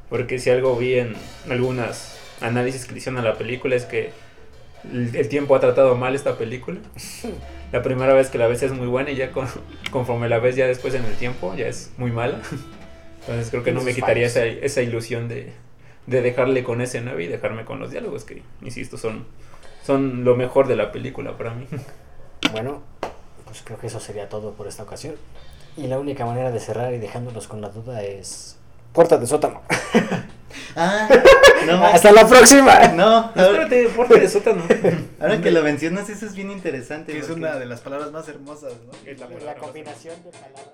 Porque 0.09 0.39
si 0.39 0.49
algo 0.49 0.75
vi 0.77 0.95
en 0.95 1.15
algunas 1.49 2.19
análisis 2.41 2.85
que 2.85 2.97
hicieron 2.97 3.19
a 3.19 3.23
la 3.23 3.35
película 3.37 3.75
es 3.75 3.85
que 3.85 4.11
el, 4.91 5.27
tiempo 5.29 5.55
ha 5.55 5.59
tratado 5.59 5.95
mal 5.95 6.15
esta 6.15 6.37
película. 6.37 6.79
La 7.71 7.81
primera 7.83 8.13
vez 8.13 8.29
que 8.29 8.37
la 8.37 8.47
ves 8.47 8.63
es 8.63 8.71
muy 8.71 8.87
buena 8.87 9.11
y 9.11 9.15
ya 9.15 9.31
con- 9.31 9.47
conforme 9.91 10.27
la 10.29 10.39
ves 10.39 10.55
ya 10.55 10.65
después 10.67 10.93
en 10.95 11.05
el 11.05 11.13
tiempo 11.15 11.53
ya 11.55 11.67
es 11.67 11.91
muy 11.97 12.11
mala. 12.11 12.39
Entonces 13.21 13.49
creo 13.49 13.63
que 13.63 13.71
no 13.71 13.81
me 13.81 13.93
quitaría 13.93 14.25
esa, 14.27 14.45
esa 14.45 14.81
ilusión 14.81 15.27
de, 15.27 15.53
de 16.07 16.21
dejarle 16.21 16.63
con 16.63 16.81
ese 16.81 17.01
9 17.01 17.23
y 17.23 17.27
dejarme 17.27 17.65
con 17.65 17.79
los 17.79 17.91
diálogos 17.91 18.23
que, 18.23 18.41
insisto, 18.61 18.97
son, 18.97 19.25
son 19.85 20.23
lo 20.23 20.35
mejor 20.35 20.67
de 20.67 20.75
la 20.75 20.91
película 20.91 21.37
para 21.37 21.53
mí. 21.53 21.67
Bueno, 22.51 22.81
pues 23.45 23.61
creo 23.63 23.77
que 23.79 23.87
eso 23.87 23.99
sería 23.99 24.29
todo 24.29 24.53
por 24.53 24.67
esta 24.67 24.83
ocasión. 24.83 25.15
Y 25.77 25.87
la 25.87 25.99
única 25.99 26.25
manera 26.25 26.51
de 26.51 26.59
cerrar 26.59 26.93
y 26.93 26.97
dejándolos 26.97 27.47
con 27.47 27.61
la 27.61 27.69
duda 27.69 28.03
es... 28.03 28.57
Puerta 28.93 29.17
de 29.17 29.27
sótano. 29.27 29.61
Ah, 30.75 31.07
no, 31.67 31.85
Hasta 31.85 32.11
la 32.11 32.27
próxima. 32.27 32.87
no, 32.89 33.03
ahora, 33.05 33.63
Espérate, 33.63 33.87
puerta 33.89 34.15
de 34.15 34.27
sótano. 34.27 34.63
ahora 35.19 35.41
que 35.41 35.51
lo 35.51 35.61
mencionas, 35.61 36.09
eso 36.09 36.25
es 36.25 36.33
bien 36.33 36.49
interesante. 36.49 37.13
Que 37.13 37.19
es 37.19 37.29
una 37.29 37.57
de 37.57 37.65
las 37.67 37.81
palabras 37.81 38.11
más 38.11 38.27
hermosas, 38.27 38.73
¿no? 38.85 38.91
Es 39.05 39.19
la 39.19 39.29
La 39.29 39.55
combinación 39.55 40.15
de 40.23 40.31
palabras. 40.31 40.65